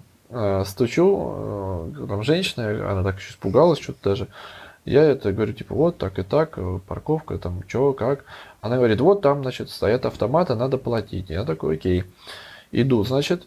стучу, 0.65 1.93
э, 1.97 2.07
там 2.09 2.23
женщина, 2.23 2.93
она 2.93 3.02
так 3.02 3.19
еще 3.19 3.32
испугалась 3.32 3.81
что-то 3.81 3.98
даже, 4.02 4.28
я 4.85 5.02
это 5.05 5.32
говорю, 5.32 5.52
типа, 5.52 5.74
вот 5.74 5.98
так 5.98 6.19
и 6.19 6.23
так, 6.23 6.55
э, 6.57 6.81
парковка, 6.86 7.39
там, 7.39 7.62
что, 7.69 7.93
как. 7.93 8.24
Она 8.61 8.77
говорит, 8.77 9.01
вот 9.01 9.20
там, 9.20 9.43
значит, 9.43 9.70
стоят 9.70 10.07
автоматы, 10.07 10.55
надо 10.55 10.78
платить. 10.78 11.28
Я 11.31 11.44
такой, 11.44 11.74
окей. 11.74 12.05
Иду, 12.73 13.05
значит, 13.05 13.47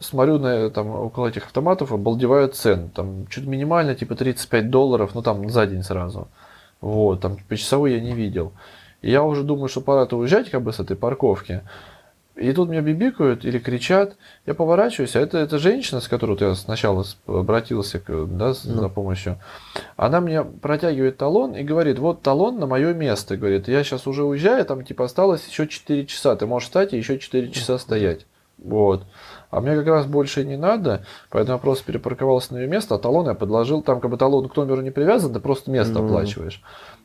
смотрю 0.00 0.38
на 0.38 0.70
там 0.70 0.88
около 0.90 1.28
этих 1.28 1.46
автоматов, 1.46 1.92
обалдевают 1.92 2.54
цены. 2.54 2.90
Там 2.94 3.26
что-то 3.28 3.48
минимально, 3.48 3.94
типа 3.94 4.14
35 4.14 4.70
долларов, 4.70 5.10
ну 5.14 5.22
там 5.22 5.50
за 5.50 5.66
день 5.66 5.82
сразу. 5.82 6.28
Вот, 6.80 7.20
там 7.20 7.36
по 7.48 7.56
часовой 7.56 7.94
я 7.94 8.00
не 8.00 8.12
видел. 8.12 8.52
И 9.02 9.10
я 9.10 9.22
уже 9.24 9.42
думаю, 9.42 9.68
что 9.68 9.80
пора-то 9.80 10.16
уезжать 10.16 10.50
как 10.50 10.62
бы 10.62 10.72
с 10.72 10.80
этой 10.80 10.96
парковки. 10.96 11.62
И 12.38 12.52
тут 12.52 12.68
меня 12.68 12.82
бибикают 12.82 13.44
или 13.44 13.58
кричат. 13.58 14.16
Я 14.46 14.54
поворачиваюсь, 14.54 15.16
а 15.16 15.20
это, 15.20 15.38
это 15.38 15.58
женщина, 15.58 16.00
с 16.00 16.06
которой 16.06 16.38
я 16.40 16.54
сначала 16.54 17.04
обратился 17.26 18.00
да, 18.06 18.54
ну. 18.64 18.80
за 18.80 18.88
помощью. 18.88 19.38
Она 19.96 20.20
мне 20.20 20.44
протягивает 20.44 21.16
талон 21.16 21.56
и 21.56 21.64
говорит, 21.64 21.98
вот 21.98 22.22
талон 22.22 22.60
на 22.60 22.66
мое 22.66 22.94
место. 22.94 23.36
Говорит, 23.36 23.66
я 23.66 23.82
сейчас 23.82 24.06
уже 24.06 24.24
уезжаю, 24.24 24.64
там 24.64 24.84
типа 24.84 25.06
осталось 25.06 25.46
еще 25.48 25.66
4 25.66 26.06
часа. 26.06 26.36
Ты 26.36 26.46
можешь 26.46 26.68
встать 26.68 26.92
и 26.92 26.96
еще 26.96 27.18
4 27.18 27.50
часа 27.50 27.76
стоять. 27.76 28.24
Вот. 28.58 29.04
А 29.50 29.60
мне 29.60 29.74
как 29.74 29.86
раз 29.86 30.06
больше 30.06 30.44
не 30.44 30.56
надо, 30.56 31.04
поэтому 31.30 31.56
я 31.56 31.60
просто 31.60 31.84
перепарковался 31.86 32.54
на 32.54 32.58
ее 32.58 32.68
место, 32.68 32.94
а 32.94 32.98
талон 32.98 33.26
я 33.26 33.34
подложил, 33.34 33.82
там 33.82 34.00
как 34.00 34.10
бы 34.10 34.18
талон 34.18 34.48
к 34.48 34.56
номеру 34.56 34.82
не 34.82 34.90
привязан, 34.90 35.32
ты 35.32 35.40
просто 35.40 35.70
место 35.70 35.94
mm-hmm. 35.94 36.04
оплачиваешь. 36.04 36.62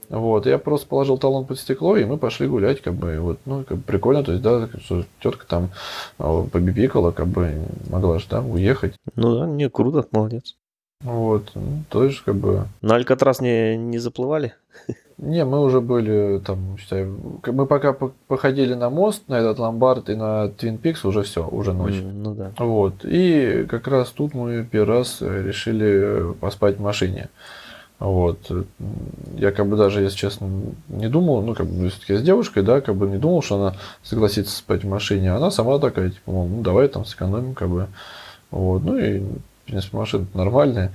Вот, 0.10 0.46
я 0.46 0.58
просто 0.58 0.88
положил 0.88 1.18
талон 1.18 1.46
под 1.46 1.60
стекло, 1.60 1.98
и 1.98 2.06
мы 2.06 2.18
пошли 2.18 2.48
гулять, 2.48 2.82
как 2.82 2.94
бы, 2.94 3.20
вот, 3.20 3.40
ну, 3.46 3.64
как 3.64 3.78
бы 3.78 3.84
прикольно, 3.84 4.24
то 4.24 4.32
есть, 4.32 4.44
да, 4.44 4.68
что 4.84 5.06
тетка 5.22 5.46
там 5.48 5.70
а, 6.18 6.44
побибикала, 6.44 7.12
как 7.12 7.28
бы, 7.28 7.54
могла 7.90 8.20
же, 8.20 8.26
да, 8.30 8.42
уехать. 8.42 8.96
Ну 9.16 9.36
да, 9.36 9.48
не, 9.48 9.70
круто, 9.70 10.06
молодец. 10.12 10.56
Вот, 11.02 11.52
ну, 11.56 11.84
то 11.90 12.06
есть, 12.06 12.22
как 12.22 12.36
бы... 12.36 12.68
На 12.82 12.96
Алькатрас 12.96 13.42
не, 13.42 13.76
не 13.76 13.98
заплывали? 13.98 14.54
Не, 15.18 15.46
мы 15.46 15.62
уже 15.62 15.80
были 15.80 16.40
там, 16.40 16.78
считай, 16.78 17.06
мы 17.06 17.66
пока 17.66 17.94
походили 17.94 18.74
на 18.74 18.90
мост, 18.90 19.24
на 19.28 19.36
этот 19.36 19.60
ломбард 19.60 20.10
и 20.10 20.16
на 20.16 20.50
Твин 20.50 20.78
Пикс, 20.78 21.06
уже 21.06 21.24
все, 21.24 21.48
уже 21.48 21.74
ночь. 21.74 21.94
Mm, 21.94 22.12
ну 22.14 22.34
да. 22.34 22.52
Вот, 22.58 23.06
и 23.06 23.66
как 23.70 23.88
раз 23.88 24.10
тут 24.10 24.34
мы 24.34 24.68
первый 24.70 24.98
раз 24.98 25.22
решили 25.22 26.34
поспать 26.40 26.78
в 26.78 26.82
машине. 26.82 27.30
Вот. 27.99 28.52
Я 29.38 29.52
как 29.52 29.68
бы 29.68 29.78
даже, 29.78 30.02
если 30.02 30.18
честно, 30.18 30.49
не 30.90 31.07
думал, 31.07 31.41
ну, 31.41 31.53
как 31.53 31.68
бы, 31.68 31.90
все-таки 31.90 32.18
с 32.18 32.22
девушкой, 32.22 32.64
да, 32.64 32.82
как 32.82 32.95
бы 32.95 33.07
не 33.07 33.18
думал, 33.18 33.41
что 33.41 33.56
она 33.56 33.76
согласится 34.03 34.56
спать 34.56 34.84
в 34.84 34.90
машине. 34.90 35.34
Она 35.34 35.52
сама 35.52 35.80
такая, 35.80 36.10
типа, 36.10 36.32
мол, 36.32 36.48
ну, 36.48 36.61
давай 36.61 36.88
там 36.90 37.06
сэкономим, 37.06 37.53
как 37.53 37.70
бы. 37.70 37.88
Вот. 38.52 38.84
Ну, 38.84 38.98
и, 38.98 39.20
в 39.20 39.65
принципе, 39.65 39.98
машина 39.98 40.26
нормальная. 40.34 40.91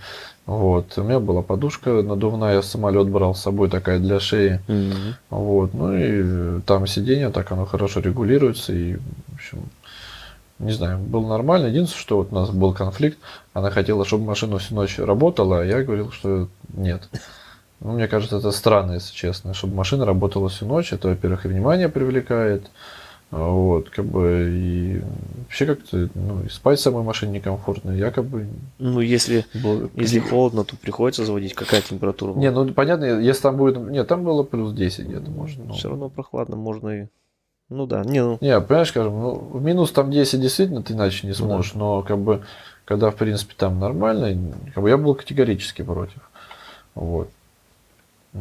Вот. 0.49 0.97
У 0.97 1.03
меня 1.03 1.21
была 1.21 1.43
подушка 1.43 2.03
надувная, 2.03 2.55
я 2.55 2.63
самолет 2.63 3.09
брал 3.09 3.35
с 3.35 3.43
собой 3.43 3.69
такая 3.69 3.99
для 3.99 4.19
шеи. 4.19 4.61
Mm-hmm. 4.67 5.15
Вот. 5.29 5.75
Ну 5.75 5.95
и 5.95 6.61
там 6.63 6.87
сиденье, 6.87 7.29
так 7.29 7.53
оно 7.53 7.67
хорошо 7.67 8.01
регулируется. 8.01 8.73
И, 8.73 8.95
в 8.95 9.35
общем, 9.35 9.59
не 10.59 10.73
знаю, 10.73 10.99
было 10.99 11.27
нормально. 11.29 11.67
Единственное, 11.67 12.01
что 12.01 12.17
вот 12.19 12.33
у 12.33 12.35
нас 12.35 12.51
был 12.51 12.75
конфликт. 12.75 13.19
Она 13.53 13.71
хотела, 13.71 14.05
чтобы 14.05 14.25
машина 14.25 14.59
всю 14.59 14.75
ночь 14.75 14.99
работала, 14.99 15.61
а 15.61 15.65
я 15.65 15.83
говорил, 15.83 16.11
что 16.11 16.49
нет. 16.75 17.09
Ну, 17.81 17.93
мне 17.93 18.09
кажется, 18.09 18.39
это 18.39 18.51
странно, 18.51 18.93
если 18.93 19.15
честно. 19.15 19.55
Чтобы 19.55 19.75
машина 19.77 20.05
работала 20.05 20.49
всю 20.49 20.67
ночь, 20.67 20.93
это, 20.93 21.09
во-первых, 21.09 21.45
и 21.45 21.49
внимание 21.49 21.89
привлекает. 21.89 22.69
Вот, 23.31 23.91
как 23.91 24.07
бы, 24.07 24.49
и 24.51 25.03
вообще 25.43 25.67
как-то, 25.67 26.09
ну, 26.15 26.45
и 26.45 26.49
спать 26.49 26.79
в 26.79 26.83
самой 26.83 27.03
машине 27.03 27.33
некомфортно. 27.33 27.91
Я 27.91 28.11
как 28.11 28.25
бы... 28.25 28.49
Ну, 28.79 29.01
если, 29.01 29.45
был... 29.63 29.91
если 29.95 30.19
холодно, 30.19 30.65
то 30.65 30.77
приходится 30.77 31.27
заводить. 31.27 31.53
Какая 31.53 31.83
температура? 31.83 32.33
Не, 32.39 32.51
ну, 32.51 32.73
понятно, 32.73 33.05
если 33.21 33.43
там 33.43 33.59
будет... 33.59 33.77
Нет, 33.77 34.09
там 34.09 34.25
было 34.25 34.45
плюс 34.45 34.73
10 34.73 35.07
где-то, 35.07 35.31
может. 35.31 35.59
Ну. 35.59 35.75
Все 35.75 35.91
равно 35.91 36.09
прохладно, 36.09 36.57
можно 36.57 37.03
и 37.03 37.07
ну 37.71 37.87
да, 37.87 38.03
не, 38.03 38.23
ну. 38.23 38.39
Не, 38.41 38.61
понимаешь, 38.61 38.89
скажем, 38.89 39.21
ну, 39.21 39.35
в 39.35 39.63
минус 39.63 39.93
там 39.93 40.11
10 40.11 40.41
действительно 40.41 40.83
ты 40.83 40.95
иначе 40.95 41.27
не 41.27 41.35
сможешь, 41.35 41.73
да. 41.73 41.79
но 41.79 42.03
как 42.03 42.19
бы, 42.19 42.43
когда 42.85 43.11
в 43.11 43.17
принципе 43.17 43.55
там 43.57 43.79
нормально, 43.79 44.37
как 44.75 44.83
бы 44.83 44.89
я 44.89 44.97
был 44.97 45.15
категорически 45.15 45.83
против. 45.83 46.31
Вот. 46.95 47.29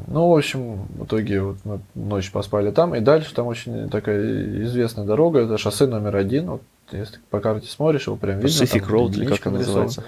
Ну, 0.08 0.30
в 0.30 0.38
общем, 0.38 0.88
в 0.98 1.06
итоге 1.06 1.42
вот 1.42 1.58
мы 1.64 1.80
ночь 1.96 2.32
поспали 2.32 2.72
там, 2.72 2.96
и 2.96 3.00
дальше 3.00 3.34
там 3.34 3.48
очень 3.48 3.90
такая 3.90 4.64
известная 4.64 5.06
дорога, 5.06 5.40
это 5.40 5.58
шоссе 5.58 5.88
номер 5.88 6.16
один. 6.16 6.52
Вот, 6.52 6.62
если 6.92 7.20
по 7.30 7.40
карте 7.40 7.68
смотришь, 7.68 8.08
его 8.08 8.16
прям 8.16 8.40
видно. 8.40 8.48
Pacific 8.48 8.88
Road, 8.88 9.14
или 9.14 9.26
как 9.26 9.48
она 9.48 9.60
называется? 9.60 10.04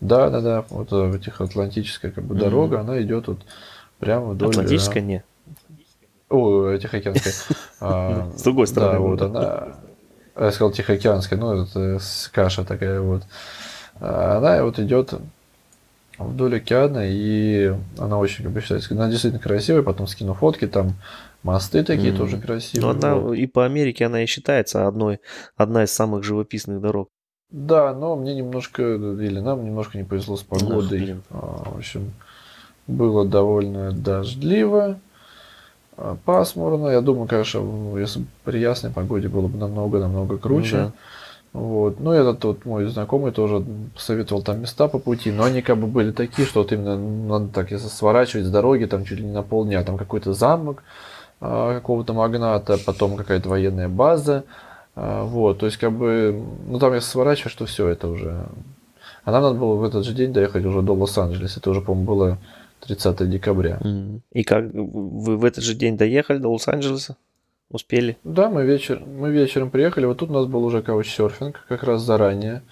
Да, 0.00 0.30
да, 0.30 0.40
да. 0.40 0.64
Вот 0.70 0.90
в 0.90 1.14
этих 1.14 1.40
Атлантическая 1.40 2.10
как 2.10 2.24
бы, 2.24 2.34
mm-hmm. 2.34 2.38
дорога, 2.38 2.80
она 2.80 3.00
идет 3.02 3.28
вот 3.28 3.38
прямо 3.98 4.30
вдоль. 4.30 4.50
Атлантическая, 4.50 5.02
не. 5.02 5.22
О, 6.30 6.76
Тихоокеанская. 6.76 7.32
С 8.36 8.42
другой 8.42 8.66
стороны. 8.66 8.92
Да, 8.92 8.98
вот 9.00 9.22
она. 9.22 9.68
Я 10.38 10.52
сказал 10.52 10.70
Тихоокеанская, 10.70 11.38
ну, 11.38 11.64
это 11.64 11.98
каша 12.32 12.64
такая 12.64 13.00
вот. 13.00 13.24
А 14.00 14.38
она 14.38 14.62
вот 14.64 14.78
идет 14.78 15.12
вдоль 16.18 16.56
океана, 16.56 17.02
и 17.04 17.74
она 17.98 18.18
очень, 18.18 18.44
как 18.44 18.52
бы 18.52 18.60
считается, 18.60 18.94
она 18.94 19.08
действительно 19.08 19.42
красивая, 19.42 19.82
потом 19.82 20.06
скину 20.06 20.34
фотки, 20.34 20.66
там 20.66 20.94
мосты 21.42 21.82
такие 21.82 22.12
mm. 22.12 22.16
тоже 22.16 22.38
красивые. 22.38 22.92
Ну, 22.92 22.98
она, 22.98 23.36
и 23.36 23.46
по 23.46 23.64
Америке 23.64 24.06
она 24.06 24.22
и 24.22 24.26
считается 24.26 24.86
одной, 24.86 25.20
одна 25.56 25.84
из 25.84 25.92
самых 25.92 26.22
живописных 26.22 26.80
дорог. 26.80 27.08
Да, 27.50 27.92
но 27.94 28.14
мне 28.16 28.34
немножко, 28.34 28.82
или 28.82 29.40
нам 29.40 29.64
немножко 29.64 29.98
не 29.98 30.04
повезло 30.04 30.36
с 30.36 30.42
погодой. 30.42 31.16
Ах, 31.30 31.66
в 31.66 31.78
общем, 31.78 32.12
было 32.86 33.26
довольно 33.26 33.92
дождливо. 33.92 35.00
А, 36.00 36.16
пасмурно. 36.24 36.88
Я 36.88 37.02
думаю, 37.02 37.28
конечно, 37.28 37.60
если 37.98 38.24
при 38.44 38.58
ясной 38.58 38.90
погоде 38.90 39.28
было 39.28 39.48
бы 39.48 39.58
намного-намного 39.58 40.38
круче. 40.38 40.76
Ну, 40.76 40.82
да. 40.84 40.92
Вот. 41.52 42.00
Ну, 42.00 42.12
этот 42.12 42.44
вот 42.44 42.64
мой 42.64 42.86
знакомый 42.86 43.32
тоже 43.32 43.64
советовал 43.96 44.42
там 44.42 44.60
места 44.60 44.88
по 44.88 44.98
пути, 44.98 45.30
но 45.30 45.44
они 45.44 45.62
как 45.62 45.78
бы 45.78 45.88
были 45.88 46.12
такие, 46.12 46.46
что 46.46 46.60
вот 46.60 46.72
именно 46.72 46.96
надо 46.96 47.48
так, 47.48 47.70
если 47.70 47.88
сворачивать 47.88 48.46
с 48.46 48.50
дороги, 48.50 48.84
там 48.84 49.04
чуть 49.04 49.18
ли 49.18 49.26
не 49.26 49.32
на 49.32 49.42
полдня, 49.42 49.82
там 49.82 49.98
какой-то 49.98 50.32
замок 50.32 50.84
а, 51.40 51.74
какого-то 51.74 52.14
магната, 52.14 52.78
потом 52.86 53.16
какая-то 53.16 53.48
военная 53.48 53.88
база, 53.88 54.44
а, 54.94 55.24
вот, 55.24 55.58
то 55.58 55.66
есть 55.66 55.78
как 55.78 55.92
бы, 55.92 56.40
ну 56.68 56.78
там 56.78 56.94
если 56.94 57.10
сворачиваешь, 57.10 57.54
то 57.56 57.66
все, 57.66 57.88
это 57.88 58.06
уже... 58.06 58.46
А 59.24 59.32
нам 59.32 59.42
надо 59.42 59.58
было 59.58 59.74
в 59.74 59.84
этот 59.84 60.04
же 60.04 60.14
день 60.14 60.32
доехать 60.32 60.64
уже 60.64 60.82
до 60.82 60.94
Лос-Анджелеса, 60.94 61.58
это 61.58 61.70
уже, 61.70 61.80
по-моему, 61.80 62.06
было 62.06 62.38
30 62.80 63.28
декабря. 63.28 63.80
И 64.32 64.44
как 64.44 64.64
вы 64.72 65.36
в 65.36 65.44
этот 65.44 65.64
же 65.64 65.74
день 65.74 65.96
доехали 65.96 66.38
до 66.38 66.48
Лос-Анджелеса? 66.52 67.16
Успели? 67.70 68.16
Да, 68.24 68.50
мы, 68.50 68.64
вечер, 68.64 69.00
мы 69.00 69.30
вечером 69.30 69.70
приехали. 69.70 70.04
Вот 70.04 70.18
тут 70.18 70.30
у 70.30 70.32
нас 70.32 70.46
был 70.46 70.64
уже 70.64 70.82
каучсерфинг 70.82 71.64
как 71.68 71.84
раз 71.84 72.02
заранее. 72.02 72.62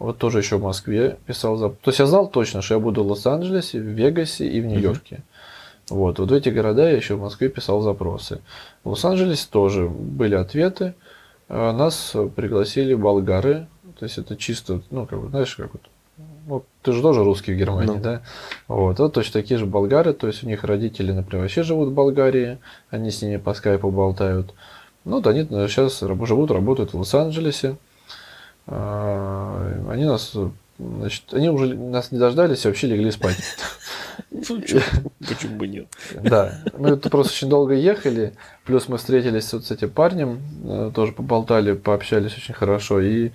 Вот 0.00 0.18
тоже 0.18 0.38
еще 0.38 0.56
в 0.56 0.62
Москве 0.62 1.18
писал. 1.26 1.56
За... 1.56 1.68
То 1.68 1.90
есть 1.90 2.00
я 2.00 2.06
знал 2.06 2.28
точно, 2.28 2.62
что 2.62 2.74
я 2.74 2.80
буду 2.80 3.04
в 3.04 3.06
Лос-Анджелесе, 3.06 3.78
в 3.78 3.84
Вегасе 3.84 4.48
и 4.48 4.60
в 4.60 4.66
Нью-Йорке. 4.66 5.16
Mm-hmm. 5.16 5.94
Вот, 5.94 6.18
вот 6.18 6.30
в 6.30 6.32
эти 6.32 6.48
города 6.48 6.88
я 6.88 6.96
еще 6.96 7.14
в 7.14 7.20
Москве 7.20 7.48
писал 7.48 7.80
запросы. 7.80 8.40
В 8.82 8.90
Лос-Анджелесе 8.90 9.46
тоже 9.50 9.88
были 9.88 10.34
ответы. 10.34 10.94
А 11.48 11.72
нас 11.72 12.16
пригласили 12.34 12.94
болгары. 12.94 13.68
То 13.98 14.04
есть 14.04 14.18
это 14.18 14.36
чисто, 14.36 14.82
ну, 14.90 15.06
как 15.06 15.20
бы, 15.20 15.28
знаешь, 15.28 15.54
как 15.54 15.72
вот 15.74 15.82
ну, 16.46 16.64
ты 16.82 16.92
же 16.92 17.02
тоже 17.02 17.24
русский 17.24 17.54
в 17.54 17.56
Германии, 17.56 17.96
ну. 17.96 18.00
да? 18.00 18.22
Вот, 18.68 18.98
вот 18.98 19.12
точно 19.12 19.40
такие 19.40 19.58
же 19.58 19.66
болгары, 19.66 20.12
то 20.12 20.26
есть 20.26 20.42
у 20.44 20.46
них 20.46 20.64
родители, 20.64 21.12
например, 21.12 21.42
вообще 21.42 21.62
живут 21.62 21.90
в 21.90 21.94
Болгарии, 21.94 22.58
они 22.90 23.10
с 23.10 23.22
ними 23.22 23.36
по 23.36 23.54
скайпу 23.54 23.90
болтают. 23.90 24.54
Ну, 25.04 25.16
вот 25.16 25.26
они 25.26 25.44
сейчас 25.44 26.00
живут, 26.00 26.50
работают 26.50 26.92
в 26.92 26.98
Лос-Анджелесе. 26.98 27.76
А, 28.66 29.86
они 29.90 30.04
нас, 30.04 30.36
значит, 30.78 31.24
они 31.32 31.48
уже 31.48 31.74
нас 31.74 32.12
не 32.12 32.18
дождались 32.18 32.64
и 32.64 32.68
вообще 32.68 32.86
легли 32.86 33.10
спать. 33.10 33.36
Почему 34.30 35.56
бы 35.56 35.66
нет? 35.66 35.86
Да, 36.22 36.60
мы 36.76 36.90
это 36.90 37.10
просто 37.10 37.32
очень 37.32 37.48
долго 37.48 37.74
ехали, 37.74 38.34
плюс 38.64 38.88
мы 38.88 38.98
встретились 38.98 39.52
вот 39.52 39.64
с 39.64 39.70
этим 39.70 39.90
парнем, 39.90 40.40
э, 40.64 40.92
тоже 40.94 41.12
поболтали, 41.12 41.72
пообщались 41.72 42.36
очень 42.36 42.54
хорошо, 42.54 43.00
и 43.00 43.30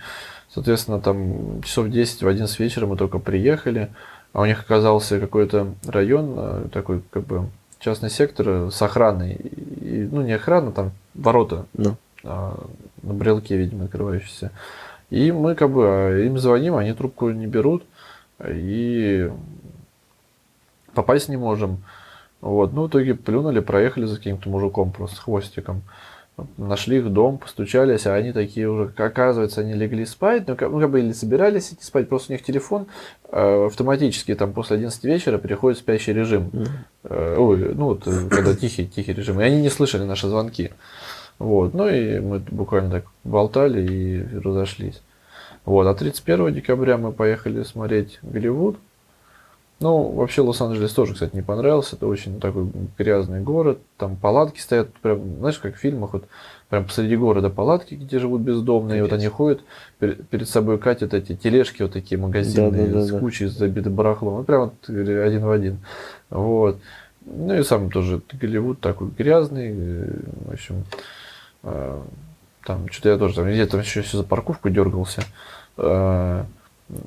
Соответственно, 0.56 1.02
там 1.02 1.62
часов 1.64 1.90
10 1.90 2.24
в 2.24 2.28
11 2.30 2.60
вечера 2.62 2.86
мы 2.88 2.96
только 2.96 3.20
приехали, 3.20 3.90
а 4.32 4.40
у 4.40 4.46
них 4.46 4.62
оказался 4.62 5.20
какой-то 5.20 5.74
район, 5.86 6.34
э, 6.38 6.68
такой 6.72 7.02
как 7.12 7.26
бы 7.26 7.50
частный 7.80 8.10
сектор 8.10 8.72
с 8.72 8.82
охраной. 8.82 9.34
И, 9.34 10.08
ну, 10.10 10.22
не 10.22 10.32
охрана, 10.32 10.72
там 10.72 10.92
ворота 11.14 11.66
ну. 11.74 11.98
а, 12.24 12.58
на 13.04 13.14
брелке, 13.14 13.58
видимо, 13.58 13.84
открывающиеся. 13.84 14.52
И 15.10 15.34
мы 15.34 15.56
как 15.56 15.72
бы 15.72 15.88
а, 15.88 16.20
им 16.20 16.40
звоним, 16.40 16.78
они 16.78 16.94
трубку 16.94 17.32
не 17.32 17.48
берут, 17.48 17.84
и 18.48 19.30
попасть 20.94 21.28
не 21.28 21.36
можем. 21.36 21.84
Вот, 22.40 22.72
ну, 22.72 22.84
в 22.84 22.88
итоге 22.88 23.14
плюнули, 23.14 23.60
проехали 23.60 24.06
за 24.06 24.16
каким-то 24.16 24.48
мужиком 24.48 24.94
просто 24.94 25.20
хвостиком. 25.20 25.82
Нашли 26.58 26.98
их 26.98 27.14
дом, 27.14 27.38
постучались, 27.38 28.06
а 28.06 28.14
они 28.14 28.34
такие 28.34 28.70
уже, 28.70 28.92
оказывается, 28.98 29.62
они 29.62 29.74
легли 29.74 30.06
спать, 30.06 30.46
ну, 30.48 30.58
как, 30.58 30.70
ну, 30.70 30.82
как 30.82 30.92
бы 30.92 31.00
или 31.00 31.14
собирались 31.14 31.72
идти 31.72 31.84
спать, 31.86 32.10
просто 32.10 32.34
у 32.34 32.36
них 32.36 32.44
телефон 32.44 32.88
э, 33.32 33.66
автоматически 33.68 34.36
там 34.36 34.52
после 34.52 34.76
11 34.76 35.02
вечера 35.06 35.38
переходит 35.38 35.78
в 35.78 35.82
спящий 35.82 36.12
режим. 36.12 36.52
Э, 37.04 37.38
ой, 37.38 37.74
ну, 37.74 37.86
вот, 37.86 38.06
э, 38.06 38.28
когда 38.30 38.54
тихий, 38.54 38.86
тихий 38.86 39.14
режим. 39.14 39.40
И 39.40 39.44
они 39.46 39.62
не 39.62 39.70
слышали 39.70 40.04
наши 40.04 40.28
звонки. 40.28 40.72
Вот, 41.40 41.74
ну 41.74 41.88
и 41.88 42.20
мы 42.20 42.40
буквально 42.40 42.92
так 42.92 43.06
болтали 43.24 43.86
и 43.86 44.38
разошлись. 44.40 45.02
Вот, 45.64 45.88
а 45.88 45.96
31 45.96 46.54
декабря 46.54 46.98
мы 46.98 47.14
поехали 47.14 47.64
смотреть 47.64 48.20
Голливуд. 48.22 48.78
Ну, 49.82 50.10
вообще 50.12 50.42
Лос-Анджелес 50.42 50.94
тоже, 50.94 51.14
кстати, 51.14 51.36
не 51.36 51.42
понравился. 51.42 51.98
Это 51.98 52.08
очень 52.08 52.40
такой 52.40 52.68
грязный 52.98 53.42
город. 53.42 53.80
Там 53.98 54.16
палатки 54.16 54.60
стоят, 54.60 54.94
прям, 54.94 55.38
знаешь, 55.40 55.60
как 55.60 55.76
в 55.76 55.80
фильмах, 55.80 56.14
вот 56.14 56.26
прям 56.70 56.86
посреди 56.86 57.18
города 57.18 57.50
палатки, 57.50 57.96
где 57.96 58.20
живут 58.20 58.42
бездомные. 58.42 59.00
И 59.00 59.02
вот 59.02 59.12
они 59.12 59.28
ходят, 59.28 59.62
перед 60.00 60.48
собой 60.48 60.78
катят 60.78 61.14
эти 61.14 61.36
тележки 61.36 61.82
вот 61.82 61.92
такие 61.92 62.20
магазинные 62.20 62.88
да, 62.88 62.94
да, 62.94 63.00
да, 63.02 63.06
с 63.06 63.20
кучей 63.20 63.48
забитой 63.48 63.92
барахлом. 63.92 64.38
Ну, 64.38 64.44
прям 64.44 64.62
вот 64.62 64.90
один 64.90 65.46
в 65.46 65.52
один. 65.52 65.80
Вот. 66.30 66.80
Ну 67.26 67.54
и 67.56 67.64
сам 67.64 67.92
тоже 67.92 68.22
Голливуд 68.32 68.80
такой 68.80 69.10
грязный. 69.10 69.74
В 70.46 70.54
общем, 70.54 70.86
а, 71.64 72.02
там 72.64 72.90
что-то 72.92 73.10
я 73.10 73.18
тоже 73.18 73.36
там 73.36 73.50
где-то 73.50 73.78
еще 73.78 74.04
за 74.04 74.24
парковку 74.24 74.70
дергался. 74.70 75.24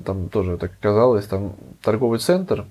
Там 0.05 0.29
тоже 0.29 0.57
так 0.57 0.71
оказалось, 0.79 1.25
там 1.25 1.53
торговый 1.81 2.19
центр, 2.19 2.65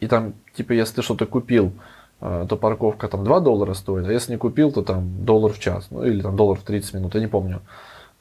и 0.00 0.06
там, 0.06 0.34
типа, 0.54 0.72
если 0.72 0.96
ты 0.96 1.02
что-то 1.02 1.26
купил, 1.26 1.72
а, 2.20 2.46
то 2.46 2.56
парковка 2.56 3.08
там 3.08 3.24
2 3.24 3.40
доллара 3.40 3.74
стоит, 3.74 4.06
а 4.06 4.12
если 4.12 4.32
не 4.32 4.38
купил, 4.38 4.70
то 4.70 4.82
там 4.82 5.24
доллар 5.24 5.52
в 5.52 5.58
час, 5.58 5.86
ну 5.90 6.04
или 6.04 6.20
там 6.20 6.36
доллар 6.36 6.58
в 6.58 6.62
30 6.62 6.94
минут, 6.94 7.14
я 7.14 7.20
не 7.20 7.26
помню. 7.26 7.60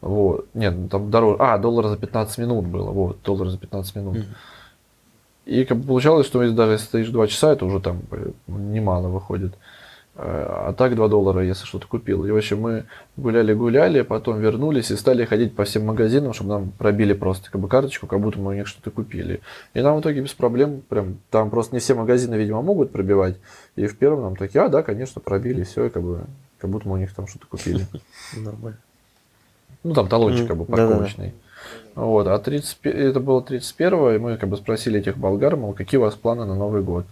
Вот. 0.01 0.47
Нет, 0.53 0.75
ну, 0.75 0.89
там 0.89 1.09
дороже. 1.09 1.37
А, 1.39 1.57
доллар 1.57 1.87
за 1.87 1.97
15 1.97 2.37
минут 2.39 2.65
было. 2.65 2.91
Вот, 2.91 3.17
доллар 3.23 3.47
за 3.47 3.57
15 3.57 3.95
минут. 3.95 4.17
И 5.45 5.63
как 5.65 5.77
бы 5.77 5.87
получалось, 5.87 6.27
что 6.27 6.39
даже 6.51 6.73
если 6.73 6.85
стоишь 6.85 7.09
2 7.09 7.27
часа, 7.27 7.53
это 7.53 7.65
уже 7.65 7.79
там 7.79 8.01
э, 8.11 8.31
немало 8.47 9.07
выходит. 9.07 9.53
А 10.15 10.73
так 10.73 10.95
2 10.95 11.07
доллара, 11.07 11.43
если 11.43 11.65
что-то 11.65 11.87
купил. 11.87 12.23
И, 12.25 12.29
в 12.29 12.37
общем, 12.37 12.61
мы 12.61 12.85
гуляли-гуляли, 13.17 14.03
потом 14.03 14.39
вернулись 14.39 14.91
и 14.91 14.95
стали 14.95 15.25
ходить 15.25 15.55
по 15.55 15.63
всем 15.63 15.85
магазинам, 15.87 16.33
чтобы 16.33 16.51
нам 16.51 16.69
пробили 16.69 17.13
просто 17.13 17.49
как 17.49 17.59
бы 17.59 17.67
карточку, 17.67 18.05
как 18.05 18.19
будто 18.19 18.37
мы 18.37 18.51
у 18.51 18.53
них 18.53 18.67
что-то 18.67 18.91
купили. 18.91 19.41
И 19.73 19.81
нам 19.81 19.97
в 19.97 20.01
итоге 20.01 20.21
без 20.21 20.33
проблем, 20.33 20.81
прям, 20.87 21.17
там 21.31 21.49
просто 21.49 21.75
не 21.75 21.79
все 21.79 21.95
магазины, 21.95 22.35
видимо, 22.35 22.61
могут 22.61 22.91
пробивать. 22.91 23.37
И 23.75 23.87
в 23.87 23.97
первом 23.97 24.21
нам 24.21 24.35
такие, 24.35 24.63
а, 24.63 24.69
да, 24.69 24.83
конечно, 24.83 25.19
пробили, 25.19 25.63
все, 25.63 25.85
и 25.85 25.89
как 25.89 26.03
бы, 26.03 26.21
как 26.59 26.69
будто 26.69 26.87
мы 26.87 26.95
у 26.95 26.97
них 26.97 27.11
там 27.15 27.25
что-то 27.25 27.47
купили. 27.47 27.87
Нормально. 28.37 28.77
Ну, 29.83 29.93
там 29.95 30.07
талончик 30.07 30.47
как 30.47 30.57
бы 30.57 30.65
парковочный. 30.65 31.33
Вот, 31.95 32.25
а 32.27 32.39
30, 32.39 32.77
это 32.85 33.19
было 33.19 33.43
31 33.43 34.15
и 34.15 34.17
мы 34.17 34.37
как 34.37 34.49
бы 34.49 34.57
спросили 34.57 34.99
этих 34.99 35.15
болгар, 35.15 35.55
мол, 35.55 35.73
какие 35.73 35.99
у 35.99 36.01
вас 36.01 36.15
планы 36.15 36.43
на 36.45 36.55
Новый 36.55 36.81
год. 36.81 37.05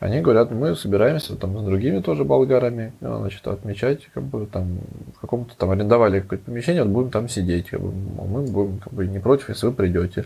Они 0.00 0.20
говорят, 0.20 0.50
мы 0.50 0.74
собираемся 0.74 1.36
там 1.36 1.56
с 1.56 1.62
другими 1.62 2.00
тоже 2.00 2.24
болгарами, 2.24 2.92
ну, 3.00 3.18
значит, 3.18 3.46
отмечать, 3.46 4.08
как 4.12 4.24
бы 4.24 4.46
там 4.46 4.78
в 5.16 5.20
каком-то 5.20 5.56
там 5.56 5.70
арендовали 5.70 6.18
какое-то 6.18 6.46
помещение, 6.46 6.82
вот 6.82 6.90
будем 6.90 7.10
там 7.10 7.28
сидеть, 7.28 7.70
как 7.70 7.80
бы, 7.80 7.92
мы 7.92 8.42
будем 8.42 8.78
как 8.78 8.92
бы 8.92 9.06
не 9.06 9.20
против, 9.20 9.50
если 9.50 9.66
вы 9.66 9.72
придете. 9.72 10.24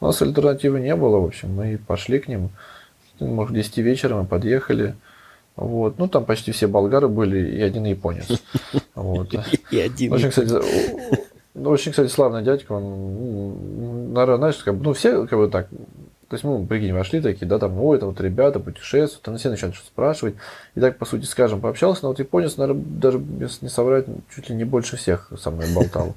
У 0.00 0.06
нас 0.06 0.22
альтернативы 0.22 0.80
не 0.80 0.96
было, 0.96 1.18
в 1.18 1.26
общем, 1.26 1.54
мы 1.54 1.78
пошли 1.86 2.20
к 2.20 2.28
ним, 2.28 2.50
может, 3.20 3.52
к 3.52 3.54
10 3.54 3.76
вечера 3.78 4.16
мы 4.16 4.24
подъехали, 4.24 4.94
вот. 5.56 5.98
Ну, 5.98 6.08
там 6.08 6.24
почти 6.24 6.50
все 6.52 6.66
болгары 6.66 7.08
были, 7.08 7.56
и 7.56 7.60
один 7.60 7.84
японец. 7.84 8.28
Вот. 8.94 9.34
И 9.70 9.80
один. 9.80 10.12
Очень, 10.12 10.28
кстати, 10.28 10.52
очень, 11.54 11.90
кстати, 11.90 12.08
славный 12.08 12.42
дядька, 12.42 12.72
он, 12.72 12.82
ну, 12.82 14.08
наверное, 14.12 14.36
знаешь, 14.36 14.56
как 14.56 14.74
бы, 14.74 14.84
ну, 14.84 14.92
все, 14.92 15.26
как 15.26 15.38
бы 15.38 15.48
так, 15.48 15.68
то 16.32 16.36
есть 16.36 16.44
мы, 16.44 16.64
прикинь, 16.66 16.94
вошли 16.94 17.20
такие, 17.20 17.46
да, 17.46 17.58
там, 17.58 17.78
ой, 17.78 17.98
это 17.98 18.06
вот 18.06 18.18
ребята 18.22 18.58
путешествуют, 18.58 19.20
там 19.20 19.36
все 19.36 19.50
начинают 19.50 19.74
что-то 19.74 19.90
спрашивать. 19.90 20.34
И 20.74 20.80
так, 20.80 20.96
по 20.96 21.04
сути, 21.04 21.26
скажем, 21.26 21.60
пообщался, 21.60 22.04
но 22.04 22.08
вот 22.08 22.20
японец, 22.20 22.56
наверное, 22.56 22.82
даже, 22.82 23.22
если 23.38 23.66
не 23.66 23.68
соврать, 23.68 24.06
чуть 24.34 24.48
ли 24.48 24.56
не 24.56 24.64
больше 24.64 24.96
всех 24.96 25.30
со 25.38 25.50
мной 25.50 25.66
болтал. 25.74 26.14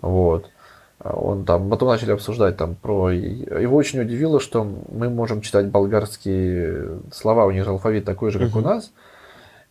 Вот. 0.00 0.50
А 0.98 1.14
он 1.14 1.44
там, 1.44 1.70
потом 1.70 1.88
начали 1.90 2.10
обсуждать 2.10 2.56
там 2.56 2.74
про... 2.74 3.10
Его 3.10 3.76
очень 3.76 4.00
удивило, 4.00 4.40
что 4.40 4.64
мы 4.64 5.08
можем 5.08 5.40
читать 5.40 5.66
болгарские 5.66 6.98
слова, 7.12 7.46
у 7.46 7.52
них 7.52 7.62
же 7.62 7.70
алфавит 7.70 8.04
такой 8.04 8.32
же, 8.32 8.40
как 8.40 8.56
у 8.56 8.60
нас. 8.60 8.90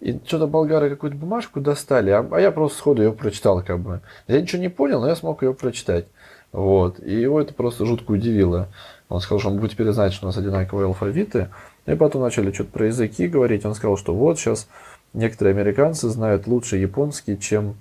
И 0.03 0.19
что-то 0.27 0.47
болгары 0.47 0.89
какую-то 0.89 1.15
бумажку 1.15 1.61
достали, 1.61 2.09
а, 2.09 2.27
а 2.29 2.41
я 2.41 2.51
просто 2.51 2.77
сходу 2.77 3.01
ее 3.01 3.13
прочитал 3.13 3.63
как 3.63 3.79
бы. 3.79 4.01
Я 4.27 4.41
ничего 4.41 4.61
не 4.61 4.67
понял, 4.67 4.99
но 4.99 5.07
я 5.07 5.15
смог 5.15 5.43
ее 5.43 5.53
прочитать. 5.53 6.07
Вот. 6.51 6.99
И 6.99 7.21
его 7.21 7.39
это 7.39 7.53
просто 7.53 7.85
жутко 7.85 8.11
удивило. 8.11 8.67
Он 9.07 9.21
сказал, 9.21 9.39
что 9.39 9.49
он 9.49 9.59
будет 9.59 9.71
теперь 9.71 9.89
знать, 9.91 10.11
что 10.11 10.25
у 10.25 10.27
нас 10.27 10.35
одинаковые 10.35 10.87
алфавиты. 10.87 11.47
И 11.85 11.95
потом 11.95 12.21
начали 12.21 12.51
что-то 12.51 12.71
про 12.71 12.87
языки 12.87 13.29
говорить. 13.29 13.65
Он 13.65 13.75
сказал, 13.75 13.95
что 13.95 14.13
вот 14.13 14.37
сейчас 14.37 14.67
некоторые 15.13 15.53
американцы 15.53 16.09
знают 16.09 16.47
лучше 16.47 16.75
японский, 16.75 17.39
чем 17.39 17.75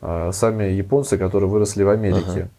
э, 0.00 0.30
сами 0.32 0.66
японцы, 0.66 1.18
которые 1.18 1.50
выросли 1.50 1.82
в 1.82 1.88
Америке. 1.88 2.50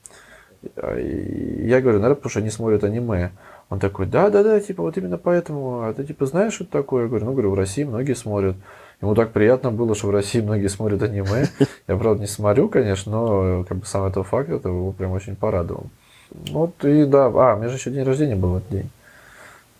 И 0.97 1.67
я 1.69 1.79
говорю, 1.79 1.99
наверное, 1.99 2.15
потому 2.15 2.31
что 2.31 2.39
они 2.41 2.49
смотрят 2.49 2.83
аниме. 2.83 3.31
Он 3.69 3.79
такой, 3.79 4.07
да, 4.07 4.29
да, 4.29 4.43
да, 4.43 4.59
типа 4.59 4.83
вот 4.83 4.97
именно 4.97 5.17
поэтому. 5.17 5.83
А 5.83 5.93
ты 5.93 6.03
типа 6.03 6.25
знаешь, 6.25 6.51
что 6.51 6.65
это 6.65 6.73
такое? 6.73 7.03
Я 7.03 7.07
говорю, 7.07 7.25
ну, 7.27 7.31
говорю, 7.31 7.51
в 7.51 7.55
России 7.55 7.85
многие 7.85 8.13
смотрят. 8.13 8.57
Ему 9.01 9.13
так 9.15 9.31
приятно 9.31 9.72
было, 9.72 9.95
что 9.95 10.07
в 10.07 10.11
России 10.11 10.41
многие 10.41 10.67
смотрят 10.67 11.01
аниме. 11.03 11.47
Я, 11.88 11.97
правда, 11.97 12.22
не 12.22 12.27
смотрю, 12.27 12.69
конечно, 12.69 13.11
но 13.11 13.63
как 13.63 13.80
бы 13.80 13.85
сам 13.85 14.05
этот 14.05 14.26
факт 14.27 14.49
это 14.49 14.69
его 14.69 14.91
прям 14.91 15.11
очень 15.11 15.35
порадовал. 15.35 15.88
Вот 16.31 16.84
и 16.84 17.05
да, 17.05 17.26
а, 17.26 17.55
у 17.55 17.59
меня 17.59 17.69
же 17.69 17.76
еще 17.76 17.91
день 17.91 18.03
рождения 18.03 18.35
был 18.35 18.53
в 18.53 18.57
этот 18.57 18.69
день. 18.69 18.89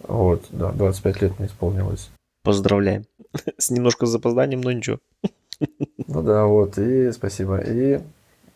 Вот, 0.08 0.44
да, 0.52 0.72
25 0.72 1.22
лет 1.22 1.40
мне 1.40 1.48
исполнилось. 1.48 2.10
Поздравляем. 2.44 3.06
С 3.58 3.72
немножко 3.72 4.06
запозданием, 4.06 4.62
но 4.62 4.72
ничего. 4.72 5.00
Ну 6.08 6.22
да, 6.22 6.46
вот, 6.46 6.78
и 6.78 7.12
спасибо. 7.12 7.58
И 7.58 8.00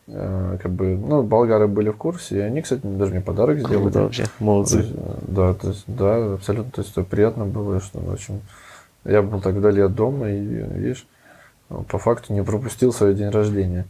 э, 0.06 0.58
как 0.62 0.70
бы, 0.70 0.96
ну, 0.96 1.22
болгары 1.22 1.66
были 1.66 1.88
в 1.90 1.96
курсе, 1.96 2.36
и 2.36 2.40
они, 2.40 2.62
кстати, 2.62 2.82
даже 2.84 3.10
мне 3.12 3.20
подарок 3.20 3.58
сделали. 3.58 3.82
Круто 3.82 4.02
вообще, 4.02 4.24
молодцы. 4.38 4.78
Есть, 4.78 4.92
да, 5.26 5.54
то 5.54 5.68
есть, 5.68 5.84
да, 5.88 6.34
абсолютно, 6.34 6.70
то 6.70 6.82
есть, 6.82 7.08
приятно 7.08 7.46
было, 7.46 7.80
что, 7.80 7.98
в 7.98 8.12
общем, 8.12 8.40
я 9.04 9.22
был 9.22 9.40
так 9.40 9.54
вдали 9.54 9.80
от 9.80 9.94
дома 9.94 10.30
и, 10.30 10.40
видишь, 10.40 11.06
по 11.68 11.98
факту 11.98 12.32
не 12.32 12.42
пропустил 12.42 12.92
свой 12.92 13.14
день 13.14 13.30
рождения. 13.30 13.86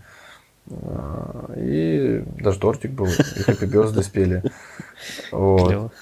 А, 0.71 1.53
и 1.57 2.25
даже 2.39 2.61
тортик 2.61 2.93
был, 2.93 3.07
и 3.07 3.43
хэппи 3.43 3.65
бёрзды 3.65 4.03
спели. 4.03 4.43
Вот. 5.33 5.93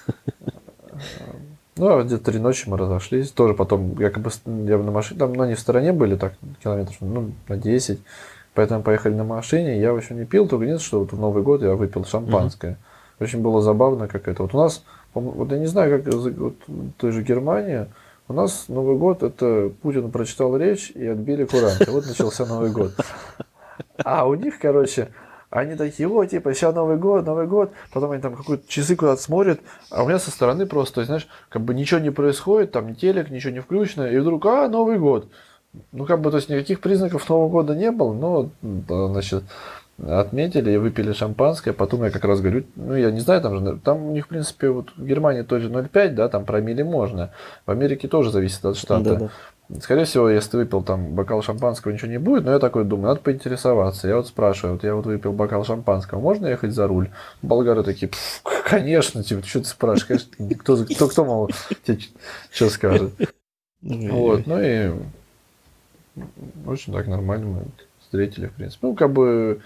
Ну, 1.76 1.96
а 1.96 2.02
где-то 2.02 2.32
три 2.32 2.40
ночи 2.40 2.68
мы 2.68 2.76
разошлись. 2.76 3.30
Тоже 3.30 3.54
потом, 3.54 3.98
якобы, 4.00 4.30
я 4.44 4.78
на 4.78 4.90
машине, 4.90 5.20
там, 5.20 5.32
ну, 5.32 5.44
они 5.44 5.54
в 5.54 5.60
стороне 5.60 5.92
были, 5.92 6.16
так, 6.16 6.34
километров, 6.62 6.96
ну, 7.00 7.32
на 7.46 7.56
10. 7.56 8.00
Поэтому 8.54 8.82
поехали 8.82 9.14
на 9.14 9.22
машине. 9.22 9.80
Я 9.80 9.92
вообще 9.92 10.14
не 10.14 10.24
пил, 10.24 10.48
только 10.48 10.66
нет, 10.66 10.80
что 10.80 10.98
вот 10.98 11.12
в 11.12 11.20
Новый 11.20 11.44
год 11.44 11.62
я 11.62 11.76
выпил 11.76 12.04
шампанское. 12.04 12.72
Mm-hmm. 12.72 13.24
Очень 13.24 13.42
было 13.42 13.62
забавно, 13.62 14.08
как 14.08 14.26
это. 14.26 14.42
Вот 14.42 14.54
у 14.54 14.58
нас, 14.58 14.82
вот 15.14 15.52
я 15.52 15.58
не 15.58 15.66
знаю, 15.66 16.02
как 16.02 16.12
вот, 16.12 16.54
той 16.96 17.12
же 17.12 17.22
Германии, 17.22 17.86
у 18.28 18.32
нас 18.34 18.66
Новый 18.68 18.96
год, 18.96 19.22
это 19.22 19.72
Путин 19.82 20.10
прочитал 20.10 20.56
речь 20.56 20.90
и 20.90 21.06
отбили 21.06 21.44
куранты. 21.44 21.90
Вот 21.90 22.06
начался 22.06 22.44
Новый 22.46 22.70
год. 22.70 22.92
А 24.04 24.26
у 24.26 24.34
них, 24.34 24.58
короче, 24.58 25.08
они 25.50 25.76
такие, 25.76 26.08
о, 26.08 26.24
типа, 26.24 26.52
сейчас 26.52 26.74
Новый 26.74 26.98
год, 26.98 27.24
Новый 27.24 27.46
год, 27.46 27.72
потом 27.92 28.10
они 28.10 28.20
там 28.20 28.36
какие-то 28.36 28.68
часы 28.68 28.96
куда-то 28.96 29.22
смотрят, 29.22 29.60
а 29.90 30.02
у 30.02 30.06
меня 30.06 30.18
со 30.18 30.30
стороны 30.30 30.66
просто, 30.66 31.04
знаешь, 31.04 31.26
как 31.48 31.62
бы 31.62 31.74
ничего 31.74 32.00
не 32.00 32.10
происходит, 32.10 32.72
там 32.72 32.94
телек, 32.94 33.30
ничего 33.30 33.52
не 33.52 33.60
включено, 33.60 34.04
и 34.04 34.18
вдруг, 34.18 34.44
а, 34.46 34.68
Новый 34.68 34.98
год. 34.98 35.28
Ну, 35.92 36.04
как 36.04 36.20
бы, 36.20 36.30
то 36.30 36.36
есть, 36.36 36.48
никаких 36.48 36.80
признаков 36.80 37.28
Нового 37.28 37.48
года 37.48 37.74
не 37.74 37.90
было, 37.90 38.12
но, 38.12 38.50
значит, 38.62 39.44
отметили 40.06 40.72
и 40.72 40.76
выпили 40.76 41.12
шампанское. 41.12 41.72
Потом 41.72 42.04
я 42.04 42.10
как 42.10 42.24
раз 42.24 42.40
говорю, 42.40 42.64
ну, 42.76 42.94
я 42.94 43.10
не 43.10 43.20
знаю, 43.20 43.40
там 43.40 43.66
же, 43.66 43.78
там 43.78 44.06
у 44.06 44.12
них, 44.12 44.26
в 44.26 44.28
принципе, 44.28 44.70
вот 44.70 44.90
в 44.96 45.04
Германии 45.04 45.42
тоже 45.42 45.68
0,5, 45.68 46.10
да, 46.10 46.28
там 46.28 46.44
промили 46.44 46.82
можно. 46.82 47.30
В 47.66 47.70
Америке 47.70 48.08
тоже 48.08 48.30
зависит 48.30 48.64
от 48.64 48.76
штата. 48.76 49.02
Да, 49.02 49.16
да. 49.16 49.80
Скорее 49.80 50.04
всего, 50.04 50.30
если 50.30 50.52
ты 50.52 50.56
выпил 50.58 50.82
там 50.82 51.14
бокал 51.14 51.42
шампанского, 51.42 51.92
ничего 51.92 52.10
не 52.10 52.18
будет, 52.18 52.44
но 52.44 52.52
я 52.52 52.58
такой 52.58 52.84
думаю, 52.84 53.08
надо 53.08 53.20
поинтересоваться. 53.20 54.08
Я 54.08 54.16
вот 54.16 54.26
спрашиваю, 54.26 54.74
вот 54.74 54.84
я 54.84 54.94
вот 54.94 55.04
выпил 55.04 55.32
бокал 55.32 55.62
шампанского, 55.64 56.20
можно 56.20 56.46
ехать 56.46 56.72
за 56.72 56.86
руль? 56.86 57.10
Болгары 57.42 57.82
такие, 57.82 58.10
конечно, 58.64 59.22
типа, 59.22 59.46
что 59.46 59.60
ты 59.60 59.66
спрашиваешь, 59.66 60.26
кто, 60.60 60.84
кто, 60.84 61.08
кто, 61.08 61.24
мол, 61.24 61.50
тебе 61.84 61.98
что 62.50 62.70
скажет. 62.70 63.12
Вот, 63.82 64.46
ну 64.46 64.58
и 64.58 64.90
очень 66.66 66.94
так 66.94 67.06
нормально 67.06 67.46
мы 67.46 67.62
встретили, 68.00 68.46
в 68.46 68.52
принципе. 68.52 68.86
Ну, 68.86 68.94
как 68.94 69.12
бы 69.12 69.60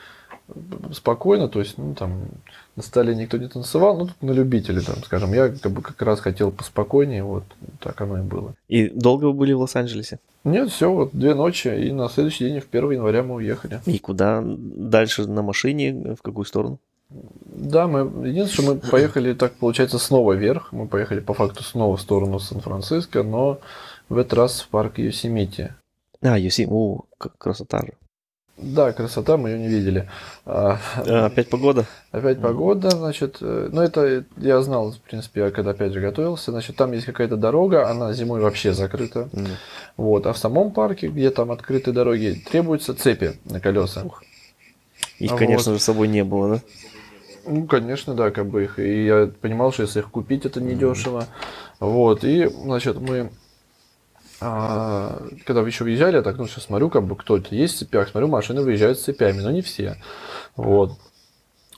спокойно, 0.93 1.49
то 1.49 1.61
есть, 1.61 1.79
ну, 1.79 1.95
там, 1.95 2.23
на 2.77 2.83
столе 2.83 3.15
никто 3.15 3.39
не 3.39 3.49
танцевал, 3.49 3.97
ну, 3.97 4.07
тут 4.07 4.23
на 4.23 4.33
любителей, 4.33 4.83
там, 4.83 4.97
скажем, 5.05 5.33
я 5.33 5.49
как 5.49 5.73
бы 5.73 5.83
как 5.83 6.01
раз 6.03 6.21
хотел 6.21 6.51
поспокойнее, 6.51 7.25
вот, 7.25 7.45
так 7.81 8.01
оно 8.01 8.19
и 8.19 8.23
было. 8.23 8.55
И 8.69 8.89
долго 8.89 9.27
вы 9.27 9.33
были 9.33 9.53
в 9.53 9.61
Лос-Анджелесе? 9.61 10.19
Нет, 10.45 10.71
все, 10.71 10.93
вот 10.93 11.11
две 11.13 11.35
ночи, 11.35 11.69
и 11.69 11.93
на 11.93 12.09
следующий 12.09 12.49
день, 12.49 12.61
в 12.61 12.69
1 12.71 12.91
января 12.93 13.23
мы 13.23 13.37
уехали. 13.37 13.81
И 13.87 13.99
куда 13.99 14.43
дальше 14.45 15.27
на 15.27 15.43
машине, 15.43 16.15
в 16.19 16.23
какую 16.23 16.45
сторону? 16.45 16.79
Да, 17.11 17.87
мы, 17.87 18.29
единственное, 18.29 18.47
что 18.47 18.87
мы 18.87 18.91
поехали, 18.91 19.35
так 19.35 19.53
получается, 19.53 19.99
снова 19.99 20.33
вверх, 20.33 20.73
мы 20.73 20.89
поехали 20.89 21.21
по 21.21 21.35
факту 21.35 21.63
снова 21.63 21.97
в 21.97 22.01
сторону 22.01 22.39
Сан-Франциско, 22.39 23.23
но 23.23 23.59
в 24.09 24.19
этот 24.19 24.35
раз 24.35 24.63
в 24.63 24.69
парк 24.69 24.99
Йосемити. 24.99 25.75
А, 26.23 26.39
Йосемити, 26.39 26.73
о, 26.73 27.05
красота 27.39 27.81
же. 27.81 27.93
Да, 28.59 28.93
красота, 28.93 29.37
мы 29.37 29.51
ее 29.51 29.59
не 29.59 29.69
видели. 29.69 30.09
А, 30.45 30.79
а, 30.97 31.27
опять 31.27 31.49
погода? 31.49 31.87
Опять 32.11 32.41
погода, 32.41 32.91
значит, 32.91 33.39
э, 33.41 33.71
ну 33.73 33.81
это 33.81 34.25
я 34.37 34.61
знал, 34.61 34.93
в 34.93 35.01
принципе, 35.01 35.41
я 35.41 35.51
когда 35.51 35.71
опять 35.71 35.93
же 35.93 36.01
готовился, 36.01 36.51
значит, 36.51 36.77
там 36.77 36.93
есть 36.93 37.07
какая-то 37.07 37.37
дорога, 37.37 37.89
она 37.89 38.13
зимой 38.13 38.41
вообще 38.41 38.75
закрыта, 38.75 39.31
mm. 39.33 39.49
вот, 39.97 40.27
а 40.27 40.35
в 40.35 40.39
самом 40.39 40.71
парке, 40.71 41.09
где 41.09 41.31
там 41.31 41.51
открытые 41.51 41.95
дороги, 41.95 42.43
требуются 42.51 42.95
цепи 42.95 43.33
на 43.47 43.59
колеса. 43.59 44.05
Их, 45.19 45.33
а 45.33 45.37
конечно 45.37 45.73
вот. 45.73 45.79
же, 45.79 45.83
с 45.83 45.85
собой 45.85 46.09
не 46.09 46.23
было, 46.23 46.57
да? 46.57 46.63
Ну, 47.47 47.67
конечно, 47.67 48.15
да, 48.15 48.31
как 48.31 48.47
бы 48.47 48.65
их, 48.65 48.79
и 48.79 49.07
я 49.07 49.31
понимал, 49.41 49.73
что 49.73 49.83
если 49.83 50.01
их 50.01 50.11
купить, 50.11 50.45
это 50.45 50.61
недешево, 50.61 51.21
mm. 51.21 51.27
вот, 51.81 52.23
и, 52.23 52.47
значит, 52.47 53.01
мы 53.01 53.31
а, 54.43 55.23
когда 55.47 55.63
еще 55.63 55.85
въезжали, 55.85 56.17
я 56.17 56.23
так, 56.23 56.37
ну, 56.37 56.47
сейчас 56.47 56.65
смотрю, 56.65 56.91
как 56.91 57.05
бы 57.05 57.17
кто-то 57.17 57.55
есть 57.55 57.77
в 57.77 57.79
цепях, 57.79 58.09
смотрю, 58.09 58.29
машины 58.29 58.63
выезжают 58.63 58.99
с 58.99 59.03
цепями, 59.03 59.41
но 59.41 59.51
не 59.51 59.63
все. 59.63 59.97
Вот. 60.57 60.93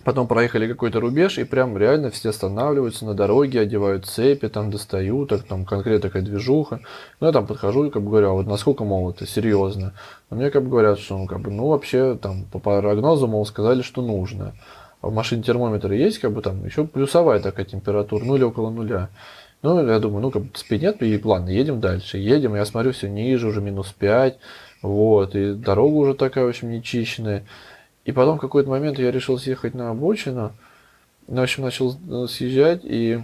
Потом 0.05 0.27
проехали 0.27 0.69
какой-то 0.69 1.01
рубеж, 1.01 1.39
и 1.39 1.45
прям 1.45 1.79
реально 1.79 2.11
все 2.11 2.29
останавливаются 2.29 3.07
на 3.07 3.15
дороге, 3.15 3.61
одевают 3.61 4.05
цепи, 4.05 4.49
там 4.49 4.71
достают, 4.71 5.31
так, 5.31 5.45
там 5.45 5.65
конкретно 5.65 6.09
такая 6.09 6.23
движуха. 6.23 6.81
Ну, 7.21 7.27
я 7.27 7.33
там 7.33 7.47
подхожу 7.47 7.87
и 7.87 7.91
как 7.91 8.03
бы 8.03 8.11
говорю, 8.11 8.31
а 8.31 8.33
вот 8.33 8.47
насколько, 8.47 8.85
мол, 8.85 9.11
это 9.11 9.27
серьезно. 9.27 9.95
А 10.29 10.35
мне 10.35 10.51
как 10.51 10.63
бы 10.65 10.71
говорят, 10.71 10.99
что, 10.99 11.17
ну, 11.17 11.27
как 11.27 11.41
бы, 11.41 11.51
ну, 11.51 11.69
вообще, 11.69 12.19
там, 12.21 12.45
по 12.45 12.59
прогнозу, 12.59 13.27
мол, 13.27 13.47
сказали, 13.47 13.81
что 13.81 14.03
нужно. 14.03 14.55
А 15.01 15.09
в 15.09 15.15
машине 15.15 15.43
термометр 15.43 15.93
есть, 15.93 16.19
как 16.19 16.33
бы, 16.33 16.43
там, 16.43 16.65
еще 16.67 16.87
плюсовая 16.87 17.41
такая 17.41 17.65
температура, 17.65 18.25
ну, 18.25 18.37
или 18.37 18.45
около 18.45 18.69
нуля. 18.69 19.09
Ну, 19.65 19.83
я 19.89 19.99
думаю, 19.99 20.21
ну, 20.21 20.31
как 20.31 20.43
бы 20.43 20.51
спид 20.53 20.83
нет, 20.83 21.03
и 21.03 21.19
ладно, 21.25 21.49
едем 21.49 21.81
дальше. 21.81 22.19
Едем, 22.19 22.55
я 22.55 22.67
смотрю, 22.67 22.93
все 22.93 23.09
ниже, 23.09 23.47
уже 23.47 23.63
минус 23.63 23.95
5, 23.99 24.37
вот, 24.83 25.35
и 25.35 25.55
дорога 25.55 25.95
уже 25.95 26.13
такая, 26.13 26.45
в 26.45 26.49
общем, 26.49 26.71
нечищенная. 26.71 27.47
И 28.05 28.13
потом 28.13 28.37
в 28.37 28.43
какой-то 28.43 28.69
момент 28.69 28.99
я 28.99 29.11
решил 29.11 29.39
съехать 29.39 29.73
на 29.73 29.89
обочину, 29.89 30.53
ну, 31.29 31.41
в 31.41 31.43
общем, 31.43 31.63
начал 31.63 31.97
э, 31.97 32.27
съезжать 32.29 32.81
и 32.85 33.23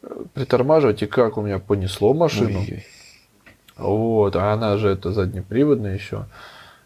э, 0.00 0.24
притормаживать, 0.32 1.02
и 1.02 1.06
как 1.06 1.36
у 1.36 1.42
меня 1.42 1.58
понесло 1.58 2.14
машину. 2.14 2.60
Ой-ой. 2.60 2.86
Вот, 3.76 4.34
а 4.34 4.54
она 4.54 4.78
же 4.78 4.88
это 4.88 5.12
заднеприводная 5.12 5.92
еще. 5.92 6.24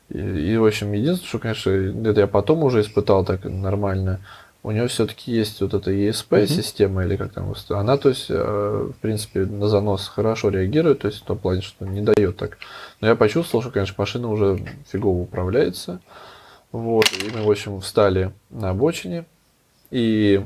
И, 0.08 0.18
и, 0.18 0.56
в 0.56 0.66
общем, 0.66 0.90
единственное, 0.94 1.28
что, 1.28 1.38
конечно, 1.38 1.70
это 1.70 2.22
я 2.22 2.26
потом 2.26 2.64
уже 2.64 2.80
испытал 2.80 3.24
так 3.24 3.44
нормально, 3.44 4.18
у 4.62 4.70
него 4.73 4.89
все-таки 4.89 5.32
есть 5.32 5.61
вот 5.62 5.73
эта 5.73 5.91
ESP-система, 5.91 7.05
или 7.05 7.16
как 7.16 7.32
там, 7.32 7.55
она, 7.70 7.97
то 7.97 8.11
есть, 8.11 8.27
э, 8.28 8.91
в 8.95 9.01
принципе, 9.01 9.47
на 9.47 9.69
занос 9.69 10.07
хорошо 10.09 10.51
реагирует, 10.51 11.01
то 11.01 11.09
есть, 11.09 11.20
в 11.20 11.24
том 11.24 11.39
плане, 11.39 11.62
что 11.62 11.87
не 11.87 12.03
дает 12.03 12.37
так. 12.37 12.59
Но 13.01 13.09
я 13.09 13.16
почувствовал, 13.16 13.62
что, 13.62 13.73
конечно, 13.73 13.95
машина 13.97 14.28
уже 14.28 14.62
фигово 14.87 15.19
управляется. 15.23 16.01
Вот, 16.73 17.07
и 17.12 17.35
мы, 17.35 17.43
в 17.43 17.51
общем, 17.51 17.81
встали 17.81 18.32
на 18.51 18.70
обочине, 18.70 19.24
и 19.91 20.45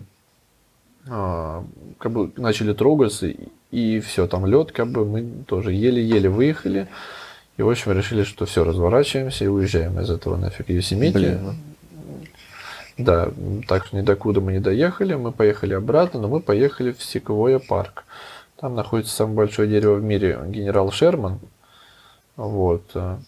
а, 1.09 1.65
как 1.99 2.12
бы 2.12 2.31
начали 2.36 2.73
трогаться, 2.73 3.31
и 3.70 4.01
все, 4.01 4.27
там 4.28 4.47
лед, 4.47 4.70
как 4.70 4.91
бы 4.91 5.05
мы 5.05 5.45
тоже 5.47 5.73
еле-еле 5.73 6.28
выехали. 6.28 6.89
И, 7.57 7.62
в 7.62 7.69
общем, 7.69 7.93
решили, 7.93 8.23
что 8.23 8.47
все, 8.47 8.65
разворачиваемся 8.65 9.45
и 9.45 9.49
уезжаем 9.49 10.01
из 10.01 10.11
этого 10.11 10.36
нафиг 10.36 10.69
Йосемити. 10.69 11.12
Блин. 11.12 11.57
Да, 12.96 13.30
так 13.66 13.86
что 13.86 13.96
ни 13.96 14.02
докуда 14.02 14.40
мы 14.40 14.52
не 14.52 14.60
доехали, 14.60 15.14
мы 15.14 15.32
поехали 15.32 15.74
обратно, 15.74 16.20
но 16.20 16.28
мы 16.28 16.40
поехали 16.40 16.92
в 16.92 17.02
Секвойя 17.02 17.58
парк. 17.58 18.04
Там 18.60 18.76
находится 18.76 19.14
самое 19.14 19.36
большое 19.38 19.68
дерево 19.68 19.94
в 19.94 20.02
мире, 20.02 20.38
генерал 20.46 20.92
Шерман. 20.92 21.40
Вот. 22.36 22.84
Э, 22.94 23.18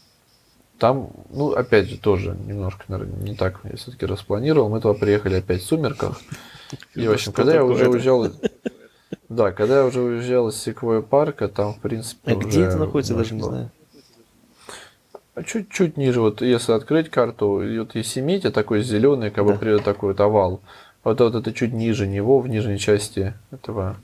там, 0.78 1.10
ну, 1.30 1.52
опять 1.52 1.88
же, 1.88 1.98
тоже 1.98 2.36
немножко, 2.46 2.84
наверное, 2.88 3.18
не 3.20 3.34
так 3.34 3.60
я 3.64 3.76
все-таки 3.76 4.06
распланировал. 4.06 4.68
Мы 4.68 4.80
туда 4.80 4.94
приехали 4.94 5.36
опять 5.36 5.62
в 5.62 5.66
сумерках. 5.66 6.20
И, 6.94 7.06
в 7.06 7.12
общем, 7.12 7.32
когда 7.32 7.54
я 7.54 7.64
уже 7.64 7.88
уезжал... 7.88 8.28
Да, 9.28 9.52
когда 9.52 9.78
я 9.78 9.84
уже 9.84 10.00
уезжал 10.00 10.48
из 10.48 10.56
Секвойя 10.56 11.00
парка, 11.00 11.48
там, 11.48 11.74
в 11.74 11.80
принципе, 11.80 12.32
А 12.32 12.34
где 12.36 12.62
это 12.62 12.76
находится, 12.76 13.14
даже 13.14 13.34
не 13.34 13.42
знаю. 13.42 13.70
А 15.36 15.42
чуть-чуть 15.42 15.98
ниже, 15.98 16.22
вот 16.22 16.40
если 16.40 16.72
открыть 16.72 17.10
карту, 17.10 17.62
вот 17.78 17.94
Есемите 17.94 18.50
такой 18.50 18.82
зеленый, 18.82 19.30
как 19.30 19.44
бы 19.44 19.52
да. 19.52 19.78
такой 19.78 20.12
вот 20.12 20.20
овал. 20.20 20.62
Вот, 21.04 21.20
вот 21.20 21.34
это 21.34 21.52
чуть 21.52 21.74
ниже 21.74 22.06
него, 22.06 22.40
в 22.40 22.48
нижней 22.48 22.78
части 22.78 23.34
этого. 23.50 23.98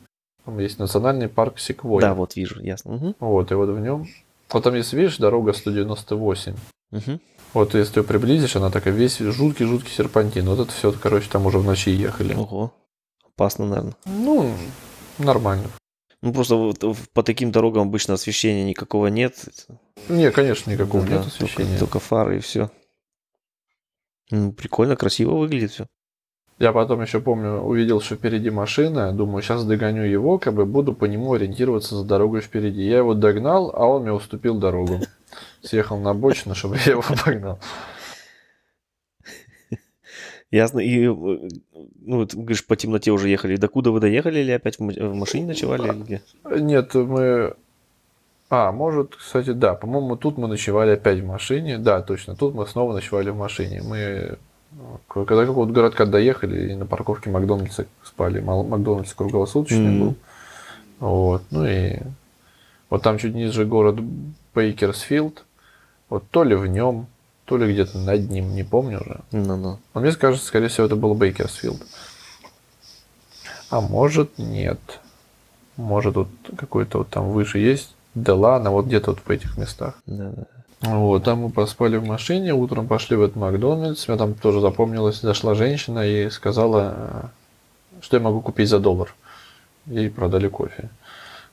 Там 0.45 0.59
есть 0.59 0.79
национальный 0.79 1.29
парк 1.29 1.59
Секвой. 1.59 2.03
Да, 2.03 2.13
вот 2.13 2.37
вижу, 2.37 2.61
ясно. 2.61 2.97
Угу. 2.97 3.15
Вот, 3.21 3.51
и 3.51 3.55
вот 3.55 3.71
в 3.71 3.81
нем. 3.81 4.07
Вот 4.51 4.63
там, 4.63 4.75
если 4.75 4.95
видишь, 4.99 5.17
дорога 5.17 5.55
198. 5.55 6.55
Угу. 6.93 7.21
Вот 7.55 7.75
если 7.75 8.01
ее 8.01 8.05
приблизишь, 8.05 8.57
она 8.57 8.69
такая 8.69 8.93
весь 8.93 9.19
жуткий-жуткий 9.19 9.91
серпантин. 9.91 10.45
Вот 10.45 10.61
это 10.61 10.71
все, 10.71 10.93
короче, 10.93 11.31
там 11.31 11.47
уже 11.47 11.59
в 11.59 11.65
ночи 11.65 11.89
ехали. 11.89 12.35
Ого. 12.35 12.75
Опасно, 13.25 13.65
наверное. 13.65 13.95
Ну, 14.05 14.53
нормально. 15.17 15.65
Ну, 16.23 16.33
просто 16.33 16.55
вот 16.55 16.79
по 17.13 17.23
таким 17.25 17.51
дорогам 17.51 17.89
обычно 17.89 18.15
освещения 18.15 18.65
никакого 18.65 19.09
нет. 19.09 19.45
Не, 20.09 20.31
конечно, 20.31 20.71
никакого 20.71 21.05
да, 21.05 21.17
нет 21.17 21.27
освещения. 21.27 21.79
Только, 21.79 21.81
только 21.81 21.99
фары 21.99 22.37
и 22.37 22.41
все. 22.41 22.71
Ну, 24.31 24.53
прикольно, 24.53 24.97
красиво 24.97 25.35
выглядит 25.35 25.73
все. 25.73 25.87
Я 26.59 26.73
потом 26.73 27.03
еще 27.03 27.21
помню, 27.21 27.61
увидел, 27.61 28.01
что 28.01 28.15
впереди 28.15 28.49
машина, 28.51 29.13
думаю, 29.13 29.43
сейчас 29.43 29.65
догоню 29.65 30.05
его, 30.05 30.39
как 30.39 30.55
бы 30.55 30.65
буду 30.65 30.93
по 30.93 31.07
нему 31.07 31.33
ориентироваться 31.33 31.97
за 31.97 32.05
дорогой 32.05 32.41
впереди. 32.41 32.83
Я 32.83 32.99
его 32.99 33.15
догнал, 33.15 33.73
а 33.75 33.85
он 33.87 34.03
мне 34.03 34.13
уступил 34.13 34.55
дорогу. 34.59 35.01
Съехал 35.61 35.99
на 35.99 36.11
обочину, 36.11 36.55
чтобы 36.55 36.77
я 36.87 36.93
его 36.93 37.05
обогнал. 37.09 37.59
Ясно. 40.53 40.79
И, 40.79 41.07
э, 41.07 41.49
ну, 42.03 42.27
ты 42.27 42.37
говоришь, 42.37 42.65
по 42.65 42.77
темноте 42.77 43.11
уже 43.11 43.29
ехали. 43.29 43.57
Докуда 43.57 43.91
вы 43.91 43.99
доехали 43.99 44.41
или 44.41 44.53
опять 44.53 44.79
в 44.79 45.15
машине 45.15 45.47
ночевали? 45.47 45.89
Или 45.89 46.03
где? 46.03 46.23
Нет, 46.61 46.95
мы... 46.95 47.55
А, 48.51 48.71
может, 48.71 49.17
кстати, 49.17 49.51
да. 49.53 49.75
По-моему, 49.75 50.17
тут 50.17 50.37
мы 50.37 50.47
ночевали 50.47 50.91
опять 50.91 51.21
в 51.21 51.27
машине. 51.27 51.79
Да, 51.79 52.03
точно. 52.03 52.37
Тут 52.37 52.55
мы 52.55 52.67
снова 52.67 52.93
ночевали 52.93 53.31
в 53.31 53.37
машине. 53.37 53.83
Мы 53.83 54.37
когда 55.09 55.45
какого-то 55.47 55.73
городка 55.73 56.07
доехали 56.07 56.73
и 56.73 56.75
на 56.75 56.87
парковке 56.87 57.31
Макдональдса 57.31 57.87
спали. 58.03 58.41
Макдональдс 58.41 59.15
круглосуточный 59.15 59.87
mm-hmm. 59.87 60.01
был. 60.01 60.15
Вот. 61.01 61.43
Ну 61.51 61.67
и 61.67 61.97
вот 62.91 63.03
там 63.03 63.19
чуть 63.19 63.35
ниже 63.35 63.65
город 63.65 64.01
Бейкерсфилд. 64.55 65.45
Вот 66.09 66.25
то 66.31 66.45
ли 66.45 66.55
в 66.55 66.67
нем, 66.67 67.07
то 67.45 67.57
ли 67.57 67.73
где-то 67.73 67.99
над 67.99 68.31
ним, 68.31 68.55
не 68.55 68.63
помню 68.63 69.01
уже. 69.01 69.21
Ну, 69.33 69.57
ну. 69.57 69.79
Но 69.95 70.01
мне 70.01 70.13
кажется, 70.13 70.47
скорее 70.47 70.69
всего, 70.69 70.87
это 70.87 70.97
был 70.97 71.15
Бейкерсфилд. 71.15 71.83
А 73.71 73.81
может, 73.81 74.39
нет. 74.39 74.79
Может, 75.77 76.17
вот 76.17 76.29
какой-то 76.57 76.99
вот 76.99 77.09
там 77.09 77.31
выше 77.31 77.59
есть 77.59 77.95
Делана, 78.15 78.71
вот 78.71 78.87
где-то 78.87 79.13
вот 79.13 79.21
в 79.25 79.31
этих 79.31 79.57
местах. 79.57 79.95
Да, 80.07 80.31
да. 80.37 80.45
Вот, 80.83 81.23
там 81.25 81.39
мы 81.39 81.51
поспали 81.51 81.97
в 81.97 82.05
машине, 82.05 82.55
утром 82.55 82.89
пошли 82.89 83.17
в 83.17 83.23
этот 83.23 83.37
Макдональдс. 83.37 84.09
Мне 84.09 84.17
там 84.17 84.35
тоже 84.35 84.61
запомнилось, 84.61 85.21
зашла 85.21 85.55
женщина 85.55 86.01
и 86.01 86.29
сказала, 86.29 87.31
что 88.01 88.17
я 88.17 88.23
могу 88.23 88.41
купить 88.41 88.69
за 88.69 88.81
доллар. 88.81 89.15
Ей 89.87 90.11
продали 90.11 90.49
кофе. 90.49 90.91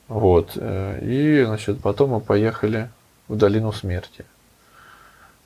Вот. 0.08 0.52
Э, 0.56 0.98
и, 1.02 1.44
значит, 1.44 1.80
потом 1.80 2.10
мы 2.10 2.20
поехали 2.20 2.90
в 3.28 3.36
долину 3.36 3.72
смерти. 3.72 4.24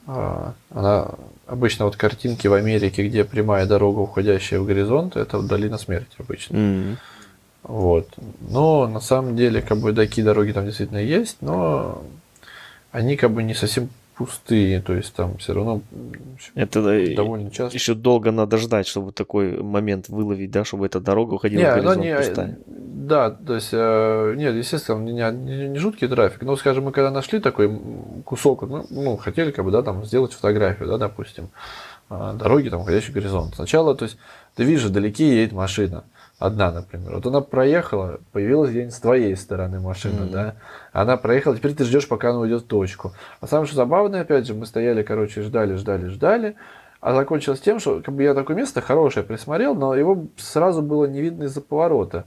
А, 0.06 0.54
она 0.70 1.08
обычно 1.46 1.86
вот 1.86 1.96
картинки 1.96 2.46
в 2.46 2.52
Америке, 2.52 3.06
где 3.06 3.24
прямая 3.24 3.66
дорога, 3.66 4.00
уходящая 4.00 4.60
в 4.60 4.66
горизонт, 4.66 5.16
это 5.16 5.40
долина 5.40 5.78
смерти 5.78 6.16
обычно. 6.18 6.56
Mm-hmm. 6.56 6.96
Вот. 7.64 8.08
Но 8.40 8.86
на 8.86 9.00
самом 9.00 9.36
деле, 9.36 9.62
как 9.62 9.78
бы 9.78 9.92
такие 9.92 10.24
дороги 10.24 10.52
там 10.52 10.66
действительно 10.66 10.98
есть, 10.98 11.38
но 11.40 12.02
они 12.92 13.16
как 13.16 13.30
бы 13.30 13.42
не 13.42 13.54
совсем 13.54 13.88
пустые, 14.16 14.80
то 14.80 14.94
есть 14.94 15.12
там 15.14 15.38
все 15.38 15.54
равно 15.54 15.82
это 16.54 17.14
довольно 17.14 17.50
часто. 17.50 17.76
Еще 17.76 17.94
долго 17.94 18.30
надо 18.30 18.58
ждать, 18.58 18.86
чтобы 18.86 19.12
такой 19.12 19.62
момент 19.62 20.08
выловить, 20.08 20.50
да, 20.50 20.64
чтобы 20.64 20.86
эта 20.86 21.00
дорога 21.00 21.34
уходила 21.34 21.60
не, 21.60 21.70
в 21.70 21.74
горизонт 21.74 22.04
не, 22.04 22.16
пустая. 22.16 22.58
Да, 22.66 23.30
то 23.30 23.54
есть, 23.54 23.70
э, 23.72 24.34
нет, 24.36 24.54
естественно, 24.54 25.00
не, 25.00 25.12
не, 25.12 25.68
не 25.68 25.78
жуткий 25.78 26.08
трафик, 26.08 26.42
но, 26.42 26.56
скажем, 26.56 26.84
мы 26.84 26.92
когда 26.92 27.10
нашли 27.10 27.40
такой 27.40 27.70
кусок, 28.24 28.62
ну, 28.62 28.86
ну, 28.88 29.16
хотели 29.16 29.50
как 29.50 29.64
бы, 29.64 29.70
да, 29.70 29.82
там 29.82 30.04
сделать 30.04 30.32
фотографию, 30.32 30.88
да, 30.88 30.96
допустим, 30.96 31.50
а, 32.08 32.34
дороги, 32.34 32.68
там, 32.68 32.82
уходящий 32.82 33.12
горизонт. 33.12 33.56
Сначала, 33.56 33.94
то 33.94 34.04
есть, 34.04 34.16
ты 34.54 34.64
видишь, 34.64 34.84
вдалеке 34.84 35.40
едет 35.40 35.52
машина. 35.52 36.04
Одна, 36.38 36.72
например. 36.72 37.14
Вот 37.14 37.26
она 37.26 37.40
проехала, 37.40 38.20
появилась 38.32 38.70
где-нибудь 38.70 38.94
с 38.94 39.00
твоей 39.00 39.36
стороны 39.36 39.80
машина, 39.80 40.22
mm-hmm. 40.22 40.30
да. 40.30 40.54
Она 40.92 41.16
проехала, 41.16 41.56
теперь 41.56 41.74
ты 41.74 41.84
ждешь, 41.84 42.08
пока 42.08 42.30
она 42.30 42.40
уйдет 42.40 42.62
в 42.62 42.66
точку. 42.66 43.12
А 43.40 43.46
самое 43.46 43.66
что 43.66 43.76
забавное, 43.76 44.22
опять 44.22 44.46
же, 44.46 44.54
мы 44.54 44.66
стояли, 44.66 45.02
короче, 45.02 45.42
ждали, 45.42 45.74
ждали, 45.76 46.06
ждали. 46.08 46.56
А 47.00 47.14
закончилось 47.14 47.60
тем, 47.60 47.78
что 47.78 48.00
как 48.00 48.14
бы 48.14 48.22
я 48.22 48.34
такое 48.34 48.56
место 48.56 48.80
хорошее 48.80 49.24
присмотрел, 49.24 49.74
но 49.74 49.94
его 49.94 50.26
сразу 50.36 50.82
было 50.82 51.04
не 51.04 51.20
видно 51.20 51.44
из-за 51.44 51.60
поворота. 51.60 52.24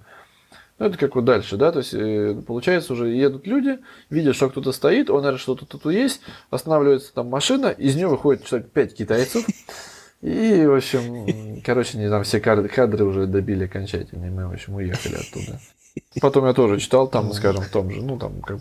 Ну, 0.80 0.86
это 0.86 0.98
как 0.98 1.16
вот 1.16 1.26
дальше, 1.26 1.58
да, 1.58 1.72
то 1.72 1.80
есть, 1.80 1.96
э, 1.96 2.40
получается, 2.46 2.94
уже 2.94 3.10
едут 3.10 3.48
люди, 3.48 3.80
видят, 4.12 4.36
что 4.36 4.48
кто-то 4.50 4.72
стоит, 4.72 5.10
он, 5.10 5.18
наверное, 5.18 5.40
что-то 5.40 5.66
тут 5.66 5.92
есть, 5.92 6.22
останавливается 6.52 7.12
там 7.12 7.30
машина, 7.30 7.68
из 7.68 7.96
нее 7.96 8.08
выходит 8.08 8.46
человек 8.46 8.70
5 8.70 8.96
китайцев, 8.96 9.44
и, 10.22 10.65
в 10.65 10.76
общем, 10.76 11.61
короче, 11.64 11.98
не 11.98 12.10
там 12.10 12.23
все 12.23 12.39
кадры, 12.39 12.68
кадры 12.68 13.06
уже 13.06 13.27
добили 13.27 13.65
окончательно, 13.65 14.26
и 14.26 14.30
мы, 14.30 14.48
в 14.48 14.53
общем, 14.53 14.76
уехали 14.76 15.15
оттуда. 15.15 15.60
Потом 16.22 16.45
я 16.45 16.53
тоже 16.53 16.80
читал 16.80 17.07
там, 17.07 17.34
скажем, 17.34 17.64
в 17.64 17.69
том 17.69 17.89
же, 17.89 18.02
ну, 18.02 18.18
там, 18.18 18.41
как, 18.41 18.60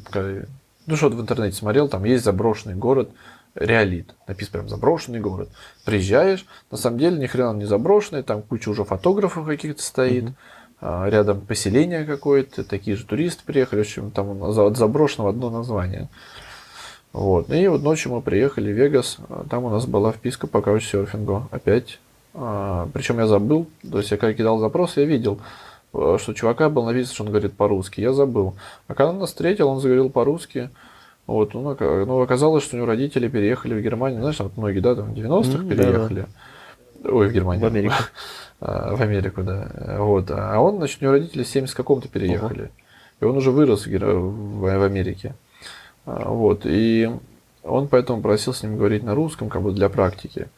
ну, 0.87 0.97
что-то 0.97 1.17
в 1.17 1.21
интернете 1.21 1.57
смотрел, 1.57 1.89
там 1.89 2.05
есть 2.05 2.25
заброшенный 2.25 2.75
город, 2.75 3.11
Реалит. 3.55 4.15
Написано 4.29 4.53
прям 4.59 4.69
заброшенный 4.69 5.21
город. 5.21 5.49
Приезжаешь, 5.87 6.45
на 6.71 6.77
самом 6.77 6.99
деле 6.99 7.17
ни 7.19 7.27
хрена 7.27 7.57
не 7.57 7.65
заброшенный, 7.65 8.23
там 8.23 8.43
куча 8.43 8.69
уже 8.69 8.85
фотографов 8.85 9.47
каких-то 9.47 9.83
стоит. 9.83 10.25
Mm-hmm 10.25 10.35
а, 10.79 11.09
рядом 11.09 11.41
поселение 11.41 12.05
какое-то, 12.05 12.63
такие 12.63 12.97
же 12.97 13.07
туристы 13.07 13.43
приехали, 13.45 13.79
в 13.81 13.83
общем, 13.83 14.11
там 14.11 14.43
от 14.43 14.77
заброшенного 14.77 15.31
одно 15.31 15.49
название. 15.49 16.09
Вот. 17.17 17.51
И 17.51 17.67
вот 17.67 17.83
ночью 17.83 18.13
мы 18.13 18.21
приехали 18.21 18.71
в 18.71 18.77
Вегас, 18.77 19.17
там 19.49 19.65
у 19.65 19.71
нас 19.71 19.87
была 19.87 20.13
вписка 20.13 20.47
по 20.47 20.61
каучсерфингу 20.61 21.49
опять. 21.51 21.99
А, 22.35 22.91
причем 22.93 23.19
я 23.21 23.27
забыл, 23.27 23.69
то 23.91 23.97
есть 23.97 24.11
я 24.11 24.19
когда 24.19 24.35
кидал 24.35 24.59
запрос, 24.59 24.99
я 24.99 25.07
видел, 25.07 25.41
что 25.93 26.35
чувака 26.35 26.69
был 26.69 26.85
написано, 26.85 27.15
что 27.15 27.25
он 27.25 27.31
говорит 27.31 27.55
по-русски, 27.55 28.03
я 28.03 28.13
забыл. 28.13 28.55
А 28.87 28.93
когда 28.93 29.13
он 29.13 29.19
нас 29.19 29.31
встретил, 29.31 29.69
он 29.69 29.81
заговорил 29.81 30.11
по-русски, 30.11 30.69
вот, 31.27 31.55
ну, 31.55 31.75
ну, 31.81 32.21
оказалось, 32.21 32.63
что 32.63 32.77
у 32.77 32.81
него 32.81 32.87
родители 32.87 33.29
переехали 33.29 33.73
в 33.73 33.83
Германию, 33.83 34.21
знаешь, 34.21 34.39
вот 34.39 34.55
многие, 34.59 34.81
да, 34.81 34.95
там 34.95 35.15
в 35.15 35.17
90-х 35.17 35.63
mm, 35.63 35.69
переехали. 35.71 36.21
Да, 36.21 36.29
да. 37.03 37.11
Ой, 37.13 37.29
в 37.29 37.33
Германию. 37.33 37.65
В 37.65 37.73
Америку. 37.73 37.95
А, 38.59 38.97
в 38.97 39.03
Америку, 39.03 39.43
да. 39.43 39.97
Вот. 39.99 40.31
А 40.31 40.59
он, 40.59 40.79
значит, 40.79 41.03
у 41.03 41.05
него 41.05 41.13
родители 41.13 41.43
в 41.43 41.49
70 41.49 41.75
каком-то 41.75 42.09
переехали. 42.09 42.71
И 43.21 43.25
он 43.27 43.37
уже 43.37 43.51
вырос 43.51 43.87
в, 43.87 43.91
в 43.91 44.83
Америке. 44.83 45.35
А, 46.07 46.31
вот. 46.31 46.63
И 46.65 47.11
он 47.63 47.89
поэтому 47.89 48.23
просил 48.23 48.55
с 48.55 48.63
ним 48.63 48.77
говорить 48.77 49.03
на 49.03 49.15
русском, 49.15 49.49
как 49.49 49.63
бы 49.63 49.73
для 49.73 49.89
практики. 49.89 50.49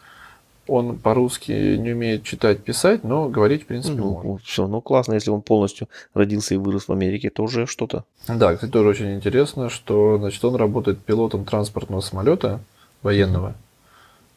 Он 0.66 0.98
по-русски 0.98 1.76
не 1.76 1.92
умеет 1.92 2.24
читать, 2.24 2.62
писать, 2.62 3.02
но 3.02 3.30
говорить, 3.30 3.62
в 3.62 3.66
принципе, 3.66 3.96
ну, 3.96 4.20
может. 4.22 4.46
Все, 4.46 4.66
ну 4.66 4.82
классно, 4.82 5.14
если 5.14 5.30
он 5.30 5.40
полностью 5.40 5.88
родился 6.12 6.54
и 6.54 6.58
вырос 6.58 6.88
в 6.88 6.92
Америке, 6.92 7.30
то 7.30 7.42
уже 7.42 7.66
что-то. 7.66 8.04
Да, 8.28 8.54
кстати, 8.54 8.70
тоже 8.70 8.90
очень 8.90 9.14
интересно, 9.14 9.70
что 9.70 10.18
значит, 10.18 10.44
он 10.44 10.56
работает 10.56 10.98
пилотом 10.98 11.46
транспортного 11.46 12.02
самолета 12.02 12.60
военного 13.02 13.54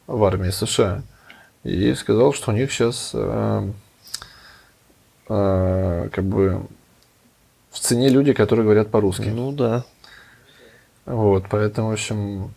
в 0.06 0.24
армии 0.24 0.48
США 0.48 1.02
и 1.64 1.92
сказал, 1.94 2.32
что 2.32 2.52
у 2.52 2.54
них 2.54 2.72
сейчас 2.72 3.10
э, 3.12 3.68
э, 5.28 6.08
как 6.10 6.24
бы 6.24 6.62
в 7.70 7.78
цене 7.78 8.08
люди, 8.08 8.32
которые 8.32 8.64
говорят 8.64 8.90
по-русски. 8.90 9.28
Ну 9.28 9.52
да. 9.52 9.84
Вот, 11.04 11.44
поэтому, 11.50 11.90
в 11.90 11.92
общем, 11.92 12.50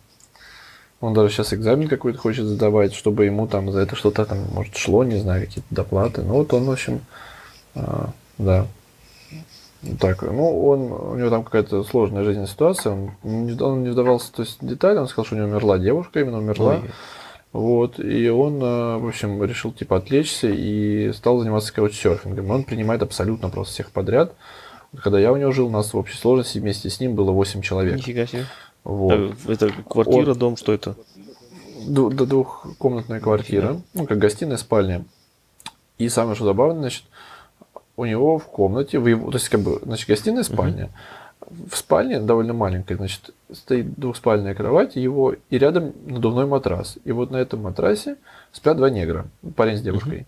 он 1.00 1.14
даже 1.14 1.34
сейчас 1.34 1.52
экзамен 1.52 1.88
какой-то 1.88 2.18
хочет 2.18 2.46
задавать, 2.46 2.94
чтобы 2.94 3.24
ему 3.24 3.46
там 3.46 3.70
за 3.70 3.80
это 3.80 3.96
что-то 3.96 4.24
там, 4.24 4.38
может, 4.52 4.76
шло, 4.76 5.04
не 5.04 5.18
знаю, 5.18 5.46
какие-то 5.46 5.74
доплаты. 5.74 6.22
Ну 6.22 6.34
вот 6.34 6.52
он, 6.54 6.64
в 6.64 6.70
общем, 6.70 7.00
э, 7.74 8.06
да. 8.38 8.66
Так, 10.00 10.22
ну, 10.22 10.66
он, 10.66 10.92
у 10.92 11.16
него 11.16 11.30
там 11.30 11.44
какая-то 11.44 11.84
сложная 11.84 12.24
жизненная 12.24 12.48
ситуация, 12.48 12.92
он 12.92 13.10
не, 13.22 13.60
он 13.60 13.84
не 13.84 13.90
вдавался 13.90 14.32
то 14.32 14.42
есть, 14.42 14.60
в 14.60 14.66
детали, 14.66 14.98
он 14.98 15.06
сказал, 15.06 15.26
что 15.26 15.34
у 15.36 15.38
него 15.38 15.48
умерла 15.48 15.78
девушка, 15.78 16.20
именно 16.20 16.38
умерла. 16.38 16.76
Ой. 16.76 16.90
Вот, 17.52 17.98
и 18.00 18.28
он, 18.28 18.62
э, 18.62 18.98
в 18.98 19.06
общем, 19.06 19.42
решил 19.44 19.72
типа 19.72 19.98
отвлечься 19.98 20.48
и 20.48 21.12
стал 21.12 21.38
заниматься 21.38 21.72
каучсерфингом. 21.72 22.50
Он 22.50 22.64
принимает 22.64 23.02
абсолютно 23.02 23.48
просто 23.48 23.74
всех 23.74 23.90
подряд. 23.92 24.34
Когда 25.02 25.18
я 25.18 25.32
у 25.32 25.36
него 25.36 25.52
жил, 25.52 25.66
у 25.66 25.70
нас 25.70 25.92
в 25.92 25.96
общей 25.96 26.16
сложности 26.16 26.58
вместе 26.58 26.90
с 26.90 27.00
ним 27.00 27.14
было 27.14 27.30
8 27.30 27.62
человек. 27.62 27.96
Нифига 27.96 28.26
себе. 28.26 28.46
Вот. 28.84 29.34
Это 29.46 29.70
квартира, 29.88 30.32
он... 30.32 30.38
дом, 30.38 30.56
что 30.56 30.72
это? 30.72 30.96
До 31.86 32.10
двухкомнатная 32.10 33.20
квартира, 33.20 33.74
да. 33.74 33.80
ну, 33.94 34.06
как 34.06 34.18
гостиная, 34.18 34.56
спальня. 34.56 35.04
И 35.98 36.08
самое 36.08 36.34
что 36.34 36.44
забавное, 36.44 36.80
значит, 36.80 37.04
у 37.96 38.04
него 38.04 38.38
в 38.38 38.46
комнате, 38.46 38.98
в 38.98 39.06
его, 39.06 39.30
то 39.30 39.36
есть, 39.36 39.48
как 39.48 39.60
бы, 39.60 39.80
значит, 39.82 40.08
гостиная, 40.08 40.42
спальня. 40.42 40.84
Uh-huh 40.84 40.90
в 41.48 41.76
спальне 41.76 42.20
довольно 42.20 42.52
маленькая, 42.52 42.96
значит, 42.96 43.30
стоит 43.52 43.94
двухспальная 43.94 44.54
кровать, 44.54 44.96
его 44.96 45.34
и 45.50 45.58
рядом 45.58 45.92
надувной 46.06 46.46
матрас. 46.46 46.98
И 47.04 47.12
вот 47.12 47.30
на 47.30 47.36
этом 47.36 47.62
матрасе 47.62 48.16
спят 48.52 48.76
два 48.76 48.90
негра, 48.90 49.26
парень 49.54 49.76
с 49.76 49.80
девушкой. 49.80 50.20
Uh-huh. 50.20 50.26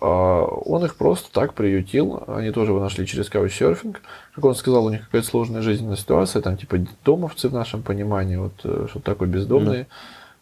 Он 0.00 0.84
их 0.84 0.96
просто 0.96 1.32
так 1.32 1.54
приютил, 1.54 2.22
они 2.28 2.50
тоже 2.50 2.70
его 2.70 2.80
нашли 2.80 3.06
через 3.06 3.28
каучсерфинг. 3.28 4.00
Как 4.34 4.44
он 4.44 4.54
сказал, 4.54 4.86
у 4.86 4.90
них 4.90 5.04
какая-то 5.06 5.26
сложная 5.26 5.62
жизненная 5.62 5.96
ситуация, 5.96 6.40
там 6.42 6.56
типа 6.56 6.78
домовцы 7.04 7.48
в 7.48 7.52
нашем 7.52 7.82
понимании, 7.82 8.36
вот 8.36 8.52
э, 8.62 8.86
что 8.90 9.00
такое 9.00 9.28
бездомные. 9.28 9.82
Uh-huh. 9.82 9.86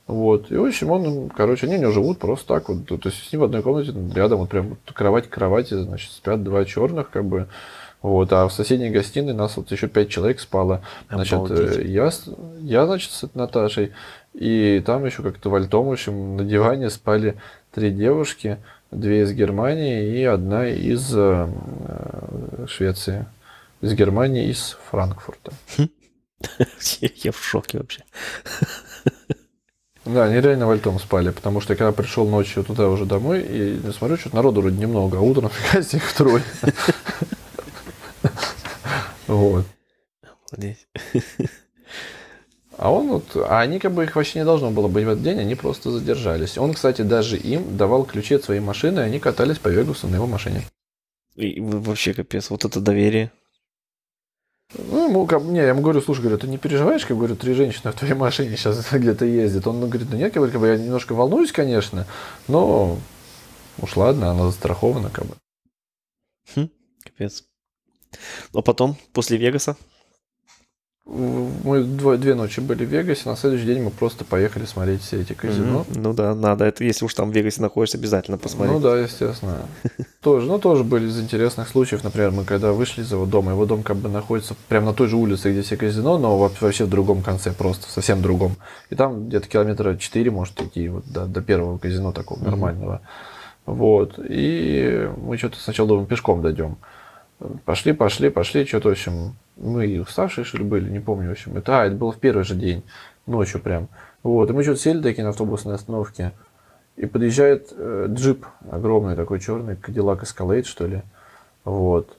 Вот. 0.07 0.53
И, 0.53 0.57
в 0.57 0.65
общем, 0.65 0.91
он, 0.91 1.31
короче, 1.31 1.66
они 1.66 1.77
у 1.77 1.81
него 1.81 1.91
живут 1.91 2.19
просто 2.19 2.47
так 2.47 2.69
вот. 2.69 2.87
То 2.87 2.99
есть 3.09 3.28
с 3.28 3.33
ним 3.33 3.41
в 3.41 3.45
одной 3.45 3.62
комнате 3.62 3.93
рядом, 4.15 4.39
вот 4.39 4.51
прям 4.51 4.77
кровать 4.93 5.27
к 5.27 5.31
кровати, 5.31 5.74
значит, 5.74 6.12
спят 6.12 6.45
два 6.45 6.65
черных, 6.65 7.11
как 7.11 7.24
бы. 7.24 7.49
Вот, 8.03 8.33
а 8.33 8.47
в 8.47 8.53
соседней 8.53 8.91
гостиной 8.91 9.33
нас 9.33 9.57
вот 9.57 9.73
еще 9.73 9.89
пять 9.89 10.11
человек 10.11 10.39
спало. 10.39 10.83
Значит, 11.11 11.41
э, 11.51 11.83
я, 11.87 12.11
я, 12.61 12.87
значит, 12.87 13.11
с 13.11 13.28
Наташей, 13.35 13.95
и 14.33 14.81
там 14.85 15.05
еще 15.05 15.23
как-то 15.23 15.51
вальтом, 15.51 15.87
в 15.87 15.93
общем, 15.93 16.37
на 16.37 16.45
диване 16.45 16.91
спали 16.91 17.37
три 17.74 17.91
девушки, 17.91 18.59
две 18.97 19.23
из 19.23 19.32
Германии 19.32 20.18
и 20.18 20.24
одна 20.24 20.68
из 20.68 21.12
э, 21.14 21.48
Швеции. 22.66 23.27
Из 23.82 23.93
Германии, 23.93 24.48
из 24.48 24.77
Франкфурта. 24.90 25.52
Я 27.01 27.32
в 27.32 27.44
шоке 27.44 27.78
вообще. 27.78 28.02
Да, 30.06 30.24
они 30.24 30.40
реально 30.40 30.66
вальтом 30.66 31.01
спали, 31.01 31.31
потому 31.31 31.60
что 31.60 31.73
я 31.73 31.77
когда 31.77 31.90
пришел 31.90 32.28
ночью 32.28 32.62
туда 32.62 32.89
уже 32.89 33.06
домой, 33.06 33.43
и 33.43 33.81
смотрю, 33.90 34.16
что 34.16 34.35
народу 34.35 34.60
вроде 34.60 34.78
немного, 34.78 35.18
а 35.18 35.20
утром 35.20 35.51
фига 35.51 35.85
их 35.85 36.12
трое. 36.12 36.43
Вот. 39.27 39.66
Молодец. 40.52 40.77
А 42.78 42.93
он 42.93 43.09
вот, 43.09 43.36
а 43.36 43.61
они 43.61 43.78
как 43.78 43.93
бы 43.93 44.05
их 44.05 44.15
вообще 44.16 44.40
не 44.40 44.44
должно 44.44 44.70
было 44.70 44.89
быть 44.89 45.05
в 45.05 45.09
этот 45.09 45.23
день, 45.23 45.39
они 45.40 45.55
просто 45.55 45.90
задержались. 45.90 46.59
Он, 46.59 46.74
кстати, 46.74 47.03
даже 47.03 47.39
им 47.39 47.77
давал 47.77 48.05
ключи 48.05 48.35
от 48.35 48.44
своей 48.44 48.61
машины, 48.61 49.01
и 49.01 49.03
они 49.05 49.19
катались 49.19 49.59
по 49.59 49.69
Вегасу 49.69 50.09
на 50.09 50.16
его 50.16 50.27
машине. 50.27 50.62
И 51.36 51.59
вообще 51.61 52.12
капец, 52.12 52.51
вот 52.51 52.65
это 52.66 52.81
доверие. 52.81 53.31
Ну, 54.74 55.09
ему, 55.09 55.27
как, 55.27 55.43
не, 55.43 55.59
я 55.59 55.69
ему 55.69 55.81
говорю, 55.81 56.03
слушай, 56.03 56.20
говорю, 56.20 56.39
ты 56.39 56.48
не 56.48 56.59
переживаешь, 56.59 57.07
как 57.07 57.16
говорю, 57.16 57.36
три 57.36 57.55
женщины 57.55 57.93
в 57.93 57.94
твоей 57.94 58.15
машине 58.15 58.57
сейчас 58.57 58.86
где-то 58.93 59.24
ездят. 59.24 59.66
Он 59.66 59.81
говорит, 59.81 60.09
ну 60.11 60.16
нет, 60.16 60.35
как 60.35 60.43
бы, 60.43 60.51
как 60.51 60.61
бы 60.61 60.66
я 60.66 60.77
немножко 60.77 61.15
волнуюсь, 61.15 61.53
конечно, 61.53 62.07
но 62.47 62.98
уж 63.81 63.97
ладно, 63.97 64.31
она 64.31 64.47
застрахована, 64.47 65.09
как 65.09 65.27
бы. 65.27 65.36
Хм, 66.55 66.69
капец. 67.05 67.44
А 68.53 68.61
потом, 68.61 68.97
после 69.12 69.39
Вегаса? 69.39 69.77
Мы 71.07 71.85
двое, 71.85 72.19
две 72.19 72.35
ночи 72.35 72.59
были 72.59 72.85
в 72.85 72.89
Вегасе, 72.89 73.28
на 73.28 73.37
следующий 73.37 73.66
день 73.66 73.81
мы 73.81 73.91
просто 73.91 74.24
поехали 74.24 74.65
смотреть 74.65 75.03
все 75.03 75.20
эти 75.20 75.35
казино. 75.35 75.87
Mm-hmm. 75.89 76.01
Ну 76.01 76.12
да, 76.12 76.35
надо. 76.35 76.65
Это 76.65 76.83
если 76.83 77.05
уж 77.05 77.15
там 77.15 77.31
в 77.31 77.35
Вегасе 77.35 77.62
находишься, 77.62 77.97
обязательно 77.97 78.39
посмотреть. 78.39 78.74
Ну 78.74 78.81
да, 78.83 78.99
естественно. 78.99 79.62
Тоже, 80.20 80.49
ну 80.49 80.59
тоже 80.59 80.83
были 80.83 81.07
из 81.07 81.20
интересных 81.20 81.69
случаев. 81.69 82.03
Например, 82.03 82.33
мы 82.33 82.45
когда 82.45 82.73
вышли 82.73 83.03
из 83.03 83.12
его 83.12 83.24
дома, 83.24 83.53
его 83.53 83.65
дом 83.65 83.85
как 83.85 83.99
бы 83.99 84.09
находится 84.09 84.57
прямо 84.66 84.87
на 84.87 84.93
той 84.93 85.07
же 85.07 85.15
улице, 85.15 85.53
где 85.53 85.62
все 85.62 85.77
казино, 85.77 86.19
но 86.19 86.37
вообще 86.37 86.85
в 86.85 86.91
другом 86.91 87.23
конце, 87.23 87.53
просто 87.53 87.89
совсем 87.89 88.20
другом. 88.20 88.57
И 88.91 88.97
там 88.97 89.28
где-то 89.28 89.47
километра 89.47 89.97
4 89.97 90.31
может 90.33 90.61
идти 90.61 90.89
вот 90.89 91.05
до, 91.07 91.27
до 91.27 91.41
первого 91.41 91.78
казино 91.78 92.11
такого 92.11 92.43
нормального. 92.43 93.03
Вот. 93.66 94.19
И 94.19 95.09
мы 95.16 95.39
что-то 95.39 95.61
сначала 95.61 95.89
думаем, 95.89 96.09
пешком 96.09 96.43
дойдем. 96.43 96.78
Пошли, 97.65 97.93
пошли, 97.93 98.31
пошли, 98.31 98.66
что-то, 98.66 98.89
в 98.89 98.93
общем, 98.93 99.37
мы 99.57 100.01
уставшие, 100.01 100.45
что 100.45 100.59
ли, 100.59 100.65
были, 100.65 100.91
не 100.91 101.01
помню, 101.01 101.28
в 101.28 101.33
общем. 101.33 101.57
Это, 101.57 101.81
а, 101.81 101.87
это 101.87 101.97
было 101.97 102.12
в 102.12 102.19
первый 102.19 102.45
же 102.45 102.55
день, 102.55 102.85
ночью 103.27 103.61
прям. 103.61 103.89
Вот, 104.23 104.51
и 104.51 104.53
мы 104.53 104.62
что-то 104.62 104.81
сели 104.81 105.01
такие 105.01 105.24
на 105.24 105.31
автобусной 105.31 105.74
остановке, 105.74 106.33
и 106.97 107.07
подъезжает 107.07 107.73
э, 107.73 108.07
джип 108.09 108.47
огромный 108.70 109.16
такой 109.16 109.39
черный, 109.39 109.74
Cadillac 109.74 110.23
Escalade, 110.23 110.65
что 110.65 110.87
ли. 110.87 111.03
Вот. 111.65 112.16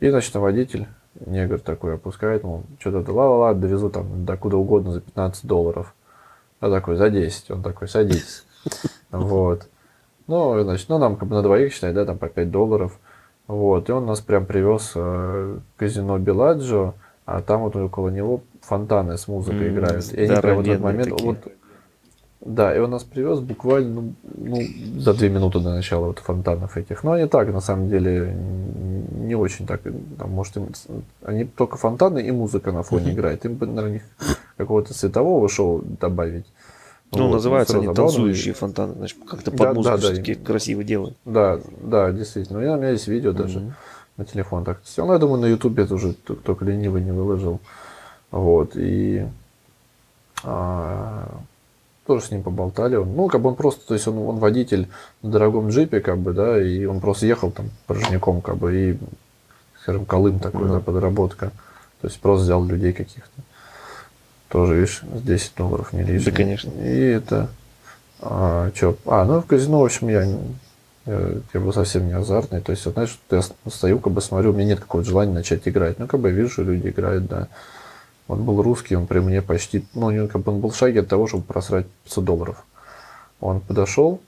И, 0.00 0.10
значит, 0.10 0.34
водитель, 0.34 0.86
негр 1.24 1.60
такой, 1.60 1.94
опускает, 1.94 2.42
мол, 2.42 2.64
что-то, 2.80 3.12
ла-ла-ла, 3.12 3.54
довезу 3.54 3.88
там 3.88 4.24
до 4.24 4.36
куда 4.36 4.56
угодно 4.56 4.92
за 4.92 5.00
15 5.00 5.46
долларов. 5.46 5.94
А 6.58 6.70
такой, 6.70 6.96
за 6.96 7.10
10. 7.10 7.50
Он 7.52 7.62
такой, 7.62 7.88
садитесь. 7.88 8.44
Вот. 9.12 9.68
Ну, 10.26 10.60
значит, 10.64 10.88
ну, 10.88 10.98
нам 10.98 11.14
как 11.16 11.28
бы 11.28 11.36
на 11.36 11.42
двоих, 11.42 11.72
считай, 11.72 11.92
да, 11.92 12.04
там 12.04 12.18
по 12.18 12.28
5 12.28 12.50
долларов. 12.50 12.98
Вот, 13.46 13.88
и 13.88 13.92
он 13.92 14.06
нас 14.06 14.20
прям 14.20 14.44
привез 14.44 14.92
э, 14.96 15.58
в 15.76 15.78
казино 15.78 16.18
Беладжо, 16.18 16.94
а 17.24 17.42
там 17.42 17.62
вот 17.62 17.76
около 17.76 18.08
него 18.08 18.40
фонтаны 18.60 19.16
с 19.18 19.28
музыкой 19.28 19.68
М, 19.68 19.74
играют. 19.74 20.12
И 20.12 20.20
они 20.20 20.40
прям 20.40 20.56
в 20.56 20.60
этот 20.60 20.80
момент, 20.80 21.10
такие. 21.10 21.32
вот, 21.32 21.38
да, 22.40 22.76
и 22.76 22.78
он 22.80 22.90
нас 22.90 23.04
привез 23.04 23.38
буквально, 23.40 23.94
ну, 23.94 24.14
ну, 24.36 24.66
за 25.00 25.14
две 25.14 25.28
минуты 25.28 25.60
до 25.60 25.70
начала 25.74 26.06
вот 26.06 26.18
фонтанов 26.18 26.76
этих. 26.76 27.04
Но 27.04 27.12
они 27.12 27.26
так, 27.28 27.52
на 27.52 27.60
самом 27.60 27.88
деле, 27.88 28.34
не 28.34 29.34
очень 29.36 29.66
так, 29.66 29.80
там, 30.18 30.30
может, 30.30 30.56
им, 30.56 30.68
они 31.22 31.44
только 31.44 31.76
фонтаны 31.76 32.20
и 32.20 32.30
музыка 32.32 32.72
на 32.72 32.82
фоне 32.82 33.06
Мгм. 33.06 33.14
играет. 33.14 33.44
Им 33.44 33.54
бы, 33.54 33.66
наверное, 33.66 34.02
какого-то 34.56 34.92
светового 34.92 35.48
шоу 35.48 35.82
добавить. 36.00 36.46
Ну, 37.12 37.28
Вот, 37.28 37.34
называются 37.34 37.78
они 37.78 37.92
танцующие 37.94 38.52
фонтаны. 38.52 38.94
Значит, 38.94 39.18
как-то 39.28 39.50
Да, 39.50 39.56
под 39.56 39.66
да, 39.68 39.74
музыку 39.74 39.96
да, 39.96 40.02
все-таки 40.02 40.32
им- 40.32 40.44
красиво 40.44 40.84
делают. 40.84 41.16
Да, 41.24 41.60
да, 41.80 42.10
действительно. 42.12 42.58
У 42.58 42.62
меня 42.76 42.90
есть 42.90 43.06
видео 43.08 43.32
даже 43.32 43.60
Мгм. 43.60 43.74
на 44.16 44.24
телефон 44.24 44.64
так 44.64 44.80
сделал. 44.84 45.08
Ну, 45.08 45.12
я 45.14 45.18
думаю, 45.20 45.40
на 45.40 45.46
Ютубе 45.46 45.84
это 45.84 45.94
уже 45.94 46.12
только 46.14 46.64
ленивый 46.64 47.02
не 47.02 47.12
выложил. 47.12 47.60
Вот, 48.32 48.72
и 48.74 49.24
а, 50.42 51.28
тоже 52.06 52.26
с 52.26 52.30
ним 52.30 52.42
поболтали. 52.42 52.96
Он, 52.96 53.14
ну, 53.14 53.28
как 53.28 53.40
бы 53.40 53.50
он 53.50 53.56
просто, 53.56 53.86
то 53.86 53.94
есть 53.94 54.06
он, 54.08 54.18
он 54.18 54.36
водитель 54.38 54.88
на 55.22 55.30
дорогом 55.30 55.68
джипе, 55.68 56.00
как 56.00 56.18
бы, 56.18 56.32
да, 56.32 56.60
и 56.62 56.84
он 56.84 57.00
просто 57.00 57.26
ехал 57.26 57.50
там 57.50 57.70
порожняком, 57.86 58.40
как 58.42 58.56
бы, 58.58 58.74
и, 58.74 58.98
скажем, 59.82 60.04
Колым 60.06 60.38
такой, 60.38 60.66
Ну. 60.66 60.74
да, 60.74 60.80
подработка. 60.80 61.50
То 62.00 62.08
есть 62.08 62.20
просто 62.20 62.44
взял 62.44 62.64
людей 62.64 62.92
каких-то. 62.92 63.42
Тоже, 64.48 64.74
видишь, 64.74 65.02
с 65.14 65.22
10 65.22 65.52
долларов 65.56 65.92
не 65.92 66.02
лишнее. 66.02 66.30
Да, 66.30 66.36
конечно. 66.36 66.70
И 66.80 67.00
это... 67.00 67.48
А, 68.20 68.70
чё? 68.72 68.96
А, 69.06 69.24
ну, 69.24 69.40
в 69.40 69.46
казино, 69.46 69.80
в 69.80 69.84
общем, 69.84 70.08
я, 70.08 70.22
я, 71.06 71.30
я 71.52 71.60
был 71.60 71.72
совсем 71.72 72.06
не 72.06 72.12
азартный. 72.12 72.60
То 72.60 72.72
есть, 72.72 72.84
вот, 72.86 72.94
знаешь, 72.94 73.18
я 73.30 73.42
стою, 73.70 73.98
как 73.98 74.12
бы 74.12 74.20
смотрю, 74.20 74.50
у 74.50 74.54
меня 74.54 74.64
нет 74.64 74.80
какого-то 74.80 75.08
желания 75.08 75.32
начать 75.32 75.66
играть. 75.66 75.98
Ну, 75.98 76.06
как 76.06 76.20
бы 76.20 76.28
я 76.28 76.34
вижу, 76.34 76.62
люди 76.62 76.88
играют, 76.88 77.26
да. 77.26 77.48
Он 78.28 78.44
был 78.44 78.62
русский, 78.62 78.96
он 78.96 79.06
при 79.06 79.20
мне 79.20 79.42
почти, 79.42 79.84
ну, 79.94 80.06
у 80.06 80.10
него 80.10 80.26
как 80.28 80.42
бы 80.42 80.52
он 80.52 80.60
был 80.60 80.70
в 80.70 80.76
шаге 80.76 81.00
от 81.00 81.08
того, 81.08 81.26
чтобы 81.26 81.44
просрать 81.44 81.86
500 82.04 82.24
долларов. 82.24 82.64
Он 83.40 83.60
подошел, 83.60 84.20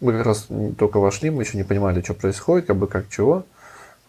мы 0.00 0.12
как 0.12 0.26
раз 0.26 0.48
только 0.78 0.98
вошли, 0.98 1.30
мы 1.30 1.42
еще 1.42 1.58
не 1.58 1.64
понимали, 1.64 2.00
что 2.00 2.14
происходит, 2.14 2.66
как 2.66 2.76
бы 2.76 2.86
как 2.86 3.08
чего. 3.10 3.44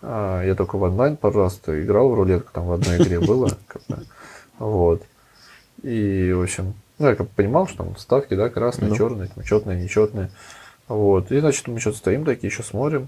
А, 0.01 0.43
я 0.43 0.55
только 0.55 0.77
в 0.77 0.83
онлайн 0.83 1.17
пару 1.17 1.41
раз 1.41 1.59
играл 1.67 2.09
в 2.09 2.15
рулетку, 2.15 2.51
там 2.53 2.67
в 2.67 2.71
одной 2.71 2.97
игре 2.97 3.19
было. 3.27 3.57
Вот. 4.57 5.03
И, 5.83 6.31
в 6.31 6.41
общем, 6.41 6.73
ну, 6.99 7.07
я 7.07 7.15
как 7.15 7.29
понимал, 7.29 7.67
что 7.67 7.83
там 7.83 7.97
ставки, 7.97 8.35
да, 8.35 8.49
красные, 8.49 8.89
Ну. 8.89 8.95
черные, 8.95 9.29
там, 9.33 9.43
четные, 9.43 9.81
нечетные. 9.81 10.29
Вот. 10.87 11.31
И, 11.31 11.39
значит, 11.39 11.67
мы 11.67 11.79
что-то 11.79 11.97
стоим 11.97 12.25
такие, 12.25 12.49
еще 12.49 12.63
смотрим. 12.63 13.07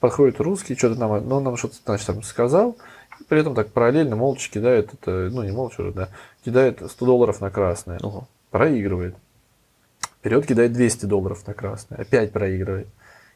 Подходит 0.00 0.40
русский, 0.40 0.76
что-то 0.76 0.98
нам, 0.98 1.26
ну, 1.28 1.36
он 1.36 1.44
нам 1.44 1.56
что-то, 1.56 1.76
значит, 1.84 2.06
там 2.06 2.22
сказал. 2.22 2.76
И 3.20 3.24
при 3.24 3.40
этом 3.40 3.54
так 3.54 3.68
параллельно 3.68 4.16
молча 4.16 4.50
кидает, 4.50 4.92
это, 4.92 5.30
ну, 5.32 5.42
не 5.42 5.52
молча 5.52 5.80
уже, 5.80 5.92
да, 5.92 6.08
кидает 6.44 6.82
100 6.86 7.06
долларов 7.06 7.40
на 7.40 7.50
красное. 7.50 7.98
Ого. 8.02 8.28
Проигрывает. 8.50 9.14
Вперед 10.18 10.46
кидает 10.46 10.72
200 10.72 11.06
долларов 11.06 11.46
на 11.46 11.54
красное. 11.54 11.98
Опять 12.00 12.32
проигрывает. 12.32 12.88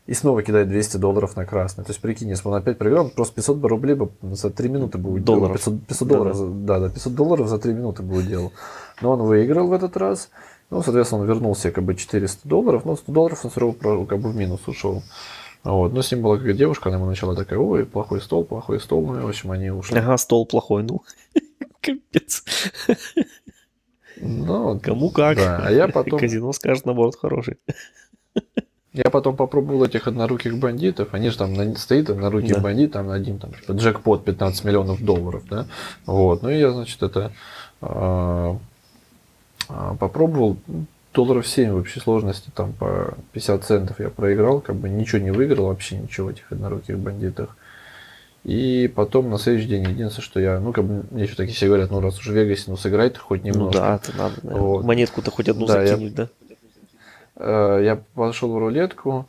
И 0.07 0.15
снова 0.15 0.43
кидает 0.43 0.69
200 0.69 0.99
долларов 0.99 1.35
на 1.37 1.45
красное. 1.45 1.85
То 1.85 1.91
есть, 1.91 2.01
прикинь, 2.01 2.28
если 2.28 2.45
бы 2.45 2.51
он 2.51 2.57
опять 2.57 2.78
проиграл, 2.78 3.09
просто 3.09 3.35
500 3.35 3.57
бы 3.57 3.69
рублей 3.69 3.95
бы 3.97 4.11
за 4.23 4.51
3 4.51 4.69
минуты 4.69 4.99
бы 4.99 5.11
уделал. 5.11 5.41
Долларов. 5.41 5.57
500, 5.57 5.87
500 5.87 6.09
Да, 6.09 6.15
долларов, 6.15 6.39
да. 6.39 6.78
да, 6.78 6.87
да, 6.89 6.95
500 6.95 7.15
долларов 7.15 7.49
за 7.49 7.59
3 7.59 7.73
минуты 7.74 8.03
бы 8.05 8.16
уделал. 8.19 8.53
Но 9.03 9.11
он 9.12 9.23
выиграл 9.23 9.66
в 9.66 9.73
этот 9.73 9.97
раз. 9.97 10.31
Ну, 10.70 10.83
соответственно, 10.83 11.23
он 11.23 11.27
вернул 11.28 11.57
себе 11.57 11.73
как 11.73 11.83
бы 11.85 11.95
400 11.97 12.49
долларов. 12.49 12.85
Но 12.85 12.97
100 12.97 13.12
долларов 13.12 13.45
он 13.45 13.73
про- 13.74 14.05
как 14.07 14.20
бы 14.20 14.31
в 14.31 14.37
минус 14.37 14.61
ушел. 14.69 15.03
Вот. 15.65 15.93
Но 15.93 16.03
с 16.03 16.12
ним 16.12 16.23
была 16.23 16.37
какая 16.39 16.55
девушка, 16.55 16.89
она 16.89 16.99
ему 16.99 17.07
начала 17.09 17.35
такая, 17.35 17.59
ой, 17.59 17.85
плохой 17.85 18.20
стол, 18.20 18.45
плохой 18.45 18.78
стол. 18.78 19.05
Ну, 19.09 19.19
и, 19.19 19.23
в 19.23 19.28
общем, 19.28 19.51
они 19.51 19.70
ушли. 19.70 19.99
Ага, 19.99 20.16
стол 20.19 20.47
плохой, 20.47 20.85
ну. 20.85 21.03
Капец. 21.81 22.45
Ну, 24.20 24.78
Кому 24.81 25.11
как. 25.11 25.37
Да, 25.37 25.61
а 25.66 25.73
я 25.73 25.89
потом- 25.93 26.20
Казино 26.20 26.53
скажет, 26.53 26.87
наоборот, 26.87 27.16
хороший. 27.20 27.57
Я 29.05 29.10
потом 29.10 29.36
попробовал 29.36 29.85
этих 29.85 30.06
одноруких 30.09 30.56
бандитов. 30.59 31.09
Они 31.12 31.28
же 31.28 31.36
там 31.36 31.52
на, 31.52 31.74
стоит 31.77 32.09
однорукий 32.09 32.55
Да. 32.55 32.60
бандит, 32.60 32.93
там 32.93 33.10
один 33.10 33.39
там 33.39 33.52
типа, 33.52 33.73
джекпот 33.73 34.24
15 34.24 34.64
миллионов 34.64 35.02
долларов, 35.05 35.43
да. 35.51 35.66
Вот. 36.06 36.43
Ну 36.43 36.48
и 36.48 36.59
я, 36.59 36.70
значит, 36.73 37.02
это 37.02 37.31
а, 37.82 38.56
попробовал 39.98 40.56
долларов 41.12 41.47
7 41.47 41.73
в 41.73 41.77
общей 41.77 42.01
сложности, 42.01 42.51
там 42.55 42.73
по 42.73 43.14
50 43.32 43.64
центов 43.64 44.01
я 44.01 44.10
проиграл, 44.10 44.60
как 44.60 44.77
бы 44.77 44.89
ничего 44.89 45.20
не 45.20 45.31
выиграл, 45.31 45.66
вообще 45.66 45.97
ничего 45.98 46.27
в 46.28 46.31
этих 46.31 46.51
одноруких 46.52 46.98
бандитах. 46.98 47.56
И 48.44 48.90
потом 48.94 49.28
на 49.31 49.39
следующий 49.39 49.66
день 49.68 49.82
единственное, 49.82 50.24
что 50.24 50.39
я, 50.40 50.60
ну, 50.60 50.73
как 50.73 50.85
бы, 50.85 51.05
мне 51.10 51.24
еще 51.24 51.35
такие 51.35 51.55
все 51.56 51.66
говорят, 51.66 51.90
ну, 51.90 52.01
раз 52.01 52.18
уж 52.18 52.28
в 52.28 52.32
Вегасе, 52.32 52.64
ну, 52.68 52.77
сыграй 52.77 53.10
ты 53.10 53.18
хоть 53.18 53.43
Ну 53.44 53.51
немножко. 53.51 53.81
да, 53.81 53.97
это 53.97 54.16
надо. 54.16 54.35
да. 54.43 54.55
Вот. 54.56 54.85
Монетку-то 54.85 55.31
хоть 55.32 55.48
одну 55.48 55.66
Да, 55.66 55.82
я- 55.82 55.89
закинуть, 55.89 56.14
да? 56.14 56.28
Э, 57.37 57.81
я 57.83 58.03
пошел 58.15 58.51
в 58.53 58.59
рулетку, 58.59 59.27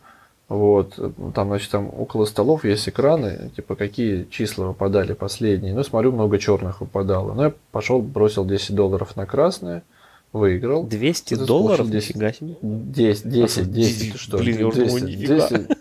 вот, 0.50 0.98
там, 1.36 1.48
значит, 1.50 1.70
там 1.72 1.92
около 1.94 2.24
столов 2.26 2.64
есть 2.64 2.88
экраны, 2.88 3.52
типа, 3.56 3.76
какие 3.76 4.24
числа 4.32 4.68
выпадали 4.68 5.12
последние. 5.14 5.74
Ну, 5.74 5.84
смотрю, 5.84 6.14
много 6.14 6.40
черных 6.40 6.80
выпадало. 6.80 7.34
Ну, 7.34 7.44
я 7.44 7.54
пошел, 7.72 8.02
бросил 8.02 8.46
10 8.46 8.74
долларов 8.74 9.18
на 9.18 9.26
красное, 9.26 9.84
выиграл. 10.32 10.86
200 10.86 11.34
Это 11.34 11.46
долларов? 11.46 11.88
слушай, 11.88 11.92
10. 11.92 12.16
Нифига 12.16 12.32
себе. 12.32 12.56
10, 12.62 13.30
10, 13.30 13.72
10, 13.72 14.12
ты 14.14 14.18
что? 14.18 14.38
Блин, 14.38 14.60
я 14.60 14.68
уже 14.68 14.86
думал, 14.86 15.00
200, 15.00 15.06
нифига. 15.06 15.48
200. 15.50 15.78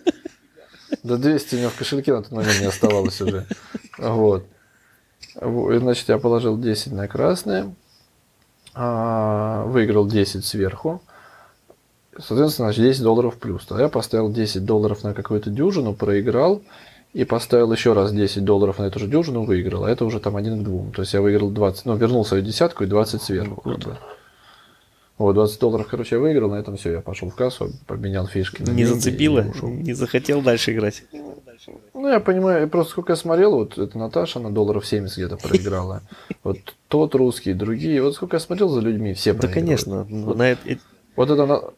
Да 1.04 1.16
200 1.16 1.54
у 1.54 1.58
него 1.58 1.70
в 1.70 1.76
кошельке 1.76 2.12
на 2.12 2.22
тот 2.22 2.32
момент 2.32 2.60
не 2.60 2.66
оставалось 2.66 3.20
уже. 3.20 3.46
Вот. 3.98 4.44
Значит, 5.40 6.08
я 6.08 6.18
положил 6.18 6.58
10 6.58 6.92
на 6.92 7.06
красное, 7.06 7.72
а, 8.74 9.64
выиграл 9.66 10.06
10 10.08 10.44
сверху. 10.44 11.02
Соответственно, 12.18 12.68
значит, 12.68 12.84
10 12.84 13.02
долларов 13.02 13.36
плюс. 13.36 13.64
Тогда 13.66 13.84
я 13.84 13.88
поставил 13.88 14.30
10 14.30 14.64
долларов 14.64 15.02
на 15.04 15.14
какую-то 15.14 15.50
дюжину, 15.50 15.94
проиграл. 15.94 16.62
И 17.12 17.24
поставил 17.24 17.72
еще 17.72 17.94
раз 17.94 18.12
10 18.12 18.44
долларов 18.44 18.78
на 18.78 18.84
эту 18.84 18.98
же 18.98 19.06
дюжину, 19.06 19.44
выиграл. 19.44 19.84
А 19.84 19.90
это 19.90 20.04
уже 20.04 20.20
там 20.20 20.36
один 20.36 20.60
к 20.60 20.64
двум. 20.64 20.92
То 20.92 21.00
есть 21.02 21.14
я 21.14 21.22
выиграл 21.22 21.48
20, 21.50 21.86
ну, 21.86 21.96
вернул 21.96 22.26
свою 22.26 22.42
десятку 22.42 22.84
и 22.84 22.86
20 22.86 23.22
сверху. 23.22 23.62
Ну, 23.64 23.72
как 23.72 23.82
бы. 23.84 23.96
Вот, 25.16 25.32
20 25.32 25.58
долларов, 25.60 25.86
короче, 25.90 26.16
я 26.16 26.20
выиграл, 26.20 26.50
на 26.50 26.56
этом 26.56 26.76
все, 26.76 26.92
я 26.92 27.00
пошел 27.00 27.30
в 27.30 27.34
кассу, 27.34 27.70
поменял 27.86 28.26
фишки. 28.26 28.60
Не 28.62 28.84
зацепило? 28.84 29.46
Не 29.62 29.94
захотел 29.94 30.42
дальше 30.42 30.72
играть? 30.74 31.04
Ну, 31.94 32.06
я 32.08 32.20
понимаю, 32.20 32.60
я 32.62 32.66
просто 32.66 32.92
сколько 32.92 33.12
я 33.12 33.16
смотрел, 33.16 33.52
вот 33.52 33.78
эта 33.78 33.96
Наташа, 33.96 34.38
она 34.40 34.50
долларов 34.50 34.86
70 34.86 35.16
где-то 35.16 35.36
проиграла. 35.38 36.02
Вот 36.44 36.58
тот 36.88 37.14
русский, 37.14 37.54
другие, 37.54 38.02
вот 38.02 38.14
сколько 38.14 38.36
я 38.36 38.40
смотрел 38.40 38.68
за 38.68 38.80
людьми, 38.80 39.14
все 39.14 39.32
Да, 39.32 39.40
проигрывают. 39.48 39.66
конечно. 39.84 40.06
ну, 40.08 40.34
на 40.34 40.50
это- 40.50 40.78
Вот 41.16 41.30
это, 41.30 41.72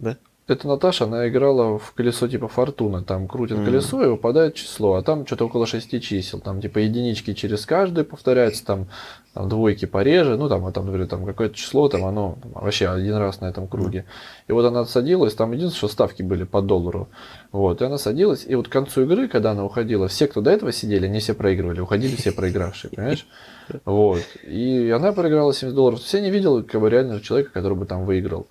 Да? 0.00 0.16
эта 0.52 0.66
Наташа, 0.66 1.04
она 1.04 1.28
играла 1.28 1.78
в 1.78 1.92
колесо 1.92 2.26
типа 2.26 2.48
фортуна. 2.48 3.04
Там 3.04 3.28
крутит 3.28 3.58
Мгм. 3.58 3.66
колесо 3.66 4.02
и 4.02 4.08
выпадает 4.08 4.54
число, 4.54 4.94
а 4.94 5.02
там 5.02 5.24
что-то 5.24 5.46
около 5.46 5.64
шести 5.64 6.00
чисел. 6.00 6.40
Там 6.40 6.60
типа 6.60 6.78
единички 6.78 7.34
через 7.34 7.64
каждый 7.66 8.02
повторяется, 8.02 8.64
там, 8.64 8.88
там 9.32 9.48
двойки 9.48 9.84
пореже, 9.84 10.36
ну 10.36 10.48
там, 10.48 10.66
а 10.66 10.72
там, 10.72 10.86
например, 10.86 11.06
там 11.06 11.24
какое-то 11.24 11.54
число, 11.54 11.88
там 11.88 12.04
оно 12.04 12.36
вообще 12.42 12.88
один 12.88 13.14
раз 13.16 13.40
на 13.40 13.46
этом 13.46 13.68
круге. 13.68 14.06
И 14.48 14.52
вот 14.52 14.64
она 14.64 14.84
садилась, 14.86 15.34
там 15.34 15.52
единственное, 15.52 15.78
что 15.78 15.88
ставки 15.88 16.22
были 16.22 16.42
по 16.42 16.60
доллару. 16.62 17.08
Вот, 17.52 17.80
и 17.80 17.84
она 17.84 17.96
садилась, 17.96 18.44
и 18.44 18.56
вот 18.56 18.66
к 18.66 18.72
концу 18.72 19.02
игры, 19.02 19.28
когда 19.28 19.52
она 19.52 19.64
уходила, 19.64 20.08
все, 20.08 20.26
кто 20.26 20.40
до 20.40 20.50
этого 20.50 20.72
сидели, 20.72 21.06
они 21.06 21.20
все 21.20 21.34
проигрывали, 21.34 21.78
уходили 21.78 22.16
все 22.16 22.32
проигравшие, 22.32 22.90
понимаешь? 22.90 23.26
Вот. 23.84 24.22
И 24.42 24.90
она 24.90 25.12
проиграла 25.12 25.54
70 25.54 25.76
долларов. 25.76 26.00
Я 26.12 26.20
не 26.20 26.30
видел 26.32 26.64
как 26.64 26.80
бы 26.80 26.90
реально 26.90 27.20
человека, 27.20 27.52
который 27.52 27.78
бы 27.78 27.86
там 27.86 28.04
выиграл. 28.04 28.48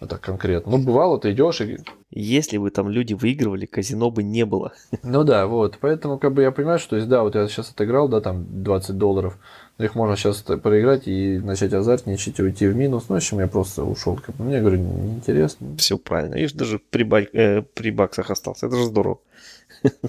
Вот 0.00 0.08
так 0.08 0.22
конкретно. 0.22 0.72
Ну, 0.72 0.78
бывало, 0.82 1.20
ты 1.20 1.32
идешь 1.32 1.60
и 1.60 1.78
Если 2.10 2.56
бы 2.56 2.70
там 2.70 2.88
люди 2.88 3.12
выигрывали, 3.12 3.66
казино 3.66 4.10
бы 4.10 4.22
не 4.22 4.46
было. 4.46 4.72
Ну 5.02 5.24
да, 5.24 5.46
вот. 5.46 5.76
Поэтому, 5.78 6.18
как 6.18 6.32
бы 6.32 6.42
я 6.42 6.50
понимаю, 6.50 6.78
что 6.78 6.96
есть, 6.96 7.08
да, 7.08 7.22
вот 7.22 7.34
я 7.34 7.46
сейчас 7.48 7.70
отыграл, 7.70 8.08
да, 8.08 8.22
там 8.22 8.46
20 8.62 8.96
долларов, 8.96 9.36
но 9.76 9.84
их 9.84 9.94
можно 9.94 10.16
сейчас 10.16 10.40
проиграть 10.40 11.06
и 11.06 11.38
начать 11.38 11.74
азартничать, 11.74 12.38
и 12.38 12.42
уйти 12.42 12.66
в 12.66 12.74
минус. 12.74 13.04
Ну, 13.08 13.14
в 13.14 13.18
общем, 13.18 13.40
я 13.40 13.46
просто 13.46 13.84
ушел. 13.84 14.18
Как 14.24 14.34
бы. 14.36 14.44
Мне, 14.44 14.60
говорю, 14.60 14.78
неинтересно. 14.78 15.76
Все 15.76 15.98
правильно. 15.98 16.34
Видишь, 16.34 16.52
даже 16.52 16.78
при, 16.78 17.02
ба- 17.02 17.20
э, 17.20 17.60
при 17.62 17.90
баксах 17.90 18.30
остался. 18.30 18.66
Это 18.66 18.76
же 18.76 18.84
здорово. 18.84 19.18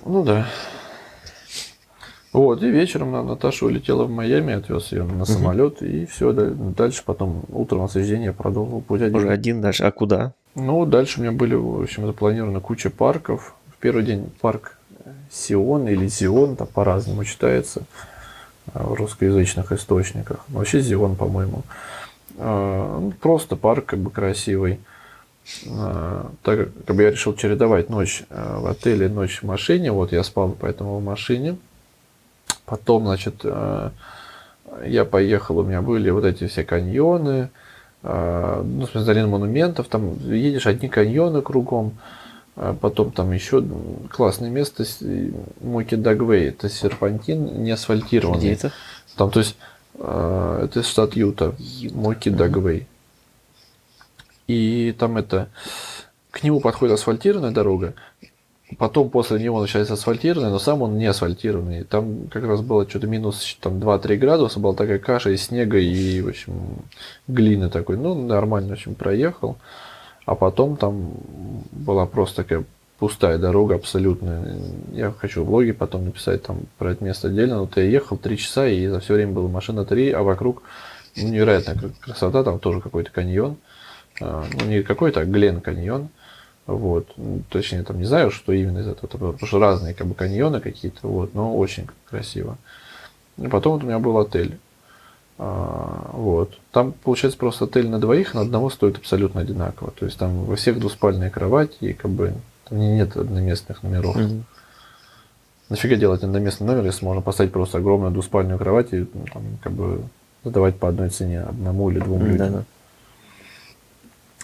Ну 0.06 0.24
да. 0.24 0.48
Вот, 2.34 2.64
и 2.64 2.70
вечером 2.70 3.12
на- 3.12 3.24
Наташа 3.24 3.66
улетела 3.66 4.06
в 4.06 4.10
Майами, 4.10 4.54
отвез 4.54 4.92
ее 4.94 5.04
на 5.04 5.26
самолет, 5.26 5.82
и 5.82 6.06
все, 6.06 6.32
дальше 6.32 7.04
потом 7.06 7.44
утром 7.50 7.90
следующий 7.90 8.32
продолжил 8.32 8.82
путь 8.82 9.02
один. 9.02 9.16
Уже 9.18 9.30
один 9.30 9.62
дальше. 9.62 9.84
А 9.84 9.92
куда? 9.92 10.34
Ну, 10.56 10.86
дальше 10.86 11.20
у 11.20 11.24
меня 11.24 11.34
были, 11.34 11.56
в 11.56 11.82
общем, 11.82 12.06
запланированы 12.06 12.62
куча 12.62 12.90
парков. 12.90 13.54
В 13.76 13.82
первый 13.82 14.04
день 14.04 14.30
парк 14.40 14.78
Сион 15.30 15.88
или 15.88 16.08
Зион, 16.08 16.56
там 16.56 16.68
по-разному 16.68 17.24
читается 17.26 17.84
а, 18.74 18.84
в 18.84 18.94
русскоязычных 18.94 19.72
источниках. 19.74 20.46
Вообще 20.50 20.80
Зион, 20.80 21.16
по-моему. 21.16 21.64
А, 22.38 23.00
ну, 23.00 23.12
Просто 23.20 23.56
парк 23.58 23.86
как 23.88 24.00
бы 24.00 24.10
красивый. 24.10 24.80
а, 25.70 26.30
так 26.44 26.70
как 26.86 26.96
бы 26.96 27.04
я 27.04 27.12
решил 27.12 27.34
чередовать 27.36 27.90
ночь 27.90 28.24
в 28.30 28.70
отеле, 28.70 29.10
ночь 29.10 29.40
в 29.42 29.44
машине, 29.46 29.92
вот 29.92 30.12
я 30.14 30.24
спал 30.24 30.56
поэтому 30.58 30.98
в 31.00 31.04
машине. 31.04 31.58
Потом, 32.72 33.04
значит, 33.04 33.42
а, 33.44 33.92
я 34.86 35.04
поехал, 35.04 35.58
у 35.58 35.64
меня 35.64 35.82
были 35.82 36.10
вот 36.10 36.24
эти 36.24 36.48
все 36.48 36.64
каньоны, 36.64 37.50
а, 38.02 38.64
ну, 38.64 38.88
с 38.88 39.06
долина 39.06 39.28
монументов, 39.28 39.90
там 39.90 40.14
едешь 40.26 40.66
одни 40.66 40.88
каньоны 40.88 41.42
кругом, 41.42 41.98
а 42.56 42.74
потом 42.74 43.12
там 43.12 43.34
еще 43.34 43.62
классное 44.10 44.50
место, 44.50 44.86
Моки 45.60 45.96
Дагвей, 45.96 46.48
это 46.48 46.70
серпантин 46.70 47.62
не 47.62 47.72
асфальтированный. 47.72 48.40
Где 48.40 48.54
это? 48.54 48.72
Там, 49.18 49.32
то 49.32 49.40
есть, 49.40 49.58
это 50.00 50.82
штат 50.82 51.18
Юта, 51.18 51.54
Моки 51.92 52.30
Дагвей. 52.30 52.88
И 54.48 54.96
там 54.98 55.18
это, 55.18 55.50
к 56.32 56.42
нему 56.42 56.62
подходит 56.62 56.96
асфальтированная 56.96 57.52
дорога, 57.52 57.96
потом 58.78 59.10
после 59.10 59.40
него 59.40 59.62
начинается 59.62 59.94
асфальтированная, 59.94 60.52
но 60.52 60.60
сам 60.60 60.82
он 60.82 60.98
не 60.98 61.06
асфальтированный. 61.06 61.84
Там 61.84 62.28
как 62.30 62.44
раз 62.46 62.62
было 62.62 62.88
что-то 62.88 63.08
минус 63.08 63.58
там, 63.60 63.74
2-3 63.80 64.18
градуса, 64.18 64.60
была 64.60 64.74
такая 64.74 65.00
каша 65.00 65.30
из 65.32 65.44
снега 65.44 65.78
и, 65.78 66.22
в 66.22 66.28
общем, 66.30 66.54
глины 67.28 67.70
такой. 67.70 67.98
Ну, 67.98 68.16
нормально, 68.16 68.70
в 68.70 68.74
общем, 68.74 68.96
проехал. 68.96 69.58
А 70.26 70.36
потом 70.36 70.78
там 70.78 71.14
была 71.72 72.06
просто 72.06 72.44
такая 72.44 72.64
пустая 73.00 73.38
дорога 73.40 73.76
абсолютно. 73.76 74.46
Я 74.94 75.12
хочу 75.12 75.44
в 75.44 75.48
блоге 75.48 75.74
потом 75.74 76.06
написать 76.06 76.44
там 76.44 76.60
про 76.78 76.92
это 76.92 77.04
место 77.04 77.30
отдельно. 77.30 77.62
Вот 77.62 77.76
я 77.78 77.84
ехал 77.84 78.18
3 78.18 78.38
часа, 78.38 78.68
и 78.68 78.88
за 78.88 79.00
все 79.00 79.16
время 79.16 79.32
была 79.34 79.50
машина 79.50 79.86
3, 79.86 80.12
а 80.12 80.22
вокруг 80.22 80.62
ну, 81.18 81.28
невероятная 81.28 81.76
кра- 81.76 81.90
красота, 82.00 82.44
там 82.44 82.60
тоже 82.60 82.80
какой-то 82.80 83.12
каньон. 83.12 83.58
А, 84.22 84.46
Ну, 84.60 84.66
не 84.68 84.84
какой-то, 84.84 85.22
а 85.22 85.26
Глен 85.26 85.62
каньон. 85.62 86.10
Вот. 86.76 87.08
Ну, 87.18 87.42
Точнее, 87.50 87.84
там 87.84 87.98
не 88.00 88.06
знаю, 88.06 88.32
что 88.32 88.52
именно 88.54 88.80
из 88.80 88.88
этого. 88.88 89.08
Потому 89.08 89.48
что 89.48 89.60
разные 89.60 89.94
как 89.94 90.08
бы 90.08 90.14
каньоны 90.16 90.60
какие-то, 90.60 91.08
вот, 91.08 91.34
но 91.34 91.56
очень 91.56 91.88
красиво. 92.10 92.58
И 93.38 93.48
потом 93.48 93.74
вот 93.74 93.84
у 93.84 93.88
меня 93.88 94.00
был 94.00 94.18
отель. 94.18 94.58
А, 95.38 96.12
вот. 96.14 96.60
Там, 96.72 96.94
получается, 97.04 97.38
просто 97.40 97.66
отель 97.66 97.90
на 97.90 98.00
двоих, 98.00 98.34
на 98.34 98.42
одного 98.42 98.70
стоит 98.70 98.98
абсолютно 98.98 99.42
одинаково. 99.42 99.92
То 99.92 100.06
есть 100.06 100.18
там 100.18 100.46
во 100.46 100.56
всех 100.56 100.80
двуспальные 100.80 101.30
кровати, 101.30 101.78
и 101.82 101.94
как 101.94 102.12
бы 102.12 102.34
там 102.70 102.80
не- 102.80 102.96
нет 102.96 103.18
одноместных 103.18 103.82
номеров. 103.84 104.16
Мгм. 104.16 104.46
Нафига 105.70 105.96
делать 105.96 106.22
одноместный 106.22 106.68
номер, 106.68 106.86
если 106.86 107.06
можно 107.06 107.22
поставить 107.22 107.52
просто 107.54 107.78
огромную 107.78 108.12
двуспальную 108.12 108.60
кровать 108.60 108.94
и 108.94 109.00
ну, 109.00 109.26
там, 109.34 109.44
как 109.64 109.72
бы 109.72 110.04
задавать 110.44 110.78
по 110.78 110.90
одной 110.90 111.10
цене 111.10 111.42
одному 111.42 111.90
или 111.90 112.00
двум 112.00 112.26
людям. 112.26 112.52
Да-да. 112.52 112.64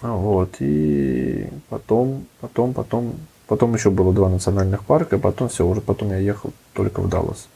А, 0.01 0.15
Вот, 0.15 0.55
и 0.59 1.49
потом, 1.69 2.25
потом, 2.39 2.73
потом, 2.73 3.15
потом 3.47 3.73
еще 3.73 3.89
было 3.89 4.13
два 4.13 4.29
национальных 4.29 4.83
парка, 4.83 5.17
потом 5.17 5.49
все, 5.49 5.65
уже 5.65 5.81
потом 5.81 6.09
я 6.09 6.17
ехал 6.17 6.51
только 6.73 7.01
в 7.01 7.09
Даллас. 7.09 7.47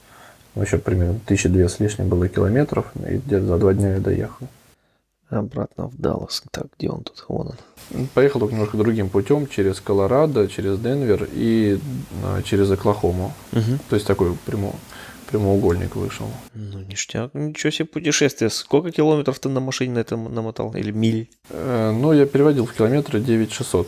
Ну, 0.56 0.64
Еще 0.64 0.78
примерно 0.80 1.20
тысячи 1.26 1.48
две 1.48 1.70
с 1.70 1.80
лишним 1.80 2.10
было 2.10 2.28
километров, 2.28 2.92
и 3.08 3.18
где-то 3.18 3.46
за 3.46 3.58
два 3.58 3.74
дня 3.74 3.94
я 3.96 4.00
доехал. 4.00 4.48
Обратно 5.30 5.88
в 5.88 5.98
Даллас. 5.98 6.44
Так, 6.52 6.66
где 6.78 6.90
он 6.90 7.04
тут? 7.04 7.24
Вон 7.30 7.54
он. 7.92 8.08
Поехал 8.14 8.42
только 8.42 8.54
немножко 8.54 8.76
другим 8.76 9.08
путем, 9.10 9.48
через 9.48 9.80
Колорадо, 9.80 10.50
через 10.50 10.78
Денвер 10.78 11.26
и 11.32 11.80
а, 12.24 12.42
через 12.42 12.70
Оклахому. 12.70 13.34
Мгм. 13.54 13.80
То 13.90 13.96
есть 13.96 14.06
такой 14.06 14.36
прямо, 14.46 14.74
прямоугольник 15.32 15.96
вышел. 15.96 16.28
Ну, 16.54 16.80
ништяк. 16.80 17.34
Ничего 17.34 17.72
себе 17.72 17.86
путешествие. 17.86 18.50
Сколько 18.50 18.92
километров 18.92 19.40
ты 19.40 19.50
на 19.50 19.60
машине 19.60 19.94
на 19.94 20.00
этом 20.00 20.34
намотал? 20.34 20.74
Или 20.76 20.92
миль? 20.92 21.30
Э, 21.50 21.92
Ну, 21.92 22.14
я 22.14 22.26
переводил 22.26 22.66
в 22.66 22.74
километры 22.74 23.20
9600. 23.20 23.88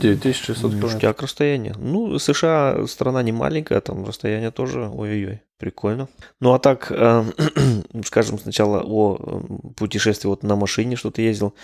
9600 0.00 0.70
километров. 0.70 0.94
Ништяк 0.94 1.22
расстояние. 1.22 1.74
Ну, 1.78 2.18
США 2.18 2.86
страна 2.86 3.22
не 3.22 3.32
маленькая, 3.32 3.80
там 3.80 4.04
расстояние 4.04 4.50
тоже, 4.50 4.88
ой-ой-ой, 4.88 5.40
прикольно. 5.58 6.08
Ну, 6.40 6.52
а 6.52 6.58
так, 6.58 6.88
э, 6.90 7.24
скажем 8.04 8.38
сначала 8.38 8.82
о 8.84 9.16
э, 9.18 9.70
путешествии 9.76 10.28
вот 10.28 10.42
на 10.42 10.56
машине, 10.56 10.96
что 10.96 11.10
ты 11.10 11.22
ездил. 11.22 11.54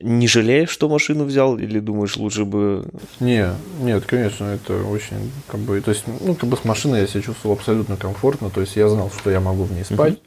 Не 0.00 0.28
жалеешь, 0.28 0.68
что 0.68 0.90
машину 0.90 1.24
взял, 1.24 1.56
или 1.56 1.80
думаешь, 1.80 2.18
лучше 2.18 2.44
бы... 2.44 2.86
Не, 3.18 3.48
нет, 3.80 4.04
конечно, 4.04 4.44
это 4.44 4.82
очень, 4.84 5.32
как 5.46 5.60
бы, 5.60 5.80
то 5.80 5.90
есть, 5.90 6.04
ну, 6.20 6.34
как 6.34 6.50
бы 6.50 6.56
с 6.58 6.64
машиной 6.64 7.00
я 7.00 7.06
себя 7.06 7.22
чувствовал 7.22 7.56
абсолютно 7.56 7.96
комфортно, 7.96 8.50
то 8.50 8.60
есть 8.60 8.76
я 8.76 8.88
знал, 8.90 9.10
что 9.10 9.30
я 9.30 9.40
могу 9.40 9.64
в 9.64 9.72
ней 9.72 9.84
спать, 9.84 10.18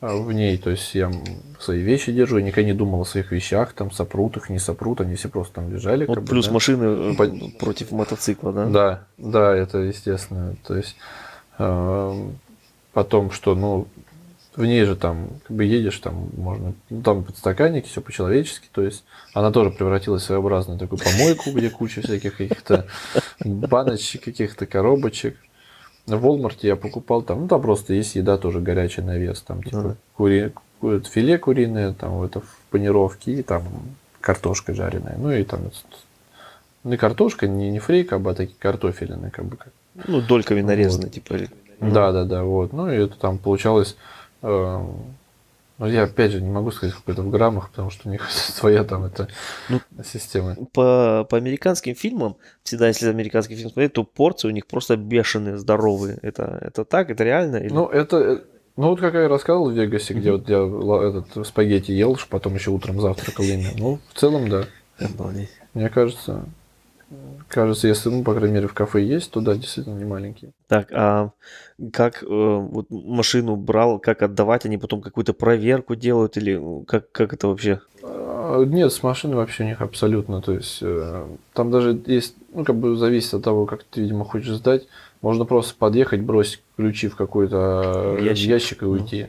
а, 0.00 0.16
в 0.16 0.32
ней, 0.32 0.58
то 0.58 0.70
есть 0.70 0.96
я 0.96 1.12
свои 1.60 1.80
вещи 1.80 2.10
держу, 2.10 2.38
я 2.38 2.44
никогда 2.44 2.66
не 2.66 2.74
думал 2.74 3.02
о 3.02 3.04
своих 3.04 3.30
вещах, 3.30 3.72
там, 3.72 3.92
сопрут 3.92 4.36
их, 4.36 4.50
не 4.50 4.58
сопрут, 4.58 5.00
они 5.00 5.14
все 5.14 5.28
просто 5.28 5.54
там 5.54 5.72
лежали. 5.72 6.06
Вот 6.06 6.16
как 6.16 6.24
бы, 6.24 6.30
плюс 6.30 6.46
да. 6.46 6.52
машины 6.52 6.84
э, 6.84 7.14
По- 7.14 7.58
против 7.64 7.92
мотоцикла, 7.92 8.52
да? 8.52 8.66
Да, 8.66 9.04
да, 9.16 9.56
это 9.56 9.78
естественно, 9.78 10.56
то 10.66 10.76
есть, 10.76 10.96
эм, 11.58 12.36
потом, 12.92 13.30
что, 13.30 13.54
ну, 13.54 13.86
в 14.56 14.64
ней 14.64 14.84
же 14.84 14.94
там, 14.96 15.28
как 15.46 15.56
бы 15.56 15.64
едешь, 15.64 15.98
там 15.98 16.28
можно, 16.36 16.74
ну, 16.90 17.02
там 17.02 17.24
подстаканники, 17.24 17.88
все 17.88 18.00
по-человечески, 18.00 18.68
то 18.72 18.82
есть 18.82 19.04
она 19.32 19.50
тоже 19.50 19.70
превратилась 19.70 20.22
в 20.22 20.26
своеобразную 20.26 20.78
такую 20.78 21.00
помойку, 21.00 21.50
где 21.50 21.70
куча 21.70 22.02
всяких 22.02 22.36
каких-то 22.36 22.86
баночек, 23.44 24.22
каких-то 24.24 24.66
коробочек. 24.66 25.36
В 26.06 26.24
Walmart 26.26 26.58
я 26.62 26.76
покупал 26.76 27.22
там, 27.22 27.40
ну 27.42 27.48
там 27.48 27.62
просто 27.62 27.94
есть 27.94 28.14
еда 28.14 28.36
тоже 28.36 28.60
горячая 28.60 29.04
на 29.06 29.16
вес, 29.16 29.40
там 29.40 29.62
типа 29.62 29.96
кури, 30.16 30.52
филе 31.10 31.38
куриное, 31.38 31.92
там 31.94 32.22
это 32.22 32.40
в 32.40 32.58
панировке 32.70 33.32
и 33.32 33.42
там 33.42 33.64
картошка 34.20 34.74
жареная, 34.74 35.16
ну 35.18 35.32
и 35.32 35.42
там 35.44 35.60
не 36.84 36.96
картошка, 36.98 37.48
не, 37.48 37.70
не 37.70 37.78
фрейка, 37.78 38.16
а 38.16 38.34
такие 38.34 38.56
картофелины, 38.58 39.30
как 39.30 39.46
бы 39.46 39.56
Ну, 40.06 40.20
дольками 40.20 40.60
нарезаны, 40.60 41.08
типа. 41.08 41.34
или- 41.34 41.48
да, 41.80 42.12
да, 42.12 42.24
да, 42.24 42.44
вот. 42.44 42.72
Ну 42.72 42.90
и 42.90 42.96
это 42.96 43.16
там 43.18 43.38
получалось. 43.38 43.96
Э, 44.44 44.86
ну, 45.78 45.86
я 45.86 46.04
опять 46.04 46.30
же 46.30 46.40
не 46.40 46.50
могу 46.50 46.70
сказать, 46.70 46.94
сколько 46.94 47.12
это 47.12 47.22
в 47.22 47.30
граммах, 47.30 47.70
потому 47.70 47.90
что 47.90 48.08
у 48.08 48.12
них 48.12 48.30
своя 48.30 48.84
там 48.84 49.04
это 49.04 49.28
Ну, 49.68 49.80
система. 50.04 50.54
По, 50.72 51.26
по 51.28 51.36
американским 51.36 51.94
фильмам, 51.94 52.36
всегда, 52.62 52.88
если 52.88 53.08
американский 53.08 53.56
фильм 53.56 53.70
смотреть, 53.70 53.92
то 53.94 54.04
порции 54.04 54.48
у 54.48 54.52
них 54.52 54.66
просто 54.66 54.96
бешеные, 54.96 55.58
здоровые. 55.58 56.18
Это, 56.22 56.58
это 56.60 56.84
так? 56.84 57.10
Это 57.10 57.24
реально? 57.24 57.56
Или... 57.56 57.72
Ну, 57.72 57.86
это. 57.88 58.16
э, 58.18 58.38
Ну, 58.76 58.88
вот 58.90 59.00
как 59.00 59.14
я 59.14 59.28
рассказывал 59.28 59.70
в 59.70 59.74
Вегасе, 59.74 60.14
где 60.14 60.30
вот 60.32 60.48
я 60.48 60.58
этот 61.08 61.46
спагетти 61.46 61.90
ел, 61.92 62.16
потом 62.30 62.54
еще 62.54 62.70
утром 62.70 63.00
завтракал 63.00 63.44
ими. 63.44 63.68
Ну, 63.76 63.98
в 64.12 64.18
целом, 64.18 64.48
да. 64.48 64.64
Обалдеть. 65.00 65.50
Мне 65.74 65.88
кажется, 65.88 66.44
кажется, 67.48 67.88
если, 67.88 68.08
ну, 68.08 68.22
по 68.22 68.34
крайней 68.34 68.54
мере, 68.54 68.66
в 68.66 68.74
кафе 68.74 69.02
есть, 69.04 69.30
то 69.30 69.40
да, 69.40 69.54
действительно 69.54 69.96
не 69.96 70.04
маленькие. 70.04 70.52
Так, 70.68 70.88
а 70.92 71.30
как 71.92 72.22
э, 72.22 72.26
вот 72.26 72.86
машину 72.90 73.56
брал, 73.56 73.98
как 73.98 74.22
отдавать, 74.22 74.66
они 74.66 74.78
потом 74.78 75.00
какую-то 75.00 75.32
проверку 75.32 75.94
делают 75.94 76.36
или 76.36 76.58
э, 76.60 76.84
как, 76.84 77.10
как 77.12 77.32
это 77.32 77.48
вообще? 77.48 77.80
А, 78.02 78.62
Нет, 78.64 78.92
с 78.92 79.02
машиной 79.02 79.36
вообще 79.36 79.64
у 79.64 79.66
них 79.66 79.80
абсолютно. 79.80 80.42
То 80.42 80.52
есть 80.52 80.78
э, 80.82 81.26
там 81.52 81.70
даже 81.70 82.00
есть, 82.06 82.34
ну, 82.52 82.64
как 82.64 82.76
бы 82.76 82.96
зависит 82.96 83.34
от 83.34 83.44
того, 83.44 83.66
как 83.66 83.84
ты, 83.84 84.02
видимо, 84.02 84.24
хочешь 84.24 84.54
сдать. 84.56 84.86
Можно 85.22 85.44
просто 85.44 85.74
подъехать, 85.78 86.20
бросить 86.20 86.62
ключи 86.76 87.08
в 87.08 87.16
какой-то 87.16 88.16
э, 88.18 88.24
Ящик. 88.24 88.48
ящик, 88.48 88.82
и 88.82 88.86
уйти. 88.86 89.28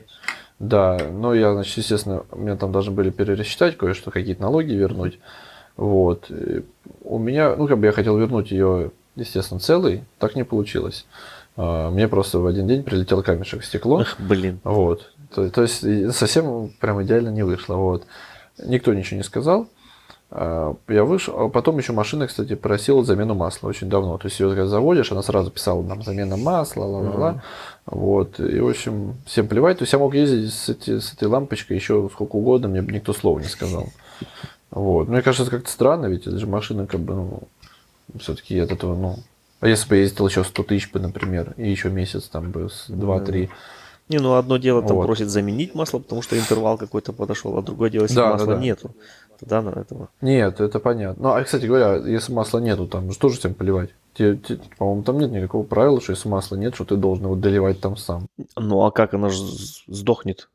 Да, 0.58 0.98
но 1.12 1.34
я, 1.34 1.52
значит, 1.52 1.76
естественно, 1.76 2.24
меня 2.34 2.56
там 2.56 2.72
должны 2.72 2.92
были 2.92 3.10
перерасчитать 3.10 3.76
кое-что, 3.76 4.10
какие-то 4.10 4.42
налоги 4.42 4.72
вернуть. 4.72 5.18
Вот. 5.76 6.30
И 6.30 6.64
у 7.04 7.18
меня, 7.18 7.54
ну, 7.56 7.66
как 7.68 7.78
бы 7.78 7.86
я 7.86 7.92
хотел 7.92 8.16
вернуть 8.16 8.50
ее, 8.50 8.90
естественно, 9.14 9.60
целой, 9.60 10.04
так 10.18 10.34
не 10.36 10.44
получилось. 10.44 11.06
А, 11.56 11.90
Мне 11.90 12.08
просто 12.08 12.38
в 12.38 12.46
один 12.46 12.66
день 12.66 12.82
прилетел 12.82 13.22
камешек 13.22 13.62
в 13.62 13.66
стекло. 13.66 14.00
Эх, 14.00 14.16
блин. 14.18 14.60
Вот. 14.64 15.12
То, 15.34 15.48
то 15.50 15.62
есть 15.62 15.84
совсем 16.14 16.70
прям 16.80 17.02
идеально 17.02 17.28
не 17.30 17.42
вышло. 17.42 17.74
Вот. 17.76 18.04
Никто 18.64 18.94
ничего 18.94 19.18
не 19.18 19.22
сказал. 19.24 19.66
А, 20.30 20.74
Я 20.88 21.04
вышел, 21.04 21.38
а 21.38 21.48
потом 21.48 21.78
еще 21.78 21.92
машина, 21.92 22.26
кстати, 22.26 22.54
просила 22.54 23.04
замену 23.04 23.34
масла 23.34 23.68
очень 23.68 23.88
давно. 23.88 24.16
То 24.18 24.28
есть 24.28 24.40
ее 24.40 24.48
когда 24.48 24.66
заводишь, 24.66 25.12
она 25.12 25.22
сразу 25.22 25.50
писала 25.50 25.82
нам 25.82 26.02
замена 26.02 26.36
масла, 26.36 26.84
ла-ла-ла. 26.84 27.42
Вот. 27.86 28.40
И, 28.40 28.58
в 28.60 28.68
общем, 28.68 29.14
всем 29.26 29.46
плевать. 29.46 29.78
То 29.78 29.82
есть 29.82 29.92
я 29.92 29.98
мог 29.98 30.14
ездить 30.14 30.52
с, 30.52 30.68
эти- 30.70 30.98
с 30.98 31.12
этой 31.12 31.28
лампочкой 31.28 31.76
еще 31.76 32.08
сколько 32.12 32.36
угодно, 32.36 32.68
мне 32.68 32.82
бы 32.82 32.92
никто 32.92 33.12
слова 33.12 33.38
не 33.38 33.46
сказал. 33.46 33.88
Вот. 34.76 35.08
Мне 35.08 35.22
кажется, 35.22 35.44
это 35.44 35.52
как-то 35.52 35.70
странно, 35.70 36.04
ведь 36.04 36.26
это 36.26 36.38
же 36.38 36.46
машина, 36.46 36.86
как 36.86 37.00
бы, 37.00 37.14
ну, 37.14 37.42
все-таки 38.18 38.58
от 38.58 38.70
этого, 38.70 38.94
ну. 38.94 39.16
А 39.60 39.68
если 39.68 39.88
бы 39.88 39.96
я 39.96 40.02
ездил 40.02 40.28
еще 40.28 40.44
100 40.44 40.62
тысяч 40.64 40.92
бы, 40.92 41.00
например, 41.00 41.54
и 41.56 41.70
еще 41.70 41.88
месяц 41.88 42.28
там 42.28 42.50
бы 42.50 42.68
с 42.68 42.90
2-3. 42.90 43.48
Не, 44.10 44.18
ну 44.18 44.34
одно 44.34 44.58
дело 44.58 44.82
там 44.82 44.98
Вот. 44.98 45.06
просит 45.06 45.30
заменить 45.30 45.74
масло, 45.74 45.98
потому 45.98 46.20
что 46.20 46.38
интервал 46.38 46.76
какой-то 46.76 47.14
подошел, 47.14 47.56
а 47.56 47.62
другое 47.62 47.88
дело, 47.88 48.02
если 48.02 48.16
Да, 48.16 48.26
да, 48.26 48.32
масла 48.34 48.54
да. 48.54 48.60
нету, 48.60 48.94
тогда 49.40 49.62
на 49.62 49.70
этого. 49.70 50.10
Нет, 50.20 50.60
это 50.60 50.78
понятно. 50.78 51.22
Ну, 51.22 51.28
а, 51.34 51.42
кстати 51.42 51.64
говоря, 51.64 51.96
если 51.96 52.34
масла 52.34 52.58
нету, 52.58 52.86
там 52.86 53.10
же 53.10 53.18
тоже 53.18 53.38
всем 53.38 53.54
поливать. 53.54 53.88
Те- 54.12 54.36
те- 54.36 54.60
по-моему, 54.76 55.04
там 55.04 55.18
нет 55.18 55.32
никакого 55.32 55.62
правила, 55.64 56.02
что 56.02 56.12
если 56.12 56.28
масла 56.28 56.56
нет, 56.56 56.74
что 56.74 56.84
ты 56.84 56.96
должен 56.96 57.24
его 57.24 57.34
доливать 57.34 57.80
там 57.80 57.96
сам. 57.96 58.26
Ну 58.56 58.82
а 58.84 58.90
как 58.90 59.14
она 59.14 59.30
же 59.30 59.42
сдохнет? 59.88 60.50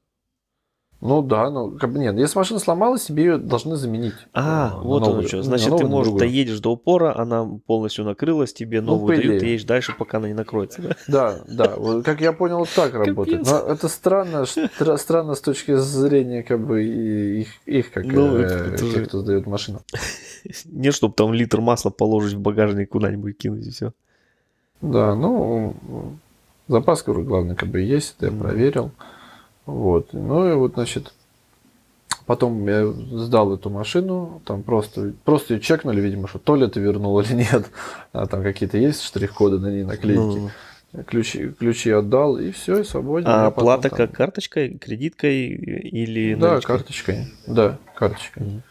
Ну 1.01 1.23
да, 1.23 1.49
ну 1.49 1.71
как 1.79 1.91
бы 1.91 1.97
нет, 1.97 2.15
если 2.15 2.37
машина 2.37 2.59
сломалась, 2.59 3.05
тебе 3.05 3.23
ее 3.23 3.37
должны 3.37 3.75
заменить. 3.75 4.13
А, 4.33 4.67
э, 4.67 4.75
на 4.77 4.83
вот 4.83 4.97
оно 5.01 5.07
новую. 5.07 5.27
что. 5.27 5.37
Ну, 5.37 5.43
Значит, 5.43 5.71
на 5.71 5.77
ты, 5.77 5.83
новую, 5.83 5.89
на 5.89 5.95
может, 5.95 6.13
другую. 6.13 6.29
доедешь 6.29 6.59
до 6.59 6.71
упора, 6.73 7.17
она 7.17 7.49
полностью 7.65 8.05
накрылась, 8.05 8.53
тебе 8.53 8.81
Ну, 8.81 8.91
новую 8.93 9.15
по 9.15 9.21
дают, 9.21 9.39
ты 9.39 9.45
едешь 9.47 9.63
дальше, 9.63 9.95
пока 9.97 10.19
она 10.19 10.27
не 10.27 10.35
накроется, 10.35 10.95
да? 11.07 11.39
Да, 11.47 11.75
вот 11.75 12.05
как 12.05 12.21
я 12.21 12.33
понял, 12.33 12.67
так 12.75 12.93
работает. 12.93 13.45
Но 13.45 13.57
это 13.57 13.87
странно, 13.87 14.45
странно 14.45 15.33
с 15.33 15.41
точки 15.41 15.75
зрения 15.75 16.43
как 16.43 16.63
бы 16.63 16.83
их, 16.83 17.47
их 17.65 17.91
как 17.91 18.05
Ну, 18.05 18.37
э, 18.37 18.77
тех, 18.77 19.07
кто 19.07 19.21
сдает 19.21 19.47
машину. 19.47 19.81
Не, 20.65 20.91
чтобы 20.91 21.15
там 21.15 21.33
литр 21.33 21.61
масла 21.61 21.89
положить 21.89 22.35
в 22.35 22.39
багажник 22.41 22.89
куда-нибудь 22.89 23.37
кинуть 23.37 23.65
и 23.65 23.71
все. 23.71 23.93
Да, 24.81 25.15
ну 25.15 25.75
запас, 26.67 27.03
говорю, 27.03 27.23
главное, 27.23 27.55
как 27.55 27.69
бы 27.69 27.81
есть, 27.81 28.15
это 28.17 28.27
я 28.27 28.39
проверил. 28.39 28.91
Вот. 29.65 30.09
Ну 30.13 30.49
и 30.51 30.53
вот, 30.55 30.73
значит, 30.73 31.13
потом 32.25 32.67
я 32.67 32.85
сдал 32.87 33.53
эту 33.53 33.69
машину, 33.69 34.41
там 34.45 34.63
просто, 34.63 35.13
просто 35.23 35.53
ее 35.55 35.59
чекнули, 35.59 36.01
видимо, 36.01 36.27
что 36.27 36.39
то 36.39 36.55
ли 36.55 36.67
ты 36.67 36.79
вернул 36.79 37.19
или 37.19 37.33
нет. 37.33 37.69
А 38.13 38.25
там 38.27 38.43
какие-то 38.43 38.77
есть 38.77 39.01
штрих-коды 39.03 39.59
на 39.59 39.67
ней, 39.67 39.83
наклейки. 39.83 40.19
Ну, 40.19 40.49
Ключи, 41.07 41.47
ключи 41.57 41.89
отдал, 41.89 42.37
и 42.37 42.51
все, 42.51 42.79
и 42.79 42.83
свободен. 42.83 43.25
а 43.29 43.49
потом 43.49 43.63
плата 43.63 43.89
там- 43.89 43.97
как 43.97 44.11
карточкой, 44.11 44.77
кредиткой 44.77 45.47
или 45.47 46.35
Да, 46.35 46.49
наличкой? 46.51 46.67
карточкой. 46.75 47.27
Да, 47.47 47.77
карточкой. 47.95 48.43
Мгм. 48.45 48.61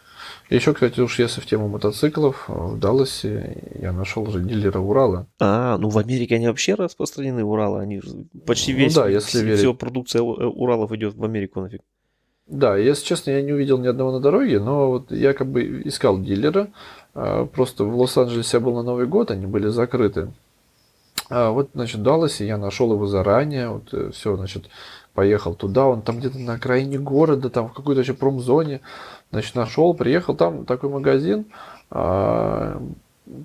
Еще, 0.51 0.73
кстати, 0.73 0.99
уж 0.99 1.17
если 1.17 1.39
в 1.39 1.45
тему 1.45 1.69
мотоциклов, 1.69 2.45
э, 2.49 2.51
в 2.53 2.77
Далласе 2.77 3.57
я 3.79 3.93
нашел 3.93 4.23
уже 4.23 4.41
дилера 4.41 4.79
Урала. 4.79 5.25
А, 5.39 5.77
ну 5.77 5.87
в 5.89 5.97
Америке 5.97 6.35
они 6.35 6.47
вообще 6.47 6.73
распространены, 6.75 7.43
Уралы, 7.43 7.79
они 7.79 8.01
почти 8.45 8.73
Ну 8.73 8.79
весь, 8.79 8.93
да, 8.93 9.07
если 9.07 9.39
вс- 9.39 9.43
верить. 9.45 9.59
все 9.59 9.73
продукция 9.73 10.19
э, 10.21 10.23
Уралов 10.23 10.91
идет 10.91 11.15
в 11.15 11.23
Америку 11.23 11.61
нафиг. 11.61 11.81
Да, 12.47 12.75
если 12.75 13.05
честно, 13.05 13.31
я 13.31 13.41
не 13.41 13.53
увидел 13.53 13.77
ни 13.77 13.87
одного 13.87 14.11
на 14.11 14.19
дороге, 14.19 14.59
но 14.59 14.89
вот 14.89 15.11
я 15.11 15.33
как 15.33 15.47
бы 15.47 15.83
искал 15.85 16.19
дилера. 16.19 16.67
а, 17.15 17.45
Просто 17.45 17.85
в 17.85 17.95
Лос-Анджелесе 17.97 18.57
я 18.57 18.61
был 18.61 18.73
на 18.75 18.83
Новый 18.83 19.07
год, 19.07 19.31
они 19.31 19.45
были 19.45 19.69
закрыты. 19.69 20.33
А 21.29 21.51
вот, 21.51 21.69
значит, 21.73 22.01
в 22.01 22.03
Далласе 22.03 22.45
я 22.45 22.57
нашел 22.57 22.91
его 22.91 23.07
заранее. 23.07 23.69
Вот 23.69 24.13
все, 24.13 24.35
значит, 24.35 24.69
поехал 25.13 25.55
туда. 25.55 25.85
Он 25.87 26.01
там 26.01 26.19
где-то 26.19 26.37
на 26.39 26.55
окраине 26.55 26.99
города, 26.99 27.49
там 27.49 27.69
в 27.69 27.73
какой-то 27.73 28.01
еще 28.01 28.13
промзоне. 28.13 28.81
Значит, 29.31 29.55
нашел, 29.55 29.93
приехал. 29.93 30.35
Там 30.35 30.65
такой 30.65 30.89
магазин, 30.89 31.45
а, 31.89 32.81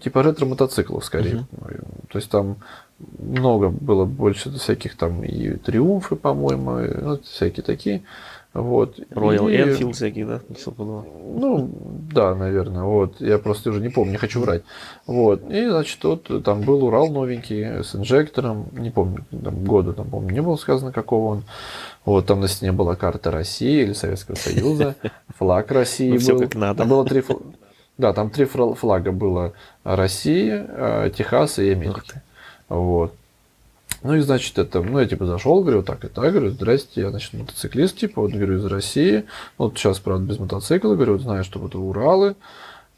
типа 0.03 0.23
ретро-мотоциклов 0.23 1.05
скорее. 1.05 1.47
То 2.09 2.19
есть 2.19 2.31
там 2.31 2.57
много 3.19 3.69
было 3.69 4.05
больше 4.05 4.51
всяких 4.51 4.97
там 4.97 5.23
и 5.23 5.57
триумфы, 5.57 6.17
по-моему, 6.17 6.79
ну, 7.03 7.19
всякие 7.23 7.63
такие. 7.63 8.03
Вот. 8.63 8.99
Royal 9.11 9.51
И- 9.53 9.57
Enfield 9.57 9.93
всякие, 9.93 10.27
да? 10.27 10.41
ну, 11.39 11.71
да, 12.13 12.35
наверное, 12.35 12.85
вот. 12.85 13.21
Я 13.21 13.39
просто 13.39 13.71
уже 13.71 13.81
не 13.81 13.89
помню, 13.91 14.13
не 14.13 14.17
хочу 14.19 14.41
врать. 14.41 14.63
Вот. 15.07 15.43
И, 15.51 15.69
значит, 15.69 16.03
вот 16.05 16.43
там 16.45 16.63
был 16.63 16.85
Урал 16.85 17.09
новенький 17.11 17.83
с 17.85 17.95
инжектором. 17.95 18.67
Не 18.73 18.91
помню, 18.91 19.25
там 19.31 19.65
года, 19.65 19.93
там, 19.93 20.09
помню, 20.09 20.33
не 20.33 20.43
было 20.43 20.57
сказано, 20.57 20.93
какого 20.93 21.33
он. 21.33 21.45
Вот, 22.05 22.27
там 22.27 22.41
на 22.41 22.49
стене 22.49 22.73
была 22.73 22.97
карта 22.97 23.31
России 23.31 23.83
или 23.83 23.93
Советского 23.93 24.37
Союза, 24.37 24.95
флаг 25.37 25.71
России 25.71 26.17
Ну, 26.17 26.33
был. 26.35 26.41
как 26.41 26.55
надо. 26.55 26.79
Там 26.79 26.89
было 26.89 27.05
три 27.05 27.23
Да, 27.99 28.13
там 28.13 28.31
три 28.31 28.45
флага 28.47 29.13
было. 29.13 29.53
России, 29.85 30.51
э, 30.67 31.11
Техаса 31.17 31.63
и 31.63 31.71
Америки. 31.71 32.23
Вот. 32.69 33.13
Ну 34.03 34.15
и 34.15 34.21
значит, 34.21 34.59
это, 34.59 34.83
ну 34.83 34.99
я 34.99 35.07
типа 35.07 35.27
зашел, 35.27 35.63
говорю, 35.63 35.83
так 35.83 36.05
и 36.05 36.09
так, 36.09 36.33
говорю, 36.33 36.51
здрасте, 36.51 37.01
я, 37.01 37.11
значит, 37.11 37.33
мотоциклист, 37.33 37.97
типа, 37.97 38.21
вот, 38.23 38.33
говорю, 38.33 38.57
из 38.57 38.65
России, 38.67 39.25
вот 39.59 39.77
сейчас, 39.77 39.99
правда, 39.99 40.25
без 40.27 40.39
мотоцикла, 40.39 40.95
говорю, 40.95 41.15
вот 41.15 41.23
знаю, 41.23 41.45
что 41.45 41.59
вот 41.59 41.75
Уралы, 41.75 42.37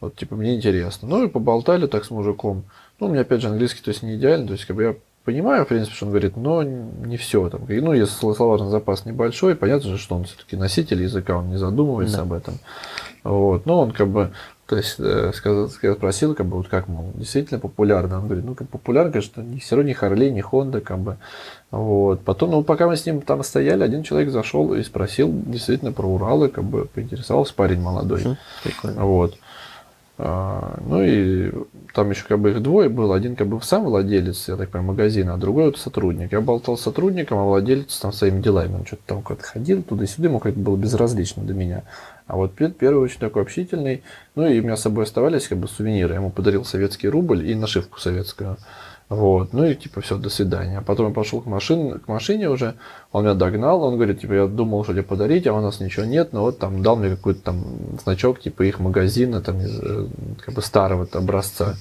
вот, 0.01 0.17
типа, 0.17 0.37
мне 0.37 0.57
интересно. 0.57 1.09
Ну 1.09 1.25
и 1.25 1.29
поболтали 1.29 1.87
так 1.87 2.05
с 2.05 2.11
мужиком. 2.11 2.65
Ну, 3.01 3.07
у 3.07 3.11
меня, 3.11 3.23
опять 3.23 3.41
же, 3.41 3.49
английский, 3.49 3.83
то 3.83 3.91
есть, 3.91 4.03
не 4.03 4.17
идеальный, 4.17 4.47
то 4.49 4.53
есть, 4.53 4.65
как 4.65 4.77
бы 4.77 4.83
я 4.83 4.97
понимаю, 5.25 5.65
в 5.65 5.69
принципе, 5.69 5.95
что 5.95 6.07
он 6.07 6.11
говорит, 6.13 6.37
но 6.37 6.63
не 6.63 7.17
все 7.17 7.49
там. 7.51 7.63
Ну, 7.69 7.93
если 7.93 8.15
словарный 8.15 8.71
запас 8.71 9.05
небольшой, 9.05 9.55
понятно 9.57 9.91
же, 9.91 9.99
что 9.99 10.17
он 10.17 10.25
все-таки 10.25 10.57
носитель 10.57 11.03
языка, 11.03 11.37
он 11.37 11.51
не 11.51 11.59
задумывается 11.59 12.17
Да. 12.19 12.23
об 12.23 12.33
этом. 12.33 12.55
Вот, 13.25 13.67
но 13.67 13.81
он 13.83 13.91
как 13.93 14.09
бы, 14.09 14.33
то 14.69 14.77
есть, 14.77 14.97
э, 14.99 15.33
сказал, 15.35 15.71
спросил, 15.71 16.35
как 16.35 16.45
бы, 16.45 16.59
вот 16.59 16.69
как, 16.69 16.89
мол, 16.89 17.11
действительно 17.15 17.59
популярно. 17.59 18.19
Он 18.19 18.27
говорит, 18.27 18.45
ну, 18.45 18.55
как 18.55 18.69
популярно, 18.69 19.11
конечно, 19.11 19.41
ни, 19.41 19.61
все 19.61 19.77
равно 19.77 19.89
ни 19.89 19.95
Харли, 19.95 20.29
ни 20.29 20.43
Хонда, 20.43 20.83
как 20.83 20.99
бы. 20.99 21.17
Вот. 21.71 22.21
Потом, 22.21 22.51
ну, 22.51 22.63
пока 22.63 22.87
мы 22.87 22.97
с 22.99 23.07
ним 23.07 23.23
там 23.23 23.43
стояли, 23.43 23.83
один 23.83 24.03
человек 24.03 24.31
зашел 24.31 24.75
и 24.75 24.83
спросил 24.83 25.33
действительно 25.33 25.93
про 25.93 26.07
Уралы, 26.07 26.51
как 26.51 26.65
бы 26.65 26.85
поинтересовался 26.85 27.55
парень 27.55 27.81
молодой. 27.81 28.37
Прикольно. 28.63 29.07
Вот. 29.07 29.39
А, 30.19 30.79
Ну 30.85 31.03
и 31.03 31.53
там 31.95 32.11
еще 32.11 32.25
как 32.27 32.41
бы 32.41 32.51
их 32.51 32.63
двое 32.63 32.89
было. 32.89 33.17
Один 33.17 33.37
как 33.37 33.47
бы 33.47 33.63
сам 33.63 33.85
владелец, 33.85 34.49
я 34.49 34.57
так 34.57 34.69
понимаю, 34.69 34.93
магазина, 34.93 35.35
а 35.35 35.37
другой 35.39 35.67
вот 35.67 35.79
сотрудник. 35.79 36.33
Я 36.33 36.41
болтал 36.41 36.77
с 36.77 36.83
сотрудником, 36.83 37.39
а 37.39 37.45
владелец 37.45 37.97
там 37.99 38.13
своими 38.13 38.43
делами. 38.43 38.75
Он 38.75 38.85
что-то 38.85 39.03
там 39.07 39.23
куда-то 39.23 39.45
ходил 39.45 39.83
туда-сюда, 39.83 40.29
ему 40.29 40.41
как-то 40.41 40.59
было 40.59 40.77
безразлично 40.77 41.45
до 41.45 41.55
меня. 41.55 41.85
А 42.29 42.37
вот 42.37 42.55
Пет 42.55 42.77
первый 42.77 43.03
очень 43.03 43.19
такой 43.19 43.43
общительный. 43.43 44.05
Ну 44.35 44.47
и 44.47 44.61
у 44.61 44.63
меня 44.63 44.77
с 44.77 44.83
собой 44.83 45.05
оставались 45.05 45.49
как 45.49 45.59
бы 45.59 45.67
сувениры. 45.67 46.11
Я 46.11 46.21
ему 46.21 46.31
подарил 46.31 46.65
советский 46.65 47.09
рубль 47.09 47.51
и 47.51 47.55
нашивку 47.55 47.99
советскую. 47.99 48.59
Вот, 49.09 49.55
ну 49.55 49.65
и 49.65 49.75
типа 49.75 50.03
все, 50.03 50.19
до 50.19 50.29
свидания. 50.29 50.79
А 50.79 50.83
потом 50.83 51.09
я 51.09 51.15
пошел 51.15 51.41
к 51.41 51.47
машине, 51.47 51.95
к 51.95 52.09
машине 52.09 52.51
уже, 52.51 52.75
он 53.11 53.25
меня 53.25 53.33
догнал, 53.33 53.83
он 53.83 53.95
говорит, 53.95 54.21
типа, 54.21 54.35
я 54.35 54.47
думал, 54.47 54.85
что 54.85 54.93
тебе 54.93 55.03
подарить, 55.03 55.47
а 55.47 55.55
у 55.55 55.63
нас 55.63 55.81
ничего 55.81 56.05
нет, 56.05 56.35
но 56.35 56.43
вот 56.43 56.59
там 56.59 56.83
дал 56.83 56.97
мне 56.97 57.09
какой-то 57.09 57.41
там 57.41 57.65
значок, 58.03 58.39
типа 58.39 58.65
их 58.65 58.81
магазина, 58.81 59.41
там 59.41 59.63
из 59.63 59.81
э, 59.81 60.09
как 60.45 60.55
бы 60.55 60.61
старого 60.61 61.09
образца. 61.11 61.77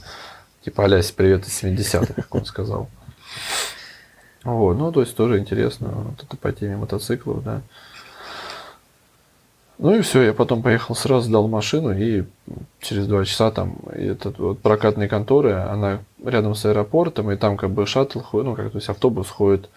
Типа 0.63 0.85
Алясь, 0.85 1.11
привет 1.11 1.45
из 1.45 1.61
70-х, 1.61 2.13
как 2.13 2.33
он 2.33 2.45
сказал. 2.45 2.87
Вот, 4.45 4.77
ну 4.77 4.93
то 4.93 5.01
есть 5.01 5.13
тоже 5.13 5.39
интересно, 5.39 5.89
вот 5.89 6.23
это 6.23 6.37
по 6.37 6.53
теме 6.53 6.77
мотоциклов, 6.77 7.43
да. 7.43 7.61
Ну 9.79 9.95
и 9.95 10.01
все, 10.01 10.23
я 10.23 10.33
потом 10.33 10.63
поехал 10.63 10.95
сразу, 10.95 11.27
сдал 11.27 11.47
машину, 11.47 11.95
и 11.95 12.23
через 12.79 13.07
два 13.07 13.25
часа 13.25 13.51
там 13.51 13.77
этот 13.91 14.39
вот 14.39 14.59
прокатные 14.59 15.07
конторы, 15.07 15.53
она 15.53 15.99
рядом 16.23 16.55
с 16.55 16.65
аэропортом, 16.65 17.31
и 17.31 17.35
там 17.35 17.57
как 17.57 17.69
бы 17.69 17.85
шаттл 17.85 18.19
ходит, 18.19 18.47
ну 18.47 18.55
как, 18.55 18.71
то 18.71 18.77
есть 18.77 18.89
автобус 18.89 19.29
ходит 19.29 19.69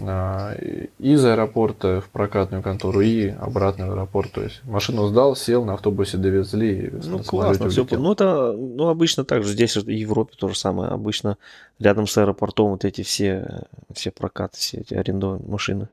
а, 0.00 0.54
из 0.98 1.24
аэропорта 1.24 2.00
в 2.00 2.08
прокатную 2.10 2.62
контору 2.62 3.00
и 3.00 3.28
обратно 3.28 3.88
в 3.88 3.90
аэропорт. 3.92 4.32
То 4.32 4.42
есть 4.42 4.62
машину 4.64 5.08
сдал, 5.08 5.34
сел, 5.34 5.64
на 5.64 5.74
автобусе 5.74 6.18
довезли. 6.18 6.86
и 6.86 6.90
Ну, 6.90 7.18
классно, 7.24 7.68
все. 7.68 7.86
Ну, 7.90 8.12
это, 8.12 8.52
ну, 8.52 8.88
обычно 8.88 9.24
так 9.24 9.42
же. 9.42 9.52
Здесь 9.52 9.76
в 9.76 9.88
Европе 9.88 10.34
то 10.38 10.48
же 10.48 10.56
самое. 10.56 10.90
Обычно 10.90 11.36
рядом 11.78 12.06
с 12.06 12.16
аэропортом 12.16 12.70
вот 12.70 12.84
эти 12.84 13.02
все, 13.02 13.64
все 13.92 14.10
прокаты, 14.10 14.58
все 14.58 14.78
эти 14.78 14.94
арендованные 14.94 15.48
машины, 15.48 15.88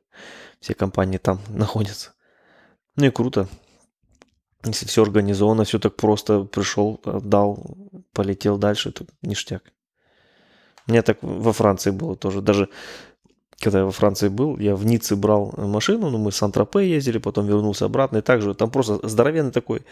все 0.59 0.75
компании 0.75 1.17
там 1.17 1.39
находятся. 1.49 2.14
Ну 2.95 3.05
и 3.05 3.09
круто. 3.09 3.47
Если 4.63 4.85
все 4.87 5.03
организовано, 5.03 5.63
все 5.63 5.79
так 5.79 5.95
просто, 5.95 6.43
пришел, 6.43 6.99
отдал, 7.03 7.77
полетел 8.13 8.57
дальше, 8.57 8.89
это 8.89 9.05
ништяк. 9.21 9.63
У 10.87 10.91
меня 10.91 11.01
так 11.01 11.17
во 11.21 11.53
Франции 11.53 11.91
было 11.91 12.15
тоже. 12.15 12.41
Даже 12.41 12.69
когда 13.59 13.79
я 13.79 13.85
во 13.85 13.91
Франции 13.91 14.27
был, 14.27 14.57
я 14.57 14.75
в 14.75 14.85
Ницце 14.85 15.15
брал 15.15 15.53
машину, 15.57 16.09
ну, 16.09 16.17
мы 16.17 16.31
с 16.31 16.41
Антропе 16.43 16.89
ездили, 16.89 17.19
потом 17.19 17.47
вернулся 17.47 17.85
обратно, 17.85 18.17
и 18.17 18.21
также 18.21 18.53
там 18.53 18.69
просто 18.69 18.99
здоровенный 19.07 19.51
такой, 19.51 19.83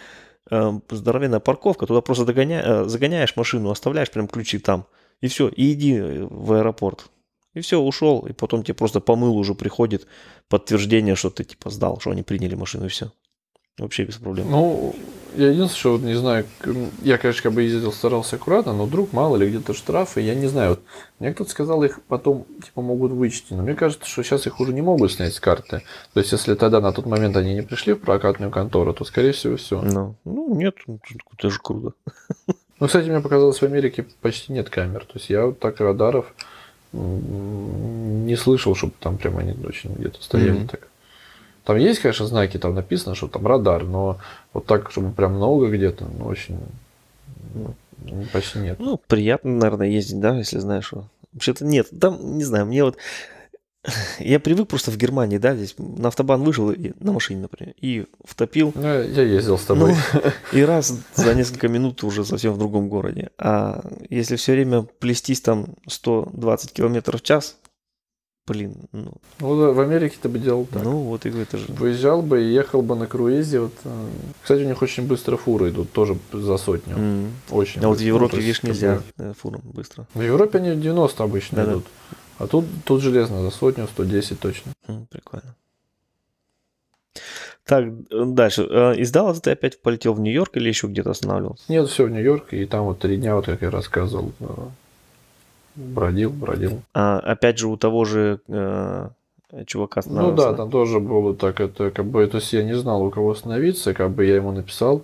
э, 0.51 0.79
здоровенная 0.89 1.39
парковка, 1.39 1.85
туда 1.85 2.01
просто 2.01 2.25
догоня, 2.25 2.61
э, 2.63 2.83
загоняешь 2.85 3.35
машину, 3.35 3.69
оставляешь 3.69 4.11
прям 4.11 4.27
ключи 4.27 4.59
там, 4.59 4.85
и 5.21 5.27
все, 5.27 5.47
и 5.47 5.73
иди 5.73 5.99
в 5.99 6.53
аэропорт. 6.53 7.05
И 7.53 7.61
все, 7.61 7.79
ушел, 7.79 8.21
и 8.21 8.33
потом 8.33 8.63
тебе 8.63 8.73
просто 8.73 8.99
по 8.99 9.15
мылу 9.15 9.39
уже 9.39 9.53
приходит 9.53 10.07
подтверждение, 10.49 11.15
что 11.15 11.29
ты 11.29 11.43
типа 11.43 11.69
сдал, 11.69 11.99
что 11.99 12.11
они 12.11 12.23
приняли 12.23 12.55
машину, 12.55 12.85
и 12.85 12.89
все. 12.89 13.11
Вообще 13.79 14.03
без 14.03 14.17
проблем. 14.17 14.51
Ну, 14.51 14.95
я 15.35 15.49
единственное, 15.49 15.79
что 15.79 15.91
вот 15.93 16.01
не 16.01 16.13
знаю, 16.13 16.45
я, 17.01 17.17
конечно, 17.17 17.41
как 17.41 17.53
бы 17.53 17.63
ездил, 17.63 17.91
старался 17.91 18.35
аккуратно, 18.35 18.73
но 18.73 18.85
вдруг 18.85 19.13
мало 19.13 19.35
ли 19.35 19.49
где-то 19.49 19.73
штрафы, 19.73 20.21
я 20.21 20.35
не 20.35 20.45
знаю. 20.45 20.71
Вот, 20.71 20.81
мне 21.17 21.33
кто-то 21.33 21.49
сказал, 21.49 21.83
их 21.83 21.99
потом 22.03 22.45
типа 22.63 22.83
могут 22.83 23.13
вычесть, 23.13 23.49
но 23.49 23.63
мне 23.63 23.73
кажется, 23.73 24.07
что 24.07 24.21
сейчас 24.21 24.45
их 24.45 24.59
уже 24.59 24.73
не 24.73 24.83
могут 24.83 25.11
снять 25.11 25.33
с 25.33 25.39
карты. 25.39 25.81
То 26.13 26.19
есть, 26.19 26.31
если 26.31 26.53
тогда 26.53 26.81
на 26.81 26.91
тот 26.91 27.07
момент 27.07 27.35
они 27.35 27.55
не 27.55 27.63
пришли 27.63 27.93
в 27.93 27.99
прокатную 28.01 28.51
контору, 28.51 28.93
то, 28.93 29.05
скорее 29.05 29.31
всего, 29.31 29.57
все. 29.57 29.81
Ну, 29.81 30.15
ну 30.23 30.55
нет, 30.55 30.75
это 31.37 31.49
же 31.49 31.59
круто. 31.59 31.93
Ну, 32.79 32.87
кстати, 32.87 33.09
мне 33.09 33.21
показалось, 33.21 33.59
в 33.59 33.63
Америке 33.63 34.05
почти 34.21 34.53
нет 34.53 34.69
камер. 34.69 35.05
То 35.05 35.13
есть, 35.15 35.31
я 35.31 35.47
вот 35.47 35.59
так 35.59 35.79
радаров 35.79 36.31
не 36.93 38.35
слышал, 38.35 38.75
чтобы 38.75 38.93
там 38.99 39.17
прям 39.17 39.37
они 39.37 39.55
очень 39.65 39.93
где-то 39.93 40.21
стояли 40.21 40.51
Мгм. 40.51 40.67
так. 40.67 40.87
Там 41.65 41.77
есть, 41.77 41.99
конечно, 41.99 42.27
знаки, 42.27 42.57
там 42.57 42.75
написано, 42.75 43.15
что 43.15 43.27
там 43.27 43.47
радар, 43.47 43.83
но 43.83 44.17
вот 44.53 44.65
так, 44.65 44.91
чтобы 44.91 45.11
прям 45.11 45.35
много 45.35 45.69
где-то, 45.69 46.05
ну, 46.05 46.25
очень 46.25 46.59
ну, 47.53 48.25
почти 48.31 48.59
нет. 48.59 48.79
Ну, 48.79 48.99
приятно, 49.07 49.51
наверное, 49.51 49.87
ездить, 49.87 50.19
да, 50.19 50.37
если 50.37 50.59
знаешь, 50.59 50.85
что... 50.85 51.07
Вообще-то 51.31 51.65
нет, 51.65 51.87
там, 51.99 52.37
не 52.37 52.43
знаю, 52.43 52.65
мне 52.65 52.83
вот... 52.83 52.97
Я 54.19 54.39
привык 54.39 54.67
просто 54.69 54.91
в 54.91 54.97
Германии, 54.97 55.37
да, 55.37 55.55
здесь 55.55 55.75
на 55.77 56.07
автобан 56.07 56.43
вышел 56.43 56.71
и, 56.71 56.93
на 56.99 57.11
машине, 57.11 57.41
например, 57.41 57.73
и 57.81 58.05
втопил. 58.23 58.71
Ну, 58.75 58.81
я 58.81 59.23
ездил 59.23 59.57
с 59.57 59.63
тобой. 59.63 59.95
Ну, 60.13 60.21
и 60.53 60.61
раз 60.61 60.97
за 61.15 61.33
несколько 61.35 61.67
минут 61.67 62.03
уже 62.03 62.23
совсем 62.23 62.53
в 62.53 62.57
другом 62.57 62.87
городе. 62.87 63.31
А 63.37 63.83
если 64.09 64.35
все 64.37 64.53
время 64.53 64.83
плестись 64.83 65.41
там 65.41 65.67
120 65.87 66.71
километров 66.71 67.21
в 67.21 67.23
час, 67.23 67.57
блин, 68.47 68.75
ну... 68.93 69.13
Ну, 69.39 69.73
в 69.73 69.79
Америке 69.79 70.17
ты 70.21 70.29
бы 70.29 70.39
делал 70.39 70.65
так. 70.65 70.83
Ну, 70.83 70.97
вот 70.99 71.25
и 71.25 71.29
это 71.29 71.57
же... 71.57 71.65
Выезжал 71.67 72.21
бы 72.21 72.41
и 72.41 72.53
ехал 72.53 72.81
бы 72.81 72.95
на 72.95 73.07
круизе. 73.07 73.59
Вот, 73.61 73.73
э, 73.83 74.07
кстати, 74.41 74.61
у 74.61 74.67
них 74.67 74.81
очень 74.81 75.05
быстро 75.07 75.35
фуры 75.35 75.69
идут, 75.69 75.91
тоже 75.91 76.17
за 76.31 76.57
сотню. 76.57 76.95
Mm. 76.95 77.29
Очень 77.51 77.81
А 77.83 77.87
вот 77.87 77.95
в 77.95 77.97
быстро. 77.97 78.07
Европе, 78.07 78.35
Ну, 78.37 78.41
видишь, 78.41 78.63
нельзя 78.63 78.95
бы, 78.95 79.03
э, 79.17 79.33
фурам 79.37 79.61
быстро. 79.63 80.05
В 80.13 80.21
Европе 80.21 80.59
они 80.59 80.75
90 80.75 81.23
обычно 81.23 81.57
Да-да. 81.57 81.71
идут. 81.73 81.85
А 82.43 82.47
тут, 82.47 82.65
тут 82.85 83.01
железно, 83.01 83.41
за 83.41 83.51
сотню, 83.51 83.87
110 83.87 84.39
точно. 84.39 84.73
Прикольно. 85.09 85.55
Так, 87.65 87.85
э, 87.85 88.25
дальше. 88.25 88.67
Э, 88.69 88.95
Из 88.95 89.11
Далласа 89.11 89.41
ты 89.41 89.51
опять 89.51 89.81
полетел 89.81 90.13
в 90.13 90.19
Нью-Йорк 90.19 90.57
или 90.57 90.67
еще 90.67 90.87
где-то 90.87 91.11
останавливался? 91.11 91.63
Нет, 91.69 91.87
все 91.87 92.03
в 92.03 92.09
Нью-Йорк, 92.09 92.51
и 92.51 92.65
там 92.65 92.83
вот 92.83 92.99
три 92.99 93.15
дня, 93.15 93.35
вот 93.35 93.45
как 93.45 93.61
я 93.61 93.71
рассказывал, 93.71 94.33
э, 94.41 94.45
бродил, 95.75 96.31
бродил. 96.31 96.81
А, 96.93 97.19
опять 97.19 97.59
же, 97.59 97.69
у 97.69 97.77
того 97.77 98.03
же 98.03 98.41
э, 98.49 99.09
чувака 99.65 100.01
Ну 100.05 100.35
да, 100.35 100.53
там 100.53 100.69
тоже 100.69 100.99
было 100.99 101.33
так, 101.33 101.61
это 101.61 101.91
как 101.91 102.05
бы, 102.05 102.27
то 102.27 102.37
есть 102.37 102.51
я 102.51 102.63
не 102.63 102.75
знал, 102.75 103.03
у 103.05 103.09
кого 103.09 103.31
остановиться, 103.31 103.93
как 103.93 104.11
бы 104.11 104.25
я 104.25 104.35
ему 104.35 104.51
написал, 104.51 105.03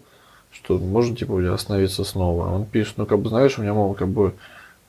что 0.52 0.78
можно, 0.78 1.16
типа, 1.16 1.54
остановиться 1.54 2.04
снова. 2.04 2.54
Он 2.54 2.66
пишет, 2.66 2.98
ну, 2.98 3.06
как 3.06 3.20
бы, 3.20 3.30
знаешь, 3.30 3.58
у 3.58 3.62
меня, 3.62 3.74
мол, 3.74 3.94
как 3.94 4.10
бы, 4.10 4.34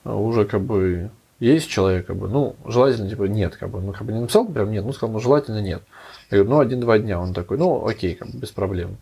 уже, 0.03 0.43
как 0.43 0.61
бы, 0.61 1.11
есть 1.41 1.69
человек, 1.69 2.05
как 2.05 2.15
бы, 2.15 2.27
ну, 2.29 2.55
желательно, 2.65 3.09
типа, 3.09 3.23
нет, 3.23 3.55
как 3.55 3.69
бы, 3.69 3.81
ну, 3.81 3.91
как 3.93 4.03
бы 4.03 4.13
не 4.13 4.19
написал 4.19 4.45
прям 4.45 4.71
нет, 4.71 4.85
ну, 4.85 4.93
сказал, 4.93 5.13
ну, 5.13 5.19
желательно 5.19 5.59
нет. 5.59 5.81
Я 6.29 6.37
говорю, 6.37 6.49
ну, 6.51 6.59
один-два 6.59 6.99
дня. 6.99 7.19
Он 7.19 7.33
такой, 7.33 7.57
ну, 7.57 7.85
окей, 7.85 8.15
как 8.15 8.29
бы, 8.29 8.37
без 8.37 8.51
проблем. 8.51 8.97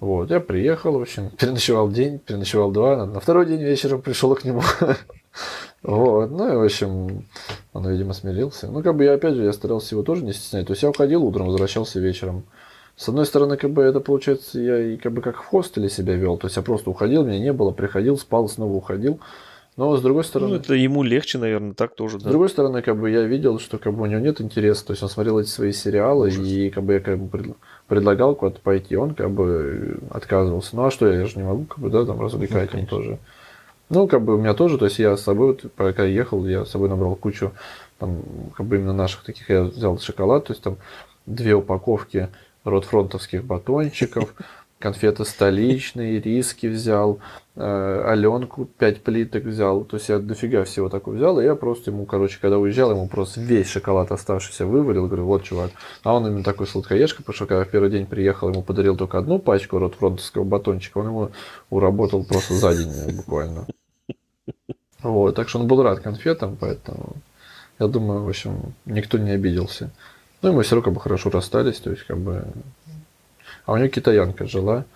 Вот, 0.00 0.30
я 0.30 0.40
приехал, 0.40 0.98
в 0.98 1.02
общем, 1.02 1.30
переночевал 1.38 1.88
день, 1.90 2.18
переночевал 2.18 2.72
два, 2.72 3.06
на- 3.06 3.20
второй 3.20 3.46
день 3.46 3.62
вечером 3.62 4.02
пришел 4.02 4.34
к 4.34 4.44
нему. 4.44 4.62
Вот, 5.84 6.32
ну 6.32 6.52
и, 6.52 6.56
в 6.56 6.64
общем, 6.64 7.24
он, 7.72 7.88
видимо, 7.88 8.12
смирился. 8.12 8.66
Ну, 8.66 8.82
как 8.82 8.96
бы 8.96 9.04
я, 9.04 9.14
опять 9.14 9.34
же, 9.34 9.44
я 9.44 9.52
старался 9.52 9.94
его 9.94 10.02
тоже 10.02 10.24
не 10.24 10.32
стеснять. 10.32 10.66
То 10.66 10.72
есть 10.72 10.82
я 10.82 10.90
уходил 10.90 11.24
утром, 11.24 11.46
возвращался 11.46 12.00
вечером. 12.00 12.42
С 12.96 13.08
одной 13.08 13.24
стороны, 13.26 13.56
как 13.56 13.70
бы 13.70 13.82
это 13.84 14.00
получается, 14.00 14.60
я 14.60 14.76
и 14.80 14.96
как 14.96 15.12
бы 15.12 15.22
как 15.22 15.36
в 15.40 15.46
хостеле 15.46 15.88
себя 15.88 16.14
вел. 16.14 16.36
То 16.36 16.48
есть 16.48 16.56
я 16.56 16.64
просто 16.64 16.90
уходил, 16.90 17.24
меня 17.24 17.38
не 17.38 17.52
было, 17.52 17.70
приходил, 17.70 18.18
спал, 18.18 18.48
снова 18.48 18.72
уходил. 18.72 19.20
Но 19.78 19.96
с 19.96 20.02
другой 20.02 20.24
Ну, 20.24 20.28
стороны, 20.28 20.54
это 20.56 20.74
ему 20.74 21.04
легче, 21.04 21.38
наверное, 21.38 21.72
так 21.72 21.94
тоже, 21.94 22.18
с 22.18 22.22
да. 22.24 22.30
другой 22.30 22.48
стороны, 22.48 22.82
как 22.82 22.98
бы 22.98 23.10
я 23.10 23.22
видел, 23.22 23.60
что 23.60 23.78
как 23.78 23.94
бы 23.94 24.02
у 24.02 24.06
него 24.06 24.20
нет 24.20 24.40
интереса. 24.40 24.84
То 24.86 24.92
есть 24.92 25.02
он 25.04 25.08
смотрел 25.08 25.38
эти 25.38 25.48
свои 25.48 25.72
сериалы, 25.72 26.26
Ужас. 26.28 26.46
и 26.46 26.68
как 26.68 26.82
бы 26.82 26.94
я 26.94 27.00
как 27.00 27.18
бы 27.18 27.28
пред- 27.28 27.56
предлагал 27.86 28.34
куда-то 28.34 28.60
пойти, 28.60 28.96
он 28.96 29.14
как 29.14 29.30
бы 29.30 30.00
отказывался. 30.10 30.74
Ну 30.74 30.84
а 30.84 30.90
что, 30.90 31.06
я 31.10 31.24
же 31.26 31.36
не 31.38 31.44
могу, 31.44 31.64
как 31.64 31.78
бы, 31.78 31.90
да, 31.90 32.04
там 32.04 32.20
развлекать 32.20 32.74
Ну, 32.74 32.80
им 32.80 32.86
тоже. 32.86 33.18
Ну, 33.88 34.08
как 34.08 34.22
бы 34.22 34.34
у 34.34 34.38
меня 34.38 34.52
тоже, 34.52 34.78
то 34.78 34.86
есть 34.86 34.98
я 34.98 35.16
с 35.16 35.22
собой, 35.22 35.46
вот, 35.52 35.72
пока 35.76 36.04
ехал, 36.04 36.44
я 36.46 36.64
с 36.64 36.70
собой 36.70 36.88
набрал 36.88 37.14
кучу, 37.14 37.52
там, 37.98 38.18
как 38.56 38.66
бы 38.66 38.76
именно 38.76 38.92
наших 38.92 39.22
таких, 39.22 39.48
я 39.48 39.62
взял 39.62 39.96
шоколад, 39.98 40.46
то 40.46 40.52
есть 40.52 40.62
там 40.62 40.76
две 41.24 41.54
упаковки 41.54 42.28
ротфронтовских 42.64 43.44
батончиков, 43.44 44.34
конфеты 44.78 45.24
столичные, 45.24 46.20
риски 46.20 46.66
взял, 46.66 47.18
э, 47.56 48.02
Аленку 48.06 48.64
5 48.64 49.02
плиток 49.02 49.44
взял, 49.44 49.84
то 49.84 49.96
есть 49.96 50.08
я 50.08 50.18
дофига 50.18 50.64
всего 50.64 50.88
такого 50.88 51.14
взял, 51.14 51.40
и 51.40 51.44
я 51.44 51.54
просто 51.54 51.90
ему, 51.90 52.06
короче, 52.06 52.38
когда 52.40 52.58
уезжал, 52.58 52.92
ему 52.92 53.08
просто 53.08 53.40
весь 53.40 53.68
шоколад 53.68 54.12
оставшийся 54.12 54.66
вывалил, 54.66 55.06
говорю, 55.06 55.24
вот, 55.24 55.42
чувак, 55.42 55.70
а 56.04 56.14
он 56.14 56.26
именно 56.26 56.44
такой 56.44 56.66
сладкоежка, 56.66 57.22
потому 57.22 57.34
что 57.34 57.46
когда 57.46 57.64
в 57.64 57.68
первый 57.68 57.90
день 57.90 58.06
приехал, 58.06 58.50
ему 58.50 58.62
подарил 58.62 58.96
только 58.96 59.18
одну 59.18 59.38
пачку 59.38 59.78
ротфронтовского 59.78 60.44
батончика, 60.44 60.98
он 60.98 61.06
его 61.06 61.30
уработал 61.70 62.24
просто 62.24 62.54
за 62.54 62.74
день 62.74 63.16
буквально. 63.16 63.66
Вот, 65.02 65.34
так 65.34 65.48
что 65.48 65.60
он 65.60 65.66
был 65.66 65.82
рад 65.82 66.00
конфетам, 66.00 66.56
поэтому 66.58 67.16
я 67.78 67.86
думаю, 67.86 68.24
в 68.24 68.28
общем, 68.28 68.74
никто 68.84 69.18
не 69.18 69.30
обиделся. 69.30 69.90
Ну 70.42 70.50
и 70.50 70.52
мы 70.52 70.62
все 70.62 70.74
равно 70.74 70.84
как 70.84 70.94
бы 70.94 71.00
хорошо 71.00 71.30
расстались, 71.30 71.80
то 71.80 71.90
есть 71.90 72.04
как 72.04 72.18
бы... 72.18 72.44
А 73.68 73.72
у 73.72 73.76
нее 73.76 73.90
китаянка 73.90 74.46
жила, 74.46 74.86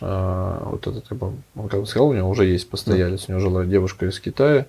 а, 0.00 0.62
вот 0.70 0.86
этот, 0.86 1.08
как 1.08 1.18
бы, 1.18 1.32
он 1.56 1.68
как 1.68 1.80
бы 1.80 1.86
сказал, 1.86 2.10
у 2.10 2.14
него 2.14 2.30
уже 2.30 2.46
есть 2.46 2.70
постоялец, 2.70 3.24
у 3.26 3.32
него 3.32 3.40
жила 3.40 3.64
девушка 3.64 4.06
из 4.06 4.20
Китая, 4.20 4.66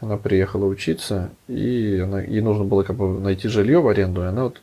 она 0.00 0.16
приехала 0.16 0.64
учиться, 0.64 1.30
и 1.46 2.00
она, 2.02 2.20
ей 2.22 2.40
нужно 2.40 2.64
было 2.64 2.82
как 2.82 2.96
бы 2.96 3.20
найти 3.20 3.46
жилье 3.46 3.80
в 3.80 3.86
аренду, 3.86 4.22
и 4.22 4.26
она 4.26 4.42
вот 4.42 4.60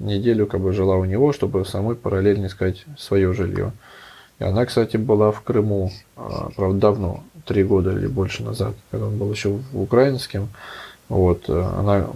неделю 0.00 0.48
как 0.48 0.62
бы 0.62 0.72
жила 0.72 0.96
у 0.96 1.04
него, 1.04 1.32
чтобы 1.32 1.64
самой 1.64 1.94
параллельно 1.94 2.46
искать 2.46 2.84
свое 2.98 3.32
жилье. 3.32 3.70
И 4.40 4.42
она, 4.42 4.66
кстати, 4.66 4.96
была 4.96 5.30
в 5.30 5.40
Крыму, 5.42 5.92
а, 6.16 6.50
правда, 6.56 6.80
давно, 6.80 7.22
три 7.46 7.62
года 7.62 7.92
или 7.92 8.08
больше 8.08 8.42
назад, 8.42 8.74
когда 8.90 9.06
он 9.06 9.16
был 9.16 9.30
еще 9.30 9.50
в 9.50 9.80
украинским. 9.80 10.48
Вот, 11.08 11.48
э, 11.48 11.52
она 11.78 12.08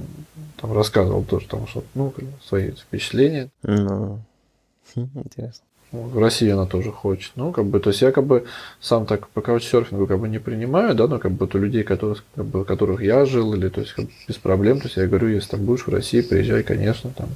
там 0.60 0.72
рассказывала 0.72 1.24
тоже, 1.24 1.46
там, 1.46 1.68
что, 1.68 1.84
ну, 1.94 2.12
свои 2.42 2.72
впечатления. 2.72 3.50
Ну, 3.62 4.18
интересно. 4.96 5.62
В 6.04 6.18
России 6.18 6.48
она 6.50 6.66
тоже 6.66 6.92
хочет. 6.92 7.32
Ну, 7.36 7.52
как 7.52 7.66
бы, 7.66 7.80
то 7.80 7.90
есть 7.90 8.02
я 8.02 8.12
как 8.12 8.24
бы 8.24 8.46
сам 8.80 9.06
так 9.06 9.28
по 9.28 9.40
каучсерфингу 9.40 10.06
как 10.06 10.20
бы 10.20 10.28
не 10.28 10.38
принимаю, 10.38 10.94
да, 10.94 11.06
но 11.06 11.18
как 11.18 11.32
бы 11.32 11.46
то 11.46 11.58
людей, 11.58 11.82
которых, 11.82 12.24
как 12.34 12.44
бы, 12.44 12.64
которых 12.64 13.02
я 13.02 13.24
жил, 13.24 13.54
или 13.54 13.68
то 13.68 13.80
есть 13.80 13.92
как 13.92 14.06
бы 14.06 14.10
без 14.28 14.36
проблем, 14.36 14.78
то 14.78 14.86
есть 14.86 14.96
я 14.96 15.06
говорю, 15.06 15.28
если 15.28 15.50
там 15.50 15.64
будешь 15.64 15.86
в 15.86 15.90
России, 15.90 16.20
приезжай, 16.20 16.62
конечно, 16.62 17.10
там, 17.10 17.28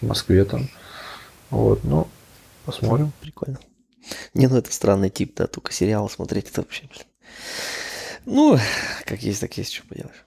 в 0.00 0.06
Москве 0.06 0.44
там. 0.44 0.68
Вот, 1.50 1.84
ну, 1.84 2.08
посмотрим. 2.64 3.12
Прикольно. 3.20 3.58
Не, 4.34 4.48
ну 4.48 4.56
это 4.56 4.72
странный 4.72 5.10
тип, 5.10 5.34
да, 5.36 5.46
только 5.46 5.72
сериалы 5.72 6.10
смотреть, 6.10 6.50
это 6.50 6.62
вообще, 6.62 6.84
блин. 6.88 7.06
Ну, 8.24 8.58
как 9.04 9.22
есть, 9.22 9.40
так 9.40 9.56
есть, 9.56 9.72
что 9.72 9.86
поделаешь. 9.86 10.24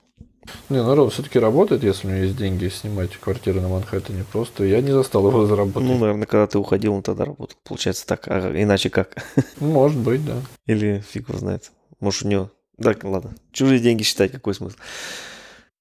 Не, 0.69 0.83
народ 0.83 1.13
все-таки 1.13 1.39
работает, 1.39 1.83
если 1.83 2.07
у 2.07 2.11
него 2.11 2.23
есть 2.23 2.37
деньги 2.37 2.67
снимать 2.69 3.15
квартиру 3.17 3.61
на 3.61 3.67
Манхэттене. 3.67 4.25
Просто 4.31 4.63
я 4.63 4.81
не 4.81 4.91
застал 4.91 5.27
его 5.27 5.45
заработать. 5.45 5.87
Ну, 5.87 5.97
наверное, 5.97 6.25
когда 6.25 6.47
ты 6.47 6.57
уходил, 6.57 6.93
он 6.93 7.03
тогда 7.03 7.25
работал. 7.25 7.57
Получается 7.63 8.05
так, 8.05 8.27
а 8.27 8.51
иначе 8.55 8.89
как? 8.89 9.15
Может 9.59 9.99
быть, 9.99 10.25
да. 10.25 10.35
Или 10.65 11.03
фиг 11.07 11.29
его 11.29 11.37
знает. 11.37 11.71
Может, 11.99 12.23
у 12.23 12.27
него... 12.27 12.51
Да, 12.77 12.95
ладно. 13.03 13.35
Чужие 13.51 13.79
деньги 13.79 14.03
считать, 14.03 14.31
какой 14.31 14.53
смысл? 14.53 14.75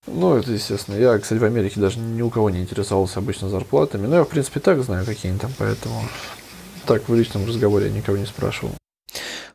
Ну, 0.07 0.37
это 0.37 0.53
естественно. 0.53 0.97
Я, 0.97 1.19
кстати, 1.19 1.39
в 1.39 1.45
Америке 1.45 1.81
даже 1.81 1.99
ни 1.99 2.23
у 2.23 2.31
кого 2.31 2.51
не 2.51 2.61
интересовался 2.61 3.21
обычно 3.21 3.49
зарплатами. 3.49 4.07
Но 4.07 4.17
я, 4.17 4.25
в 4.25 4.29
принципе, 4.29 4.61
так 4.61 4.83
знаю, 4.83 5.07
какие 5.07 5.31
они 5.31 5.41
там, 5.41 5.51
поэтому... 5.59 6.03
Так, 6.87 7.09
в 7.09 7.15
личном 7.15 7.47
разговоре 7.47 7.87
я 7.87 7.93
никого 7.93 8.19
не 8.19 8.27
спрашивал. 8.27 8.75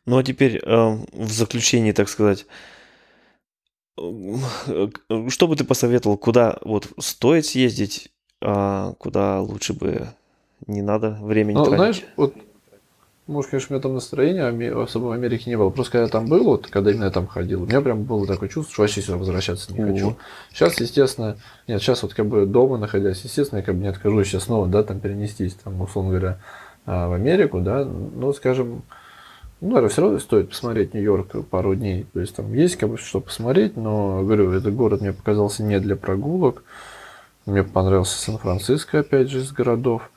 Ну, 0.07 0.17
а 0.17 0.23
теперь 0.23 0.57
э, 0.57 0.97
в 1.13 1.31
заключении, 1.31 1.91
так 1.91 2.09
сказать, 2.09 2.47
что 5.29 5.47
бы 5.47 5.55
ты 5.55 5.63
посоветовал, 5.63 6.17
куда 6.17 6.57
вот 6.61 6.87
стоит 6.99 7.45
съездить, 7.45 8.11
а 8.41 8.93
куда 8.93 9.41
лучше 9.41 9.73
бы 9.73 10.07
не 10.67 10.81
надо 10.81 11.17
времени 11.21 11.55
Ну, 11.57 11.65
тратить? 11.65 11.77
знаешь, 11.77 12.03
вот, 12.15 12.33
может, 13.27 13.51
конечно, 13.51 13.73
у 13.75 13.77
меня 13.77 13.83
там 13.83 13.93
настроения 13.93 14.43
аме- 14.45 14.71
особо 14.71 15.05
в 15.05 15.11
Америке 15.11 15.49
не 15.49 15.57
было. 15.57 15.69
Просто 15.69 15.91
когда 15.93 16.05
я 16.05 16.09
там 16.09 16.25
был, 16.27 16.43
вот, 16.43 16.67
когда 16.67 16.91
именно 16.91 17.05
я 17.05 17.11
там 17.11 17.27
ходил, 17.27 17.63
у 17.63 17.65
меня 17.65 17.81
прям 17.81 18.03
было 18.03 18.25
такое 18.25 18.49
чувство, 18.49 18.73
что 18.73 18.81
вообще 18.83 19.01
сюда 19.01 19.17
возвращаться 19.17 19.71
не 19.73 19.79
хочу. 19.81 20.15
Сейчас, 20.51 20.79
естественно, 20.79 21.37
нет, 21.67 21.81
сейчас 21.81 22.01
вот 22.01 22.13
как 22.13 22.25
бы 22.25 22.45
дома 22.45 22.77
находясь, 22.77 23.21
естественно, 23.23 23.59
я 23.59 23.65
как 23.65 23.75
бы 23.75 23.81
не 23.81 23.87
откажусь 23.87 24.27
сейчас 24.27 24.43
снова, 24.45 24.67
да, 24.67 24.83
там 24.83 24.99
перенестись, 24.99 25.53
там, 25.55 25.79
условно 25.81 26.11
говоря, 26.11 26.39
а, 26.85 27.07
в 27.07 27.13
Америку, 27.13 27.59
да, 27.59 27.85
ну, 27.85 28.33
скажем, 28.33 28.81
ну, 29.61 29.67
наверное, 29.69 29.89
все 29.89 30.01
равно 30.01 30.19
стоит 30.19 30.49
посмотреть 30.49 30.93
Нью-Йорк 30.93 31.45
пару 31.49 31.75
дней. 31.75 32.05
То 32.13 32.19
есть 32.21 32.35
там 32.35 32.53
есть 32.53 32.77
как 32.77 32.89
бы 32.89 32.97
что 32.97 33.19
посмотреть, 33.19 33.75
но, 33.75 34.23
говорю, 34.23 34.51
этот 34.51 34.73
город 34.73 35.01
мне 35.01 35.13
показался 35.13 35.63
не 35.63 35.79
для 35.79 35.95
прогулок. 35.95 36.63
Мне 37.45 37.63
понравился 37.63 38.17
Сан-Франциско, 38.19 38.99
опять 38.99 39.29
же, 39.29 39.39
из 39.39 39.51
городов. 39.51 40.09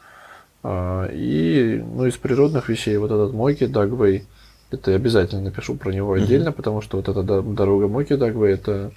А, 0.62 1.08
И, 1.12 1.82
ну, 1.84 2.06
из 2.06 2.16
природных 2.16 2.68
вещей, 2.68 2.96
вот 2.98 3.10
этот 3.10 3.32
Моки 3.32 3.66
Дагвей, 3.66 4.24
это 4.70 4.90
я 4.92 4.96
обязательно 4.96 5.42
напишу 5.42 5.74
про 5.74 5.90
него 5.92 6.12
отдельно, 6.12 6.52
потому 6.52 6.80
что 6.80 6.98
вот 6.98 7.08
эта 7.08 7.22
до- 7.22 7.42
дорога 7.42 7.88
Моки 7.88 8.14
Дагвей, 8.14 8.54
это 8.54 8.92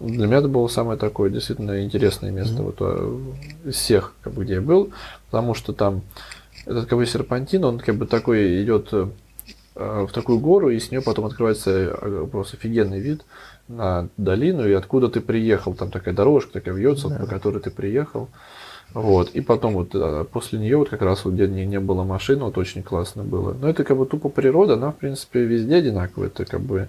для 0.00 0.26
меня 0.26 0.38
это 0.38 0.48
было 0.48 0.66
самое 0.66 0.98
такое 0.98 1.30
действительно 1.30 1.84
интересное 1.84 2.32
место 2.32 2.56
Мгм. 2.56 2.64
вот, 2.64 2.76
а, 2.80 3.20
из 3.64 3.74
всех, 3.76 4.12
как 4.22 4.32
бы, 4.32 4.44
где 4.44 4.54
я 4.54 4.60
был, 4.60 4.90
потому 5.30 5.54
что 5.54 5.72
там 5.72 6.02
этот 6.66 6.86
как 6.86 6.98
бы 6.98 7.06
серпантин, 7.06 7.64
он 7.64 7.78
как 7.78 7.94
бы 7.96 8.06
такой 8.06 8.62
идет 8.62 8.88
э, 8.92 9.06
в 9.74 10.12
такую 10.12 10.38
гору, 10.38 10.70
и 10.70 10.78
с 10.78 10.90
нее 10.90 11.02
потом 11.02 11.26
открывается 11.26 11.70
э, 11.70 12.26
просто 12.30 12.56
офигенный 12.56 13.00
вид 13.00 13.24
на 13.68 14.08
долину, 14.16 14.68
и 14.68 14.72
откуда 14.72 15.08
ты 15.08 15.20
приехал, 15.20 15.74
там 15.74 15.90
такая 15.90 16.14
дорожка 16.14 16.52
такая 16.54 16.74
вьется, 16.74 17.08
Да. 17.08 17.16
по 17.18 17.26
которой 17.26 17.60
ты 17.60 17.70
приехал. 17.70 18.28
Вот. 18.92 19.30
И 19.30 19.40
потом 19.40 19.74
вот 19.74 19.94
э, 19.94 20.24
после 20.30 20.58
нее 20.58 20.76
вот 20.76 20.88
как 20.88 21.02
раз 21.02 21.24
вот 21.24 21.34
где 21.34 21.48
не, 21.48 21.66
не 21.66 21.80
было 21.80 22.04
машин, 22.04 22.40
вот 22.40 22.58
очень 22.58 22.82
классно 22.82 23.24
было. 23.24 23.52
Но 23.52 23.68
это 23.68 23.82
как 23.84 23.96
бы 23.96 24.06
тупо 24.06 24.28
природа, 24.28 24.74
она 24.74 24.92
в 24.92 24.96
принципе 24.96 25.40
везде 25.44 25.76
одинаковая. 25.76 26.28
Это 26.28 26.44
как 26.44 26.60
бы 26.60 26.88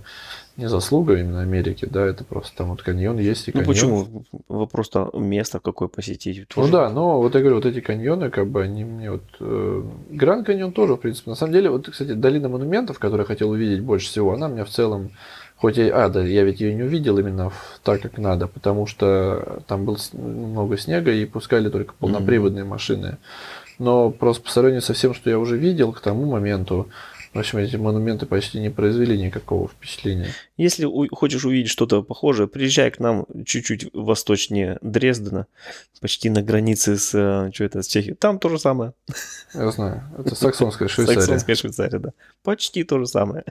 не 0.58 0.70
заслуга 0.70 1.18
именно 1.18 1.42
Америки, 1.42 1.88
да, 1.90 2.06
это 2.06 2.24
просто 2.24 2.56
там 2.56 2.70
вот 2.70 2.82
каньон 2.82 3.18
есть 3.18 3.48
и 3.48 3.52
Ну 3.54 3.60
каньон. 3.60 3.74
почему? 3.74 4.26
Вопрос-то 4.48 5.10
место 5.14 5.60
какое 5.60 5.88
посетить. 5.88 6.40
Ну 6.40 6.46
тоже. 6.62 6.72
да, 6.72 6.90
но 6.90 7.20
вот 7.20 7.36
я 7.36 7.42
говорю, 7.42 7.56
вот 7.56 7.66
эти 7.66 7.82
каньоны, 7.82 8.30
как 8.30 8.48
бы 8.48 8.62
они 8.62 8.86
мне 8.86 9.12
вот... 9.12 9.24
э, 9.40 9.84
Гранд 10.12 10.46
каньон 10.46 10.72
тоже, 10.72 10.94
в 10.94 10.98
принципе. 10.98 11.32
На 11.32 11.36
самом 11.36 11.54
деле, 11.54 11.70
вот, 11.70 11.90
кстати, 11.90 12.14
долина 12.14 12.50
монументов, 12.50 13.00
которую 13.00 13.24
я 13.24 13.28
хотел 13.28 13.50
увидеть 13.50 13.82
больше 13.82 14.08
всего, 14.08 14.34
она 14.34 14.48
мне 14.48 14.64
в 14.64 14.70
целом... 14.70 15.12
Хоть 15.58 15.78
я... 15.78 16.06
А, 16.06 16.10
да, 16.10 16.22
я 16.24 16.44
ведь 16.44 16.60
ее 16.60 16.74
не 16.74 16.84
увидел 16.84 17.18
именно 17.18 17.50
в- 17.50 17.80
так, 17.84 18.02
как 18.02 18.18
надо, 18.18 18.48
потому 18.48 18.86
что 18.88 19.62
там 19.68 19.86
было 19.86 19.98
много 20.14 20.78
снега 20.78 21.12
и 21.12 21.26
пускали 21.26 21.70
только 21.70 21.94
полноприводные 21.94 22.66
машины. 22.66 23.18
Но 23.80 24.10
просто 24.10 24.44
по 24.44 24.50
сравнению 24.52 24.82
со 24.82 24.94
всем, 24.94 25.14
что 25.14 25.30
я 25.30 25.40
уже 25.40 25.58
видел 25.58 25.92
к 25.94 26.00
тому 26.02 26.26
моменту, 26.26 26.90
в 27.34 27.38
общем, 27.40 27.58
эти 27.60 27.76
монументы 27.76 28.26
почти 28.26 28.62
не 28.62 28.70
произвели 28.70 29.18
никакого 29.18 29.68
впечатления. 29.68 30.28
Если 30.56 30.86
у- 30.86 31.14
хочешь 31.14 31.44
увидеть 31.44 31.70
что-то 31.70 32.02
похожее, 32.02 32.48
приезжай 32.48 32.90
к 32.92 33.00
нам 33.00 33.26
чуть-чуть 33.46 33.90
восточнее 33.92 34.78
Дрездена, 34.82 35.48
почти 36.00 36.30
на 36.30 36.42
границе 36.42 36.96
с, 36.98 37.14
э, 37.14 37.52
что 37.54 37.66
это, 37.66 37.82
с 37.82 37.88
Чехией. 37.88 38.16
Там 38.16 38.40
то 38.40 38.48
же 38.48 38.58
самое. 38.58 38.94
Я 39.54 39.70
знаю, 39.72 40.04
это 40.18 40.34
саксонская 40.36 40.88
Швейцария. 40.90 41.20
Саксонская 41.20 41.56
Швейцария, 41.58 42.00
да. 42.00 42.14
Почти 42.42 42.86
то 42.86 43.00
же 43.00 43.06
самое. 43.08 43.44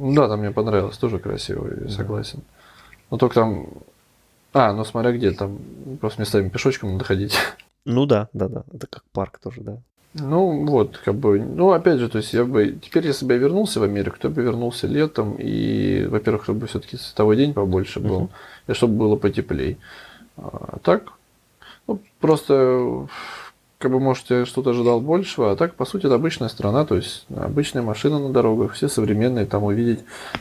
Ну 0.00 0.14
Да, 0.14 0.28
там 0.28 0.40
мне 0.40 0.50
понравилось, 0.50 0.96
тоже 0.96 1.18
красиво, 1.18 1.68
я 1.82 1.88
согласен. 1.90 2.40
Но 3.10 3.18
только 3.18 3.34
там... 3.34 3.66
А, 4.52 4.72
ну 4.72 4.84
смотря 4.84 5.12
где, 5.12 5.30
там 5.32 5.58
просто 6.00 6.20
местами 6.22 6.48
пешочком 6.48 6.92
надо 6.92 7.04
ходить. 7.04 7.36
Ну 7.86 8.04
да, 8.04 8.28
да, 8.34 8.48
да. 8.48 8.62
Это 8.74 8.86
как 8.86 9.02
парк 9.12 9.38
тоже, 9.42 9.62
да. 9.62 9.78
Ну 10.12 10.66
вот, 10.66 10.98
как 10.98 11.14
бы, 11.14 11.40
ну 11.40 11.70
опять 11.72 11.98
же, 11.98 12.08
то 12.10 12.18
есть 12.18 12.34
я 12.34 12.44
бы, 12.44 12.78
теперь 12.82 13.06
если 13.06 13.24
бы 13.24 13.32
я 13.32 13.38
вернулся 13.38 13.80
в 13.80 13.84
Америку, 13.84 14.16
то 14.20 14.28
я 14.28 14.34
бы 14.34 14.42
вернулся 14.42 14.86
летом, 14.86 15.36
и, 15.38 16.04
во-первых, 16.10 16.44
чтобы 16.44 16.66
все-таки 16.66 16.98
световой 16.98 17.36
день 17.36 17.54
побольше 17.54 18.00
был, 18.00 18.20
Мгм. 18.20 18.30
и 18.68 18.72
чтобы 18.74 18.94
было 18.98 19.16
потеплей. 19.16 19.78
А 20.36 20.78
так, 20.82 21.12
ну 21.86 22.00
просто, 22.20 23.08
как 23.80 23.90
бы, 23.90 23.98
может, 23.98 24.28
я 24.28 24.44
что-то 24.44 24.70
ожидал 24.70 25.00
большего, 25.00 25.52
а 25.52 25.56
так, 25.56 25.74
по 25.74 25.86
сути, 25.86 26.04
это 26.04 26.14
обычная 26.14 26.48
страна, 26.48 26.84
то 26.84 26.96
есть 26.96 27.24
обычная 27.34 27.80
машина 27.80 28.18
на 28.18 28.28
дорогах, 28.28 28.74
все 28.74 28.90
современные, 28.90 29.46
там 29.46 29.64
увидеть 29.64 30.00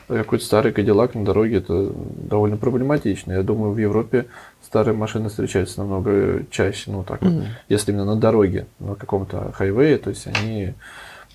какой-то 0.10 0.44
старый 0.44 0.74
Кадиллак 0.74 1.16
на 1.16 1.24
дороге, 1.24 1.60
это 1.60 1.90
довольно 1.94 2.57
проблематично. 2.57 3.32
Я 3.32 3.44
думаю, 3.44 3.72
в 3.72 3.78
Европе 3.78 4.26
старые 4.61 4.94
машины 4.94 5.30
встречаются 5.30 5.80
намного 5.80 6.44
чаще, 6.52 6.91
ну 6.91 7.06
так 7.06 7.22
вот, 7.22 7.32
Мгм. 7.32 7.45
если 7.70 7.94
именно 7.94 8.03
на 8.03 8.18
дороге, 8.18 8.68
на 8.80 8.95
каком-то 8.95 9.53
хайвее, 9.53 9.98
то 9.99 10.10
есть 10.10 10.28
они 10.28 10.74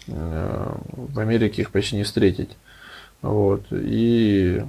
э, 0.07 0.73
в 0.93 1.19
Америке 1.19 1.63
их 1.63 1.71
почти 1.71 1.97
не 1.97 2.03
встретить. 2.03 2.51
Вот. 3.23 3.63
И 3.71 4.63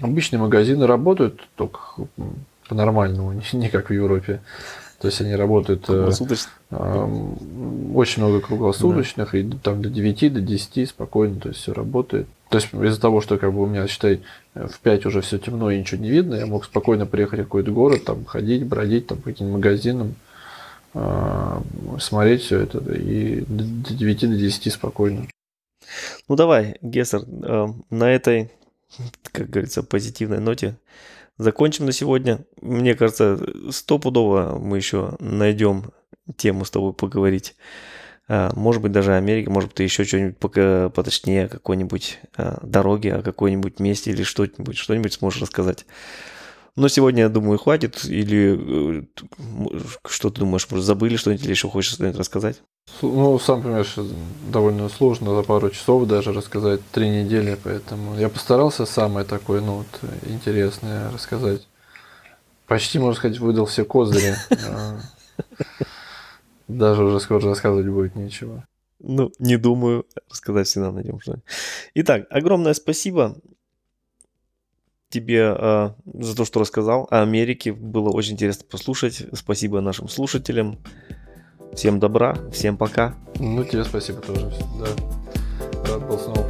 обычные 0.00 0.38
магазины 0.38 0.86
работают 0.86 1.40
только 1.56 1.80
по-нормальному, 2.68 3.32
не 3.52 3.68
как 3.68 3.90
в 3.90 3.92
Европе. 3.92 4.40
То 5.04 5.08
есть 5.08 5.20
они 5.20 5.34
работают 5.34 5.84
э. 5.88 6.10
Ам, 6.70 7.94
Очень 7.94 8.22
много 8.22 8.40
круглосуточных, 8.40 9.34
и 9.34 9.44
там 9.62 9.82
до 9.82 9.90
9, 9.90 10.32
до 10.32 10.40
10 10.40 10.88
спокойно, 10.88 11.40
то 11.40 11.50
есть 11.50 11.60
все 11.60 11.74
работает. 11.74 12.26
То 12.48 12.56
есть 12.56 12.72
из-за 12.72 12.98
того, 12.98 13.20
что 13.20 13.36
как 13.36 13.52
бы 13.52 13.64
у 13.64 13.66
меня, 13.66 13.86
считай, 13.86 14.22
в 14.54 14.80
5 14.80 15.04
уже 15.04 15.20
все 15.20 15.36
темно 15.36 15.70
и 15.70 15.78
ничего 15.78 16.00
не 16.00 16.08
видно, 16.08 16.36
я 16.36 16.46
мог 16.46 16.64
спокойно 16.64 17.04
приехать 17.04 17.40
в 17.40 17.42
какой-то 17.42 17.70
город, 17.70 18.06
там 18.06 18.24
ходить, 18.24 18.64
бродить 18.64 19.08
там 19.08 19.18
по 19.18 19.24
каким-то 19.24 19.52
магазинам, 19.52 20.14
а, 20.94 21.62
смотреть 22.00 22.40
все 22.40 22.60
это, 22.60 22.80
да, 22.80 22.94
и 22.94 23.40
до 23.42 23.62
до 23.62 23.92
9, 23.92 24.20
до 24.30 24.36
10 24.38 24.72
спокойно. 24.72 25.26
Ну 26.30 26.34
давай, 26.34 26.78
Гессер, 26.80 27.24
э, 27.42 27.66
на 27.90 28.10
этой, 28.10 28.50
как 29.32 29.50
говорится, 29.50 29.82
позитивной 29.82 30.40
ноте 30.40 30.76
закончим 31.38 31.86
на 31.86 31.92
сегодня. 31.92 32.40
Мне 32.60 32.94
кажется, 32.94 33.38
стопудово 33.70 34.58
мы 34.58 34.76
еще 34.76 35.16
найдем 35.20 35.92
тему 36.36 36.64
с 36.64 36.70
тобой 36.70 36.92
поговорить. 36.92 37.56
А, 38.28 38.50
Может 38.54 38.82
быть, 38.82 38.92
даже 38.92 39.14
Америка, 39.14 39.50
может 39.50 39.70
быть, 39.70 39.76
ты 39.76 39.82
еще 39.82 40.04
что-нибудь 40.04 40.38
пока 40.38 40.88
поточнее 40.90 41.46
о 41.46 41.48
какой-нибудь 41.48 42.20
а, 42.36 42.58
дороге, 42.62 43.14
о 43.14 43.22
какой-нибудь 43.22 43.80
месте 43.80 44.10
или 44.10 44.22
что-нибудь, 44.22 44.76
что-нибудь 44.76 45.12
сможешь 45.12 45.42
рассказать. 45.42 45.86
Но 46.76 46.88
сегодня, 46.88 47.22
я 47.22 47.28
думаю, 47.28 47.58
хватит. 47.58 48.04
Или 48.04 48.58
э, 48.98 49.02
что 50.06 50.30
ты 50.30 50.40
думаешь, 50.40 50.68
может, 50.70 50.84
забыли 50.84 51.16
что-нибудь 51.16 51.44
или 51.44 51.52
еще 51.52 51.68
хочешь 51.68 51.92
что-нибудь 51.92 52.18
рассказать? 52.18 52.62
Ну, 53.00 53.38
сам 53.38 53.62
понимаешь, 53.62 53.94
довольно 54.50 54.88
сложно 54.88 55.36
за 55.36 55.42
пару 55.42 55.70
часов 55.70 56.06
даже 56.06 56.32
рассказать, 56.32 56.80
три 56.90 57.08
недели, 57.08 57.56
поэтому 57.62 58.18
я 58.18 58.28
постарался 58.28 58.86
самое 58.86 59.24
такое, 59.24 59.60
ну, 59.60 59.78
вот, 59.78 60.10
интересное 60.28 61.10
рассказать. 61.12 61.66
Почти, 62.66 62.98
можно 62.98 63.14
сказать, 63.14 63.38
выдал 63.38 63.66
все 63.66 63.84
козыри. 63.84 64.34
А, 64.50 65.00
Даже 66.68 67.04
уже 67.04 67.20
скоро 67.20 67.40
рассказывать 67.40 67.86
будет 67.86 68.16
нечего. 68.16 68.66
Ну, 69.00 69.30
не 69.38 69.56
думаю. 69.56 70.06
Рассказать 70.30 70.66
всегда 70.66 70.90
найдем 70.90 71.20
что-нибудь. 71.20 71.44
Итак, 71.94 72.26
огромное 72.30 72.74
спасибо 72.74 73.36
тебе 75.14 75.54
э, 75.56 75.90
за 76.12 76.36
то, 76.36 76.44
что 76.44 76.60
рассказал 76.60 77.06
о 77.10 77.22
Америке. 77.22 77.72
Было 77.72 78.10
очень 78.10 78.32
интересно 78.32 78.64
послушать. 78.68 79.26
Спасибо 79.32 79.80
нашим 79.80 80.08
слушателям. 80.08 80.78
Всем 81.72 82.00
добра, 82.00 82.36
всем 82.52 82.76
пока. 82.76 83.14
Ну, 83.38 83.64
тебе 83.64 83.84
спасибо 83.84 84.20
тоже. 84.20 84.50
Да. 84.78 85.92
Рад 85.92 86.06
был 86.06 86.18
снова 86.18 86.42